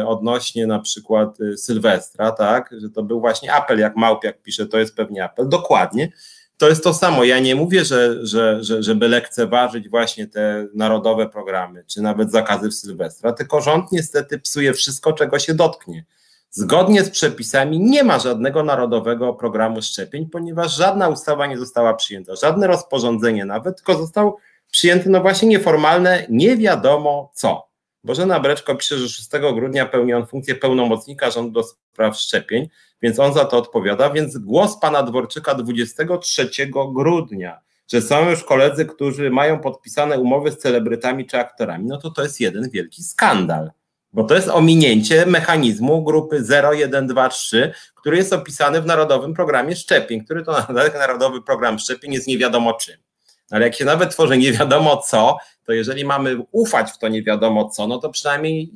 e, 0.00 0.06
odnośnie 0.06 0.66
na 0.66 0.78
przykład 0.78 1.38
Sylwestra, 1.56 2.32
tak, 2.32 2.74
że 2.78 2.90
to 2.90 3.02
był 3.02 3.20
właśnie 3.20 3.52
apel, 3.52 3.78
jak 3.78 3.96
Małpiak 3.96 4.42
pisze, 4.42 4.66
to 4.66 4.78
jest 4.78 4.96
pewnie 4.96 5.24
apel, 5.24 5.48
dokładnie, 5.48 6.12
to 6.56 6.68
jest 6.68 6.84
to 6.84 6.94
samo. 6.94 7.24
Ja 7.24 7.40
nie 7.40 7.54
mówię, 7.54 7.84
że, 7.84 8.26
że, 8.26 8.64
że, 8.64 8.82
żeby 8.82 9.08
lekceważyć 9.08 9.88
właśnie 9.88 10.26
te 10.26 10.66
narodowe 10.74 11.28
programy, 11.28 11.84
czy 11.86 12.02
nawet 12.02 12.32
zakazy 12.32 12.68
w 12.68 12.74
Sylwestra, 12.74 13.32
tylko 13.32 13.60
rząd 13.60 13.92
niestety 13.92 14.38
psuje 14.38 14.72
wszystko, 14.72 15.12
czego 15.12 15.38
się 15.38 15.54
dotknie. 15.54 16.04
Zgodnie 16.50 17.04
z 17.04 17.10
przepisami 17.10 17.80
nie 17.80 18.04
ma 18.04 18.18
żadnego 18.18 18.62
narodowego 18.62 19.34
programu 19.34 19.82
szczepień, 19.82 20.26
ponieważ 20.26 20.76
żadna 20.76 21.08
ustawa 21.08 21.46
nie 21.46 21.58
została 21.58 21.94
przyjęta, 21.94 22.36
żadne 22.36 22.66
rozporządzenie 22.66 23.44
nawet, 23.44 23.76
tylko 23.76 23.94
został 23.94 24.36
przyjęte 24.70 25.10
no 25.10 25.20
właśnie 25.20 25.48
nieformalne, 25.48 26.26
nie 26.28 26.56
wiadomo 26.56 27.32
co. 27.34 27.66
Bożena 28.04 28.40
Breczko 28.40 28.74
pisze, 28.74 28.98
że 28.98 29.08
6 29.08 29.28
grudnia 29.54 29.86
pełni 29.86 30.14
on 30.14 30.26
funkcję 30.26 30.54
pełnomocnika 30.54 31.30
rządu 31.30 31.50
do 31.50 31.62
spraw 31.62 32.16
szczepień, 32.16 32.68
więc 33.02 33.18
on 33.18 33.34
za 33.34 33.44
to 33.44 33.58
odpowiada, 33.58 34.10
więc 34.10 34.38
głos 34.38 34.80
pana 34.80 35.02
Dworczyka 35.02 35.54
23 35.54 36.50
grudnia, 36.94 37.60
że 37.92 38.02
są 38.02 38.30
już 38.30 38.44
koledzy, 38.44 38.86
którzy 38.86 39.30
mają 39.30 39.60
podpisane 39.60 40.20
umowy 40.20 40.52
z 40.52 40.58
celebrytami 40.58 41.26
czy 41.26 41.38
aktorami, 41.38 41.86
no 41.86 41.98
to 41.98 42.10
to 42.10 42.22
jest 42.22 42.40
jeden 42.40 42.70
wielki 42.70 43.02
skandal. 43.02 43.70
Bo 44.12 44.24
to 44.24 44.34
jest 44.34 44.48
ominięcie 44.48 45.26
mechanizmu 45.26 46.04
grupy 46.04 46.44
0, 46.44 46.72
1, 46.72 47.06
2, 47.06 47.28
3, 47.28 47.72
który 47.94 48.16
jest 48.16 48.32
opisany 48.32 48.82
w 48.82 48.86
Narodowym 48.86 49.34
Programie 49.34 49.76
Szczepień, 49.76 50.24
który 50.24 50.44
to 50.44 50.66
Narodowy 50.98 51.42
Program 51.42 51.78
Szczepień 51.78 52.12
jest 52.12 52.26
nie 52.26 52.38
wiadomo 52.38 52.74
czym. 52.74 53.05
Ale 53.50 53.64
jak 53.64 53.74
się 53.74 53.84
nawet 53.84 54.10
tworzy 54.10 54.38
nie 54.38 54.52
wiadomo 54.52 54.96
co, 54.96 55.36
to 55.64 55.72
jeżeli 55.72 56.04
mamy 56.04 56.36
ufać 56.52 56.90
w 56.90 56.98
to 56.98 57.08
nie 57.08 57.22
wiadomo 57.22 57.68
co, 57.68 57.86
no 57.86 57.98
to 57.98 58.10
przynajmniej 58.10 58.72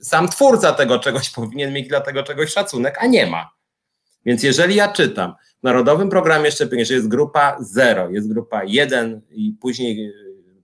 sam 0.00 0.28
twórca 0.28 0.72
tego 0.72 0.98
czegoś 0.98 1.30
powinien 1.30 1.72
mieć 1.72 1.88
dla 1.88 2.00
tego 2.00 2.22
czegoś 2.22 2.52
szacunek, 2.52 2.98
a 3.00 3.06
nie 3.06 3.26
ma. 3.26 3.50
Więc 4.26 4.42
jeżeli 4.42 4.74
ja 4.74 4.88
czytam 4.92 5.34
w 5.60 5.62
Narodowym 5.62 6.10
Programie 6.10 6.50
Szczepień, 6.50 6.84
że 6.84 6.94
jest 6.94 7.08
grupa 7.08 7.56
0, 7.60 8.10
jest 8.10 8.32
grupa 8.32 8.64
1 8.64 9.20
i 9.30 9.56
później 9.60 10.12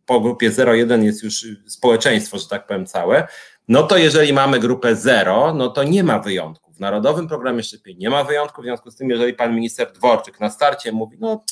po 0.07 0.21
grupie 0.21 0.51
0,1 0.51 1.03
jest 1.03 1.23
już 1.23 1.47
społeczeństwo, 1.67 2.39
że 2.39 2.49
tak 2.49 2.67
powiem, 2.67 2.87
całe, 2.87 3.29
no 3.69 3.83
to 3.83 3.97
jeżeli 3.97 4.33
mamy 4.33 4.59
grupę 4.59 4.97
0, 4.97 5.55
no 5.55 5.69
to 5.69 5.85
nie 5.85 6.05
ma 6.05 6.19
wyjątków. 6.19 6.77
W 6.77 6.81
Narodowym 6.81 7.29
Programie 7.29 7.63
Szczepień 7.63 7.99
nie 7.99 8.11
ma 8.11 8.25
wyjątków, 8.25 8.63
w 8.63 8.67
związku 8.67 8.91
z 8.91 8.97
tym, 8.97 9.11
jeżeli 9.11 9.35
pan 9.35 9.55
minister 9.55 9.93
Dworczyk 9.93 10.41
na 10.41 10.51
starcie 10.51 10.93
mówi, 10.93 11.17
no 11.21 11.45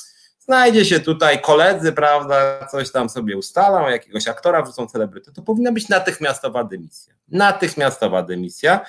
znajdzie 0.49 0.85
się 0.85 1.01
tutaj 1.01 1.41
koledzy, 1.41 1.93
prawda, 1.93 2.67
coś 2.71 2.93
tam 2.93 3.09
sobie 3.09 3.37
ustalą, 3.37 3.89
jakiegoś 3.89 4.29
aktora 4.29 4.63
wrzucą 4.63 4.87
celebryty, 4.87 5.33
to 5.33 5.43
powinna 5.43 5.73
być 5.73 5.89
natychmiastowa 5.89 6.65
dymisja. 6.65 7.15
Natychmiastowa 7.29 8.23
dymisja. 8.23 8.81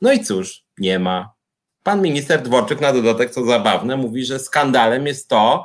No 0.00 0.12
i 0.12 0.24
cóż, 0.24 0.64
nie 0.78 0.98
ma. 0.98 1.34
Pan 1.82 2.02
minister 2.02 2.42
Dworczyk 2.42 2.80
na 2.80 2.92
dodatek, 2.92 3.30
co 3.30 3.44
zabawne, 3.44 3.96
mówi, 3.96 4.24
że 4.24 4.38
skandalem 4.38 5.06
jest 5.06 5.28
to, 5.28 5.64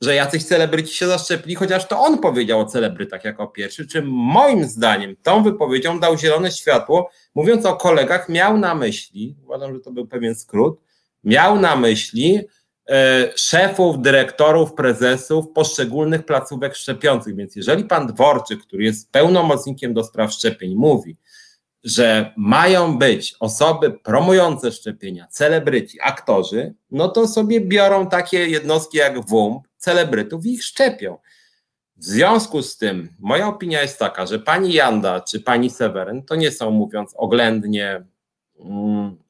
że 0.00 0.14
jacyś 0.14 0.44
celebryci 0.44 0.94
się 0.94 1.06
zaszczepili, 1.06 1.54
chociaż 1.54 1.88
to 1.88 2.00
on 2.00 2.18
powiedział 2.18 2.60
o 2.60 2.64
celebrytach 2.64 3.24
jako 3.24 3.46
pierwszy, 3.46 3.86
czym 3.86 4.06
moim 4.10 4.64
zdaniem 4.64 5.16
tą 5.22 5.42
wypowiedzią 5.42 6.00
dał 6.00 6.18
zielone 6.18 6.50
światło, 6.50 7.10
mówiąc 7.34 7.66
o 7.66 7.76
kolegach, 7.76 8.28
miał 8.28 8.58
na 8.58 8.74
myśli, 8.74 9.36
uważam, 9.44 9.74
że 9.74 9.80
to 9.80 9.90
był 9.92 10.06
pewien 10.06 10.34
skrót, 10.34 10.80
miał 11.24 11.60
na 11.60 11.76
myśli 11.76 12.40
szefów, 13.36 14.02
dyrektorów, 14.02 14.74
prezesów 14.74 15.52
poszczególnych 15.54 16.26
placówek 16.26 16.74
szczepiących. 16.76 17.36
Więc 17.36 17.56
jeżeli 17.56 17.84
pan 17.84 18.06
Dworczyk, 18.06 18.62
który 18.62 18.84
jest 18.84 19.12
pełnomocnikiem 19.12 19.94
do 19.94 20.04
spraw 20.04 20.32
szczepień, 20.32 20.74
mówi, 20.74 21.16
że 21.84 22.32
mają 22.36 22.98
być 22.98 23.34
osoby 23.40 23.90
promujące 23.90 24.72
szczepienia, 24.72 25.26
celebryci, 25.26 25.98
aktorzy, 26.02 26.74
no 26.90 27.08
to 27.08 27.28
sobie 27.28 27.60
biorą 27.60 28.06
takie 28.06 28.46
jednostki 28.46 28.98
jak 28.98 29.28
WUMP, 29.28 29.68
celebrytów 29.76 30.46
i 30.46 30.52
ich 30.52 30.64
szczepią. 30.64 31.18
W 31.96 32.04
związku 32.04 32.62
z 32.62 32.76
tym 32.76 33.08
moja 33.18 33.48
opinia 33.48 33.82
jest 33.82 33.98
taka, 33.98 34.26
że 34.26 34.38
pani 34.38 34.72
Janda 34.72 35.20
czy 35.20 35.40
pani 35.40 35.70
Seweryn 35.70 36.22
to 36.22 36.34
nie 36.34 36.50
są, 36.50 36.70
mówiąc 36.70 37.14
oględnie, 37.16 38.04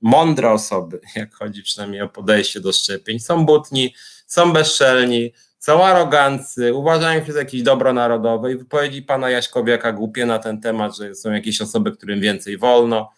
mądre 0.01 0.51
osoby, 0.51 1.01
jak 1.16 1.35
chodzi 1.35 1.62
przynajmniej 1.62 2.02
o 2.02 2.09
podejście 2.09 2.61
do 2.61 2.73
szczepień. 2.73 3.19
Są 3.19 3.47
butni, 3.47 3.94
są 4.27 4.52
bezczelni, 4.52 5.32
są 5.59 5.85
arogancy, 5.85 6.74
uważają 6.74 7.24
się 7.24 7.32
za 7.32 7.39
jakieś 7.39 7.62
dobro 7.62 7.93
narodowe 7.93 8.52
i 8.52 8.57
wypowiedzi 8.57 9.02
pana 9.02 9.31
Jaśkowiaka 9.31 9.93
głupie 9.93 10.27
na 10.27 10.39
ten 10.39 10.61
temat, 10.61 10.97
że 10.97 11.15
są 11.15 11.32
jakieś 11.32 11.61
osoby, 11.61 11.93
którym 11.93 12.20
więcej 12.20 12.59
wolno. 12.59 13.11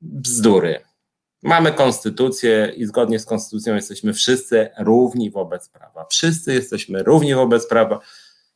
Bzdury. 0.00 0.80
Mamy 1.42 1.72
konstytucję 1.72 2.72
i 2.76 2.86
zgodnie 2.86 3.18
z 3.18 3.26
konstytucją 3.26 3.74
jesteśmy 3.74 4.12
wszyscy 4.12 4.68
równi 4.78 5.30
wobec 5.30 5.68
prawa. 5.68 6.06
Wszyscy 6.10 6.54
jesteśmy 6.54 7.02
równi 7.02 7.34
wobec 7.34 7.68
prawa. 7.68 8.00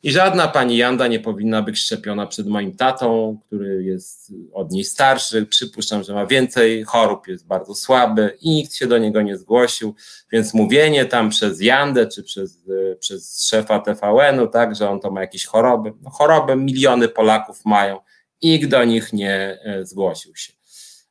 I 0.03 0.13
żadna 0.13 0.49
pani 0.49 0.77
Janda 0.77 1.07
nie 1.07 1.21
powinna 1.21 1.63
być 1.63 1.79
szczepiona 1.79 2.27
przed 2.27 2.47
moim 2.47 2.77
tatą, 2.77 3.39
który 3.47 3.85
jest 3.85 4.33
od 4.53 4.73
niej 4.73 4.85
starszy. 4.85 5.47
Przypuszczam, 5.47 6.03
że 6.03 6.15
ma 6.15 6.27
więcej 6.27 6.85
chorób, 6.85 7.29
jest 7.29 7.47
bardzo 7.47 7.75
słaby 7.75 8.37
i 8.41 8.51
nikt 8.51 8.75
się 8.75 8.87
do 8.87 8.99
niego 8.99 9.23
nie 9.23 9.37
zgłosił. 9.37 9.95
Więc 10.33 10.55
mówienie 10.55 11.05
tam 11.05 11.31
przez 11.31 11.61
Jandę 11.61 12.07
czy 12.07 12.23
przez, 12.23 12.59
przez 13.01 13.49
szefa 13.49 13.79
TVN-u, 13.79 14.49
tak, 14.49 14.77
że 14.77 14.91
on 14.91 15.01
to 15.01 15.11
ma 15.11 15.21
jakieś 15.21 15.47
choroby. 15.47 15.93
No, 16.03 16.11
choroby 16.11 16.57
miliony 16.57 17.09
Polaków 17.09 17.65
mają. 17.65 17.99
Nikt 18.43 18.71
do 18.71 18.85
nich 18.85 19.13
nie 19.13 19.59
e, 19.65 19.87
zgłosił 19.87 20.37
się. 20.37 20.60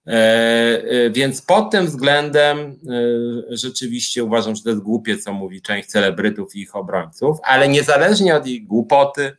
E, 0.08 0.12
e, 0.12 1.10
więc 1.10 1.42
pod 1.42 1.72
tym 1.72 1.86
względem 1.86 2.60
e, 2.60 2.76
rzeczywiście 3.50 4.24
uważam, 4.24 4.56
że 4.56 4.64
to 4.64 4.70
jest 4.70 4.82
głupie, 4.82 5.18
co 5.18 5.34
mówi 5.34 5.62
część 5.62 5.90
celebrytów 5.90 6.56
i 6.56 6.60
ich 6.60 6.76
obrońców, 6.76 7.38
ale 7.44 7.68
niezależnie 7.68 8.36
od 8.36 8.48
ich 8.48 8.68
głupoty, 8.68 9.38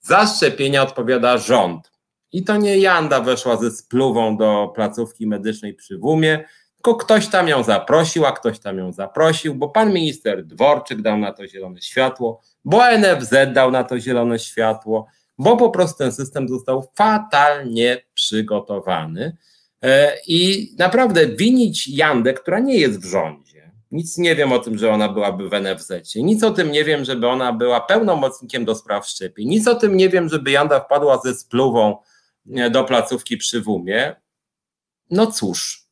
za 0.00 0.26
szczepienia 0.26 0.82
odpowiada 0.82 1.38
rząd. 1.38 1.92
I 2.32 2.44
to 2.44 2.56
nie 2.56 2.78
Janda 2.78 3.20
weszła 3.20 3.56
ze 3.56 3.70
spluwą 3.70 4.36
do 4.36 4.72
placówki 4.74 5.26
medycznej 5.26 5.74
przy 5.74 5.98
WUMie, 5.98 6.44
tylko 6.76 6.94
ktoś 6.94 7.26
tam 7.26 7.48
ją 7.48 7.62
zaprosił, 7.62 8.26
a 8.26 8.32
ktoś 8.32 8.58
tam 8.58 8.78
ją 8.78 8.92
zaprosił, 8.92 9.54
bo 9.54 9.68
pan 9.68 9.92
minister 9.92 10.46
Dworczyk 10.46 11.02
dał 11.02 11.18
na 11.18 11.32
to 11.32 11.46
zielone 11.46 11.80
światło, 11.82 12.40
bo 12.64 12.82
NFZ 12.98 13.34
dał 13.52 13.70
na 13.70 13.84
to 13.84 14.00
zielone 14.00 14.38
światło, 14.38 15.06
bo 15.38 15.56
po 15.56 15.70
prostu 15.70 15.98
ten 15.98 16.12
system 16.12 16.48
został 16.48 16.88
fatalnie 16.94 18.02
przygotowany. 18.14 19.36
E, 19.82 20.16
I 20.26 20.70
naprawdę 20.78 21.26
winić 21.26 21.88
Jandę, 21.88 22.34
która 22.34 22.58
nie 22.58 22.76
jest 22.76 23.00
w 23.00 23.04
rządzie, 23.04 23.72
nic 23.90 24.18
nie 24.18 24.36
wiem 24.36 24.52
o 24.52 24.58
tym, 24.58 24.78
że 24.78 24.90
ona 24.90 25.08
byłaby 25.08 25.48
w 25.48 25.52
NFZ, 25.52 26.14
nic 26.16 26.42
o 26.42 26.50
tym 26.50 26.72
nie 26.72 26.84
wiem, 26.84 27.04
żeby 27.04 27.28
ona 27.28 27.52
była 27.52 27.80
pełnomocnikiem 27.80 28.64
do 28.64 28.74
spraw 28.74 29.06
szczepień, 29.06 29.48
nic 29.48 29.68
o 29.68 29.74
tym 29.74 29.96
nie 29.96 30.08
wiem, 30.08 30.28
żeby 30.28 30.50
Janda 30.50 30.80
wpadła 30.80 31.20
ze 31.24 31.34
spluwą 31.34 31.96
e, 32.56 32.70
do 32.70 32.84
placówki 32.84 33.36
przy 33.36 33.60
WUMie. 33.60 34.14
No 35.10 35.26
cóż, 35.26 35.88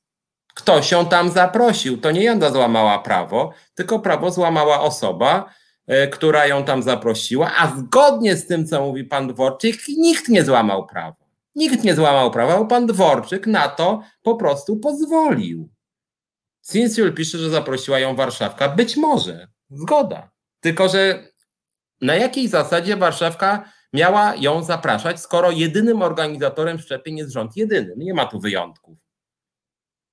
ktoś 0.55 0.91
ją 0.91 1.07
tam 1.07 1.31
zaprosił. 1.31 1.99
To 1.99 2.11
nie 2.11 2.25
Janda 2.25 2.51
złamała 2.51 2.99
prawo, 2.99 3.53
tylko 3.75 3.99
prawo 3.99 4.31
złamała 4.31 4.81
osoba, 4.81 5.55
e, 5.87 6.09
która 6.09 6.47
ją 6.47 6.65
tam 6.65 6.83
zaprosiła, 6.83 7.53
a 7.59 7.77
zgodnie 7.77 8.37
z 8.37 8.47
tym, 8.47 8.67
co 8.67 8.81
mówi 8.81 9.05
pan 9.05 9.29
Dworczyk, 9.29 9.77
nikt 9.89 10.29
nie 10.29 10.45
złamał 10.45 10.87
prawa. 10.87 11.26
Nikt 11.57 11.85
nie 11.85 11.95
złamał 11.95 12.31
prawa, 12.31 12.59
bo 12.59 12.67
pan 12.67 12.87
Dworczyk 12.87 13.47
na 13.47 13.69
to 13.69 14.03
po 14.23 14.37
prostu 14.37 14.77
pozwolił. 14.77 15.69
Cinsiul 16.71 17.15
pisze, 17.15 17.39
że 17.39 17.51
zaprosiła 17.51 17.99
ją 17.99 18.17
Warszawka. 18.17 18.69
Być 18.69 18.97
może, 18.97 19.49
zgoda. 19.71 20.31
Tylko, 20.61 20.89
że 20.89 21.29
na 22.01 22.15
jakiej 22.15 22.49
zasadzie 22.49 22.97
Warszawka 22.97 23.73
miała 23.93 24.35
ją 24.35 24.63
zapraszać, 24.63 25.21
skoro 25.21 25.51
jedynym 25.51 26.03
organizatorem 26.03 26.79
szczepień 26.79 27.19
jest 27.19 27.33
rząd? 27.33 27.57
Jedynym, 27.57 27.99
nie 27.99 28.15
ma 28.15 28.27
tu 28.27 28.41
wyjątków. 28.41 28.99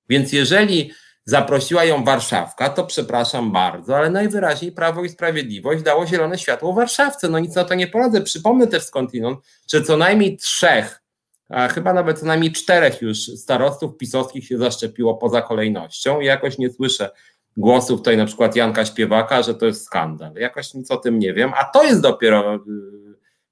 Więc 0.08 0.32
jeżeli 0.32 0.92
zaprosiła 1.24 1.84
ją 1.84 2.04
Warszawka, 2.04 2.68
to 2.68 2.86
przepraszam 2.86 3.52
bardzo, 3.52 3.96
ale 3.96 4.10
najwyraźniej 4.10 4.72
Prawo 4.72 5.04
i 5.04 5.08
Sprawiedliwość 5.08 5.82
dało 5.82 6.06
zielone 6.06 6.38
światło 6.38 6.72
Warszawce. 6.72 7.28
No 7.28 7.38
nic 7.38 7.54
na 7.54 7.64
to 7.64 7.74
nie 7.74 7.86
poradzę. 7.86 8.20
Przypomnę 8.20 8.66
też 8.66 8.82
skądinąd, 8.82 9.38
że 9.72 9.82
co 9.82 9.96
najmniej 9.96 10.36
trzech 10.36 11.03
chyba 11.50 11.92
nawet 11.92 12.18
co 12.18 12.26
najmniej 12.26 12.52
czterech 12.52 13.02
już 13.02 13.18
starostów 13.18 13.96
pisowskich 13.96 14.46
się 14.46 14.58
zaszczepiło 14.58 15.14
poza 15.14 15.42
kolejnością 15.42 16.20
i 16.20 16.26
jakoś 16.26 16.58
nie 16.58 16.70
słyszę 16.70 17.10
głosów 17.56 18.00
tutaj 18.00 18.16
na 18.16 18.26
przykład 18.26 18.56
Janka 18.56 18.84
Śpiewaka, 18.84 19.42
że 19.42 19.54
to 19.54 19.66
jest 19.66 19.84
skandal. 19.84 20.34
Jakoś 20.34 20.74
nic 20.74 20.90
o 20.90 20.96
tym 20.96 21.18
nie 21.18 21.34
wiem, 21.34 21.52
a 21.56 21.64
to 21.64 21.84
jest 21.84 22.00
dopiero 22.00 22.58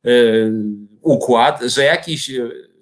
yy, 0.05 0.53
układ, 1.01 1.63
że 1.63 1.85
jakiś 1.85 2.31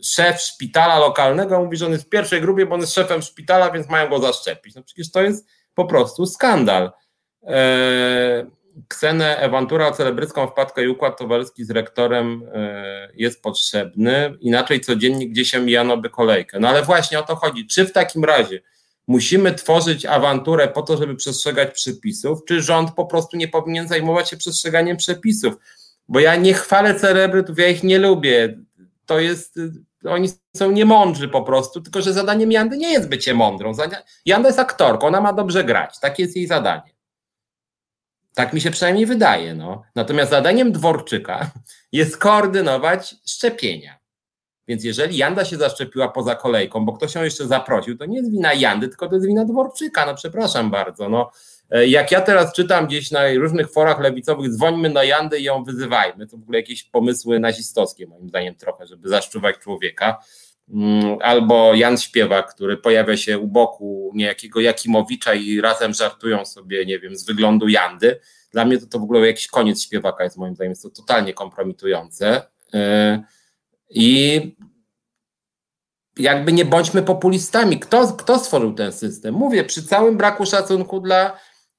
szef 0.03 0.41
szpitala 0.41 0.99
lokalnego 0.99 1.65
mówi, 1.65 1.77
że 1.77 1.87
on 1.87 1.93
jest 1.93 2.05
w 2.05 2.09
pierwszej 2.09 2.41
grupie, 2.41 2.67
bo 2.67 2.75
on 2.75 2.81
jest 2.81 2.95
szefem 2.95 3.23
szpitala, 3.23 3.71
więc 3.71 3.89
mają 3.89 4.11
go 4.11 4.19
zaszczepić. 4.19 4.75
No 4.75 4.83
przecież 4.83 5.11
to 5.11 5.23
jest 5.23 5.49
po 5.75 5.85
prostu 5.85 6.27
skandal. 6.27 6.91
Yy, 7.43 7.51
Ksenę 8.89 9.37
Ewantura 9.39 9.93
celebrycką 9.93 10.47
wpadkę 10.47 10.85
i 10.85 10.89
układ 10.89 11.19
towarzyski 11.19 11.65
z 11.65 11.71
rektorem 11.71 12.43
e, 12.55 13.09
jest 13.15 13.43
potrzebny, 13.43 14.35
inaczej 14.41 14.81
codziennie 14.81 15.29
gdzieś 15.29 15.55
mijano 15.55 16.03
kolejkę. 16.11 16.61
No 16.61 16.69
ale 16.69 16.83
właśnie 16.83 17.19
o 17.19 17.23
to 17.23 17.37
chodzi. 17.37 17.67
Czy 17.67 17.85
w 17.85 17.93
takim 17.93 18.25
razie 18.25 18.61
musimy 19.07 19.55
tworzyć 19.55 20.07
awanturę 20.07 20.69
po 20.69 20.83
to, 20.83 20.97
żeby 20.97 21.17
przestrzegać 21.17 21.75
przepisów, 21.75 22.39
czy 22.49 22.63
rząd 22.63 22.91
po 22.91 23.07
prostu 23.07 23.37
nie 23.37 23.49
powinien 23.49 23.89
zajmować 23.89 24.31
się 24.31 24.37
przestrzeganiem 24.37 24.97
przepisów? 24.97 25.55
Bo 26.09 26.21
ja 26.21 26.37
nie 26.37 26.55
chwalę 26.55 26.95
celebrytów, 26.95 27.59
ja 27.59 27.69
ich 27.69 27.83
nie 27.83 27.99
lubię. 27.99 28.59
To 29.07 29.21
jest, 29.21 29.59
oni 30.05 30.29
są 30.57 30.71
niemądrzy 30.71 31.29
po 31.29 31.43
prostu, 31.43 31.81
tylko 31.81 32.03
że 32.03 32.13
zadaniem 32.13 32.53
Jandy 32.53 32.77
nie 32.77 32.93
jest 32.93 33.09
bycie 33.09 33.35
mądrą. 33.35 33.73
Janda 34.27 34.49
jest 34.49 34.59
aktorką, 34.59 35.07
ona 35.07 35.21
ma 35.21 35.33
dobrze 35.33 35.65
grać, 35.65 36.01
takie 36.01 36.23
jest 36.23 36.37
jej 36.37 36.47
zadanie. 36.47 37.00
Tak 38.35 38.53
mi 38.53 38.61
się 38.61 38.71
przynajmniej 38.71 39.07
wydaje. 39.07 39.55
No. 39.55 39.83
Natomiast 39.95 40.31
zadaniem 40.31 40.73
Dworczyka 40.73 41.51
jest 41.93 42.17
koordynować 42.17 43.15
szczepienia. 43.27 44.01
Więc 44.69 44.85
jeżeli 44.85 45.17
Janda 45.17 45.45
się 45.45 45.57
zaszczepiła 45.57 46.09
poza 46.09 46.35
kolejką, 46.35 46.85
bo 46.85 46.93
ktoś 46.93 47.15
ją 47.15 47.25
jeszcze 47.25 47.47
zaprosił, 47.47 47.99
to 47.99 48.07
nie 48.07 48.17
jest 48.17 48.31
wina 48.31 48.55
Jandy, 48.55 48.89
tylko 48.89 49.09
to 49.09 49.15
jest 49.15 49.27
wina 49.27 49.45
Dworczyka. 49.45 50.07
No 50.07 50.15
przepraszam 50.15 50.71
bardzo. 50.71 51.09
No. 51.09 51.31
E, 51.71 51.87
jak 51.87 52.11
ja 52.11 52.21
teraz 52.21 52.53
czytam 52.53 52.87
gdzieś 52.87 53.11
na 53.11 53.33
różnych 53.35 53.73
forach 53.73 54.01
lewicowych, 54.01 54.51
dzwońmy 54.51 54.91
na 54.91 55.05
Jandę 55.05 55.41
i 55.41 55.43
ją 55.43 55.65
wyzywajmy, 55.65 56.27
to 56.27 56.37
w 56.37 56.43
ogóle 56.43 56.59
jakieś 56.59 56.85
pomysły 56.85 57.41
nazistowskie 57.41 58.07
moim 58.07 58.29
zdaniem 58.29 58.55
trochę, 58.55 58.87
żeby 58.87 59.09
zaszczuwać 59.09 59.59
człowieka. 59.59 60.19
Mm, 60.73 61.19
albo 61.23 61.75
Jan 61.75 61.99
Śpiewak, 61.99 62.55
który 62.55 62.77
pojawia 62.77 63.17
się 63.17 63.39
u 63.39 63.47
boku 63.47 64.13
niejakiego 64.15 64.61
Jakimowicza 64.61 65.35
i 65.35 65.61
razem 65.61 65.95
żartują 65.95 66.45
sobie, 66.45 66.87
nie 66.87 66.99
wiem, 66.99 67.17
z 67.17 67.25
wyglądu 67.25 67.69
Jandy. 67.69 68.21
Dla 68.53 68.65
mnie 68.65 68.79
to, 68.79 68.87
to 68.87 68.99
w 68.99 69.03
ogóle 69.03 69.27
jakiś 69.27 69.47
koniec 69.47 69.83
Śpiewaka 69.83 70.25
jest 70.25 70.37
moim 70.37 70.55
zdaniem, 70.55 70.71
jest 70.71 70.83
to 70.83 70.91
totalnie 70.91 71.35
kompromitujące. 71.35 72.43
Y, 72.75 72.79
I 73.91 74.41
jakby 76.17 76.53
nie 76.53 76.65
bądźmy 76.65 77.03
populistami. 77.03 77.79
Kto, 77.79 78.13
kto 78.13 78.39
stworzył 78.39 78.75
ten 78.75 78.93
system? 78.93 79.35
Mówię, 79.35 79.65
przy 79.65 79.83
całym 79.83 80.17
braku 80.17 80.47
szacunku 80.47 81.01
dla 81.01 81.39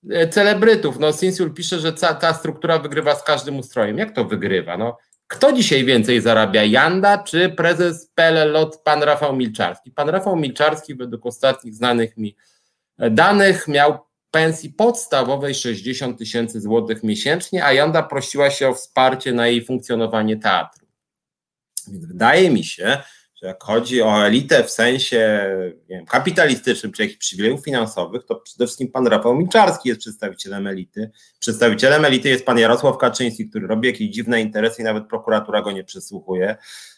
e, 0.10 0.28
celebrytów. 0.28 1.00
No, 1.00 1.14
Sinsul 1.14 1.54
pisze, 1.54 1.80
że 1.80 1.94
ta, 1.94 2.14
ta 2.14 2.34
struktura 2.34 2.80
wygrywa 2.80 3.16
z 3.16 3.24
każdym 3.24 3.60
ustrojem. 3.60 3.98
Jak 3.98 4.16
to 4.16 4.26
wygrywa? 4.26 4.78
No, 4.78 4.98
kto 5.32 5.52
dzisiaj 5.52 5.86
więcej 5.86 6.22
zarabia, 6.22 6.64
Janda 6.64 7.18
czy 7.18 7.50
prezes 7.50 8.12
PLLOT 8.16 8.82
pan 8.84 9.04
Rafał 9.04 9.36
Milczarski? 9.36 9.92
Pan 9.92 10.10
Rafał 10.10 10.36
Milczarski 10.36 10.96
według 10.96 11.26
ostatnich 11.26 11.74
znanych 11.76 12.18
mi 12.18 12.36
danych 12.98 13.68
miał 13.68 14.00
pensji 14.32 14.70
podstawowej 14.70 15.56
60 15.56 16.18
tysięcy 16.18 16.62
złotych 16.62 17.04
miesięcznie, 17.04 17.66
a 17.66 17.74
Janda 17.74 18.04
prosiła 18.04 18.50
się 18.50 18.70
o 18.70 18.74
wsparcie 18.74 19.34
na 19.34 19.48
jej 19.48 19.66
funkcjonowanie 19.66 20.38
teatru. 20.38 20.88
Więc 21.88 22.06
wydaje 22.06 22.50
mi 22.50 22.64
się, 22.64 22.98
że 23.42 23.48
jak 23.48 23.64
chodzi 23.64 24.02
o 24.02 24.26
elitę 24.26 24.64
w 24.64 24.72
sensie 24.72 25.50
wiem, 25.90 26.06
kapitalistycznym 26.06 26.92
czy 26.92 27.02
jakichś 27.02 27.20
przywilejów 27.20 27.66
finansowych, 27.66 28.26
to 28.26 28.36
przede 28.36 28.66
wszystkim 28.66 28.92
pan 28.92 29.08
Rafał 29.08 29.36
Milczarski 29.36 29.90
jest 29.90 30.02
przedstawicielem 30.02 30.68
elity. 30.68 31.12
Przedstawicielem 31.40 32.06
elity 32.06 32.30
jest 32.30 32.46
pan 32.46 32.58
Jarosław 32.58 32.98
Kaczyński, 32.98 33.50
który 33.50 33.68
robi 33.68 33.88
jakieś 33.88 34.10
dziwne 34.10 34.42
interesy 34.42 34.82
i 34.82 34.86
nawet 34.86 35.08
prokuratura 35.08 35.62
go 35.62 35.72
nie 35.72 35.84
przesłuchuje. 35.84 36.56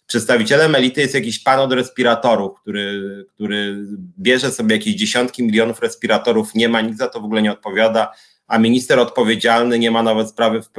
Przedstawicielem 0.08 0.76
elity 0.76 1.02
jest 1.02 1.14
jakiś 1.14 1.40
pan 1.40 1.60
od 1.60 1.74
respiratorów, 1.74 2.60
który, 2.62 3.26
który 3.34 3.78
bierze 4.20 4.52
sobie 4.52 4.76
jakieś 4.76 4.96
dziesiątki 4.96 5.44
milionów 5.44 5.80
respiratorów, 5.80 6.56
nie 6.56 6.70
ma, 6.70 6.82
nikt 6.82 6.98
za 6.98 7.08
to 7.08 7.22
w 7.22 7.26
ogóle 7.26 7.42
nie 7.42 7.52
odpowiada, 7.52 8.12
a 8.48 8.58
minister 8.60 9.00
odpowiedzialny 9.00 9.80
nie 9.80 9.92
ma 9.92 10.04
nawet 10.04 10.30
sprawy 10.30 10.62
w, 10.62 10.70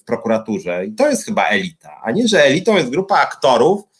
w 0.00 0.04
prokuraturze. 0.04 0.86
I 0.86 0.94
to 0.94 1.08
jest 1.08 1.24
chyba 1.24 1.44
elita, 1.44 2.00
a 2.04 2.10
nie, 2.10 2.28
że 2.28 2.44
elitą 2.44 2.76
jest 2.76 2.90
grupa 2.90 3.16
aktorów, 3.16 3.91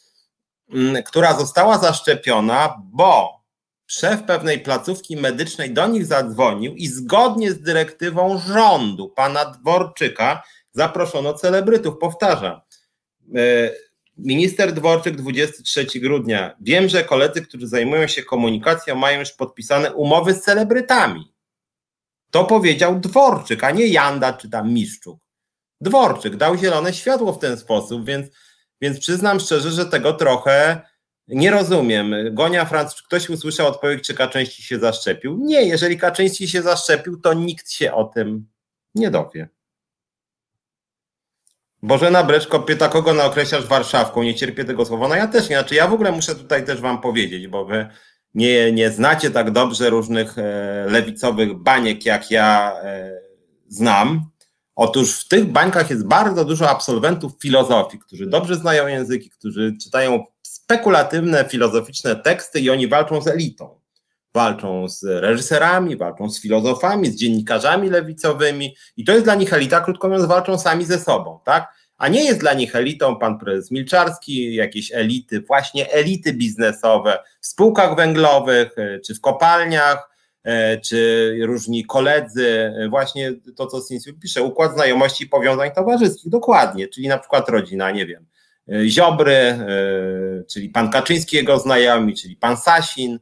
która 1.06 1.38
została 1.38 1.78
zaszczepiona, 1.78 2.82
bo 2.84 3.42
szef 3.86 4.22
pewnej 4.22 4.60
placówki 4.60 5.16
medycznej 5.16 5.74
do 5.74 5.86
nich 5.86 6.06
zadzwonił 6.06 6.74
i 6.74 6.86
zgodnie 6.86 7.52
z 7.52 7.60
dyrektywą 7.60 8.38
rządu 8.38 9.08
pana 9.08 9.44
Dworczyka 9.44 10.42
zaproszono 10.72 11.34
celebrytów. 11.34 11.98
Powtarzam. 12.00 12.60
E, 13.36 13.70
minister 14.16 14.72
Dworczyk 14.72 15.16
23 15.16 15.86
grudnia. 16.00 16.56
Wiem, 16.60 16.88
że 16.88 17.04
koledzy, 17.04 17.42
którzy 17.42 17.66
zajmują 17.66 18.06
się 18.06 18.22
komunikacją, 18.22 18.94
mają 18.94 19.20
już 19.20 19.32
podpisane 19.32 19.92
umowy 19.92 20.34
z 20.34 20.42
celebrytami. 20.42 21.32
To 22.30 22.44
powiedział 22.44 23.00
Dworczyk, 23.00 23.64
a 23.64 23.70
nie 23.70 23.86
Janda 23.86 24.32
czy 24.32 24.50
tam 24.50 24.72
Miszczuk. 24.72 25.18
Dworczyk 25.80 26.36
dał 26.36 26.56
zielone 26.58 26.94
światło 26.94 27.32
w 27.32 27.38
ten 27.38 27.56
sposób, 27.56 28.06
więc 28.06 28.26
więc 28.82 29.00
przyznam 29.00 29.40
szczerze, 29.40 29.70
że 29.70 29.86
tego 29.86 30.12
trochę 30.12 30.80
nie 31.28 31.50
rozumiem. 31.50 32.14
Gonia 32.30 32.64
Franc, 32.64 33.02
ktoś 33.02 33.30
usłyszał 33.30 33.66
odpowiedź, 33.66 34.06
czy 34.06 34.14
Kaczyński 34.14 34.62
się 34.62 34.78
zaszczepił? 34.78 35.38
Nie, 35.42 35.62
jeżeli 35.62 35.98
Kaczyński 35.98 36.48
się 36.48 36.62
zaszczepił, 36.62 37.20
to 37.20 37.34
nikt 37.34 37.70
się 37.70 37.92
o 37.92 38.04
tym 38.04 38.46
nie 38.94 39.10
dowie. 39.10 39.48
Bożena 41.82 42.24
Breczko 42.24 42.60
pyta, 42.60 42.88
kogo 42.88 43.14
naokreślasz 43.14 43.66
Warszawką? 43.66 44.22
Nie 44.22 44.34
cierpię 44.34 44.64
tego 44.64 44.84
słowa. 44.84 45.08
No 45.08 45.14
ja 45.14 45.28
też 45.28 45.48
nie. 45.48 45.56
Znaczy 45.56 45.74
ja 45.74 45.88
w 45.88 45.92
ogóle 45.92 46.12
muszę 46.12 46.34
tutaj 46.34 46.66
też 46.66 46.80
wam 46.80 47.00
powiedzieć, 47.00 47.48
bo 47.48 47.64
wy 47.64 47.86
nie, 48.34 48.72
nie 48.72 48.90
znacie 48.90 49.30
tak 49.30 49.50
dobrze 49.50 49.90
różnych 49.90 50.38
e, 50.38 50.86
lewicowych 50.88 51.54
baniek, 51.54 52.06
jak 52.06 52.30
ja 52.30 52.72
e, 52.82 53.20
znam. 53.68 54.30
Otóż 54.76 55.20
w 55.20 55.28
tych 55.28 55.44
bańkach 55.44 55.90
jest 55.90 56.06
bardzo 56.06 56.44
dużo 56.44 56.70
absolwentów 56.70 57.32
filozofii, 57.42 57.98
którzy 57.98 58.26
dobrze 58.26 58.56
znają 58.56 58.86
języki, 58.86 59.30
którzy 59.30 59.76
czytają 59.82 60.24
spekulatywne, 60.42 61.44
filozoficzne 61.44 62.16
teksty 62.16 62.60
i 62.60 62.70
oni 62.70 62.88
walczą 62.88 63.20
z 63.20 63.26
elitą. 63.26 63.80
Walczą 64.34 64.88
z 64.88 65.02
reżyserami, 65.04 65.96
walczą 65.96 66.30
z 66.30 66.40
filozofami, 66.40 67.10
z 67.10 67.16
dziennikarzami 67.16 67.90
lewicowymi 67.90 68.76
i 68.96 69.04
to 69.04 69.12
jest 69.12 69.24
dla 69.24 69.34
nich 69.34 69.52
elita, 69.52 69.80
krótko 69.80 70.08
mówiąc, 70.08 70.26
walczą 70.26 70.58
sami 70.58 70.84
ze 70.84 70.98
sobą, 70.98 71.40
tak? 71.44 71.72
A 71.98 72.08
nie 72.08 72.24
jest 72.24 72.40
dla 72.40 72.54
nich 72.54 72.76
elitą 72.76 73.16
pan 73.16 73.38
prezes 73.38 73.70
Milczarski, 73.70 74.54
jakieś 74.54 74.92
elity, 74.92 75.40
właśnie 75.40 75.92
elity 75.92 76.32
biznesowe 76.32 77.18
w 77.40 77.46
spółkach 77.46 77.96
węglowych 77.96 78.76
czy 79.06 79.14
w 79.14 79.20
kopalniach, 79.20 80.11
E, 80.11 80.11
czy 80.84 81.38
różni 81.42 81.84
koledzy, 81.84 82.48
e, 82.48 82.88
właśnie 82.88 83.32
to, 83.56 83.66
co 83.66 83.80
Sinsiu 83.80 84.14
pisze, 84.14 84.42
układ 84.42 84.74
znajomości 84.74 85.24
i 85.24 85.28
powiązań 85.28 85.70
towarzyskich, 85.70 86.30
dokładnie, 86.30 86.88
czyli 86.88 87.08
na 87.08 87.18
przykład 87.18 87.48
rodzina, 87.48 87.90
nie 87.90 88.06
wiem, 88.06 88.26
e, 88.72 88.88
Ziobry, 88.88 89.58
czyli 90.50 90.68
pan 90.68 90.90
Kaczyński, 90.90 91.36
jego 91.36 91.58
znajomi, 91.58 92.14
czyli 92.14 92.36
pan 92.36 92.56
Sasin, 92.56 93.18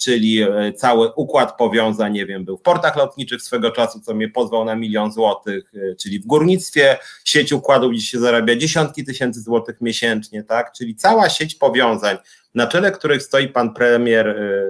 czyli 0.00 0.46
cały 0.76 1.12
układ 1.12 1.56
powiązań, 1.56 2.12
nie 2.12 2.26
wiem, 2.26 2.44
był 2.44 2.56
w 2.56 2.62
portach 2.62 2.96
lotniczych 2.96 3.42
swego 3.42 3.70
czasu, 3.70 4.00
co 4.00 4.14
mnie 4.14 4.28
pozwał 4.28 4.64
na 4.64 4.76
milion 4.76 5.12
złotych, 5.12 5.72
czyli 6.00 6.18
w 6.18 6.26
górnictwie 6.26 6.98
sieć 7.24 7.52
układów, 7.52 7.92
gdzie 7.92 8.00
się 8.00 8.18
zarabia 8.18 8.56
dziesiątki 8.56 9.04
tysięcy 9.04 9.40
złotych 9.40 9.80
miesięcznie, 9.80 10.44
tak, 10.44 10.72
czyli 10.72 10.96
cała 10.96 11.28
sieć 11.28 11.54
powiązań, 11.54 12.16
na 12.54 12.66
czele 12.66 12.92
których 12.92 13.22
stoi 13.22 13.48
pan 13.48 13.74
premier, 13.74 14.28
e, 14.28 14.64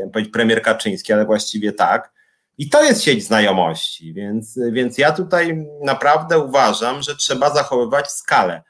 chciałem 0.00 0.12
powiedzieć 0.12 0.32
premier 0.32 0.62
Kaczyński, 0.62 1.12
ale 1.12 1.26
właściwie 1.26 1.72
tak. 1.72 2.12
I 2.58 2.68
to 2.68 2.84
jest 2.84 3.02
sieć 3.02 3.24
znajomości, 3.24 4.14
więc, 4.14 4.58
więc 4.72 4.98
ja 4.98 5.12
tutaj 5.12 5.66
naprawdę 5.82 6.38
uważam, 6.38 7.02
że 7.02 7.16
trzeba 7.16 7.54
zachowywać 7.54 8.10
skalę. 8.10 8.62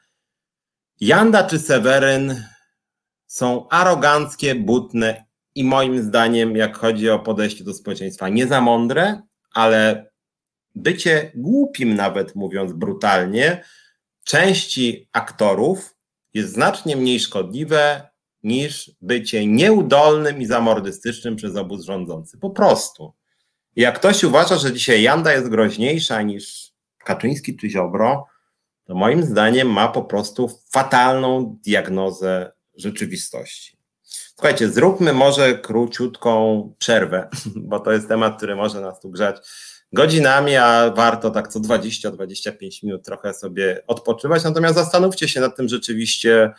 Janda 1.00 1.44
czy 1.44 1.58
Seweryn 1.58 2.44
są 3.26 3.68
aroganckie, 3.68 4.54
butne 4.54 5.24
i 5.54 5.64
moim 5.64 6.02
zdaniem, 6.02 6.56
jak 6.56 6.76
chodzi 6.76 7.10
o 7.10 7.18
podejście 7.18 7.64
do 7.64 7.74
społeczeństwa, 7.74 8.28
nie 8.28 8.46
za 8.46 8.60
mądre, 8.60 9.22
ale 9.54 10.10
bycie 10.74 11.32
głupim, 11.34 11.94
nawet 11.94 12.34
mówiąc 12.34 12.72
brutalnie, 12.72 13.64
części 14.24 15.08
aktorów 15.12 15.96
jest 16.34 16.52
znacznie 16.52 16.96
mniej 16.96 17.20
szkodliwe 17.20 18.09
niż 18.42 18.90
bycie 19.00 19.46
nieudolnym 19.46 20.40
i 20.40 20.46
zamordystycznym 20.46 21.36
przez 21.36 21.56
obóz 21.56 21.84
rządzący. 21.84 22.38
Po 22.38 22.50
prostu. 22.50 23.12
Jak 23.76 23.98
ktoś 23.98 24.24
uważa, 24.24 24.58
że 24.58 24.72
dzisiaj 24.72 25.02
Janda 25.02 25.32
jest 25.32 25.48
groźniejsza 25.48 26.22
niż 26.22 26.72
Kaczyński 26.98 27.56
czy 27.56 27.70
Ziobro, 27.70 28.26
to 28.84 28.94
moim 28.94 29.22
zdaniem 29.22 29.70
ma 29.70 29.88
po 29.88 30.04
prostu 30.04 30.50
fatalną 30.70 31.58
diagnozę 31.64 32.52
rzeczywistości. 32.76 33.76
Słuchajcie, 34.02 34.68
zróbmy 34.68 35.12
może 35.12 35.58
króciutką 35.58 36.74
przerwę, 36.78 37.28
bo 37.56 37.80
to 37.80 37.92
jest 37.92 38.08
temat, 38.08 38.36
który 38.36 38.56
może 38.56 38.80
nas 38.80 39.00
tu 39.00 39.10
grzać 39.10 39.36
godzinami, 39.92 40.56
a 40.56 40.90
warto 40.96 41.30
tak 41.30 41.48
co 41.48 41.60
20-25 41.60 42.84
minut 42.84 43.04
trochę 43.04 43.34
sobie 43.34 43.82
odpoczywać. 43.86 44.44
Natomiast 44.44 44.74
zastanówcie 44.74 45.28
się 45.28 45.40
nad 45.40 45.56
tym 45.56 45.68
rzeczywiście, 45.68 46.50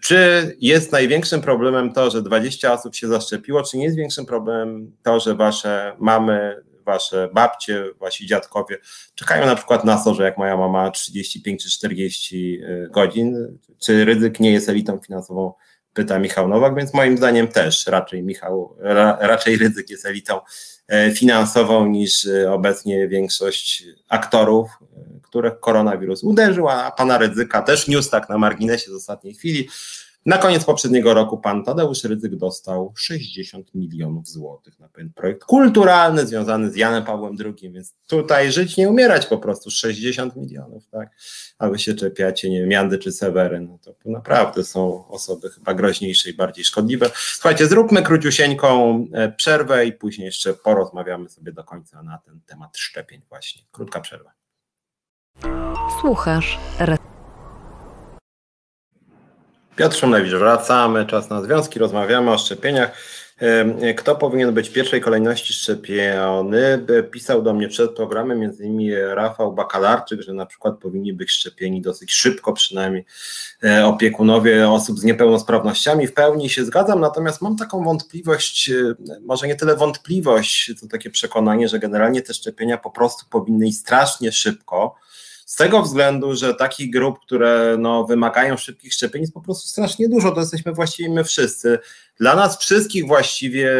czy 0.00 0.56
jest 0.60 0.92
największym 0.92 1.40
problemem 1.40 1.92
to, 1.92 2.10
że 2.10 2.22
20 2.22 2.72
osób 2.72 2.94
się 2.94 3.08
zaszczepiło, 3.08 3.62
czy 3.62 3.78
nie 3.78 3.84
jest 3.84 3.96
większym 3.96 4.26
problemem 4.26 4.92
to, 5.02 5.20
że 5.20 5.34
wasze 5.34 5.96
mamy, 5.98 6.62
wasze 6.84 7.28
babcie, 7.32 7.84
wasi 8.00 8.26
dziadkowie 8.26 8.78
czekają 9.14 9.46
na 9.46 9.56
przykład 9.56 9.84
na 9.84 10.04
to, 10.04 10.14
że 10.14 10.22
jak 10.22 10.38
moja 10.38 10.56
mama 10.56 10.90
35 10.90 11.62
czy 11.62 11.70
40 11.70 12.60
e, 12.62 12.88
godzin, 12.88 13.58
czy 13.78 14.04
ryzyk 14.04 14.40
nie 14.40 14.52
jest 14.52 14.68
elitą 14.68 14.98
finansową, 14.98 15.52
pyta 15.94 16.18
Michał 16.18 16.48
Nowak, 16.48 16.76
więc 16.76 16.94
moim 16.94 17.16
zdaniem 17.16 17.48
też 17.48 17.86
raczej 17.86 18.22
Michał, 18.22 18.76
ra, 18.78 19.18
raczej 19.20 19.56
ryzyk 19.56 19.90
jest 19.90 20.06
elitą 20.06 20.36
e, 20.36 20.42
finansową 21.14 21.86
niż 21.86 22.28
obecnie 22.50 23.08
większość 23.08 23.84
aktorów, 24.08 24.70
których 25.22 25.60
koronawirus 25.60 26.24
uderzył, 26.24 26.68
a 26.68 26.90
pana 26.90 27.18
Rydzyka 27.18 27.62
też 27.62 27.88
news 27.88 28.10
tak 28.10 28.28
na 28.28 28.38
marginesie 28.38 28.90
z 28.90 28.94
ostatniej 28.94 29.34
chwili. 29.34 29.68
Na 30.28 30.38
koniec 30.38 30.64
poprzedniego 30.64 31.14
roku 31.14 31.38
pan 31.38 31.64
Tadeusz 31.64 32.04
Rydzyk 32.04 32.36
dostał 32.36 32.92
60 32.96 33.74
milionów 33.74 34.28
złotych 34.28 34.78
na 34.78 34.88
pewien 34.88 35.12
projekt 35.12 35.44
kulturalny 35.44 36.26
związany 36.26 36.70
z 36.70 36.76
Janem 36.76 37.04
Pawłem 37.04 37.36
II, 37.44 37.72
więc 37.72 37.94
tutaj 38.06 38.52
żyć 38.52 38.76
nie 38.76 38.88
umierać 38.88 39.26
po 39.26 39.38
prostu 39.38 39.70
60 39.70 40.36
milionów, 40.36 40.88
tak? 40.90 41.10
A 41.58 41.68
wy 41.68 41.78
się 41.78 41.94
czepiacie, 41.94 42.50
nie 42.50 42.60
wiem, 42.60 42.70
Jandy 42.70 42.98
czy 42.98 43.12
Seweryn, 43.12 43.68
no 43.68 43.78
to 43.78 43.94
naprawdę 44.04 44.64
są 44.64 45.08
osoby 45.08 45.50
chyba 45.50 45.74
groźniejsze 45.74 46.30
i 46.30 46.34
bardziej 46.34 46.64
szkodliwe. 46.64 47.10
Słuchajcie, 47.14 47.66
zróbmy 47.66 48.02
króciusieńką 48.02 49.04
e, 49.12 49.32
przerwę 49.32 49.86
i 49.86 49.92
później 49.92 50.26
jeszcze 50.26 50.54
porozmawiamy 50.54 51.28
sobie 51.28 51.52
do 51.52 51.64
końca 51.64 52.02
na 52.02 52.18
ten 52.18 52.40
temat 52.46 52.78
szczepień 52.78 53.22
właśnie. 53.28 53.62
Krótka 53.72 54.00
przerwa. 54.00 54.32
Słuchasz. 56.00 56.58
Piotr 59.78 59.96
Szumlewicz, 59.96 60.34
wracamy, 60.34 61.06
czas 61.06 61.30
na 61.30 61.42
związki, 61.42 61.78
rozmawiamy 61.78 62.30
o 62.30 62.38
szczepieniach. 62.38 62.90
Kto 63.96 64.16
powinien 64.16 64.54
być 64.54 64.68
w 64.68 64.72
pierwszej 64.72 65.00
kolejności 65.00 65.52
szczepiony? 65.52 66.86
Pisał 67.10 67.42
do 67.42 67.54
mnie 67.54 67.68
przed 67.68 67.90
programem 67.90 68.40
między 68.40 68.64
innymi 68.64 68.94
Rafał 68.94 69.52
Bakalarczyk, 69.52 70.22
że 70.22 70.32
na 70.32 70.46
przykład 70.46 70.78
powinni 70.78 71.12
być 71.12 71.30
szczepieni 71.30 71.80
dosyć 71.80 72.12
szybko, 72.12 72.52
przynajmniej 72.52 73.04
e, 73.64 73.86
opiekunowie 73.86 74.70
osób 74.70 74.98
z 74.98 75.04
niepełnosprawnościami. 75.04 76.06
W 76.06 76.14
pełni 76.14 76.50
się 76.50 76.64
zgadzam, 76.64 77.00
natomiast 77.00 77.42
mam 77.42 77.56
taką 77.56 77.84
wątpliwość, 77.84 78.70
e, 78.70 78.94
może 79.20 79.46
nie 79.46 79.56
tyle 79.56 79.76
wątpliwość, 79.76 80.72
to 80.80 80.88
takie 80.88 81.10
przekonanie, 81.10 81.68
że 81.68 81.78
generalnie 81.78 82.22
te 82.22 82.34
szczepienia 82.34 82.78
po 82.78 82.90
prostu 82.90 83.26
powinny 83.30 83.66
iść 83.66 83.78
strasznie 83.78 84.32
szybko 84.32 84.94
z 85.48 85.56
tego 85.56 85.82
względu, 85.82 86.36
że 86.36 86.54
takich 86.54 86.90
grup, 86.90 87.20
które 87.20 87.76
no, 87.78 88.04
wymagają 88.04 88.56
szybkich 88.56 88.92
szczepień 88.92 89.20
jest 89.20 89.34
po 89.34 89.40
prostu 89.40 89.68
strasznie 89.68 90.08
dużo, 90.08 90.32
to 90.32 90.40
jesteśmy 90.40 90.72
właściwie 90.72 91.10
my 91.10 91.24
wszyscy. 91.24 91.78
Dla 92.20 92.34
nas 92.34 92.58
wszystkich 92.58 93.06
właściwie 93.06 93.70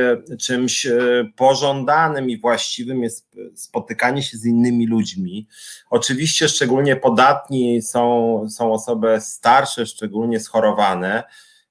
czymś 0.40 0.86
e, 0.86 0.98
pożądanym 1.36 2.30
i 2.30 2.38
właściwym 2.38 3.02
jest 3.02 3.26
spotykanie 3.54 4.22
się 4.22 4.36
z 4.36 4.46
innymi 4.46 4.86
ludźmi. 4.86 5.46
Oczywiście 5.90 6.48
szczególnie 6.48 6.96
podatni 6.96 7.82
są, 7.82 8.46
są 8.50 8.72
osoby 8.72 9.18
starsze, 9.20 9.86
szczególnie 9.86 10.40
schorowane, 10.40 11.24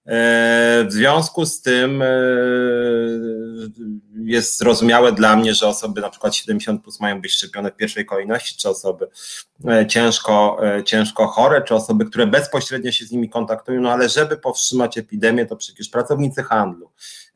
w 0.07 0.87
związku 0.89 1.45
z 1.45 1.61
tym 1.61 2.03
jest 4.23 4.57
zrozumiałe 4.57 5.11
dla 5.11 5.35
mnie, 5.35 5.53
że 5.53 5.67
osoby 5.67 6.01
na 6.01 6.09
przykład 6.09 6.35
70 6.35 6.83
plus 6.83 6.99
mają 6.99 7.21
być 7.21 7.31
szczepione 7.31 7.71
w 7.71 7.75
pierwszej 7.75 8.05
kolejności, 8.05 8.57
czy 8.57 8.69
osoby 8.69 9.07
ciężko, 9.87 10.57
ciężko 10.85 11.27
chore, 11.27 11.61
czy 11.61 11.75
osoby, 11.75 12.05
które 12.05 12.27
bezpośrednio 12.27 12.91
się 12.91 13.05
z 13.05 13.11
nimi 13.11 13.29
kontaktują, 13.29 13.81
no 13.81 13.91
ale 13.91 14.09
żeby 14.09 14.37
powstrzymać 14.37 14.97
epidemię, 14.97 15.45
to 15.45 15.55
przecież 15.55 15.89
pracownicy 15.89 16.43
handlu, 16.43 16.89
E, 16.89 17.26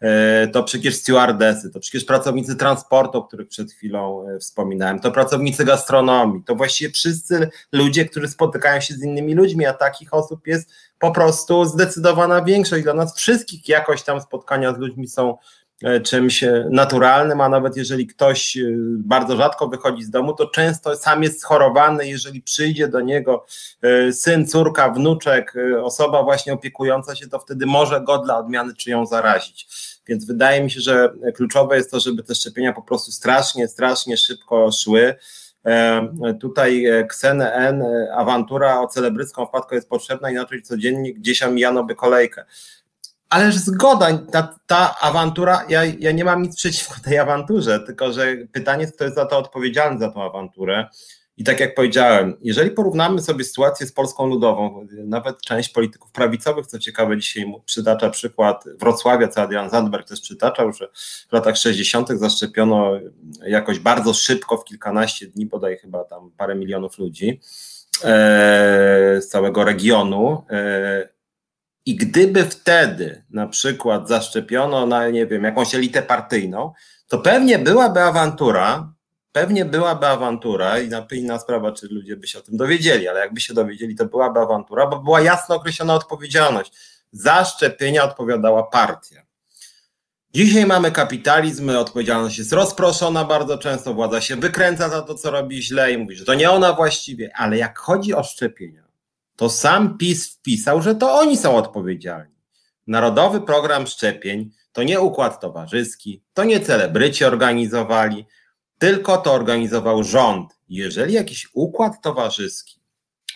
to 0.51 0.63
przecież 0.63 0.95
stewardesy, 0.95 1.69
to 1.69 1.79
przecież 1.79 2.05
pracownicy 2.05 2.55
transportu, 2.55 3.17
o 3.17 3.23
których 3.23 3.47
przed 3.47 3.71
chwilą 3.71 4.27
e, 4.27 4.39
wspominałem, 4.39 4.99
to 4.99 5.11
pracownicy 5.11 5.65
gastronomii, 5.65 6.43
to 6.43 6.55
właściwie 6.55 6.91
wszyscy 6.91 7.49
ludzie, 7.71 8.05
którzy 8.05 8.27
spotykają 8.27 8.81
się 8.81 8.93
z 8.93 9.03
innymi 9.03 9.33
ludźmi, 9.33 9.65
a 9.65 9.73
takich 9.73 10.13
osób 10.13 10.47
jest 10.47 10.69
po 10.99 11.11
prostu 11.11 11.65
zdecydowana 11.65 12.43
większość. 12.43 12.83
Dla 12.83 12.93
nas 12.93 13.15
wszystkich 13.15 13.69
jakoś 13.69 14.03
tam 14.03 14.21
spotkania 14.21 14.73
z 14.73 14.77
ludźmi 14.77 15.07
są 15.07 15.37
e, 15.83 15.99
czymś 15.99 16.43
naturalnym, 16.69 17.41
a 17.41 17.49
nawet 17.49 17.77
jeżeli 17.77 18.07
ktoś 18.07 18.57
bardzo 18.97 19.37
rzadko 19.37 19.67
wychodzi 19.67 20.03
z 20.03 20.09
domu, 20.09 20.33
to 20.33 20.47
często 20.47 20.95
sam 20.95 21.23
jest 21.23 21.41
schorowany, 21.41 22.07
jeżeli 22.07 22.41
przyjdzie 22.41 22.87
do 22.87 23.01
niego 23.01 23.45
syn, 24.11 24.47
córka, 24.47 24.89
wnuczek, 24.89 25.53
osoba 25.83 26.23
właśnie 26.23 26.53
opiekująca 26.53 27.15
się, 27.15 27.27
to 27.27 27.39
wtedy 27.39 27.65
może 27.65 28.01
go 28.01 28.17
dla 28.17 28.37
odmiany 28.37 28.73
czy 28.75 28.89
ją 28.89 29.05
zarazić. 29.05 29.67
Więc 30.11 30.25
wydaje 30.25 30.63
mi 30.63 30.71
się, 30.71 30.81
że 30.81 31.13
kluczowe 31.35 31.77
jest 31.77 31.91
to, 31.91 31.99
żeby 31.99 32.23
te 32.23 32.35
szczepienia 32.35 32.73
po 32.73 32.81
prostu 32.81 33.11
strasznie, 33.11 33.67
strasznie 33.67 34.17
szybko 34.17 34.71
szły. 34.71 35.15
E, 35.65 36.33
tutaj 36.39 36.85
KSNN, 37.09 37.81
e, 37.81 38.13
awantura 38.15 38.81
o 38.81 38.87
celebrycką 38.87 39.45
wpadkę 39.45 39.75
jest 39.75 39.89
potrzebna, 39.89 40.31
inaczej 40.31 40.61
codziennie 40.61 41.13
gdzieś 41.13 41.47
mijano 41.47 41.83
by 41.83 41.95
kolejkę. 41.95 42.45
Ależ 43.29 43.55
zgoda, 43.55 44.17
ta, 44.31 44.55
ta 44.67 44.95
awantura, 45.01 45.65
ja, 45.69 45.83
ja 45.85 46.11
nie 46.11 46.25
mam 46.25 46.41
nic 46.41 46.55
przeciwko 46.55 46.95
tej 47.03 47.17
awanturze, 47.17 47.79
tylko 47.79 48.13
że 48.13 48.35
pytanie 48.51 48.87
kto 48.87 49.03
jest 49.03 49.15
za 49.15 49.25
to 49.25 49.37
odpowiedzialny 49.37 49.99
za 49.99 50.11
tą 50.11 50.23
awanturę. 50.23 50.87
I 51.41 51.43
tak 51.43 51.59
jak 51.59 51.75
powiedziałem, 51.75 52.37
jeżeli 52.41 52.71
porównamy 52.71 53.21
sobie 53.21 53.43
sytuację 53.43 53.87
z 53.87 53.91
Polską 53.91 54.25
Ludową, 54.25 54.87
nawet 54.91 55.41
część 55.41 55.69
polityków 55.69 56.11
prawicowych, 56.11 56.67
co 56.67 56.79
ciekawe, 56.79 57.17
dzisiaj 57.17 57.53
przytacza 57.65 58.09
przykład 58.09 58.63
Wrocławia, 58.79 59.27
co 59.27 59.41
Adrian 59.41 59.69
Zandberg 59.69 60.07
też 60.07 60.21
przytaczał, 60.21 60.73
że 60.73 60.87
w 61.29 61.33
latach 61.33 61.57
60. 61.57 62.09
zaszczepiono 62.09 62.91
jakoś 63.45 63.79
bardzo 63.79 64.13
szybko, 64.13 64.57
w 64.57 64.65
kilkanaście 64.65 65.27
dni, 65.27 65.45
bodaj 65.45 65.77
chyba 65.77 66.03
tam 66.03 66.31
parę 66.37 66.55
milionów 66.55 66.97
ludzi 66.97 67.39
e, 68.03 69.21
z 69.21 69.27
całego 69.27 69.63
regionu. 69.63 70.43
E, 70.49 71.09
I 71.85 71.95
gdyby 71.95 72.43
wtedy 72.43 73.23
na 73.29 73.47
przykład 73.47 74.07
zaszczepiono 74.07 74.85
na, 74.85 75.09
nie 75.09 75.27
wiem, 75.27 75.43
jakąś 75.43 75.75
elitę 75.75 76.01
partyjną, 76.01 76.73
to 77.07 77.17
pewnie 77.17 77.59
byłaby 77.59 78.01
awantura, 78.01 78.93
pewnie 79.31 79.65
byłaby 79.65 80.07
awantura 80.07 80.79
i 80.79 80.89
inna 81.11 81.39
sprawa, 81.39 81.71
czy 81.71 81.87
ludzie 81.87 82.17
by 82.17 82.27
się 82.27 82.39
o 82.39 82.41
tym 82.41 82.57
dowiedzieli, 82.57 83.07
ale 83.07 83.19
jakby 83.19 83.41
się 83.41 83.53
dowiedzieli, 83.53 83.95
to 83.95 84.05
byłaby 84.05 84.39
awantura, 84.39 84.87
bo 84.87 84.99
była 84.99 85.21
jasno 85.21 85.55
określona 85.55 85.93
odpowiedzialność. 85.93 86.73
Za 87.11 87.45
szczepienia 87.45 88.03
odpowiadała 88.03 88.63
partia. 88.63 89.21
Dzisiaj 90.33 90.65
mamy 90.65 90.91
kapitalizm, 90.91 91.69
odpowiedzialność 91.69 92.37
jest 92.37 92.53
rozproszona 92.53 93.25
bardzo 93.25 93.57
często, 93.57 93.93
władza 93.93 94.21
się 94.21 94.35
wykręca 94.35 94.89
za 94.89 95.01
to, 95.01 95.15
co 95.15 95.31
robi 95.31 95.63
źle 95.63 95.91
i 95.91 95.97
mówi, 95.97 96.15
że 96.15 96.25
to 96.25 96.33
nie 96.33 96.51
ona 96.51 96.73
właściwie, 96.73 97.31
ale 97.35 97.57
jak 97.57 97.79
chodzi 97.79 98.13
o 98.13 98.23
szczepienia, 98.23 98.83
to 99.35 99.49
sam 99.49 99.97
PiS 99.97 100.33
wpisał, 100.33 100.81
że 100.81 100.95
to 100.95 101.13
oni 101.13 101.37
są 101.37 101.55
odpowiedzialni. 101.55 102.35
Narodowy 102.87 103.41
program 103.41 103.87
szczepień 103.87 104.51
to 104.71 104.83
nie 104.83 104.99
układ 104.99 105.39
towarzyski, 105.39 106.23
to 106.33 106.43
nie 106.43 106.59
celebryci 106.59 107.25
organizowali, 107.25 108.25
tylko 108.81 109.17
to 109.17 109.33
organizował 109.33 110.03
rząd. 110.03 110.59
Jeżeli 110.69 111.13
jakiś 111.13 111.49
układ 111.53 112.01
towarzyski 112.01 112.81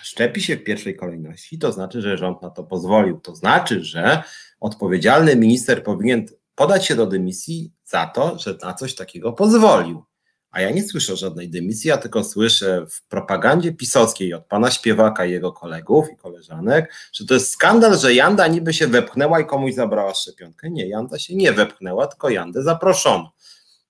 szczepi 0.02 0.42
się 0.42 0.56
w 0.56 0.64
pierwszej 0.64 0.96
kolejności, 0.96 1.60
to 1.60 1.72
znaczy, 1.72 2.02
że 2.02 2.18
rząd 2.18 2.42
na 2.42 2.50
to 2.50 2.64
pozwolił. 2.64 3.20
To 3.20 3.36
znaczy, 3.36 3.84
że 3.84 4.24
odpowiedzialny 4.60 5.36
minister 5.36 5.84
powinien 5.84 6.26
podać 6.56 6.86
się 6.86 6.96
do 6.96 7.08
dymisji 7.08 7.72
za 7.84 8.06
to, 8.06 8.40
że 8.40 8.58
na 8.64 8.74
coś 8.74 8.96
takiego 8.96 9.34
pozwolił. 9.34 10.04
A 10.52 10.62
ja 10.62 10.72
nie 10.72 10.84
słyszę 10.84 11.16
żadnej 11.16 11.50
dymisji, 11.50 11.88
ja 11.88 11.98
tylko 11.98 12.24
słyszę 12.24 12.86
w 12.90 13.08
propagandzie 13.08 13.74
pisowskiej 13.74 14.34
od 14.34 14.46
pana 14.46 14.72
śpiewaka 14.72 15.26
i 15.26 15.32
jego 15.32 15.52
kolegów 15.52 16.06
i 16.14 16.18
koleżanek, 16.18 16.94
że 17.14 17.26
to 17.26 17.34
jest 17.34 17.52
skandal, 17.52 17.98
że 17.98 18.14
Janda 18.14 18.48
niby 18.48 18.74
się 18.74 18.88
wepchnęła 18.88 19.40
i 19.40 19.46
komuś 19.46 19.74
zabrała 19.74 20.14
szczepionkę. 20.14 20.70
Nie, 20.70 20.88
Janda 20.88 21.20
się 21.20 21.36
nie 21.36 21.52
wepchnęła, 21.52 22.08
tylko 22.08 22.30
Jandę 22.30 22.64
zaproszono. 22.64 23.35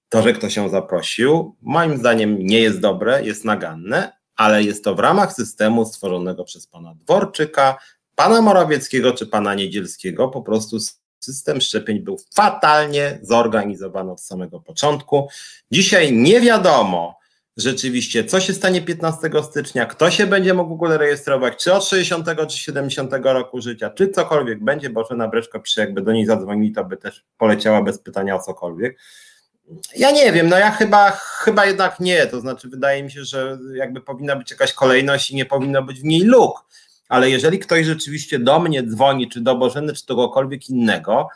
To, 0.09 0.21
że 0.21 0.33
ktoś 0.33 0.55
ją 0.55 0.69
zaprosił, 0.69 1.55
moim 1.61 1.97
zdaniem 1.97 2.37
nie 2.39 2.59
jest 2.59 2.79
dobre, 2.79 3.25
jest 3.25 3.45
naganne, 3.45 4.11
ale 4.35 4.63
jest 4.63 4.83
to 4.83 4.95
w 4.95 4.99
ramach 4.99 5.33
systemu 5.33 5.85
stworzonego 5.85 6.43
przez 6.43 6.67
pana 6.67 6.95
Dworczyka, 6.95 7.77
pana 8.15 8.41
Morawieckiego 8.41 9.13
czy 9.13 9.27
pana 9.27 9.55
Niedzielskiego. 9.55 10.27
Po 10.27 10.41
prostu 10.41 10.77
system 11.19 11.61
szczepień 11.61 11.99
był 11.99 12.17
fatalnie 12.33 13.19
zorganizowany 13.21 14.11
od 14.11 14.21
samego 14.21 14.59
początku. 14.59 15.27
Dzisiaj 15.71 16.13
nie 16.13 16.41
wiadomo 16.41 17.19
rzeczywiście, 17.57 18.23
co 18.25 18.39
się 18.39 18.53
stanie 18.53 18.81
15 18.81 19.29
stycznia, 19.43 19.85
kto 19.85 20.11
się 20.11 20.27
będzie 20.27 20.53
mógł 20.53 20.69
w 20.69 20.73
ogóle 20.73 20.97
rejestrować, 20.97 21.63
czy 21.63 21.73
od 21.73 21.85
60 21.85 22.27
czy 22.49 22.57
70 22.57 23.11
roku 23.23 23.61
życia, 23.61 23.89
czy 23.89 24.09
cokolwiek 24.09 24.63
będzie, 24.63 24.89
bo 24.89 25.07
na 25.15 25.27
Breszko 25.27 25.59
pisze, 25.59 25.81
jakby 25.81 26.01
do 26.01 26.11
niej 26.11 26.25
zadzwonili, 26.25 26.73
to 26.73 26.85
by 26.85 26.97
też 26.97 27.25
poleciała 27.37 27.81
bez 27.81 27.99
pytania 27.99 28.35
o 28.35 28.39
cokolwiek. 28.39 28.99
Ja 29.95 30.11
nie 30.11 30.31
wiem, 30.31 30.49
no 30.49 30.57
ja 30.57 30.71
chyba, 30.71 31.11
chyba 31.11 31.65
jednak 31.65 31.99
nie. 31.99 32.27
To 32.27 32.41
znaczy, 32.41 32.69
wydaje 32.69 33.03
mi 33.03 33.11
się, 33.11 33.25
że 33.25 33.57
jakby 33.73 34.01
powinna 34.01 34.35
być 34.35 34.51
jakaś 34.51 34.73
kolejność 34.73 35.31
i 35.31 35.35
nie 35.35 35.45
powinno 35.45 35.83
być 35.83 36.01
w 36.01 36.03
niej 36.03 36.21
luk. 36.21 36.65
Ale 37.09 37.29
jeżeli 37.29 37.59
ktoś 37.59 37.85
rzeczywiście 37.85 38.39
do 38.39 38.59
mnie 38.59 38.83
dzwoni, 38.83 39.29
czy 39.29 39.41
do 39.41 39.55
Bożeny, 39.55 39.93
czy 39.93 40.05
do 40.05 40.15
kogokolwiek 40.15 40.69
innego, 40.69 41.27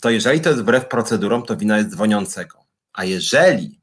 to 0.00 0.10
jeżeli 0.10 0.40
to 0.40 0.50
jest 0.50 0.62
wbrew 0.62 0.88
procedurom, 0.88 1.42
to 1.42 1.56
wina 1.56 1.78
jest 1.78 1.90
dzwoniącego. 1.90 2.64
A 2.92 3.04
jeżeli 3.04 3.80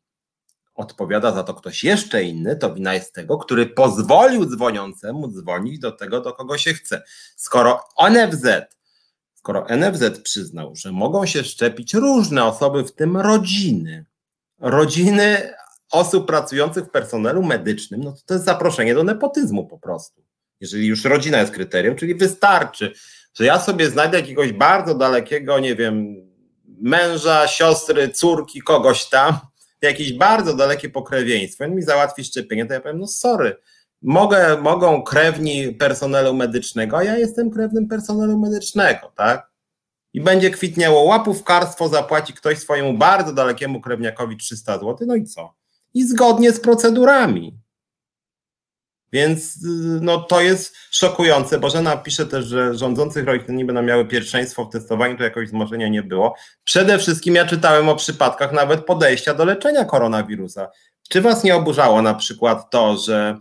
odpowiada 0.76 1.32
za 1.32 1.44
to 1.44 1.54
ktoś 1.54 1.84
jeszcze 1.84 2.24
inny, 2.24 2.56
to 2.56 2.74
wina 2.74 2.94
jest 2.94 3.14
tego, 3.14 3.38
który 3.38 3.66
pozwolił 3.66 4.46
dzwoniącemu 4.46 5.28
dzwonić 5.28 5.80
do 5.80 5.92
tego, 5.92 6.22
do 6.22 6.34
kogo 6.34 6.58
się 6.58 6.74
chce. 6.74 7.04
Skoro 7.36 7.84
NFZ 8.10 8.46
skoro 9.44 9.66
NFZ 9.70 10.20
przyznał, 10.20 10.76
że 10.76 10.92
mogą 10.92 11.26
się 11.26 11.44
szczepić 11.44 11.94
różne 11.94 12.46
osoby, 12.46 12.84
w 12.84 12.92
tym 12.92 13.18
rodziny, 13.18 14.06
rodziny 14.60 15.54
osób 15.92 16.28
pracujących 16.28 16.86
w 16.86 16.90
personelu 16.90 17.44
medycznym, 17.44 18.02
no 18.04 18.12
to 18.12 18.18
to 18.26 18.34
jest 18.34 18.46
zaproszenie 18.46 18.96
do 18.96 19.04
nepotyzmu 19.04 19.68
po 19.68 19.80
prostu. 19.80 20.24
Jeżeli 20.60 20.88
już 20.88 21.06
rodzina 21.06 21.40
jest 21.40 21.54
kryterium, 21.54 21.96
czyli 21.96 22.16
wystarczy, 22.16 22.94
że 23.34 23.46
ja 23.46 23.60
sobie 23.60 23.90
znajdę 23.90 24.20
jakiegoś 24.20 24.54
bardzo 24.54 24.96
dalekiego, 24.96 25.60
nie 25.60 25.76
wiem, 25.76 26.16
męża, 26.66 27.48
siostry, 27.48 28.10
córki, 28.10 28.62
kogoś 28.62 29.10
tam, 29.10 29.38
jakieś 29.82 30.14
bardzo 30.14 30.56
dalekie 30.56 30.90
pokrewieństwo, 30.90 31.64
on 31.64 31.76
mi 31.76 31.82
załatwi 31.82 32.24
szczepienie, 32.24 32.66
to 32.66 32.74
ja 32.74 32.82
powiem, 32.82 33.00
no 33.00 33.08
sorry, 33.08 33.56
mogę, 34.04 34.58
mogą 34.62 35.04
krewni 35.04 35.74
personelu 35.74 36.34
medycznego, 36.34 36.98
a 36.98 37.04
ja 37.04 37.18
jestem 37.18 37.52
krewnym 37.52 37.88
personelu 37.88 38.40
medycznego, 38.40 39.12
tak? 39.16 39.52
I 40.14 40.22
będzie 40.22 40.52
kwitniało 40.52 41.04
łapówkarstwo, 41.04 41.90
zapłaci 41.90 42.34
ktoś 42.34 42.58
swojemu 42.58 42.98
bardzo 42.98 43.34
dalekiemu 43.34 43.82
krewniakowi 43.82 44.38
300 44.38 44.74
zł, 44.74 44.98
no 45.08 45.16
i 45.16 45.24
co? 45.24 45.54
I 45.94 46.08
zgodnie 46.08 46.52
z 46.52 46.60
procedurami. 46.60 47.58
Więc 49.14 49.58
no, 50.02 50.18
to 50.18 50.42
jest 50.42 50.76
szokujące. 50.92 51.60
Bożena 51.60 51.98
pisze 51.98 52.26
też, 52.26 52.46
że 52.46 52.76
rządzących 52.76 53.26
rodzin 53.26 53.56
nie 53.56 53.66
będą 53.66 53.82
miały 53.82 54.06
pierwszeństwo 54.06 54.66
w 54.66 54.70
testowaniu, 54.70 55.18
to 55.18 55.24
jakoś 55.24 55.48
wzmożenia 55.48 55.88
nie 55.88 56.04
było. 56.04 56.36
Przede 56.64 57.00
wszystkim 57.00 57.36
ja 57.36 57.46
czytałem 57.46 57.90
o 57.90 57.96
przypadkach 57.96 58.52
nawet 58.52 58.86
podejścia 58.86 59.34
do 59.34 59.46
leczenia 59.46 59.86
koronawirusa. 59.86 60.70
Czy 61.10 61.22
was 61.22 61.44
nie 61.44 61.56
oburzało 61.56 62.02
na 62.02 62.14
przykład 62.14 62.70
to, 62.70 62.98
że 62.98 63.40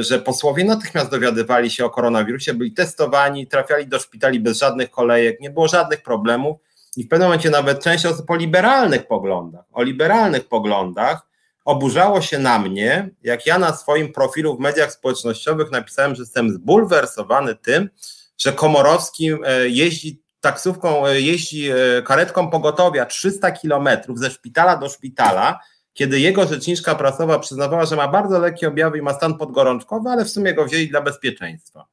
że 0.00 0.18
posłowie 0.18 0.64
natychmiast 0.64 1.10
dowiadywali 1.10 1.70
się 1.70 1.84
o 1.84 1.90
koronawirusie, 1.90 2.54
byli 2.54 2.72
testowani, 2.72 3.46
trafiali 3.46 3.86
do 3.86 3.98
szpitali 3.98 4.40
bez 4.40 4.58
żadnych 4.58 4.90
kolejek, 4.90 5.40
nie 5.40 5.50
było 5.50 5.68
żadnych 5.68 6.02
problemów 6.02 6.56
i 6.96 7.04
w 7.04 7.08
pewnym 7.08 7.28
momencie 7.28 7.50
nawet 7.50 7.84
część 7.84 8.06
osób 8.06 8.30
o 8.30 8.36
liberalnych 8.36 9.06
poglądach, 9.06 9.64
o 9.72 9.82
liberalnych 9.82 10.48
poglądach 10.48 11.26
oburzało 11.64 12.20
się 12.20 12.38
na 12.38 12.58
mnie, 12.58 13.10
jak 13.22 13.46
ja 13.46 13.58
na 13.58 13.76
swoim 13.76 14.12
profilu 14.12 14.56
w 14.56 14.60
mediach 14.60 14.92
społecznościowych 14.92 15.70
napisałem, 15.70 16.14
że 16.14 16.22
jestem 16.22 16.50
zbulwersowany 16.50 17.54
tym, 17.54 17.90
że 18.38 18.52
Komorowski 18.52 19.30
e, 19.44 19.68
jeździ 19.68 20.22
taksówką, 20.40 21.06
e, 21.06 21.20
jeździ 21.20 21.70
karetką 22.04 22.50
pogotowia 22.50 23.06
300 23.06 23.50
kilometrów 23.50 24.18
ze 24.18 24.30
szpitala 24.30 24.76
do 24.76 24.88
szpitala, 24.88 25.60
kiedy 25.96 26.20
jego 26.20 26.46
rzeczniczka 26.46 26.94
prasowa 26.94 27.38
przyznawała, 27.38 27.86
że 27.86 27.96
ma 27.96 28.08
bardzo 28.08 28.38
lekkie 28.38 28.68
objawy 28.68 28.98
i 28.98 29.02
ma 29.02 29.14
stan 29.14 29.38
podgorączkowy, 29.38 30.10
ale 30.10 30.24
w 30.24 30.30
sumie 30.30 30.54
go 30.54 30.64
wzięli 30.64 30.88
dla 30.88 31.00
bezpieczeństwa. 31.00 31.86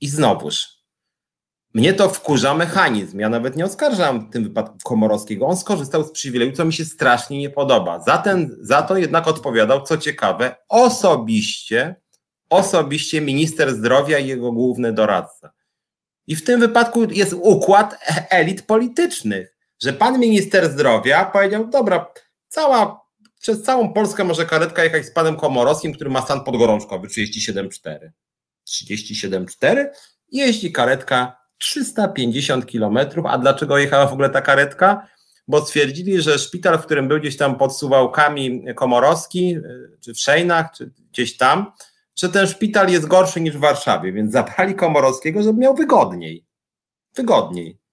I 0.00 0.08
znowuż, 0.08 0.68
mnie 1.74 1.92
to 1.92 2.08
wkurza 2.08 2.54
mechanizm. 2.54 3.18
Ja 3.18 3.28
nawet 3.28 3.56
nie 3.56 3.64
oskarżam 3.64 4.20
w 4.20 4.32
tym 4.32 4.44
wypadku 4.44 4.78
Komorowskiego. 4.84 5.46
On 5.46 5.56
skorzystał 5.56 6.04
z 6.04 6.10
przywileju, 6.10 6.52
co 6.52 6.64
mi 6.64 6.72
się 6.72 6.84
strasznie 6.84 7.38
nie 7.38 7.50
podoba. 7.50 8.00
Za, 8.00 8.18
ten, 8.18 8.56
za 8.60 8.82
to 8.82 8.96
jednak 8.96 9.28
odpowiadał, 9.28 9.82
co 9.82 9.98
ciekawe, 9.98 10.56
osobiście, 10.68 11.96
osobiście 12.50 13.20
minister 13.20 13.74
zdrowia 13.74 14.18
i 14.18 14.26
jego 14.26 14.52
główny 14.52 14.92
doradca. 14.92 15.52
I 16.26 16.36
w 16.36 16.44
tym 16.44 16.60
wypadku 16.60 17.04
jest 17.04 17.32
układ 17.32 17.98
elit 18.30 18.62
politycznych, 18.62 19.56
że 19.82 19.92
pan 19.92 20.20
minister 20.20 20.70
zdrowia 20.70 21.24
powiedział, 21.24 21.66
dobra, 21.66 22.06
cała, 22.54 23.00
przez 23.40 23.62
całą 23.62 23.92
Polskę 23.92 24.24
może 24.24 24.46
karetka 24.46 24.84
jechać 24.84 25.06
z 25.06 25.12
panem 25.12 25.36
Komorowskim, 25.36 25.92
który 25.92 26.10
ma 26.10 26.22
stan 26.22 26.44
podgorączkowy 26.44 27.08
37,4. 27.08 28.10
37,4 28.68 29.86
i 30.28 30.38
jeździ 30.38 30.72
karetka 30.72 31.36
350 31.58 32.66
kilometrów. 32.66 33.26
A 33.26 33.38
dlaczego 33.38 33.78
jechała 33.78 34.06
w 34.06 34.12
ogóle 34.12 34.30
ta 34.30 34.40
karetka? 34.40 35.08
Bo 35.48 35.66
stwierdzili, 35.66 36.22
że 36.22 36.38
szpital, 36.38 36.78
w 36.78 36.84
którym 36.84 37.08
był 37.08 37.20
gdzieś 37.20 37.36
tam 37.36 37.58
pod 37.58 37.78
Suwałkami 37.78 38.64
Komorowski, 38.74 39.56
czy 40.00 40.14
w 40.14 40.18
Szejnach, 40.18 40.66
czy 40.76 40.90
gdzieś 41.12 41.36
tam, 41.36 41.72
że 42.16 42.28
ten 42.28 42.46
szpital 42.46 42.90
jest 42.90 43.06
gorszy 43.06 43.40
niż 43.40 43.56
w 43.56 43.60
Warszawie, 43.60 44.12
więc 44.12 44.32
zabrali 44.32 44.74
Komorowskiego, 44.74 45.42
żeby 45.42 45.58
miał 45.58 45.74
wygodniej. 45.74 46.44
Wygodniej. 47.14 47.83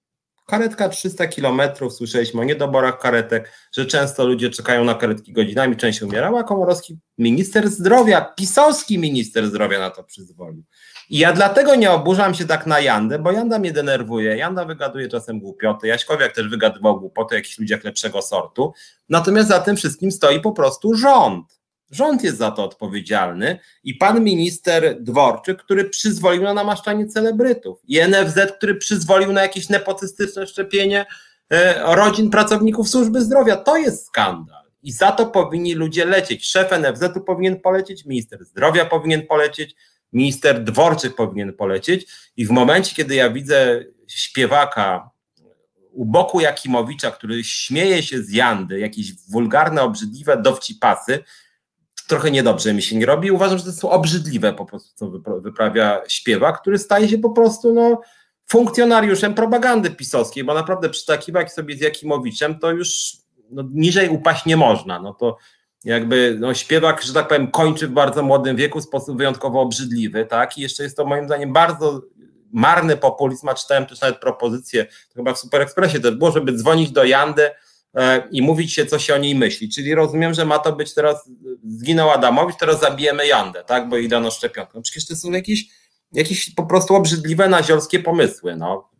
Karetka 0.46 0.88
300 0.88 1.26
kilometrów, 1.26 1.92
słyszeliśmy 1.92 2.40
o 2.40 2.44
niedoborach 2.44 2.98
karetek, 2.98 3.52
że 3.72 3.86
często 3.86 4.26
ludzie 4.26 4.50
czekają 4.50 4.84
na 4.84 4.94
karetki 4.94 5.32
godzinami, 5.32 5.76
część 5.76 6.02
umierała. 6.02 6.44
Komorowski, 6.44 6.98
minister 7.18 7.70
zdrowia, 7.70 8.20
pisowski 8.20 8.98
minister 8.98 9.46
zdrowia 9.46 9.78
na 9.78 9.90
to 9.90 10.04
przyzwolił. 10.04 10.62
I 11.10 11.18
ja 11.18 11.32
dlatego 11.32 11.74
nie 11.74 11.90
oburzam 11.90 12.34
się 12.34 12.46
tak 12.46 12.66
na 12.66 12.80
Jandę, 12.80 13.18
bo 13.18 13.32
Janda 13.32 13.58
mnie 13.58 13.72
denerwuje. 13.72 14.36
Janda 14.36 14.64
wygaduje 14.64 15.08
czasem 15.08 15.40
głupoty. 15.40 15.86
Jaśkowiak 15.86 16.32
też 16.32 16.48
wygadywał 16.48 17.00
głupoty 17.00 17.34
jakichś 17.34 17.58
ludziach 17.58 17.84
lepszego 17.84 18.22
sortu. 18.22 18.72
Natomiast 19.08 19.48
za 19.48 19.60
tym 19.60 19.76
wszystkim 19.76 20.12
stoi 20.12 20.40
po 20.40 20.52
prostu 20.52 20.94
rząd. 20.94 21.61
Rząd 21.92 22.24
jest 22.24 22.38
za 22.38 22.50
to 22.50 22.64
odpowiedzialny 22.64 23.58
i 23.84 23.94
pan 23.94 24.24
minister 24.24 25.02
Dworczyk, 25.02 25.62
który 25.62 25.84
przyzwolił 25.84 26.42
na 26.42 26.54
namaszczanie 26.54 27.06
celebrytów, 27.06 27.80
i 27.88 28.00
NFZ, 28.08 28.52
który 28.56 28.74
przyzwolił 28.74 29.32
na 29.32 29.42
jakieś 29.42 29.68
nepotystyczne 29.68 30.46
szczepienie 30.46 31.06
e, 31.50 31.94
rodzin 31.94 32.30
pracowników 32.30 32.88
służby 32.88 33.20
zdrowia. 33.20 33.56
To 33.56 33.76
jest 33.76 34.06
skandal. 34.06 34.62
I 34.82 34.92
za 34.92 35.12
to 35.12 35.26
powinni 35.26 35.74
ludzie 35.74 36.04
lecieć. 36.04 36.46
Szef 36.46 36.70
NFZ-u 36.70 37.20
powinien 37.20 37.60
polecieć, 37.60 38.04
minister 38.04 38.44
zdrowia 38.44 38.84
powinien 38.84 39.26
polecieć, 39.26 39.74
minister 40.12 40.64
Dworczyk 40.64 41.16
powinien 41.16 41.52
polecieć. 41.52 42.06
I 42.36 42.46
w 42.46 42.50
momencie, 42.50 42.94
kiedy 42.96 43.14
ja 43.14 43.30
widzę 43.30 43.84
śpiewaka 44.08 45.10
u 45.92 46.04
boku 46.04 46.40
Jakimowicza, 46.40 47.10
który 47.10 47.44
śmieje 47.44 48.02
się 48.02 48.22
z 48.22 48.30
Jandy, 48.30 48.78
jakieś 48.78 49.12
wulgarne, 49.28 49.82
obrzydliwe 49.82 50.36
dowcipasy, 50.36 51.24
trochę 52.06 52.30
niedobrze 52.30 52.74
mi 52.74 52.82
się 52.82 52.96
nie 52.96 53.06
robi. 53.06 53.30
Uważam, 53.30 53.58
że 53.58 53.64
to 53.64 53.72
są 53.72 53.90
obrzydliwe 53.90 54.52
po 54.52 54.66
prostu, 54.66 54.90
co 54.94 55.38
wyprawia 55.40 56.02
śpiewak, 56.08 56.60
który 56.60 56.78
staje 56.78 57.08
się 57.08 57.18
po 57.18 57.30
prostu 57.30 57.74
no, 57.74 58.00
funkcjonariuszem 58.48 59.34
propagandy 59.34 59.90
pisowskiej, 59.90 60.44
bo 60.44 60.54
naprawdę 60.54 60.88
przytakiwać 60.88 61.52
sobie 61.52 61.76
z 61.76 61.80
Jakimowiczem 61.80 62.58
to 62.58 62.70
już 62.70 63.16
no, 63.50 63.64
niżej 63.74 64.08
upaść 64.08 64.46
nie 64.46 64.56
można. 64.56 64.98
No 64.98 65.14
to 65.14 65.36
jakby 65.84 66.36
no, 66.40 66.54
śpiewak, 66.54 67.02
że 67.02 67.12
tak 67.12 67.28
powiem, 67.28 67.50
kończy 67.50 67.88
w 67.88 67.90
bardzo 67.90 68.22
młodym 68.22 68.56
wieku 68.56 68.80
w 68.80 68.84
sposób 68.84 69.18
wyjątkowo 69.18 69.60
obrzydliwy, 69.60 70.26
tak? 70.26 70.58
I 70.58 70.60
jeszcze 70.60 70.82
jest 70.82 70.96
to 70.96 71.04
moim 71.04 71.26
zdaniem 71.26 71.52
bardzo 71.52 72.02
marny 72.52 72.96
populizm, 72.96 73.48
a 73.48 73.54
czytałem 73.54 73.86
też 73.86 74.00
nawet 74.00 74.18
propozycję, 74.18 74.86
chyba 75.14 75.34
w 75.34 75.38
Super 75.38 75.60
Expressie 75.60 76.00
też 76.00 76.14
było, 76.14 76.30
żeby 76.30 76.52
dzwonić 76.52 76.90
do 76.90 77.04
Jandy 77.04 77.50
i 78.30 78.42
mówić 78.42 78.72
się, 78.72 78.86
co 78.86 78.98
się 78.98 79.14
o 79.14 79.18
niej 79.18 79.34
myśli. 79.34 79.68
Czyli 79.68 79.94
rozumiem, 79.94 80.34
że 80.34 80.44
ma 80.44 80.58
to 80.58 80.72
być 80.72 80.94
teraz, 80.94 81.30
zginął 81.64 82.10
Adamowicz, 82.10 82.56
teraz 82.56 82.80
zabijemy 82.80 83.26
Jandę, 83.26 83.64
tak? 83.64 83.88
Bo 83.88 83.96
jej 83.96 84.08
dano 84.08 84.30
szczepionkę. 84.30 84.72
No 84.74 84.82
przecież 84.82 85.06
to 85.06 85.16
są 85.16 85.30
jakieś, 85.30 85.64
jakieś 86.12 86.54
po 86.54 86.66
prostu 86.66 86.94
obrzydliwe, 86.94 87.48
naziolskie 87.48 87.98
pomysły, 87.98 88.56
no. 88.56 88.92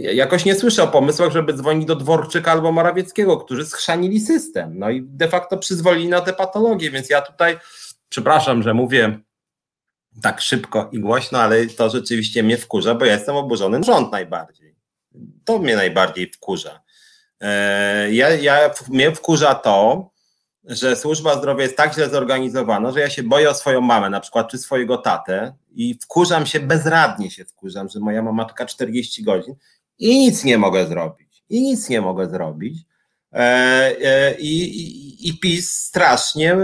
Jakoś 0.00 0.44
nie 0.44 0.54
słyszę 0.54 0.82
o 0.82 0.88
pomysłach, 0.88 1.32
żeby 1.32 1.54
dzwonić 1.54 1.86
do 1.86 1.96
Dworczyka 1.96 2.52
albo 2.52 2.72
Morawieckiego, 2.72 3.36
którzy 3.36 3.66
schrzanili 3.66 4.20
system, 4.20 4.78
no 4.78 4.90
i 4.90 5.02
de 5.02 5.28
facto 5.28 5.58
przyzwolili 5.58 6.08
na 6.08 6.20
te 6.20 6.32
patologie, 6.32 6.90
więc 6.90 7.10
ja 7.10 7.20
tutaj, 7.20 7.58
przepraszam, 8.08 8.62
że 8.62 8.74
mówię 8.74 9.18
tak 10.22 10.40
szybko 10.40 10.88
i 10.92 11.00
głośno, 11.00 11.38
ale 11.38 11.66
to 11.66 11.90
rzeczywiście 11.90 12.42
mnie 12.42 12.58
wkurza, 12.58 12.94
bo 12.94 13.04
ja 13.04 13.12
jestem 13.12 13.36
oburzony 13.36 13.84
rząd 13.84 14.12
najbardziej. 14.12 14.76
To 15.44 15.58
mnie 15.58 15.76
najbardziej 15.76 16.30
wkurza. 16.30 16.82
E, 17.42 18.12
ja, 18.12 18.28
ja, 18.30 18.70
mnie 18.88 19.14
wkurza 19.14 19.54
to, 19.54 20.10
że 20.64 20.96
służba 20.96 21.38
zdrowia 21.38 21.62
jest 21.62 21.76
tak 21.76 21.94
źle 21.94 22.10
zorganizowana, 22.10 22.92
że 22.92 23.00
ja 23.00 23.10
się 23.10 23.22
boję 23.22 23.50
o 23.50 23.54
swoją 23.54 23.80
mamę, 23.80 24.10
na 24.10 24.20
przykład, 24.20 24.50
czy 24.50 24.58
swojego 24.58 24.98
tatę 24.98 25.54
i 25.74 25.98
wkurzam 26.02 26.46
się, 26.46 26.60
bezradnie 26.60 27.30
się 27.30 27.44
wkurzam, 27.44 27.88
że 27.88 28.00
moja 28.00 28.22
mama 28.22 28.44
czeka 28.44 28.66
40 28.66 29.22
godzin 29.22 29.54
i 29.98 30.18
nic 30.18 30.44
nie 30.44 30.58
mogę 30.58 30.86
zrobić. 30.86 31.44
I 31.48 31.62
nic 31.62 31.88
nie 31.88 32.00
mogę 32.00 32.30
zrobić. 32.30 32.78
E, 33.32 33.38
e, 34.04 34.34
I, 34.38 34.62
i, 34.62 35.28
i 35.28 35.38
PiS 35.38 35.72
strasznie 35.72 36.56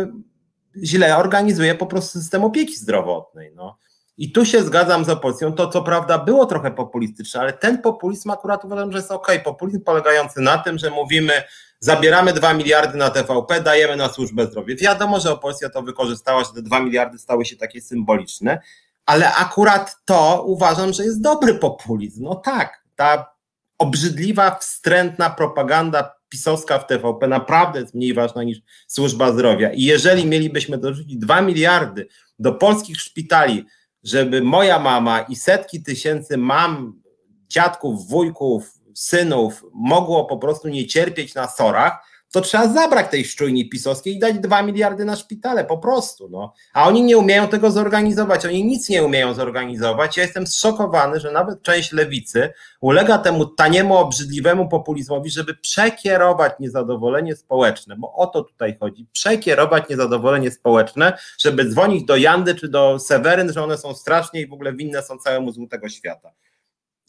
źle 0.83 1.17
organizuje 1.17 1.75
po 1.75 1.87
prostu 1.87 2.19
system 2.19 2.45
opieki 2.45 2.77
zdrowotnej. 2.77 3.53
No. 3.55 3.79
I 4.19 4.33
tu 4.33 4.45
się 4.45 4.63
zgadzam 4.63 5.05
z 5.05 5.09
opozycją. 5.09 5.53
To 5.53 5.69
co 5.69 5.83
prawda 5.83 6.19
było 6.19 6.47
trochę 6.47 6.71
populistyczne, 6.71 7.41
ale 7.41 7.53
ten 7.53 7.83
populizm 7.83 8.31
akurat 8.31 8.65
uważam, 8.65 8.93
że 8.93 8.99
jest 8.99 9.11
ok. 9.11 9.29
Populizm 9.45 9.81
polegający 9.81 10.41
na 10.41 10.59
tym, 10.59 10.79
że 10.79 10.91
mówimy, 10.91 11.43
zabieramy 11.81 12.33
2 12.33 12.55
miliardy 12.55 12.99
na 12.99 13.11
TVP, 13.11 13.61
dajemy 13.61 13.97
na 13.97 14.09
służbę 14.09 14.47
zdrowia. 14.47 14.77
Wiadomo, 14.77 15.21
że 15.21 15.33
opozycja 15.33 15.71
to 15.71 15.83
wykorzystała, 15.83 16.45
że 16.45 16.53
te 16.55 16.63
2 16.63 16.81
miliardy 16.81 17.19
stały 17.19 17.45
się 17.45 17.57
takie 17.57 17.81
symboliczne, 17.81 18.61
ale 19.07 19.35
akurat 19.35 19.97
to 20.05 20.45
uważam, 20.47 20.93
że 20.93 21.05
jest 21.05 21.21
dobry 21.21 21.55
populizm. 21.55 22.25
No 22.25 22.35
tak, 22.35 22.83
ta 22.97 23.31
obrzydliwa, 23.79 24.59
wstrętna 24.59 25.31
propaganda 25.31 26.15
pisowska 26.29 26.79
w 26.79 26.87
TVP 26.87 27.29
naprawdę 27.29 27.81
jest 27.81 27.95
mniej 27.95 28.15
ważna 28.15 28.43
niż 28.43 28.59
służba 28.87 29.33
zdrowia. 29.33 29.73
I 29.73 29.83
jeżeli 29.83 30.27
mielibyśmy 30.27 30.79
dorzucić 30.79 31.17
2 31.17 31.41
miliardy 31.43 32.09
do 32.39 32.53
polskich 32.53 33.01
szpitali, 33.01 33.67
żeby 34.09 34.43
moja 34.43 34.79
mama 34.79 35.21
i 35.21 35.37
setki 35.37 35.83
tysięcy 35.83 36.37
mam, 36.37 37.03
dziadków, 37.49 38.09
wujków, 38.09 38.73
synów 38.95 39.65
mogło 39.73 40.25
po 40.25 40.39
prostu 40.39 40.69
nie 40.69 40.87
cierpieć 40.87 41.35
na 41.35 41.49
sorach, 41.49 42.08
to 42.33 42.41
trzeba 42.41 42.69
zabrać 42.69 43.11
tej 43.11 43.25
szczujni 43.25 43.69
pisowskiej 43.69 44.17
i 44.17 44.19
dać 44.19 44.39
2 44.39 44.63
miliardy 44.63 45.05
na 45.05 45.17
szpitale, 45.17 45.65
po 45.65 45.79
prostu. 45.79 46.29
No. 46.29 46.53
A 46.73 46.89
oni 46.89 47.03
nie 47.03 47.19
umieją 47.19 47.49
tego 47.49 47.71
zorganizować, 47.71 48.47
oni 48.47 48.65
nic 48.65 48.89
nie 48.89 49.05
umieją 49.05 49.35
zorganizować. 49.35 50.17
Ja 50.17 50.23
jestem 50.23 50.47
zszokowany, 50.47 51.21
że 51.21 51.33
nawet 51.33 51.63
część 51.63 51.93
lewicy 51.93 52.53
ulega 52.81 53.19
temu 53.19 53.47
taniemu, 53.47 53.97
obrzydliwemu 53.97 54.69
populizmowi, 54.69 55.31
żeby 55.31 55.55
przekierować 55.55 56.53
niezadowolenie 56.61 57.37
społeczne, 57.37 57.97
bo 57.97 58.15
o 58.15 58.27
to 58.27 58.43
tutaj 58.43 58.77
chodzi, 58.81 59.07
przekierować 59.13 59.89
niezadowolenie 59.89 60.51
społeczne, 60.51 61.19
żeby 61.39 61.65
dzwonić 61.65 62.05
do 62.05 62.17
Jandy 62.17 62.55
czy 62.55 62.69
do 62.69 62.99
Seweryn, 62.99 63.53
że 63.53 63.65
one 63.65 63.79
są 63.79 63.95
strasznie 63.95 64.41
i 64.41 64.47
w 64.47 64.53
ogóle 64.53 64.73
winne 64.73 65.03
są 65.03 65.19
całemu 65.19 65.53
złu 65.53 65.67
tego 65.67 65.89
świata. 65.89 66.33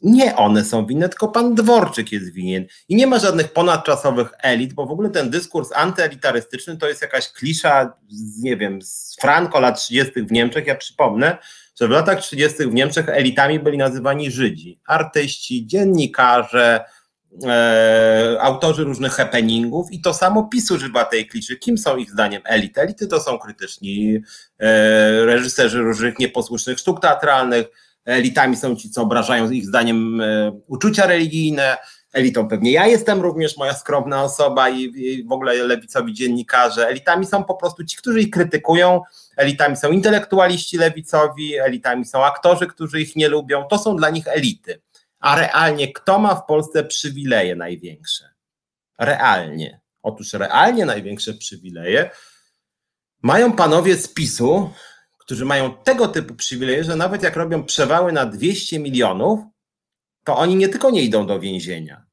Nie 0.01 0.35
one 0.35 0.65
są 0.65 0.85
winne, 0.85 1.09
tylko 1.09 1.27
pan 1.27 1.55
Dworczyk 1.55 2.11
jest 2.11 2.34
winien. 2.34 2.65
I 2.89 2.95
nie 2.95 3.07
ma 3.07 3.19
żadnych 3.19 3.53
ponadczasowych 3.53 4.31
elit, 4.43 4.73
bo 4.73 4.85
w 4.85 4.91
ogóle 4.91 5.09
ten 5.09 5.30
dyskurs 5.30 5.69
antyelitarystyczny 5.76 6.77
to 6.77 6.88
jest 6.88 7.01
jakaś 7.01 7.31
klisza, 7.31 7.93
z, 8.09 8.43
nie 8.43 8.57
wiem, 8.57 8.81
z 8.81 9.17
Franco 9.21 9.59
lat 9.59 9.80
30. 9.80 10.21
w 10.23 10.31
Niemczech. 10.31 10.67
Ja 10.67 10.76
przypomnę, 10.76 11.38
że 11.80 11.88
w 11.88 11.91
latach 11.91 12.19
30. 12.19 12.57
w 12.57 12.73
Niemczech 12.73 13.09
elitami 13.09 13.59
byli 13.59 13.77
nazywani 13.77 14.31
Żydzi, 14.31 14.80
artyści, 14.88 15.67
dziennikarze, 15.67 16.85
e, 17.45 18.38
autorzy 18.41 18.84
różnych 18.84 19.11
happeningów 19.11 19.91
i 19.91 20.01
to 20.01 20.13
samo 20.13 20.43
PiS 20.43 20.71
używa 20.71 21.05
tej 21.05 21.27
kliszy. 21.27 21.57
Kim 21.57 21.77
są 21.77 21.97
ich 21.97 22.11
zdaniem 22.11 22.41
elity? 22.45 22.81
Elity 22.81 23.07
to 23.07 23.21
są 23.21 23.39
krytyczni 23.39 24.19
e, 24.59 25.26
reżyserzy 25.26 25.80
różnych 25.80 26.19
nieposłusznych 26.19 26.80
sztuk 26.80 27.01
teatralnych, 27.01 27.65
elitami 28.05 28.57
są 28.57 28.76
ci, 28.76 28.89
co 28.89 29.01
obrażają 29.01 29.51
ich 29.51 29.65
zdaniem 29.65 30.21
e, 30.21 30.51
uczucia 30.67 31.05
religijne, 31.05 31.77
elitą 32.13 32.47
pewnie 32.47 32.71
ja 32.71 32.88
jestem 32.88 33.21
również, 33.21 33.57
moja 33.57 33.73
skromna 33.73 34.23
osoba 34.23 34.69
i, 34.69 34.81
i 34.81 35.23
w 35.23 35.31
ogóle 35.31 35.53
lewicowi 35.53 36.13
dziennikarze. 36.13 36.88
Elitami 36.88 37.26
są 37.26 37.43
po 37.43 37.55
prostu 37.55 37.85
ci, 37.85 37.97
którzy 37.97 38.21
ich 38.21 38.30
krytykują, 38.30 39.01
elitami 39.38 39.77
są 39.77 39.91
intelektualiści 39.91 40.77
lewicowi, 40.77 41.57
elitami 41.57 42.05
są 42.05 42.26
aktorzy, 42.26 42.67
którzy 42.67 43.01
ich 43.01 43.15
nie 43.15 43.30
lubią. 43.30 43.67
To 43.69 43.77
są 43.77 43.95
dla 43.95 44.09
nich 44.09 44.27
elity. 44.27 44.81
A 45.19 45.35
realnie 45.35 45.93
kto 45.93 46.19
ma 46.19 46.35
w 46.35 46.45
Polsce 46.45 46.84
przywileje 46.84 47.55
największe? 47.55 48.30
Realnie. 48.99 49.80
Otóż 50.03 50.34
realnie 50.34 50.85
największe 50.85 51.34
przywileje 51.34 52.09
mają 53.21 53.53
panowie 53.53 53.95
z 53.95 54.13
PiSu, 54.13 54.73
którzy 55.30 55.45
mają 55.45 55.73
tego 55.73 56.07
typu 56.07 56.35
przywileje, 56.35 56.84
że 56.84 56.95
nawet 56.95 57.23
jak 57.23 57.35
robią 57.35 57.64
przewały 57.64 58.11
na 58.11 58.26
200 58.26 58.80
milionów, 58.80 59.39
to 60.23 60.38
oni 60.38 60.56
nie 60.56 60.69
tylko 60.69 60.91
nie 60.91 61.01
idą 61.01 61.27
do 61.27 61.39
więzienia, 61.39 62.06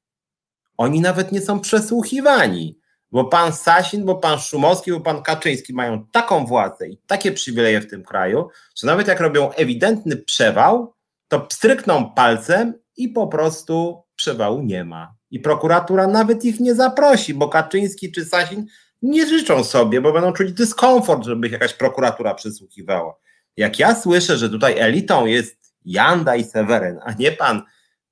oni 0.77 1.01
nawet 1.01 1.33
nie 1.33 1.41
są 1.41 1.61
przesłuchiwani, 1.61 2.79
bo 3.11 3.25
pan 3.25 3.53
Sasin, 3.53 4.05
bo 4.05 4.15
pan 4.15 4.39
Szumowski, 4.39 4.93
bo 4.93 5.01
pan 5.01 5.23
Kaczyński 5.23 5.75
mają 5.75 6.07
taką 6.07 6.47
władzę 6.47 6.89
i 6.89 6.99
takie 7.07 7.33
przywileje 7.33 7.81
w 7.81 7.91
tym 7.91 8.05
kraju, 8.05 8.49
że 8.75 8.87
nawet 8.87 9.09
jak 9.09 9.21
robią 9.21 9.53
ewidentny 9.53 10.17
przewał, 10.17 10.95
to 11.29 11.41
pstrykną 11.41 12.11
palcem 12.11 12.75
i 12.97 13.09
po 13.09 13.27
prostu 13.27 14.03
przewału 14.17 14.63
nie 14.63 14.85
ma. 14.85 15.15
I 15.31 15.41
prokuratura 15.41 16.07
nawet 16.07 16.45
ich 16.45 16.61
nie 16.61 16.75
zaprosi, 16.75 17.35
bo 17.35 17.49
Kaczyński 17.49 18.13
czy 18.13 18.25
Sasin 18.25 18.67
nie 19.03 19.27
życzą 19.27 19.65
sobie, 19.65 20.01
bo 20.01 20.13
będą 20.13 20.33
czuć 20.33 20.53
dyskomfort, 20.53 21.25
żeby 21.25 21.47
ich 21.47 21.53
jakaś 21.53 21.73
prokuratura 21.73 22.35
przesłuchiwała. 22.35 23.15
Jak 23.57 23.79
ja 23.79 23.95
słyszę, 23.95 24.37
że 24.39 24.51
tutaj 24.51 24.79
elitą 24.79 25.27
jest 25.27 25.75
Janda 25.85 26.37
i 26.37 26.45
Seweryn, 26.45 26.99
a 27.05 27.13
nie 27.13 27.33
pan 27.33 27.63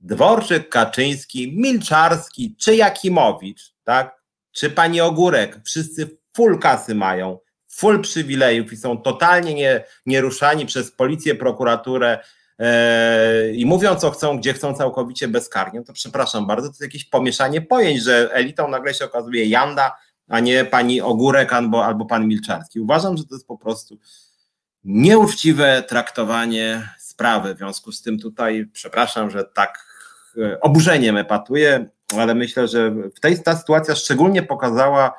Dworczyk, 0.01 0.69
Kaczyński, 0.69 1.57
Milczarski 1.57 2.57
czy 2.61 2.77
Jakimowicz, 2.77 3.75
tak? 3.85 4.23
Czy 4.53 4.71
pani 4.71 5.01
Ogórek, 5.01 5.61
wszyscy 5.65 6.19
full 6.37 6.59
kasy 6.59 6.95
mają, 6.95 7.39
full 7.69 8.01
przywilejów 8.01 8.73
i 8.73 8.77
są 8.77 8.99
totalnie 8.99 9.55
nie, 9.55 9.85
nieruszani 10.07 10.67
przez 10.67 10.93
policję, 10.93 11.35
prokuraturę 11.35 12.19
e, 12.59 13.51
i 13.53 13.67
mówią 13.67 13.97
co 13.97 14.11
chcą, 14.11 14.39
gdzie 14.39 14.53
chcą 14.53 14.75
całkowicie 14.75 15.29
bezkarnie, 15.29 15.83
to 15.83 15.93
przepraszam 15.93 16.47
bardzo, 16.47 16.69
to 16.69 16.73
jest 16.73 16.81
jakieś 16.81 17.05
pomieszanie 17.05 17.61
pojęć, 17.61 18.03
że 18.03 18.31
elitą 18.33 18.69
nagle 18.69 18.95
się 18.95 19.05
okazuje 19.05 19.45
Janda, 19.47 19.97
a 20.29 20.41
nie 20.41 20.65
pani 20.65 21.01
Ogórek 21.01 21.53
albo, 21.53 21.85
albo 21.85 22.05
pan 22.05 22.29
Milczarski. 22.29 22.81
Uważam, 22.81 23.17
że 23.17 23.25
to 23.25 23.35
jest 23.35 23.47
po 23.47 23.59
prostu 23.59 23.99
nieuczciwe 24.85 25.83
traktowanie 25.89 26.89
sprawy. 26.99 27.55
W 27.55 27.59
związku 27.59 27.93
z 27.93 28.03
tym 28.03 28.19
tutaj 28.19 28.67
przepraszam, 28.73 29.31
że 29.31 29.45
tak 29.45 29.87
e, 30.39 30.61
oburzeniem 30.61 31.17
epatuję, 31.17 31.89
ale 32.19 32.35
myślę, 32.35 32.69
że 32.69 32.91
w 32.91 33.21
tej 33.21 33.43
ta 33.43 33.57
sytuacja 33.57 33.95
szczególnie 33.95 34.43
pokazała 34.43 35.19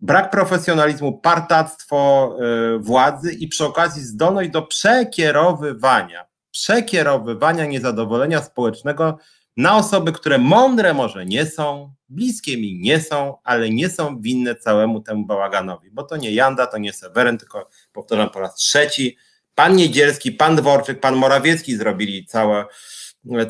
brak 0.00 0.30
profesjonalizmu, 0.30 1.18
partactwo 1.18 2.30
e, 2.40 2.78
władzy 2.78 3.32
i 3.32 3.48
przy 3.48 3.64
okazji 3.64 4.02
zdolność 4.02 4.50
do 4.50 4.62
przekierowywania, 4.62 6.26
przekierowywania 6.50 7.66
niezadowolenia 7.66 8.42
społecznego 8.42 9.18
na 9.56 9.76
osoby, 9.76 10.12
które 10.12 10.38
mądre 10.38 10.94
może 10.94 11.26
nie 11.26 11.46
są, 11.46 11.94
bliskie 12.08 12.56
mi 12.56 12.78
nie 12.78 13.00
są, 13.00 13.34
ale 13.44 13.70
nie 13.70 13.90
są 13.90 14.20
winne 14.20 14.54
całemu 14.54 15.00
temu 15.00 15.26
bałaganowi, 15.26 15.90
bo 15.90 16.02
to 16.02 16.16
nie 16.16 16.30
Janda, 16.30 16.66
to 16.66 16.78
nie 16.78 16.92
Seweryn, 16.92 17.38
tylko 17.38 17.68
powtarzam 17.92 18.30
po 18.30 18.40
raz 18.40 18.54
trzeci, 18.54 19.16
pan 19.54 19.76
Niedzielski, 19.76 20.32
pan 20.32 20.56
Dworczyk, 20.56 21.00
pan 21.00 21.16
Morawiecki 21.16 21.76
zrobili 21.76 22.26
całe, 22.26 22.64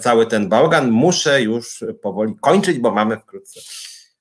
cały 0.00 0.26
ten 0.26 0.48
bałagan. 0.48 0.90
Muszę 0.90 1.42
już 1.42 1.84
powoli 2.02 2.34
kończyć, 2.40 2.78
bo 2.78 2.90
mamy 2.90 3.16
wkrótce 3.16 3.60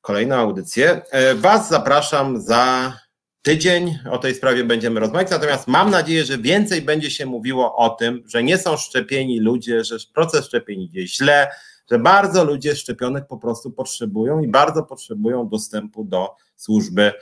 kolejną 0.02 0.36
audycję. 0.36 1.02
E, 1.12 1.36
was 1.36 1.70
zapraszam 1.70 2.42
za 2.42 2.94
tydzień, 3.42 4.00
o 4.12 4.18
tej 4.18 4.36
sprawie 4.36 4.64
będziemy 4.64 5.00
rozmawiać, 5.00 5.32
natomiast 5.32 5.68
mam 5.68 5.90
nadzieję, 5.90 6.26
że 6.26 6.38
więcej 6.38 6.82
będzie 6.82 7.12
się 7.12 7.26
mówiło 7.26 7.76
o 7.76 7.90
tym, 7.90 8.24
że 8.28 8.44
nie 8.44 8.58
są 8.58 8.78
szczepieni 8.78 9.40
ludzie, 9.40 9.84
że 9.84 9.98
proces 10.14 10.46
szczepień 10.46 10.82
idzie 10.82 11.08
źle, 11.08 11.48
że 11.92 12.00
bardzo 12.00 12.44
ludzie 12.44 12.76
szczepionek 12.76 13.28
po 13.28 13.38
prostu 13.38 13.72
potrzebują 13.72 14.40
i 14.40 14.48
bardzo 14.48 14.84
potrzebują 14.84 15.50
dostępu 15.50 16.04
do 16.04 16.30
służby 16.56 17.14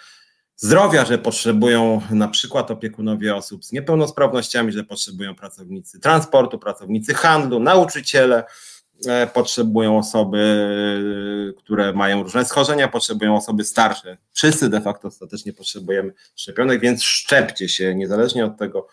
zdrowia, 0.55 1.05
że 1.05 1.17
potrzebują 1.17 2.01
na 2.11 2.27
przykład 2.27 2.71
opiekunowie 2.71 3.35
osób 3.35 3.65
z 3.65 3.71
niepełnosprawnościami, 3.71 4.71
że 4.71 4.83
potrzebują 4.83 5.35
pracownicy 5.35 5.99
transportu, 5.99 6.59
pracownicy 6.59 7.13
handlu, 7.13 7.59
nauczyciele, 7.59 8.43
e, 9.07 9.27
potrzebują 9.27 9.97
osoby, 9.97 10.37
e, 11.49 11.53
które 11.53 11.93
mają 11.93 12.23
różne 12.23 12.45
schorzenia, 12.45 12.87
potrzebują 12.87 13.35
osoby 13.35 13.63
starsze. 13.63 14.17
Wszyscy 14.31 14.69
de 14.69 14.81
facto 14.81 15.07
ostatecznie 15.07 15.53
potrzebujemy 15.53 16.13
szczepionek, 16.35 16.81
więc 16.81 17.03
szczepcie 17.03 17.69
się, 17.69 17.95
niezależnie 17.95 18.45
od 18.45 18.57
tego, 18.57 18.87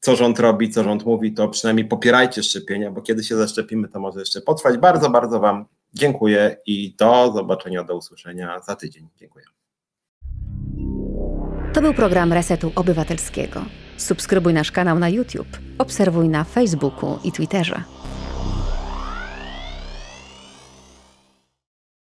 co 0.00 0.16
rząd 0.16 0.38
robi, 0.38 0.70
co 0.70 0.84
rząd 0.84 1.06
mówi, 1.06 1.32
to 1.32 1.48
przynajmniej 1.48 1.88
popierajcie 1.88 2.42
szczepienia, 2.42 2.90
bo 2.90 3.02
kiedy 3.02 3.24
się 3.24 3.36
zaszczepimy, 3.36 3.88
to 3.88 4.00
może 4.00 4.20
jeszcze 4.20 4.40
potrwać. 4.40 4.78
Bardzo, 4.78 5.10
bardzo 5.10 5.40
Wam 5.40 5.64
dziękuję 5.94 6.56
i 6.66 6.94
do 6.98 7.32
zobaczenia, 7.32 7.84
do 7.84 7.96
usłyszenia 7.96 8.60
za 8.60 8.76
tydzień. 8.76 9.08
Dziękuję. 9.16 9.44
To 11.72 11.80
był 11.80 11.94
program 11.94 12.32
Resetu 12.32 12.72
Obywatelskiego. 12.74 13.64
Subskrybuj 13.96 14.54
nasz 14.54 14.72
kanał 14.72 14.98
na 14.98 15.08
YouTube, 15.08 15.58
obserwuj 15.78 16.28
na 16.28 16.44
Facebooku 16.44 17.18
i 17.24 17.32
Twitterze. 17.32 17.82